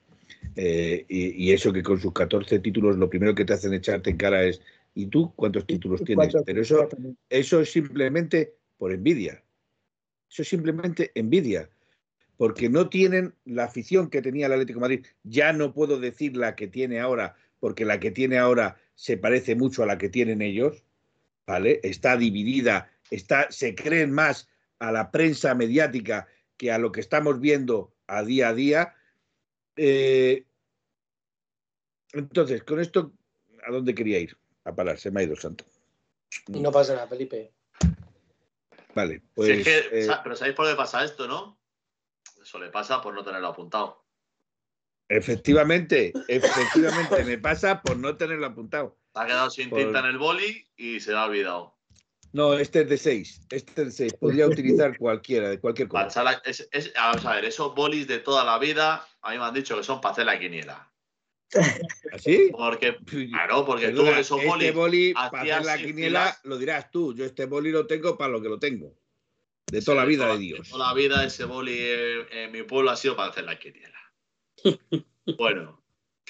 Eh, 0.55 1.05
y, 1.07 1.51
eso 1.51 1.71
que 1.71 1.83
con 1.83 1.99
sus 1.99 2.11
14 2.13 2.57
títulos 2.57 2.97
lo 2.97 3.07
primero 3.07 3.35
que 3.35 3.45
te 3.45 3.53
hacen 3.53 3.75
echarte 3.75 4.09
en 4.09 4.17
cara 4.17 4.43
es 4.43 4.59
¿y 4.95 5.05
tú 5.05 5.31
cuántos 5.35 5.67
títulos 5.67 6.03
tienes? 6.03 6.33
Pero 6.43 6.61
eso, 6.61 6.89
eso 7.29 7.61
es 7.61 7.71
simplemente 7.71 8.55
por 8.81 8.91
envidia. 8.91 9.43
Eso 10.27 10.41
es 10.41 10.49
simplemente 10.49 11.11
envidia. 11.13 11.69
Porque 12.35 12.67
no 12.67 12.89
tienen 12.89 13.35
la 13.45 13.65
afición 13.65 14.09
que 14.09 14.23
tenía 14.23 14.47
el 14.47 14.53
Atlético 14.53 14.79
Madrid. 14.79 15.05
Ya 15.21 15.53
no 15.53 15.71
puedo 15.71 15.99
decir 15.99 16.35
la 16.35 16.55
que 16.55 16.65
tiene 16.65 16.99
ahora, 16.99 17.35
porque 17.59 17.85
la 17.85 17.99
que 17.99 18.09
tiene 18.09 18.39
ahora 18.39 18.81
se 18.95 19.17
parece 19.17 19.53
mucho 19.53 19.83
a 19.83 19.85
la 19.85 19.99
que 19.99 20.09
tienen 20.09 20.41
ellos. 20.41 20.83
¿Vale? 21.45 21.79
Está 21.83 22.17
dividida, 22.17 22.91
está, 23.11 23.51
se 23.51 23.75
creen 23.75 24.11
más 24.13 24.49
a 24.79 24.91
la 24.91 25.11
prensa 25.11 25.53
mediática 25.53 26.27
que 26.57 26.71
a 26.71 26.79
lo 26.79 26.91
que 26.91 27.01
estamos 27.01 27.39
viendo 27.39 27.93
a 28.07 28.23
día 28.23 28.47
a 28.47 28.53
día. 28.55 28.95
Eh, 29.75 30.47
entonces, 32.13 32.63
con 32.63 32.79
esto, 32.79 33.13
¿a 33.63 33.71
dónde 33.71 33.93
quería 33.93 34.17
ir? 34.17 34.35
A 34.63 34.73
parar, 34.73 34.97
se 34.97 35.11
me 35.11 35.21
ha 35.21 35.23
ido 35.25 35.35
santo. 35.35 35.65
No 36.47 36.71
pasa 36.71 36.95
nada, 36.95 37.07
Felipe. 37.07 37.60
Vale, 38.95 39.21
pues. 39.33 39.67
Eh, 39.67 40.07
pero 40.23 40.35
¿sabéis 40.35 40.55
por 40.55 40.67
qué 40.67 40.75
pasa 40.75 41.03
esto, 41.03 41.27
no? 41.27 41.59
Eso 42.41 42.59
le 42.59 42.69
pasa 42.69 43.01
por 43.01 43.13
no 43.13 43.23
tenerlo 43.23 43.47
apuntado. 43.47 44.03
Efectivamente, 45.07 46.13
efectivamente, 46.27 47.25
me 47.25 47.37
pasa 47.37 47.81
por 47.81 47.97
no 47.97 48.15
tenerlo 48.15 48.47
apuntado. 48.47 48.97
ha 49.13 49.25
quedado 49.25 49.49
sin 49.49 49.69
tinta 49.69 49.99
en 49.99 50.05
el 50.05 50.17
boli 50.17 50.65
y 50.77 51.01
se 51.01 51.11
lo 51.11 51.19
ha 51.19 51.25
olvidado. 51.25 51.77
No, 52.33 52.53
este 52.53 52.81
es 52.81 52.89
de 52.89 52.97
6. 52.97 53.41
Este 53.49 53.81
es 53.81 53.87
de 53.87 53.91
6. 53.91 54.13
Podría 54.13 54.47
utilizar 54.47 54.97
cualquiera, 54.97 55.49
de 55.49 55.59
cualquier 55.59 55.89
cosa. 55.89 56.23
vamos 56.23 57.25
a 57.25 57.35
ver, 57.35 57.45
esos 57.45 57.75
bolis 57.75 58.07
de 58.07 58.19
toda 58.19 58.45
la 58.45 58.57
vida, 58.57 59.05
a 59.21 59.31
mí 59.31 59.37
me 59.37 59.43
han 59.43 59.53
dicho 59.53 59.75
que 59.75 59.83
son 59.83 59.99
para 59.99 60.13
hacer 60.13 60.25
la 60.25 60.39
quiniela. 60.39 60.90
¿Así? 62.13 62.49
Porque, 62.51 62.95
claro, 63.29 63.65
porque 63.65 63.89
tú 63.89 64.05
esos 64.07 64.41
este 64.41 64.71
boli 64.71 65.13
para 65.13 65.41
hacer 65.41 65.65
la 65.65 65.77
quiniela 65.77 66.37
lo 66.43 66.57
dirás 66.57 66.91
tú. 66.91 67.13
Yo 67.13 67.25
este 67.25 67.45
boli 67.45 67.71
lo 67.71 67.87
tengo 67.87 68.17
para 68.17 68.31
lo 68.31 68.41
que 68.41 68.49
lo 68.49 68.59
tengo. 68.59 68.95
De 69.71 69.81
toda 69.81 69.97
la 69.97 70.05
vida 70.05 70.27
de, 70.33 70.37
Dios. 70.37 70.67
De 70.67 70.71
toda 70.71 70.87
la 70.87 70.93
vida 70.93 71.25
ese 71.25 71.45
boli 71.45 71.77
en 72.31 72.51
mi 72.51 72.63
pueblo 72.63 72.91
ha 72.91 72.95
sido 72.95 73.15
para 73.15 73.29
hacer 73.29 73.45
la 73.45 73.57
quiniela. 73.57 73.99
bueno, 75.37 75.81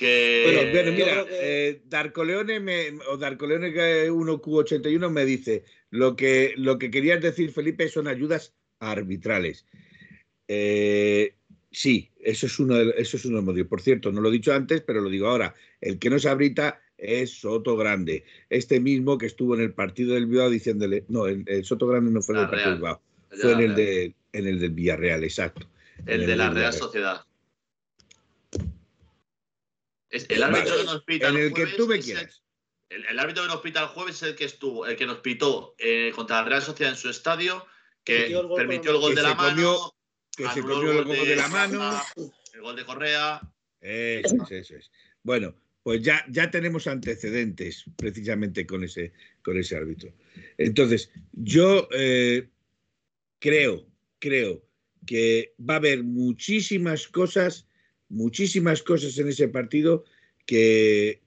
bueno, 0.01 0.91
mira, 0.91 1.25
eh, 1.29 1.81
Darcoleone 1.85 2.59
me, 2.59 2.91
o 3.07 3.17
Darcoleone 3.17 3.71
1Q81 4.09 5.09
me 5.09 5.25
dice, 5.25 5.63
lo 5.89 6.15
que, 6.15 6.53
lo 6.57 6.79
que 6.79 6.89
querías 6.89 7.21
decir, 7.21 7.51
Felipe, 7.51 7.87
son 7.87 8.07
ayudas 8.07 8.55
arbitrales. 8.79 9.65
Eh, 10.47 11.35
sí, 11.71 12.09
eso 12.19 12.45
es, 12.45 12.59
uno 12.59 12.75
de, 12.75 12.93
eso 12.97 13.17
es 13.17 13.25
uno 13.25 13.35
de 13.35 13.41
los 13.41 13.45
motivos. 13.45 13.69
Por 13.69 13.81
cierto, 13.81 14.11
no 14.11 14.21
lo 14.21 14.29
he 14.29 14.33
dicho 14.33 14.53
antes, 14.53 14.81
pero 14.81 15.01
lo 15.01 15.09
digo 15.09 15.27
ahora. 15.27 15.55
El 15.79 15.99
que 15.99 16.09
no 16.09 16.19
se 16.19 16.29
abrita 16.29 16.81
es 16.97 17.39
Soto 17.39 17.75
Grande. 17.77 18.23
Este 18.49 18.79
mismo 18.79 19.17
que 19.17 19.25
estuvo 19.25 19.55
en 19.55 19.61
el 19.61 19.73
partido 19.73 20.13
del 20.13 20.27
Bilbao 20.27 20.49
diciéndole, 20.49 21.05
no, 21.07 21.27
el, 21.27 21.65
Soto 21.65 21.87
Grande 21.87 22.11
no 22.11 22.21
fue 22.21 22.35
en 22.35 22.41
el 22.41 22.49
partido 22.49 22.69
del 22.69 22.79
Bilbao, 22.79 23.01
fue 23.41 23.51
en 23.53 23.59
el, 23.61 23.75
de, 23.75 24.15
en 24.33 24.47
el 24.47 24.59
del 24.59 24.71
Villarreal, 24.71 25.23
exacto. 25.23 25.67
El, 26.05 26.25
de 26.25 26.35
la 26.35 26.49
Real 26.49 26.73
Sociedad 26.73 27.25
el 30.11 30.43
árbitro 30.43 30.77
que 30.77 30.83
nos 30.83 31.03
pita 31.03 31.27
el, 31.29 31.53
jueves. 31.53 32.41
El, 32.89 33.19
árbitro 33.19 33.43
que 33.43 33.49
nos 33.49 33.61
pita 33.61 33.81
el 33.81 33.87
jueves 33.87 34.15
es 34.17 34.23
el 34.23 34.35
que 34.35 34.45
estuvo, 34.45 34.85
el 34.85 34.95
que 34.95 35.05
nos 35.05 35.19
pitó 35.19 35.75
eh, 35.77 36.11
contra 36.15 36.37
la 36.37 36.49
Real 36.49 36.61
Sociedad 36.61 36.93
en 36.93 36.99
su 36.99 37.09
estadio, 37.09 37.65
que 38.03 38.37
permitió 38.55 38.91
el 38.91 38.97
gol 38.97 39.15
de 39.15 39.21
la 39.21 39.35
mano. 39.35 39.95
Que 40.35 40.47
se 40.49 40.61
comió 40.61 40.91
el 40.91 41.05
gol 41.05 41.27
de, 41.27 41.35
la 41.35 41.47
mano. 41.49 42.01
El 42.53 42.61
gol 42.61 42.75
de 42.75 42.85
Correa. 42.85 43.41
Eso 43.81 44.35
es, 44.43 44.51
eso 44.51 44.75
es. 44.75 44.91
Bueno, 45.23 45.55
pues 45.83 46.01
ya, 46.01 46.25
ya 46.29 46.51
tenemos 46.51 46.87
antecedentes 46.87 47.85
precisamente 47.95 48.65
con 48.65 48.83
ese, 48.83 49.13
con 49.41 49.57
ese 49.57 49.75
árbitro. 49.75 50.13
Entonces, 50.57 51.11
yo 51.33 51.87
eh, 51.91 52.49
creo, 53.39 53.87
creo 54.19 54.63
que 55.05 55.53
va 55.59 55.75
a 55.75 55.77
haber 55.77 56.03
muchísimas 56.03 57.07
cosas, 57.07 57.67
muchísimas 58.09 58.83
cosas 58.83 59.17
en 59.17 59.29
ese 59.29 59.47
partido 59.47 60.05
que, 60.45 61.21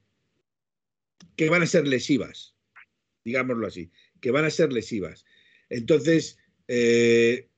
que 1.37 1.49
van 1.49 1.63
a 1.63 1.67
ser 1.67 1.89
lesivas, 1.89 2.55
digámoslo 3.25 3.67
así, 3.67 3.91
que 4.21 4.31
van 4.31 4.45
a 4.45 4.51
ser 4.51 4.73
lesivas. 4.73 5.25
Entonces, 5.69 6.39
eh, 6.69 7.49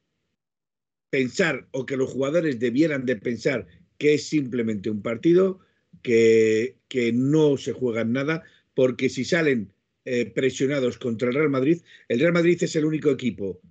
pensar 1.16 1.66
o 1.70 1.86
que 1.86 1.96
los 1.96 2.10
jugadores 2.10 2.58
debieran 2.58 3.06
de 3.06 3.16
pensar 3.16 3.66
que 3.96 4.12
es 4.12 4.28
simplemente 4.28 4.90
un 4.90 5.00
partido, 5.00 5.60
que, 6.02 6.76
que 6.88 7.10
no 7.10 7.56
se 7.56 7.72
juegan 7.72 8.12
nada, 8.12 8.44
porque 8.74 9.08
si 9.08 9.24
salen 9.24 9.72
eh, 10.04 10.26
presionados 10.26 10.98
contra 10.98 11.28
el 11.28 11.34
Real 11.34 11.48
Madrid, 11.48 11.80
el 12.08 12.20
Real 12.20 12.34
Madrid 12.34 12.62
es 12.62 12.76
el 12.76 12.84
único 12.84 13.10
equipo 13.10 13.62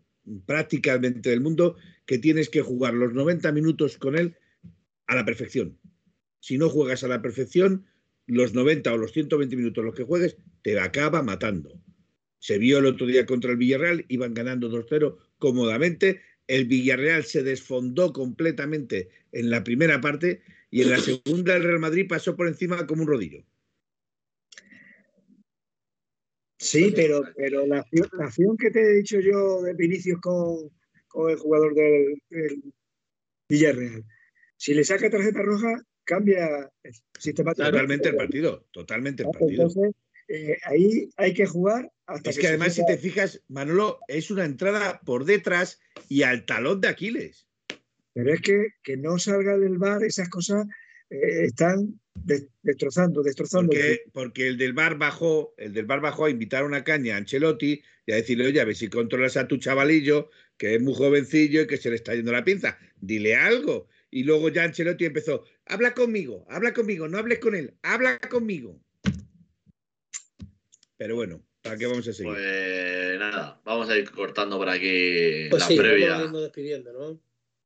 prácticamente 0.48 1.30
del 1.30 1.42
mundo 1.42 1.76
que 2.08 2.18
tienes 2.18 2.50
que 2.50 2.64
jugar 2.64 2.96
los 2.96 3.14
90 3.14 3.52
minutos 3.52 4.00
con 4.00 4.18
él 4.18 4.36
a 5.06 5.14
la 5.14 5.24
perfección. 5.24 5.78
Si 6.40 6.58
no 6.58 6.68
juegas 6.68 7.04
a 7.04 7.08
la 7.08 7.22
perfección, 7.22 7.86
los 8.26 8.56
90 8.56 8.92
o 8.92 8.98
los 8.98 9.12
120 9.12 9.56
minutos 9.56 9.86
los 9.86 9.94
que 9.94 10.04
juegues 10.04 10.38
te 10.64 10.80
acaba 10.80 11.22
matando. 11.22 11.80
Se 12.40 12.58
vio 12.58 12.80
el 12.80 12.88
otro 12.88 13.06
día 13.06 13.28
contra 13.28 13.52
el 13.52 13.58
Villarreal, 13.58 14.06
iban 14.08 14.34
ganando 14.34 14.68
2-0 14.68 15.16
cómodamente. 15.38 16.22
El 16.48 16.66
Villarreal 16.66 17.24
se 17.24 17.44
desfondó 17.44 18.14
completamente 18.14 19.10
en 19.32 19.50
la 19.50 19.64
primera 19.64 20.02
parte 20.02 20.42
y 20.70 20.82
en 20.82 20.92
la 20.92 21.00
segunda 21.00 21.56
el 21.56 21.64
Real 21.64 21.80
Madrid 21.80 22.08
pasó 22.08 22.36
por 22.36 22.48
encima 22.48 22.86
como 22.86 23.04
un 23.04 23.08
rodillo. 23.08 23.44
Sí, 26.58 26.92
pero, 26.96 27.22
pero 27.36 27.66
la, 27.68 27.86
acción, 28.20 28.58
que 28.58 28.72
te 28.72 28.82
he 28.82 28.94
dicho 28.96 29.20
yo 29.20 29.62
de 29.62 29.74
Vinicius 29.74 30.20
con, 30.20 30.72
con 31.08 31.30
el 31.30 31.38
jugador 31.38 31.76
del, 31.76 32.64
Villarreal, 33.48 34.04
si 34.58 34.74
le 34.74 34.84
saca 34.84 35.10
tarjeta 35.10 35.42
roja, 35.44 35.82
cambia 36.04 36.72
sistemáticamente. 37.20 37.72
Totalmente 37.72 38.10
el 38.10 38.16
partido, 38.16 38.66
totalmente 38.72 39.24
el 39.24 39.30
partido. 39.30 39.64
Entonces, 39.64 39.92
eh, 40.28 40.58
ahí 40.64 41.10
hay 41.18 41.34
que 41.34 41.46
jugar 41.46 41.92
hasta 42.08 42.30
Es 42.30 42.38
que, 42.38 42.48
además, 42.48 42.74
si 42.74 42.86
te 42.86 42.98
fijas, 42.98 43.42
Manolo, 43.48 44.00
es 44.08 44.32
una 44.32 44.46
entrada 44.46 45.02
por 45.06 45.26
detrás 45.26 45.80
y 46.10 46.24
al 46.24 46.46
talón 46.46 46.82
de 46.82 46.88
Aquiles. 46.88 47.48
Pero 48.14 48.34
es 48.34 48.42
que, 48.42 48.68
que 48.84 48.98
no 48.98 49.20
salga 49.20 49.58
del 49.58 49.78
bar, 49.78 50.04
esas 50.04 50.30
cosas 50.30 50.68
eh, 51.10 51.46
están 51.46 52.00
destrozando, 52.64 53.22
destrozando. 53.22 53.74
Porque, 54.14 54.48
el 54.48 54.58
del 54.58 54.74
bar 54.74 54.98
bajó, 54.98 55.54
el 55.58 55.74
del 55.74 55.86
bar 55.86 56.02
bajó 56.02 56.26
a 56.26 56.30
invitar 56.30 56.64
una 56.64 56.84
caña 56.84 57.16
a 57.16 57.18
Ancelotti 57.18 57.84
y 58.06 58.12
a 58.12 58.16
decirle, 58.16 58.48
oye, 58.48 58.62
a 58.62 58.66
ver 58.66 58.76
si 58.76 58.88
controlas 58.88 59.38
a 59.38 59.48
tu 59.48 59.58
chavalillo, 59.58 60.30
que 60.58 60.76
es 60.76 60.82
muy 60.82 60.94
jovencillo 60.94 61.62
y 61.62 61.68
que 61.68 61.78
se 61.78 61.90
le 61.90 61.98
está 61.98 62.16
yendo 62.16 62.32
la 62.32 62.44
pinza. 62.44 62.80
Dile 62.96 63.36
algo. 63.36 63.90
Y 64.10 64.24
luego 64.24 64.50
ya 64.50 64.64
Ancelotti 64.64 65.06
empezó, 65.06 65.44
habla 65.66 65.94
conmigo, 65.94 66.46
habla 66.50 66.74
conmigo, 66.74 67.08
no 67.08 67.18
hables 67.18 67.40
con 67.40 67.56
él, 67.56 67.74
habla 67.82 68.18
conmigo. 68.20 68.82
Pero 70.98 71.16
bueno, 71.16 71.46
¿para 71.62 71.78
qué 71.78 71.86
vamos 71.88 72.08
a 72.08 72.14
seguir? 72.14 72.34
Pues 72.34 73.20
nada, 73.20 73.62
vamos 73.66 73.90
a 73.90 73.98
ir 73.98 74.10
cortando 74.12 74.58
por 74.58 74.70
aquí 74.70 75.48
pues 75.50 75.62
la 75.62 75.68
sí, 75.68 75.78
previa. 75.78 76.18
Vamos 76.18 76.42
despidiendo, 76.42 76.94
¿no? 76.94 77.22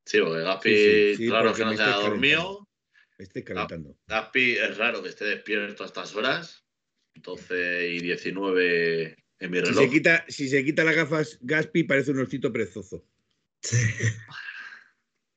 Sí, 0.05 0.19
porque 0.19 0.41
Gaspi, 0.41 1.27
claro 1.27 1.53
que 1.53 1.65
no 1.65 1.75
se 1.75 1.83
ha 1.83 1.97
dormido. 1.97 2.67
Me 3.17 3.25
estoy 3.25 3.43
calentando. 3.43 3.95
Gaspi 4.07 4.53
es 4.53 4.77
raro 4.77 5.03
que 5.03 5.09
esté 5.09 5.25
despierto 5.25 5.83
a 5.83 5.87
estas 5.87 6.15
horas. 6.15 6.65
12 7.15 7.89
y 7.89 7.99
19 7.99 9.17
en 9.39 9.51
mi 9.51 9.59
reloj. 9.59 9.77
Si 9.77 9.85
se 9.85 9.89
quita, 9.91 10.25
si 10.27 10.49
se 10.49 10.63
quita 10.63 10.83
las 10.83 10.95
gafas, 10.95 11.37
Gaspi 11.41 11.83
parece 11.83 12.11
un 12.11 12.21
osito 12.21 12.51
perezoso. 12.51 13.05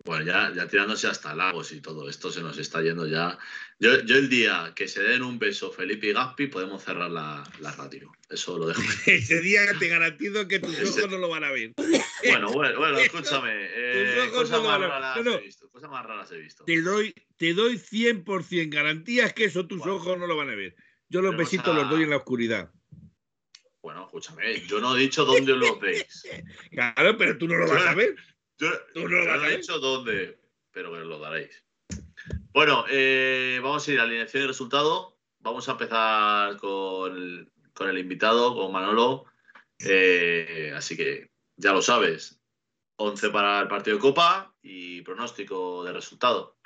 Bueno, 0.05 0.24
ya, 0.24 0.53
ya 0.55 0.66
tirándose 0.66 1.07
hasta 1.07 1.35
lagos 1.35 1.73
y 1.73 1.81
todo 1.81 2.09
esto 2.09 2.33
se 2.33 2.41
nos 2.41 2.59
está 2.59 2.83
yendo 2.83 3.07
ya. 3.07 3.39
Yo, 3.79 4.03
yo 4.03 4.16
el 4.16 4.29
día 4.29 4.73
que 4.74 4.89
se 4.89 5.03
den 5.03 5.23
un 5.23 5.39
beso 5.39 5.70
Felipe 5.70 6.09
y 6.09 6.12
Gaspi 6.12 6.49
podemos 6.49 6.83
cerrar 6.83 7.11
la, 7.11 7.45
la 7.61 7.73
radio. 7.73 8.11
Eso 8.29 8.59
lo 8.59 8.66
dejo. 8.66 8.83
Ese 9.07 9.41
día 9.41 9.62
te 9.79 9.89
garantizo 9.89 10.49
que 10.49 10.59
tus 10.59 10.81
ojos 10.81 11.11
no 11.11 11.19
lo 11.19 11.29
van 11.29 11.45
a 11.45 11.51
ver. 11.51 11.73
Bueno, 12.24 12.53
bueno, 12.53 12.79
bueno, 12.79 12.99
escúchame. 12.99 13.53
Eh, 13.74 14.31
cosas, 14.33 14.62
más 14.62 14.81
raras 14.81 15.16
he 15.16 15.41
visto, 15.41 15.69
cosas 15.70 15.91
más 15.91 16.05
raras 16.07 16.31
he 16.33 16.39
visto. 16.39 16.65
Te 16.65 16.81
doy, 16.83 17.15
te 17.37 17.53
doy 17.53 17.77
100% 17.79 18.73
garantías 18.73 19.33
que 19.33 19.45
eso 19.45 19.66
tus 19.66 19.79
bueno, 19.81 19.97
ojos 19.97 20.19
no 20.19 20.27
lo 20.27 20.37
van 20.37 20.51
a 20.51 20.55
ver. 20.55 20.77
Yo 21.09 21.20
los 21.20 21.37
besitos 21.37 21.69
a... 21.69 21.74
los 21.74 21.91
doy 21.91 22.05
en 22.05 22.11
la 22.11 22.16
oscuridad. 22.16 22.70
Bueno, 23.83 24.05
escúchame, 24.05 24.61
yo 24.66 24.81
no 24.81 24.97
he 24.97 25.01
dicho 25.01 25.24
dónde 25.24 25.57
los 25.57 25.81
veis. 25.81 26.24
Claro, 26.70 27.16
pero 27.16 27.37
tú 27.37 27.49
no 27.49 27.57
lo 27.57 27.69
vas 27.69 27.87
a 27.87 27.95
ver. 27.95 28.15
Tú 28.94 29.09
no 29.09 29.09
lo 29.09 29.47
he 29.47 29.56
dicho 29.56 29.80
dónde, 29.80 30.39
pero 30.70 30.93
me 30.93 31.01
lo 31.01 31.18
daréis. 31.18 31.64
Bueno, 32.52 32.84
eh, 32.89 33.59
vamos 33.60 33.89
a 33.89 33.93
ir 33.93 33.98
a 33.98 34.05
alineación 34.05 34.44
y 34.44 34.47
resultado. 34.47 35.18
Vamos 35.40 35.68
a 35.68 35.72
empezar 35.72 36.56
con 36.59 37.16
el, 37.16 37.52
con 37.72 37.89
el 37.89 37.98
invitado, 37.98 38.55
con 38.55 38.70
Manolo. 38.70 39.24
Eh, 39.80 40.72
así 40.76 40.97
que 40.97 41.32
ya 41.56 41.72
lo 41.72 41.82
sabes. 41.82 42.40
11 42.98 43.30
para 43.30 43.62
el 43.62 43.68
partido 43.68 43.97
de 43.97 44.01
Copa 44.01 44.55
y 44.62 45.02
pronóstico 45.02 45.82
de 45.82 45.93
resultado. 45.93 46.56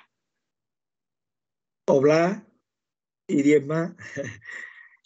Obla 1.87 2.47
y 3.27 3.43
10 3.43 3.67
más. 3.67 3.95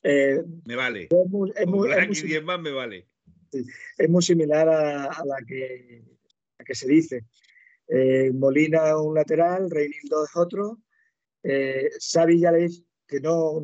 eh, 0.02 0.42
me 0.64 0.74
vale. 0.74 1.04
Es 1.04 1.28
muy, 1.28 1.52
es 1.54 1.66
muy, 1.68 1.88
Oblak 1.88 2.10
y 2.10 2.22
10 2.22 2.42
más 2.42 2.58
me 2.58 2.72
vale. 2.72 3.06
Es 3.52 4.08
muy 4.08 4.22
similar 4.22 4.68
a, 4.68 5.04
a 5.04 5.24
la 5.24 5.36
que 5.46 6.19
que 6.70 6.76
se 6.76 6.86
dice. 6.86 7.24
Eh, 7.88 8.30
Molina 8.32 8.96
un 8.96 9.16
lateral, 9.16 9.68
Reinildo 9.68 10.24
es 10.24 10.36
otro. 10.36 10.78
Eh, 11.42 11.90
Xavi 11.98 12.38
ya 12.38 12.52
le 12.52 12.68
que 13.08 13.18
no, 13.18 13.60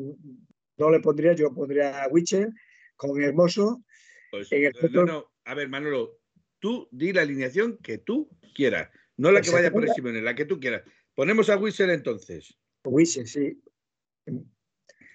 no 0.77 0.91
le 0.91 0.99
pondría, 0.99 1.33
yo 1.35 1.55
pondría 1.55 2.03
a 2.03 2.09
Witcher 2.09 2.49
con 2.97 3.23
Hermoso. 3.23 3.85
Pues, 4.33 4.51
en 4.51 4.65
el 4.65 4.73
no, 4.91 5.05
no. 5.05 5.33
A 5.45 5.55
ver, 5.55 5.69
Manolo, 5.69 6.19
tú 6.59 6.89
di 6.91 7.13
la 7.13 7.23
alineación 7.23 7.79
que 7.79 7.99
tú 7.99 8.29
quieras, 8.53 8.91
no 9.17 9.31
la 9.31 9.41
que 9.41 9.53
vaya 9.53 9.71
por 9.71 9.89
Simeone, 9.89 10.21
la 10.21 10.35
que 10.35 10.47
tú 10.47 10.59
quieras. 10.59 10.83
Ponemos 11.15 11.49
a 11.49 11.57
Witcher 11.57 11.91
entonces. 11.91 12.59
Witcher, 12.85 13.29
sí. 13.29 13.63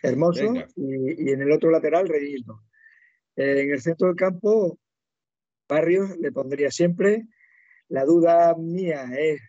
Hermoso 0.01 0.53
y, 0.77 1.27
y, 1.27 1.29
en 1.33 1.41
el 1.41 1.51
otro 1.51 1.69
lateral, 1.69 2.07
Reinildo. 2.07 2.63
Eh, 3.35 3.63
en 3.63 3.71
el 3.71 3.81
centro 3.81 4.07
del 4.07 4.15
campo, 4.15 4.79
Barrios 5.67 6.17
le 6.19 6.31
pondría 6.31 6.71
siempre. 6.71 7.27
La 7.91 8.05
duda 8.05 8.55
mía 8.55 9.03
es 9.19 9.41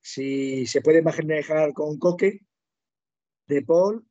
si 0.00 0.66
se 0.66 0.80
puede 0.80 1.02
manejar 1.02 1.72
con 1.72 1.98
Coque, 1.98 2.46
De 3.48 3.62
Paul 3.62 4.06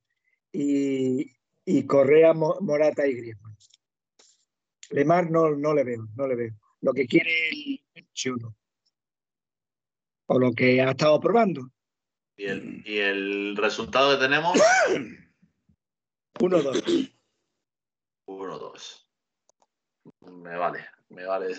y, 0.52 1.32
y 1.64 1.86
Correa, 1.86 2.34
Morata 2.34 3.08
y 3.08 3.14
Griezmann. 3.14 3.56
Lemar 4.90 5.32
no, 5.32 5.52
no 5.52 5.74
le 5.74 5.86
veo, 5.86 6.06
no 6.16 6.28
le 6.28 6.36
veo. 6.36 6.54
Lo 6.82 6.92
que 6.92 7.08
quiere 7.08 7.32
el 7.94 8.12
Chulo. 8.12 8.58
O 10.26 10.38
lo 10.38 10.52
que 10.52 10.82
ha 10.82 10.92
estado 10.92 11.22
probando. 11.22 11.72
¿Y 12.36 12.44
el, 12.44 12.84
y 12.86 12.98
el 12.98 13.56
resultado 13.56 14.18
que 14.18 14.26
tenemos? 14.26 14.60
1-2. 16.34 17.14
1-2. 18.26 19.08
Me 20.44 20.58
vale, 20.58 20.86
me 21.10 21.26
vale. 21.26 21.54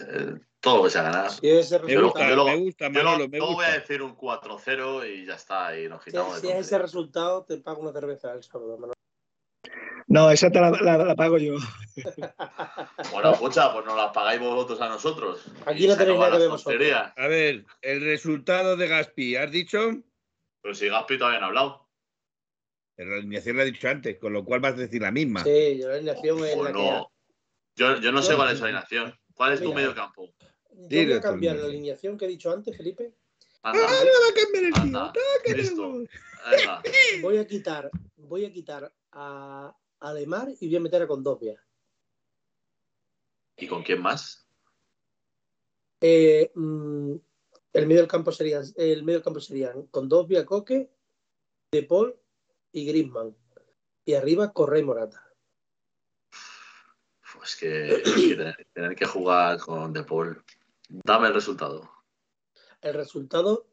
Todo 0.60 0.78
lo 0.78 0.84
que 0.84 0.90
se 0.90 0.98
ha 0.98 1.02
ganado. 1.04 1.30
Si 1.30 1.48
ese 1.48 1.78
Me 1.80 1.96
gusta, 2.00 2.26
me 2.44 2.56
gusta, 2.56 2.86
yo 2.86 2.90
Manolo, 2.92 3.18
lo- 3.24 3.28
me 3.28 3.38
luego 3.38 3.54
voy 3.54 3.64
a 3.64 3.68
gusta. 3.68 3.80
decir 3.80 4.02
un 4.02 4.16
4-0 4.16 5.06
y 5.06 5.24
ya 5.26 5.34
está, 5.34 5.78
y 5.78 5.88
nos 5.88 6.02
quitamos 6.02 6.40
si 6.40 6.48
de 6.48 6.54
es 6.58 6.66
ese 6.66 6.78
resultado, 6.78 7.44
te 7.44 7.58
pago 7.58 7.80
una 7.82 7.92
cerveza 7.92 8.32
el 8.32 8.42
sábado. 8.42 8.76
Manolo. 8.76 8.92
No, 10.08 10.30
esa 10.30 10.50
te 10.50 10.58
la, 10.60 10.70
la- 10.70 10.96
la 11.04 11.14
pago 11.14 11.38
yo. 11.38 11.54
Bueno, 13.12 13.32
escucha, 13.32 13.72
pues 13.72 13.84
nos 13.86 13.96
las 13.96 14.12
pagáis 14.12 14.40
vosotros 14.40 14.80
a 14.80 14.88
nosotros. 14.88 15.44
Aquí 15.66 15.86
no 15.86 15.96
tenéis 15.96 16.18
nada 16.18 16.32
que 16.32 16.38
ver 16.38 16.48
vosotros. 16.48 16.82
A 17.16 17.26
ver, 17.28 17.64
el 17.82 18.00
resultado 18.02 18.76
de 18.76 18.86
Gaspi, 18.88 19.36
¿has 19.36 19.50
dicho? 19.50 19.78
Pero 20.62 20.74
si 20.74 20.88
Gaspi 20.88 21.18
todavía 21.18 21.40
no 21.40 21.46
ha 21.46 21.48
hablado. 21.48 21.88
Pero 22.96 23.10
la 23.10 23.16
alineación 23.18 23.56
la 23.56 23.62
he 23.62 23.66
dicho 23.66 23.88
antes, 23.88 24.18
con 24.18 24.32
lo 24.32 24.44
cual 24.44 24.60
vas 24.60 24.74
a 24.74 24.76
decir 24.78 25.00
la 25.02 25.10
misma. 25.12 25.44
Sí, 25.44 25.78
yo 25.80 25.88
la 25.88 25.94
alineación 25.96 26.44
es 26.44 26.56
O 26.56 26.64
la 26.64 26.72
que. 26.72 26.78
no. 26.78 27.12
Yo, 27.76 27.96
yo 28.00 28.12
no 28.12 28.22
sé 28.22 28.34
cuál 28.34 28.52
es 28.52 28.60
la 28.60 28.66
alineación. 28.66 29.14
¿Cuál 29.38 29.52
es 29.52 29.62
tu 29.62 29.72
medio 29.72 29.94
campo? 29.94 30.28
Yo 30.72 31.04
voy 31.04 31.12
a 31.12 31.20
cambiar 31.20 31.56
la 31.56 31.66
alineación 31.66 32.18
que 32.18 32.24
he 32.24 32.28
dicho 32.28 32.50
antes, 32.50 32.76
Felipe. 32.76 33.14
Anda, 33.62 33.80
¡Ah, 33.86 34.04
no 34.04 34.10
va 34.10 34.30
a 34.30 34.34
cambiar 34.34 34.64
el 34.64 34.72
tío! 34.72 34.82
anda, 34.82 35.12
¡Tácate! 35.12 35.62
listo. 35.62 35.92
Venga. 36.50 36.82
Voy 37.22 37.38
a 37.38 37.46
quitar, 37.46 37.90
voy 38.16 38.44
a 38.44 38.52
quitar 38.52 38.92
a 39.12 39.76
Alemar 40.00 40.48
y 40.60 40.66
voy 40.66 40.76
a 40.76 40.80
meter 40.80 41.02
a 41.02 41.06
Condovia. 41.06 41.64
¿Y 43.56 43.66
con 43.68 43.82
quién 43.82 44.00
más? 44.02 44.46
Eh, 46.00 46.50
mm, 46.54 47.14
el 47.74 47.86
medio 47.86 48.00
del 48.00 48.10
campo 48.10 48.32
serían, 48.32 48.64
el 48.76 49.04
medio 49.04 49.18
del 49.18 49.24
campo 49.24 49.40
serían 49.40 49.86
Condovia, 49.86 50.44
Coque, 50.44 50.90
De 51.72 51.82
Paul 51.84 52.16
y 52.72 52.86
Griezmann. 52.86 53.36
Y 54.04 54.14
arriba 54.14 54.52
Correa 54.52 54.80
y 54.80 54.84
Morata. 54.84 55.27
Pues 57.48 57.56
que, 57.56 58.02
que 58.04 58.36
tener, 58.36 58.66
tener 58.74 58.94
que 58.94 59.06
jugar 59.06 59.58
con 59.58 59.90
De 59.94 60.04
Paul. 60.04 60.44
Dame 60.86 61.28
el 61.28 61.34
resultado. 61.34 61.90
El 62.82 62.92
resultado 62.92 63.66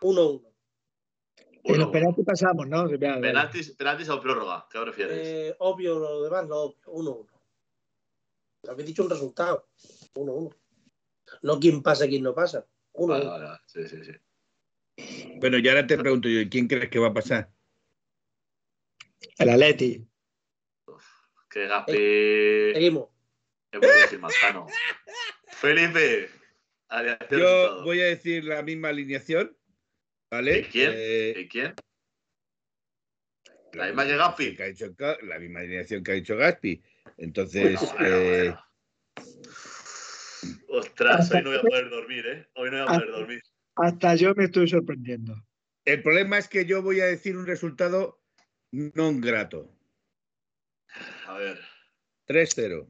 1-1. 0.00 0.42
En 1.62 1.78
los 1.78 1.88
penaltis 1.90 2.24
pasamos, 2.24 2.66
¿no? 2.66 2.88
Penaltis, 2.88 3.70
penaltis 3.76 4.08
o 4.08 4.20
prórroga, 4.20 4.66
¿qué 4.68 4.80
prefieres? 4.80 5.18
Eh, 5.22 5.56
obvio, 5.60 6.00
lo 6.00 6.24
demás 6.24 6.48
no 6.48 6.56
obvio. 6.56 7.28
1-1. 7.28 8.70
Habéis 8.70 8.86
dicho 8.88 9.04
un 9.04 9.10
resultado. 9.10 9.68
1-1. 10.14 10.56
No 11.42 11.60
quién 11.60 11.80
pasa, 11.80 12.08
quién 12.08 12.24
no 12.24 12.34
pasa. 12.34 12.66
1-1. 12.94 13.60
Sí, 13.66 13.86
sí, 13.86 13.98
sí. 14.04 15.38
Bueno, 15.38 15.58
y 15.58 15.68
ahora 15.68 15.86
te 15.86 15.96
pregunto 15.96 16.28
yo, 16.28 16.40
¿quién 16.50 16.66
crees 16.66 16.90
que 16.90 16.98
va 16.98 17.08
a 17.08 17.14
pasar? 17.14 17.52
El 19.38 19.48
Atleti. 19.48 20.06
Que 21.48 21.66
Gaspi. 21.66 21.92
Eh, 21.96 22.70
seguimos. 22.74 23.08
decir 23.72 24.20
Felipe. 25.48 26.30
Yo 27.30 27.82
voy 27.84 28.00
a 28.00 28.06
decir 28.06 28.44
la 28.44 28.62
misma 28.62 28.88
alineación. 28.88 29.56
¿Vale? 30.30 30.60
¿Y 30.60 30.64
quién? 30.64 30.92
Eh, 30.94 31.34
¿Y 31.36 31.48
quién? 31.48 31.74
La, 33.74 33.86
misma 33.86 34.06
que 34.06 34.16
Gaspi. 34.16 34.56
la 35.22 35.38
misma 35.38 35.60
alineación 35.60 36.02
que 36.02 36.12
ha 36.12 36.14
dicho 36.14 36.36
Gaspi. 36.36 36.82
Entonces. 37.18 37.80
eh... 38.00 38.54
Ostras, 40.68 41.30
hoy 41.32 41.42
no 41.42 41.50
voy 41.50 41.58
a 41.58 41.62
poder 41.62 41.90
dormir, 41.90 42.26
¿eh? 42.26 42.48
Hoy 42.54 42.70
no 42.70 42.78
voy 42.78 42.94
a 42.94 42.98
poder 42.98 43.10
dormir. 43.10 43.42
Hasta 43.76 44.14
yo 44.14 44.34
me 44.34 44.44
estoy 44.44 44.68
sorprendiendo. 44.68 45.34
El 45.84 46.02
problema 46.02 46.38
es 46.38 46.48
que 46.48 46.64
yo 46.64 46.82
voy 46.82 47.00
a 47.00 47.06
decir 47.06 47.36
un 47.36 47.46
resultado 47.46 48.21
non 48.72 49.20
grato. 49.20 49.68
A 51.26 51.34
ver. 51.34 51.60
3-0. 52.26 52.86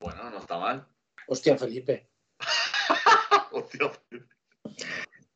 Bueno, 0.00 0.30
no 0.30 0.38
está 0.38 0.58
mal. 0.58 0.86
Hostia, 1.26 1.56
Felipe. 1.56 2.10
Hostia, 3.52 3.90
Felipe. 3.90 4.34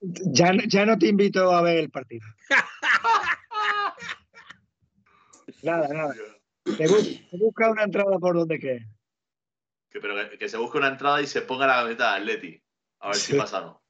Ya, 0.01 0.53
ya 0.69 0.87
no 0.87 0.99
te 0.99 1.09
invito 1.09 1.51
a 1.53 1.63
ver 1.63 1.79
el 1.79 1.91
partido. 1.91 2.27
nada, 5.63 5.89
nada. 5.89 6.15
Se 6.65 7.37
busca, 7.39 7.71
una 7.71 7.85
entrada 7.85 8.19
por 8.19 8.37
donde 8.37 8.59
quede. 8.59 8.89
Que, 9.91 10.01
pero 10.01 10.15
que, 10.39 10.49
se 10.49 10.57
busque 10.57 10.79
una 10.79 10.89
entrada 10.89 11.23
y 11.23 11.27
se 11.27 11.43
ponga 11.43 11.67
la 11.67 11.77
camiseta 11.77 12.13
de 12.13 12.17
Atleti. 12.19 12.63
A 13.01 13.09
ver 13.09 13.17
si 13.17 13.37
pasa 13.37 13.61
o 13.61 13.65
no. 13.67 13.83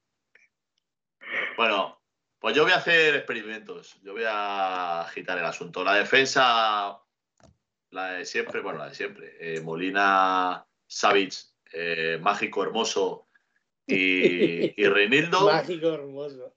Bueno, 1.57 1.96
pues 2.39 2.55
yo 2.55 2.63
voy 2.63 2.71
a 2.71 2.77
hacer 2.77 3.15
experimentos. 3.15 3.99
Yo 4.01 4.13
voy 4.13 4.23
a 4.27 5.01
agitar 5.01 5.37
el 5.37 5.45
asunto. 5.45 5.83
La 5.83 5.95
defensa, 5.95 6.99
la 7.91 8.11
de 8.11 8.25
siempre, 8.25 8.61
bueno, 8.61 8.79
la 8.79 8.89
de 8.89 8.95
siempre. 8.95 9.37
Eh, 9.39 9.61
Molina, 9.61 10.65
Savic, 10.85 11.33
eh, 11.73 12.19
Mágico 12.21 12.63
Hermoso 12.63 13.27
y, 13.85 14.81
y 14.81 14.87
Reinildo. 14.87 15.45
Mágico 15.51 15.87
Hermoso. 15.87 16.53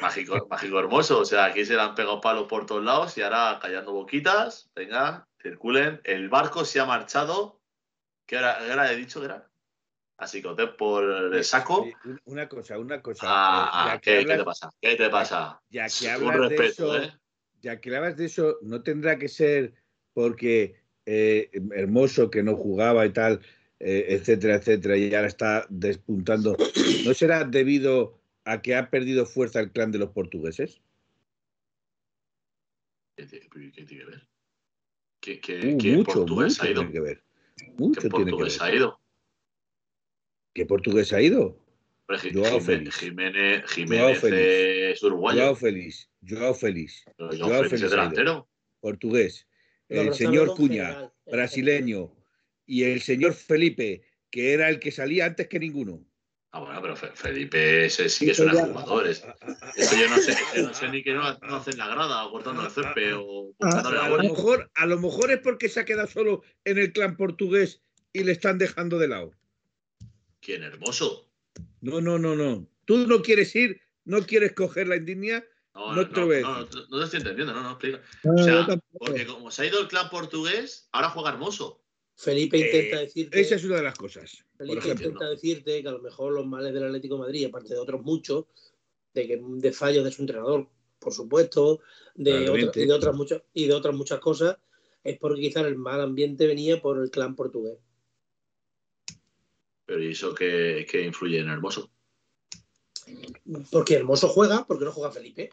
Mágico, 0.00 0.46
mágico 0.48 0.78
Hermoso. 0.78 1.20
O 1.20 1.24
sea, 1.24 1.46
aquí 1.46 1.64
se 1.64 1.74
le 1.74 1.80
han 1.80 1.94
pegado 1.94 2.20
palos 2.20 2.46
por 2.48 2.66
todos 2.66 2.84
lados 2.84 3.18
y 3.18 3.22
ahora 3.22 3.58
callando 3.60 3.92
boquitas. 3.92 4.70
Venga, 4.74 5.28
circulen. 5.42 6.00
El 6.04 6.28
barco 6.28 6.64
se 6.64 6.80
ha 6.80 6.84
marchado. 6.84 7.60
¿Qué 8.26 8.38
hora, 8.38 8.90
he 8.90 8.96
dicho 8.96 9.20
que 9.20 9.26
era? 9.26 9.50
Así 10.16 10.40
que 10.40 10.48
por 10.78 11.04
el 11.34 11.44
saco. 11.44 11.86
Una 12.24 12.48
cosa, 12.48 12.78
una 12.78 13.02
cosa. 13.02 13.26
Ah, 13.28 13.94
eh, 13.96 14.00
¿qué, 14.00 14.24
te 14.24 14.44
pasa? 14.44 14.70
¿Qué 14.80 14.96
te 14.96 15.10
pasa? 15.10 15.60
Ya, 15.70 15.86
que 15.88 16.08
hablas 16.08 16.48
de 16.50 16.66
eso, 16.66 17.02
¿eh? 17.02 17.12
ya 17.60 17.80
que 17.80 17.96
hablas 17.96 18.16
de 18.16 18.26
eso, 18.26 18.58
no 18.62 18.82
tendrá 18.82 19.18
que 19.18 19.28
ser 19.28 19.74
porque 20.12 20.76
eh, 21.06 21.50
Hermoso 21.72 22.30
que 22.30 22.42
no 22.42 22.56
jugaba 22.56 23.04
y 23.06 23.12
tal, 23.12 23.40
etcétera, 23.80 24.56
etcétera, 24.56 24.96
y 24.96 25.14
ahora 25.14 25.28
está 25.28 25.66
despuntando. 25.68 26.56
¿No 27.04 27.12
será 27.12 27.44
debido 27.44 28.18
a 28.44 28.62
que 28.62 28.76
ha 28.76 28.90
perdido 28.90 29.26
fuerza 29.26 29.60
el 29.60 29.72
clan 29.72 29.90
de 29.90 29.98
los 29.98 30.10
portugueses? 30.10 30.80
¿Qué 33.16 33.26
tiene 33.26 33.86
que 33.86 34.04
ver? 34.04 34.28
¿Qué, 35.20 35.40
uh, 35.64 35.96
mucho, 35.96 36.12
portugués 36.12 36.60
ha 36.60 36.70
ido? 36.70 36.80
Tiene 36.80 36.92
que 36.92 37.00
ver. 37.00 37.22
Mucho 37.76 38.00
¿Qué 38.00 38.08
portugués 38.10 38.60
ha 38.60 38.74
ido? 38.74 39.00
¿Qué 40.54 40.64
portugués 40.66 41.12
ha 41.12 41.20
ido? 41.20 41.60
Joao 42.32 42.60
Félix. 42.60 42.96
Jiménez, 42.96 43.64
Jiménez 43.70 44.22
es 44.22 45.02
uruguayo. 45.02 45.40
Joao 45.40 45.56
Félix. 45.56 46.08
Joao 46.26 46.54
Félix. 46.54 47.04
Joao 47.18 47.64
Félix, 47.64 47.82
es 47.82 47.90
delantero. 47.90 48.48
Portugués. 48.80 49.48
El 49.88 50.14
señor 50.14 50.54
Cuña, 50.54 51.12
brasileño. 51.26 52.14
Y 52.66 52.84
el 52.84 53.00
señor 53.02 53.34
Felipe, 53.34 54.02
que 54.30 54.52
era 54.52 54.68
el 54.68 54.78
que 54.78 54.90
salía 54.90 55.26
antes 55.26 55.48
que 55.48 55.58
ninguno. 55.58 56.04
Ah, 56.52 56.60
bueno, 56.60 56.80
pero 56.80 56.96
Felipe 56.96 57.86
ese 57.86 58.08
sí 58.08 58.26
que 58.26 58.34
son 58.34 58.50
jugadores. 58.50 59.24
Ah, 59.26 59.34
ah, 59.40 59.56
ah, 59.60 59.72
Eso 59.76 59.96
yo 59.96 60.08
no 60.08 60.16
sé, 60.18 60.36
yo 60.54 60.62
no 60.68 60.72
sé 60.72 60.88
ni 60.88 61.02
que 61.02 61.12
no, 61.12 61.24
hacen 61.24 61.76
la 61.78 61.88
grada 61.88 62.24
o 62.24 62.30
cortando 62.30 62.64
el 62.64 62.70
césped 62.70 63.16
o 63.16 63.52
a, 63.60 64.08
lo 64.08 64.18
mejor, 64.18 64.70
a 64.72 64.86
lo 64.86 65.00
mejor 65.00 65.32
es 65.32 65.40
porque 65.40 65.68
se 65.68 65.80
ha 65.80 65.84
quedado 65.84 66.06
solo 66.06 66.42
en 66.64 66.78
el 66.78 66.92
clan 66.92 67.16
portugués 67.16 67.82
y 68.12 68.22
le 68.22 68.30
están 68.30 68.58
dejando 68.58 69.00
de 69.00 69.08
lado. 69.08 69.32
¿Quién, 70.44 70.62
hermoso? 70.62 71.26
No, 71.80 72.02
no, 72.02 72.18
no, 72.18 72.36
no. 72.36 72.68
Tú 72.84 73.06
no 73.06 73.22
quieres 73.22 73.56
ir, 73.56 73.80
no 74.04 74.20
quieres 74.26 74.52
coger 74.52 74.88
la 74.88 74.96
indignia. 74.96 75.42
No, 75.74 75.96
no, 75.96 76.08
te 76.08 76.20
no, 76.20 76.26
no, 76.26 76.60
no, 76.60 76.66
te 76.66 77.04
estoy 77.04 77.20
entendiendo, 77.20 77.54
no, 77.54 77.62
no, 77.62 77.70
explica. 77.70 78.02
o 78.22 78.44
sea, 78.44 78.78
porque 78.92 79.26
como 79.26 79.50
se 79.50 79.62
ha 79.62 79.66
ido 79.66 79.80
el 79.80 79.88
clan 79.88 80.10
portugués, 80.10 80.88
ahora 80.92 81.10
juega 81.10 81.30
hermoso. 81.30 81.82
Felipe 82.14 82.58
intenta 82.58 83.00
eh, 83.00 83.06
decirte. 83.06 83.40
Esa 83.40 83.54
es 83.56 83.64
una 83.64 83.76
de 83.76 83.82
las 83.82 83.96
cosas. 83.96 84.44
Felipe 84.56 84.88
intenta 84.88 85.30
decirte 85.30 85.82
que 85.82 85.88
a 85.88 85.92
lo 85.92 86.00
mejor 86.00 86.32
los 86.32 86.46
males 86.46 86.72
del 86.74 86.84
Atlético 86.84 87.14
de 87.14 87.20
Madrid, 87.22 87.46
aparte 87.46 87.74
de 87.74 87.80
otros 87.80 88.02
muchos, 88.02 88.44
de 89.14 89.26
que 89.26 89.40
de 89.42 89.72
fallos 89.72 90.04
de 90.04 90.12
su 90.12 90.22
entrenador, 90.22 90.68
por 90.98 91.12
supuesto, 91.14 91.80
de, 92.14 92.70
y, 92.74 92.86
de 92.86 92.92
otras 92.92 93.16
muchas, 93.16 93.42
y 93.52 93.66
de 93.66 93.72
otras 93.72 93.94
muchas 93.94 94.20
cosas, 94.20 94.58
es 95.02 95.18
porque 95.18 95.40
quizás 95.40 95.64
el 95.64 95.76
mal 95.76 96.00
ambiente 96.00 96.46
venía 96.46 96.80
por 96.80 97.02
el 97.02 97.10
clan 97.10 97.34
portugués. 97.34 97.78
Pero 99.86 100.02
¿y 100.02 100.12
eso 100.12 100.34
qué, 100.34 100.86
influye 101.04 101.38
en 101.38 101.48
Hermoso? 101.48 101.90
Porque 103.70 103.94
Hermoso 103.94 104.28
juega, 104.28 104.66
porque 104.66 104.84
no 104.84 104.92
juega 104.92 105.12
Felipe. 105.12 105.50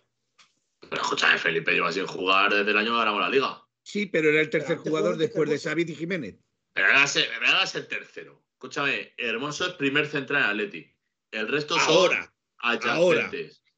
Pero 0.79 1.01
escúchame, 1.01 1.37
Felipe 1.37 1.73
lleva 1.73 1.91
sin 1.91 2.07
jugar 2.07 2.53
desde 2.53 2.71
el 2.71 2.77
año 2.77 2.91
que 2.91 2.97
ganamos 2.97 3.21
la 3.21 3.29
liga. 3.29 3.63
Sí, 3.83 4.05
pero 4.05 4.29
era 4.29 4.41
el 4.41 4.49
tercer 4.49 4.77
jugador 4.77 5.17
después 5.17 5.49
de 5.49 5.59
Xavi 5.59 5.83
y 5.87 5.95
Jiménez. 5.95 6.37
Pero 6.73 6.87
me 6.87 7.47
hagas 7.47 7.75
el 7.75 7.87
tercero. 7.87 8.43
Escúchame, 8.53 9.13
Hermoso 9.17 9.67
es 9.67 9.73
primer 9.73 10.07
central 10.07 10.43
en 10.43 10.49
Atleti. 10.49 10.95
El 11.31 11.47
resto 11.47 11.79
son 11.79 12.13
ahora, 12.59 12.91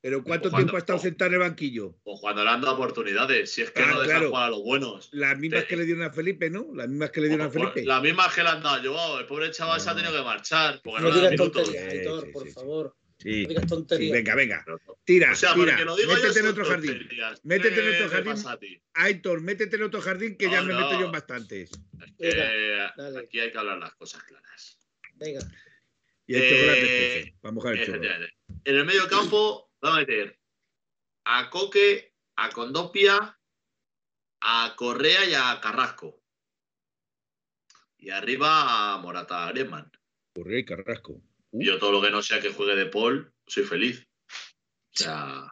Pero 0.04 0.22
¿cuánto 0.22 0.52
tiempo 0.52 0.76
ha 0.76 0.80
estado 0.80 1.00
sentado 1.00 1.30
en 1.30 1.36
el 1.36 1.40
banquillo? 1.40 1.96
O 2.04 2.20
cuando 2.20 2.44
le 2.44 2.50
han 2.50 2.60
dado 2.60 2.74
oportunidades. 2.74 3.54
Si 3.54 3.62
es 3.62 3.72
que 3.72 3.84
ah, 3.84 3.88
no 3.88 4.02
dejan 4.02 4.28
jugar 4.28 4.48
a 4.48 4.50
los 4.50 4.62
buenos. 4.62 5.08
Las 5.14 5.40
mismas 5.40 5.64
que 5.64 5.78
le 5.78 5.86
dieron 5.86 6.04
a 6.04 6.12
Felipe, 6.12 6.50
¿no? 6.50 6.68
Las 6.74 6.90
mismas 6.90 7.10
que 7.12 7.22
le 7.22 7.30
dieron 7.30 7.48
a 7.48 7.50
Felipe. 7.50 7.86
Las 7.86 8.02
mismas 8.02 8.36
que 8.36 8.44
le 8.44 8.50
han 8.50 8.62
dado 8.62 8.84
yo. 8.84 9.20
El 9.22 9.26
pobre 9.28 9.50
chaval 9.52 9.80
se 9.80 9.90
ha 9.90 9.96
tenido 9.96 10.12
que 10.12 10.22
marchar. 10.22 10.82
Porque 10.84 11.02
no, 11.02 11.08
no 11.08 11.16
digas 11.16 11.36
tonterías, 11.38 12.26
por 12.34 12.50
favor. 12.50 12.96
Sí. 13.18 13.44
No 13.44 13.48
digas 13.48 13.66
tonterías. 13.66 14.12
venga, 14.12 14.36
venga. 14.36 14.66
Tira, 15.06 15.32
o 15.32 15.36
sea, 15.36 15.54
tira. 15.54 15.78
métete 15.78 16.40
en 16.42 16.48
otro 16.48 16.66
jardín. 16.66 17.10
Métete 17.44 17.80
en 17.80 17.96
otro 17.96 18.10
jardín. 18.10 18.82
Aitor, 18.96 19.40
métete 19.40 19.76
en 19.78 19.84
otro 19.84 20.02
jardín 20.02 20.36
que 20.36 20.50
ya 20.52 20.64
me 20.64 20.74
meto 20.74 21.00
yo 21.00 21.06
en 21.06 21.12
bastantes. 21.14 21.72
aquí 22.12 23.40
hay 23.40 23.52
que 23.54 23.58
hablar 23.58 23.78
las 23.78 23.96
cosas 23.96 24.22
claras. 24.24 24.78
Venga. 25.16 25.40
Y 26.28 26.36
el 26.36 26.50
chocolate 26.50 27.36
Vamos 27.42 27.66
a 27.66 27.70
ver 27.70 27.86
chocolate. 27.86 28.34
En 28.66 28.76
el 28.76 28.86
medio 28.86 29.08
campo 29.08 29.73
va 29.84 29.96
a 29.96 30.00
meter 30.00 30.40
a 31.26 31.50
Coque, 31.50 32.14
a 32.38 32.50
Condopia, 32.50 33.40
a 34.42 34.74
Correa 34.76 35.26
y 35.26 35.34
a 35.34 35.60
Carrasco. 35.62 36.22
Y 37.98 38.10
arriba 38.10 38.94
a 38.94 38.98
Morata 38.98 39.50
Griezmann. 39.52 39.92
Correa 40.36 40.60
y 40.60 40.66
Carrasco. 40.66 41.22
Uh. 41.52 41.64
Yo 41.64 41.80
todo 41.80 41.92
lo 41.92 42.02
que 42.02 42.12
no 42.12 42.22
sea 42.22 42.42
que 42.42 42.52
juegue 42.52 42.76
de 42.76 42.88
Paul, 42.88 43.34
soy 43.48 43.64
feliz. 43.64 44.06
O 44.94 44.96
sea, 44.96 45.46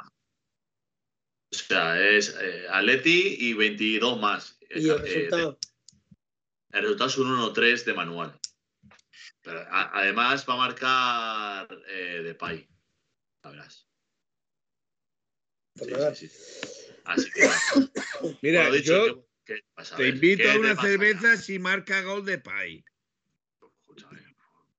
o 1.52 1.56
sea 1.56 2.00
es 2.10 2.36
eh, 2.40 2.68
Atleti 2.70 3.36
y 3.40 3.54
22 3.54 4.20
más. 4.20 4.58
¿Y 4.70 4.90
el 4.90 5.00
resultado? 5.00 5.60
el 6.72 6.82
resultado 6.82 7.10
es 7.10 7.18
un 7.18 7.28
1-3 7.30 7.84
de 7.86 7.94
manual. 7.94 8.40
Pero 9.42 9.66
además 9.70 10.46
va 10.48 10.54
a 10.54 10.58
marcar 10.58 11.84
eh, 11.88 12.22
de 12.24 12.36
Pay. 12.36 12.68
La 13.44 13.52
verás. 13.52 13.91
Así 17.06 17.32
que. 17.32 17.50
Mira, 18.42 18.78
yo 18.80 19.28
te 19.98 20.08
invito 20.08 20.50
a 20.50 20.58
una 20.58 20.80
cerveza 20.80 21.38
si 21.38 21.60
marca 21.60 22.02
gol 22.02 22.26
de 22.26 22.38
Pay. 22.38 22.84
Escúchame, 23.80 24.22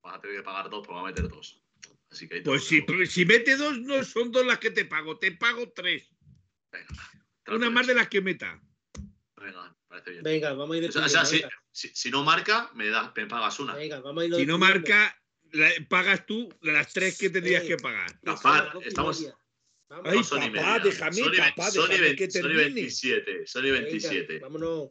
vas 0.03 0.17
a 0.17 0.21
tener 0.21 0.37
que 0.37 0.43
pagar 0.43 0.71
dos, 0.71 0.83
pero 0.87 0.95
va 0.95 1.01
a 1.03 1.11
meter 1.11 1.29
dos. 1.29 1.63
Así 2.11 2.29
que 2.29 2.43
pues 2.43 2.65
si, 2.65 2.85
si, 3.09 3.25
mete 3.25 3.57
dos, 3.57 3.79
no 3.81 4.05
son 4.05 4.31
dos 4.31 4.45
las 4.45 4.59
que 4.59 4.71
te 4.71 4.85
pago, 4.85 5.19
te 5.19 5.33
pago 5.33 5.71
tres. 5.73 6.11
Venga, 6.71 6.87
una 7.49 7.71
más 7.71 7.87
de 7.87 7.95
las 7.95 8.09
que 8.09 8.21
meta. 8.21 8.61
Venga, 9.37 9.75
parece 9.89 10.11
bien. 10.11 10.23
Venga, 10.23 10.53
vamos 10.53 10.77
a 10.77 10.79
ir 10.79 10.89
O 10.89 10.93
sea, 10.93 11.07
o 11.07 11.09
sea, 11.09 11.25
si, 11.25 11.43
si- 11.71 11.95
si 11.95 12.11
no 12.11 12.23
marca, 12.23 12.71
me, 12.75 12.89
das, 12.89 13.11
me 13.17 13.27
pagas 13.27 13.59
una. 13.61 13.75
Venga, 13.75 14.01
vamos 14.01 14.23
a 14.23 14.27
ir 14.27 14.35
Si 14.35 14.47
no 14.47 14.59
marca, 14.59 15.19
la- 15.53 15.71
pagas 15.89 16.27
tú 16.27 16.49
las 16.61 16.93
tres 16.93 17.19
que 17.19 17.31
tendrías 17.31 17.65
Eh, 17.65 17.69
que 17.69 17.77
pagar. 17.79 18.19
Gaspar, 18.23 18.73
estamos- 18.85 19.27
Ay, 20.05 20.17
No, 20.19 20.25
Sony 20.25 20.39
papá, 20.39 20.49
media. 20.51 20.79
déjame, 20.85 21.17
Sony 21.17 21.37
papá, 21.37 21.71
Sony 21.71 21.83
déjame 21.89 22.09
ve- 22.09 22.17
que 22.17 22.31
Sony 22.31 22.41
termine. 22.43 22.65
27, 22.65 23.47
Sony 23.47 23.63
27. 23.71 24.39
vámonos. 24.39 24.91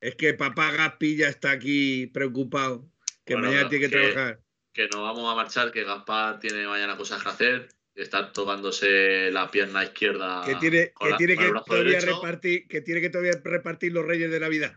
Es 0.00 0.14
que 0.14 0.34
papá 0.34 0.70
Gaspi 0.72 1.16
ya 1.16 1.28
está 1.28 1.50
aquí 1.50 2.06
preocupado, 2.06 2.90
que 3.24 3.34
Bueno, 3.34 3.48
mañana 3.48 3.64
no, 3.64 3.68
tiene 3.70 3.86
que 3.88 3.90
que- 3.90 3.96
trabajar. 4.10 4.40
Que 4.72 4.88
nos 4.88 5.00
vamos 5.02 5.32
a 5.32 5.34
marchar, 5.34 5.72
que 5.72 5.84
Gaspar 5.84 6.38
tiene 6.38 6.66
mañana 6.66 6.96
cosas 6.96 7.22
que 7.22 7.28
hacer. 7.30 7.68
Está 7.94 8.30
tocándose 8.30 9.30
la 9.30 9.50
pierna 9.50 9.82
izquierda. 9.84 10.42
Que 10.44 10.54
tiene, 10.56 10.92
con 10.92 11.06
que, 11.06 11.10
la- 11.12 11.16
tiene 11.16 11.34
con 11.34 11.42
que 11.42 11.46
el 11.46 11.50
brazo 11.52 11.66
todavía 11.66 11.92
derecho. 11.98 12.14
repartir, 12.16 12.68
que 12.68 12.80
tiene 12.82 13.00
que 13.00 13.08
todavía 13.10 13.40
repartir 13.42 13.92
los 13.92 14.04
reyes 14.04 14.30
de 14.30 14.38
Navidad. 14.40 14.76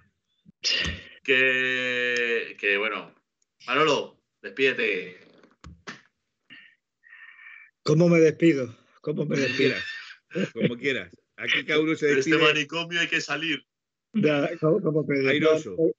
Que, 1.23 2.55
que 2.57 2.77
bueno. 2.77 3.13
Manolo, 3.67 4.21
despídete. 4.41 5.17
¿Cómo 7.83 8.07
me 8.07 8.19
despido? 8.19 8.73
¿Cómo 9.01 9.25
me 9.25 9.35
Como 9.35 9.41
despido? 9.47 9.57
quieras. 9.69 9.85
Como 10.53 10.77
quieras. 10.77 11.15
Aquí 11.37 11.65
cada 11.65 11.79
uno 11.79 11.95
se 11.95 12.05
De 12.07 12.19
este 12.19 12.31
despide. 12.31 12.47
manicomio 12.53 12.99
hay 12.99 13.07
que 13.07 13.21
salir. 13.21 13.63
Da- 14.13 14.49
¿Cómo, 14.59 14.81
cómo 14.81 15.03
me. 15.07 15.39
No, 15.39 15.49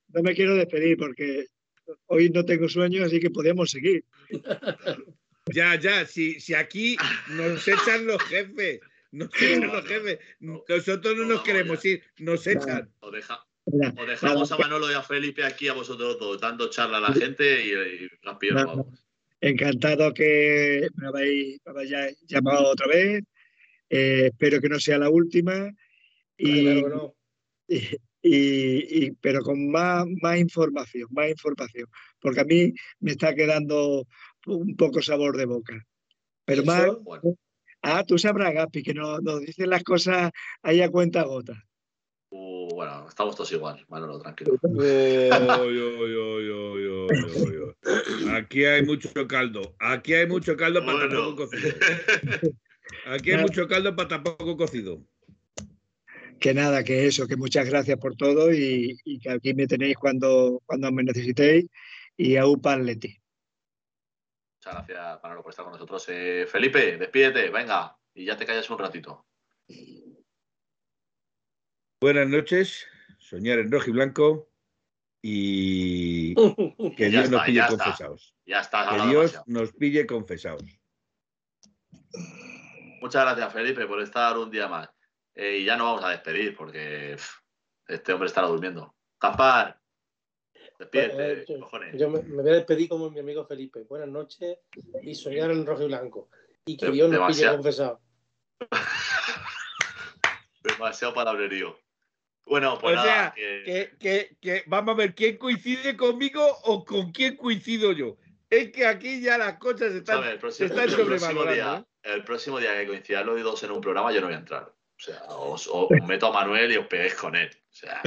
no 0.09 0.22
me 0.22 0.35
quiero 0.35 0.55
despedir 0.56 0.97
porque 0.97 1.47
hoy 2.06 2.28
no 2.31 2.44
tengo 2.44 2.68
sueño, 2.68 3.05
así 3.05 3.20
que 3.20 3.31
podemos 3.31 3.70
seguir. 3.70 4.05
Ya, 5.52 5.74
ya, 5.74 6.06
si, 6.06 6.39
si 6.39 6.55
aquí 6.55 6.97
nos 7.31 7.66
echan 7.66 8.06
los 8.06 8.22
jefes, 8.24 8.78
nos 9.10 9.28
echan 9.43 9.66
los 9.66 9.85
jefes, 9.85 10.18
nosotros 10.39 11.16
no 11.16 11.22
no, 11.24 11.28
nos 11.35 11.43
queremos 11.43 11.85
ir, 11.85 12.05
nos 12.18 12.47
echan. 12.47 12.89
Os, 13.01 13.10
deja- 13.12 13.44
os 13.64 14.06
dejamos 14.06 14.52
a 14.52 14.59
Manolo 14.59 14.89
y 14.93 14.94
a 14.94 15.02
Felipe 15.02 15.43
aquí 15.43 15.66
a 15.66 15.72
vosotros 15.72 16.20
dos, 16.20 16.40
dando 16.40 16.70
charla 16.70 16.98
a 16.98 17.01
la 17.01 17.12
gente 17.14 17.64
y, 17.66 17.70
y 17.72 18.51
vamos. 18.52 18.86
Encantado 19.41 20.12
que 20.12 20.89
me 20.95 21.09
habéis, 21.09 21.61
me 21.65 21.71
habéis 21.71 22.21
llamado 22.27 22.71
otra 22.71 22.87
vez. 22.87 23.23
Eh, 23.89 24.27
espero 24.27 24.61
que 24.61 24.69
no 24.69 24.79
sea 24.79 24.99
la 24.99 25.11
última. 25.11 25.71
Y, 26.37 26.62
Claro 26.62 26.83
que 26.83 26.89
no. 26.95 27.15
y, 27.69 27.97
y- 28.23 29.05
y- 29.07 29.11
pero 29.21 29.41
con 29.43 29.71
más, 29.71 30.05
más 30.23 30.39
información, 30.39 31.09
más 31.11 31.31
información, 31.31 31.87
porque 32.21 32.41
a 32.41 32.45
mí 32.45 32.73
me 33.01 33.12
está 33.12 33.35
quedando 33.35 34.07
un 34.47 34.77
poco 34.77 35.01
sabor 35.03 35.37
de 35.37 35.47
boca. 35.47 35.87
Pero 36.45 36.65
más, 36.65 36.89
Bueno, 37.03 37.37
ah, 37.83 38.05
tú 38.05 38.19
sabrás, 38.19 38.53
Gaspi, 38.53 38.83
que 38.83 38.95
nos, 38.95 39.23
nos 39.23 39.41
dicen 39.41 39.71
las 39.71 39.83
cosas 39.85 40.31
ahí 40.62 40.81
a 40.83 40.91
cuenta 40.91 41.23
gota. 41.23 41.65
Bueno, 42.81 43.07
estamos 43.07 43.36
todos 43.36 43.52
igual, 43.52 43.85
Manolo, 43.89 44.19
tranquilo. 44.19 44.55
Aquí 48.32 48.65
hay 48.65 48.82
mucho 48.86 49.11
caldo. 49.28 49.77
Aquí 49.78 50.15
hay 50.15 50.27
mucho 50.27 50.57
caldo 50.57 50.81
para 50.86 51.01
Bueno. 51.01 51.15
tampoco 51.15 51.47
cocido. 51.47 51.74
Aquí 53.05 53.32
hay 53.32 53.43
mucho 53.43 53.69
caldo 53.69 53.94
para 53.94 54.09
tampoco 54.09 54.57
cocido. 54.57 55.02
Que 56.40 56.55
nada, 56.55 56.82
que 56.82 57.07
eso, 57.07 57.27
que 57.27 57.36
muchas 57.36 57.69
gracias 57.69 57.98
por 57.98 58.16
todo 58.16 58.51
y, 58.51 58.98
y 59.05 59.19
que 59.19 59.28
aquí 59.28 59.52
me 59.52 59.66
tenéis 59.66 59.98
cuando, 59.98 60.62
cuando 60.65 60.90
me 60.90 61.02
necesitéis 61.02 61.66
y 62.16 62.36
a 62.36 62.47
UPA 62.47 62.73
Atleti. 62.73 63.15
Muchas 64.57 64.74
gracias, 64.74 65.23
Manolo, 65.23 65.43
por 65.43 65.51
estar 65.51 65.66
con 65.66 65.74
nosotros. 65.74 66.02
Eh, 66.09 66.47
Felipe, 66.51 66.97
despídete, 66.97 67.51
venga, 67.51 67.94
y 68.15 68.24
ya 68.24 68.39
te 68.39 68.47
callas 68.47 68.70
un 68.70 68.78
ratito. 68.78 69.27
Buenas 72.01 72.28
noches, 72.28 72.86
soñar 73.18 73.59
en 73.59 73.70
rojo 73.70 73.90
y 73.90 73.93
blanco 73.93 74.48
y 75.22 76.35
que 76.97 77.10
Dios 77.10 77.28
nos 77.31 77.43
pille 77.43 77.56
ya 77.59 77.64
está. 77.66 77.77
confesados. 77.85 78.35
Ya 78.47 78.60
está, 78.60 78.89
Que 78.89 78.94
Dios 78.94 79.32
demasiado. 79.32 79.44
nos 79.47 79.72
pille 79.72 80.06
confesados. 80.06 80.62
Muchas 83.02 83.22
gracias, 83.24 83.52
Felipe, 83.52 83.86
por 83.86 84.01
estar 84.01 84.39
un 84.39 84.51
día 84.51 84.66
más. 84.68 84.89
Eh, 85.35 85.59
y 85.59 85.64
ya 85.66 85.77
nos 85.77 85.86
vamos 85.89 86.05
a 86.05 86.09
despedir 86.10 86.56
porque 86.56 87.16
pff, 87.16 87.31
este 87.89 88.12
hombre 88.14 88.28
estará 88.28 88.47
durmiendo. 88.47 88.94
Eh, 90.93 91.44
yo- 91.47 91.60
cojones. 91.60 91.98
Yo 91.98 92.09
me, 92.09 92.22
me 92.22 92.43
voy 92.43 92.51
a 92.52 92.55
despedir 92.55 92.89
como 92.89 93.10
mi 93.10 93.20
amigo 93.20 93.44
Felipe. 93.44 93.82
Buenas 93.82 94.09
noches 94.09 94.56
y 95.02 95.14
soñar 95.14 95.51
en 95.51 95.66
rojo 95.66 95.82
y 95.82 95.86
blanco. 95.89 96.31
Y 96.64 96.78
que 96.78 96.90
Dios 96.90 97.10
nos 97.10 97.18
pille 97.28 97.44
demasiado. 97.47 97.56
confesado. 97.56 98.01
Demasiado 100.62 101.12
palabrerío. 101.14 101.78
Bueno, 102.47 102.79
pues 102.81 102.95
O 102.95 102.97
nada, 102.97 103.07
sea, 103.07 103.33
que- 103.35 103.62
Que, 103.65 103.97
que- 103.99 104.37
que 104.41 104.65
vamos 104.67 104.95
a 104.95 104.97
ver 104.99 105.15
quién 105.15 105.37
coincide 105.37 105.97
conmigo 105.97 106.45
o 106.65 106.85
con 106.85 107.12
quién 107.12 107.37
coincido 107.37 107.93
yo. 107.93 108.17
Es 108.49 108.73
que 108.73 108.85
aquí 108.87 109.21
ya 109.21 109.39
las 109.39 109.59
cosas 109.59 109.93
están, 109.93 110.17
¿sabes? 110.17 110.31
El 110.31 110.35
se 110.35 110.41
próximo, 110.41 110.67
están 110.67 110.89
el 111.01 111.07
próximo 111.07 111.45
día, 111.45 111.87
el 112.03 112.25
próximo 112.25 112.59
día 112.59 112.75
que 112.81 112.87
coincidan 112.89 113.27
los 113.27 113.41
dos 113.43 113.62
en 113.62 113.71
un 113.71 113.81
programa, 113.81 114.11
yo 114.12 114.21
no 114.21 114.27
voy 114.27 114.35
a 114.35 114.39
entrar. 114.39 114.65
O 114.65 115.03
sea, 115.03 115.23
os, 115.29 115.69
os 115.69 115.89
meto 116.07 116.27
a 116.27 116.33
Manuel 116.33 116.73
y 116.73 116.77
os 116.77 116.87
peguéis 116.87 117.15
con 117.15 117.37
él. 117.37 117.49
O 117.49 117.73
sea, 117.73 118.03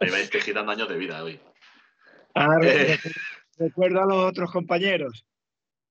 me 0.00 0.10
vais 0.10 0.30
quitando 0.30 0.70
años 0.70 0.88
de 0.88 0.96
vida 0.96 1.22
hoy. 1.22 1.40
Ahora 2.34 2.66
Eh. 2.72 2.98
recuerdo 3.56 4.00
a 4.02 4.06
los 4.06 4.24
otros 4.30 4.52
compañeros. 4.52 5.26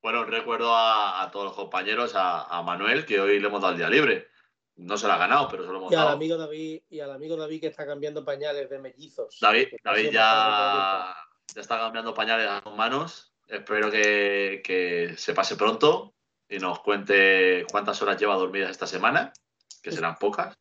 Bueno, 0.01 0.23
recuerdo 0.23 0.73
a, 0.73 1.21
a 1.23 1.29
todos 1.31 1.47
los 1.47 1.55
compañeros, 1.55 2.15
a, 2.15 2.43
a 2.43 2.63
Manuel, 2.63 3.05
que 3.05 3.19
hoy 3.19 3.39
le 3.41 3.47
hemos 3.47 3.59
dado 3.61 3.73
el 3.73 3.79
día 3.79 3.89
libre. 3.89 4.29
No 4.77 4.97
se 4.97 5.07
lo 5.07 5.13
ha 5.13 5.17
ganado, 5.17 5.47
pero 5.49 5.65
se 5.65 5.71
lo 5.71 5.77
hemos 5.77 5.91
Y 5.91 5.95
al 5.95 6.07
amigo 6.07 6.37
David, 6.37 6.81
y 6.89 6.99
al 6.99 7.11
amigo 7.11 7.35
David 7.35 7.61
que 7.61 7.67
está 7.67 7.85
cambiando 7.85 8.23
pañales 8.23 8.69
de 8.69 8.79
mellizos. 8.79 9.37
David, 9.41 9.69
David 9.83 10.05
la 10.05 10.11
ya, 10.11 11.15
ya 11.55 11.61
está 11.61 11.79
cambiando 11.79 12.13
pañales 12.13 12.47
a 12.47 12.61
sus 12.61 12.75
manos. 12.75 13.33
Espero 13.47 13.89
que, 13.89 14.61
que 14.63 15.15
se 15.17 15.33
pase 15.33 15.55
pronto 15.55 16.13
y 16.47 16.59
nos 16.59 16.79
cuente 16.81 17.65
cuántas 17.71 18.01
horas 18.01 18.19
lleva 18.19 18.35
dormidas 18.35 18.69
esta 18.69 18.85
semana, 18.85 19.33
que 19.81 19.91
serán 19.91 20.15
pocas. 20.15 20.55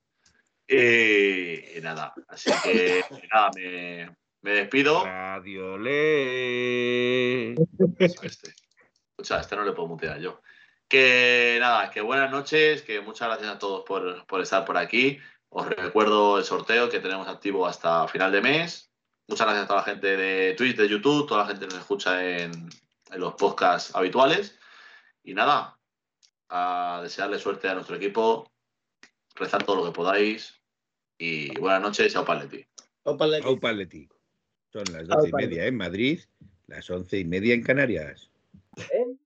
Y, 0.67 1.77
y 1.77 1.81
nada, 1.83 2.13
así 2.29 2.51
que 2.65 3.05
nada, 3.33 3.51
me, 3.55 4.17
me 4.41 4.51
despido. 4.53 5.05
Radio 5.05 5.77
Le. 5.77 7.53
Este. 7.99 8.55
Escucha, 9.11 9.41
este 9.41 9.57
no 9.57 9.65
le 9.65 9.73
puedo 9.73 9.89
mutear 9.89 10.19
yo. 10.19 10.41
Que 10.89 11.59
nada, 11.61 11.91
que 11.91 12.01
buenas 12.01 12.31
noches, 12.31 12.83
que 12.83 13.01
muchas 13.01 13.29
gracias 13.29 13.51
a 13.51 13.59
todos 13.59 13.85
por, 13.85 14.27
por 14.27 14.41
estar 14.41 14.65
por 14.65 14.77
aquí. 14.77 15.19
Os 15.49 15.69
recuerdo 15.69 16.39
el 16.39 16.45
sorteo 16.45 16.89
que 16.89 17.01
tenemos 17.01 17.27
activo 17.29 17.67
hasta 17.67 18.07
final 18.09 18.31
de 18.33 18.41
mes. 18.41 18.91
Muchas 19.29 19.47
gracias 19.47 19.65
a 19.65 19.69
toda 19.69 19.81
la 19.81 19.87
gente 19.87 20.17
de 20.17 20.55
Twitch, 20.55 20.77
de 20.77 20.89
YouTube, 20.89 21.27
toda 21.27 21.43
la 21.43 21.49
gente 21.49 21.67
que 21.67 21.73
nos 21.73 21.83
escucha 21.83 22.25
en, 22.25 22.69
en 23.11 23.21
los 23.21 23.35
podcasts 23.35 23.95
habituales. 23.95 24.59
Y 25.25 25.35
nada, 25.35 25.77
a 26.49 27.01
desearle 27.03 27.39
suerte 27.39 27.69
a 27.69 27.75
nuestro 27.75 27.97
equipo. 27.97 28.51
Rezad 29.35 29.65
todo 29.65 29.77
lo 29.77 29.85
que 29.87 29.93
podáis. 29.93 30.61
Y 31.19 31.59
buenas 31.59 31.83
noches 31.83 32.15
y 32.15 32.17
a 32.17 32.21
Opaletti. 32.21 32.67
Opa, 33.05 33.27
Leti. 33.27 33.47
Aupa 33.47 33.71
Atleti. 33.71 34.09
Son 34.73 34.85
las 34.93 35.07
doce 35.07 35.29
y 35.29 35.33
media 35.33 35.67
en 35.67 35.77
Madrid, 35.77 36.21
las 36.67 36.91
once 36.91 37.19
y 37.19 37.25
media 37.25 37.55
en 37.55 37.63
Canarias. 37.63 38.31
1903, 38.77 39.26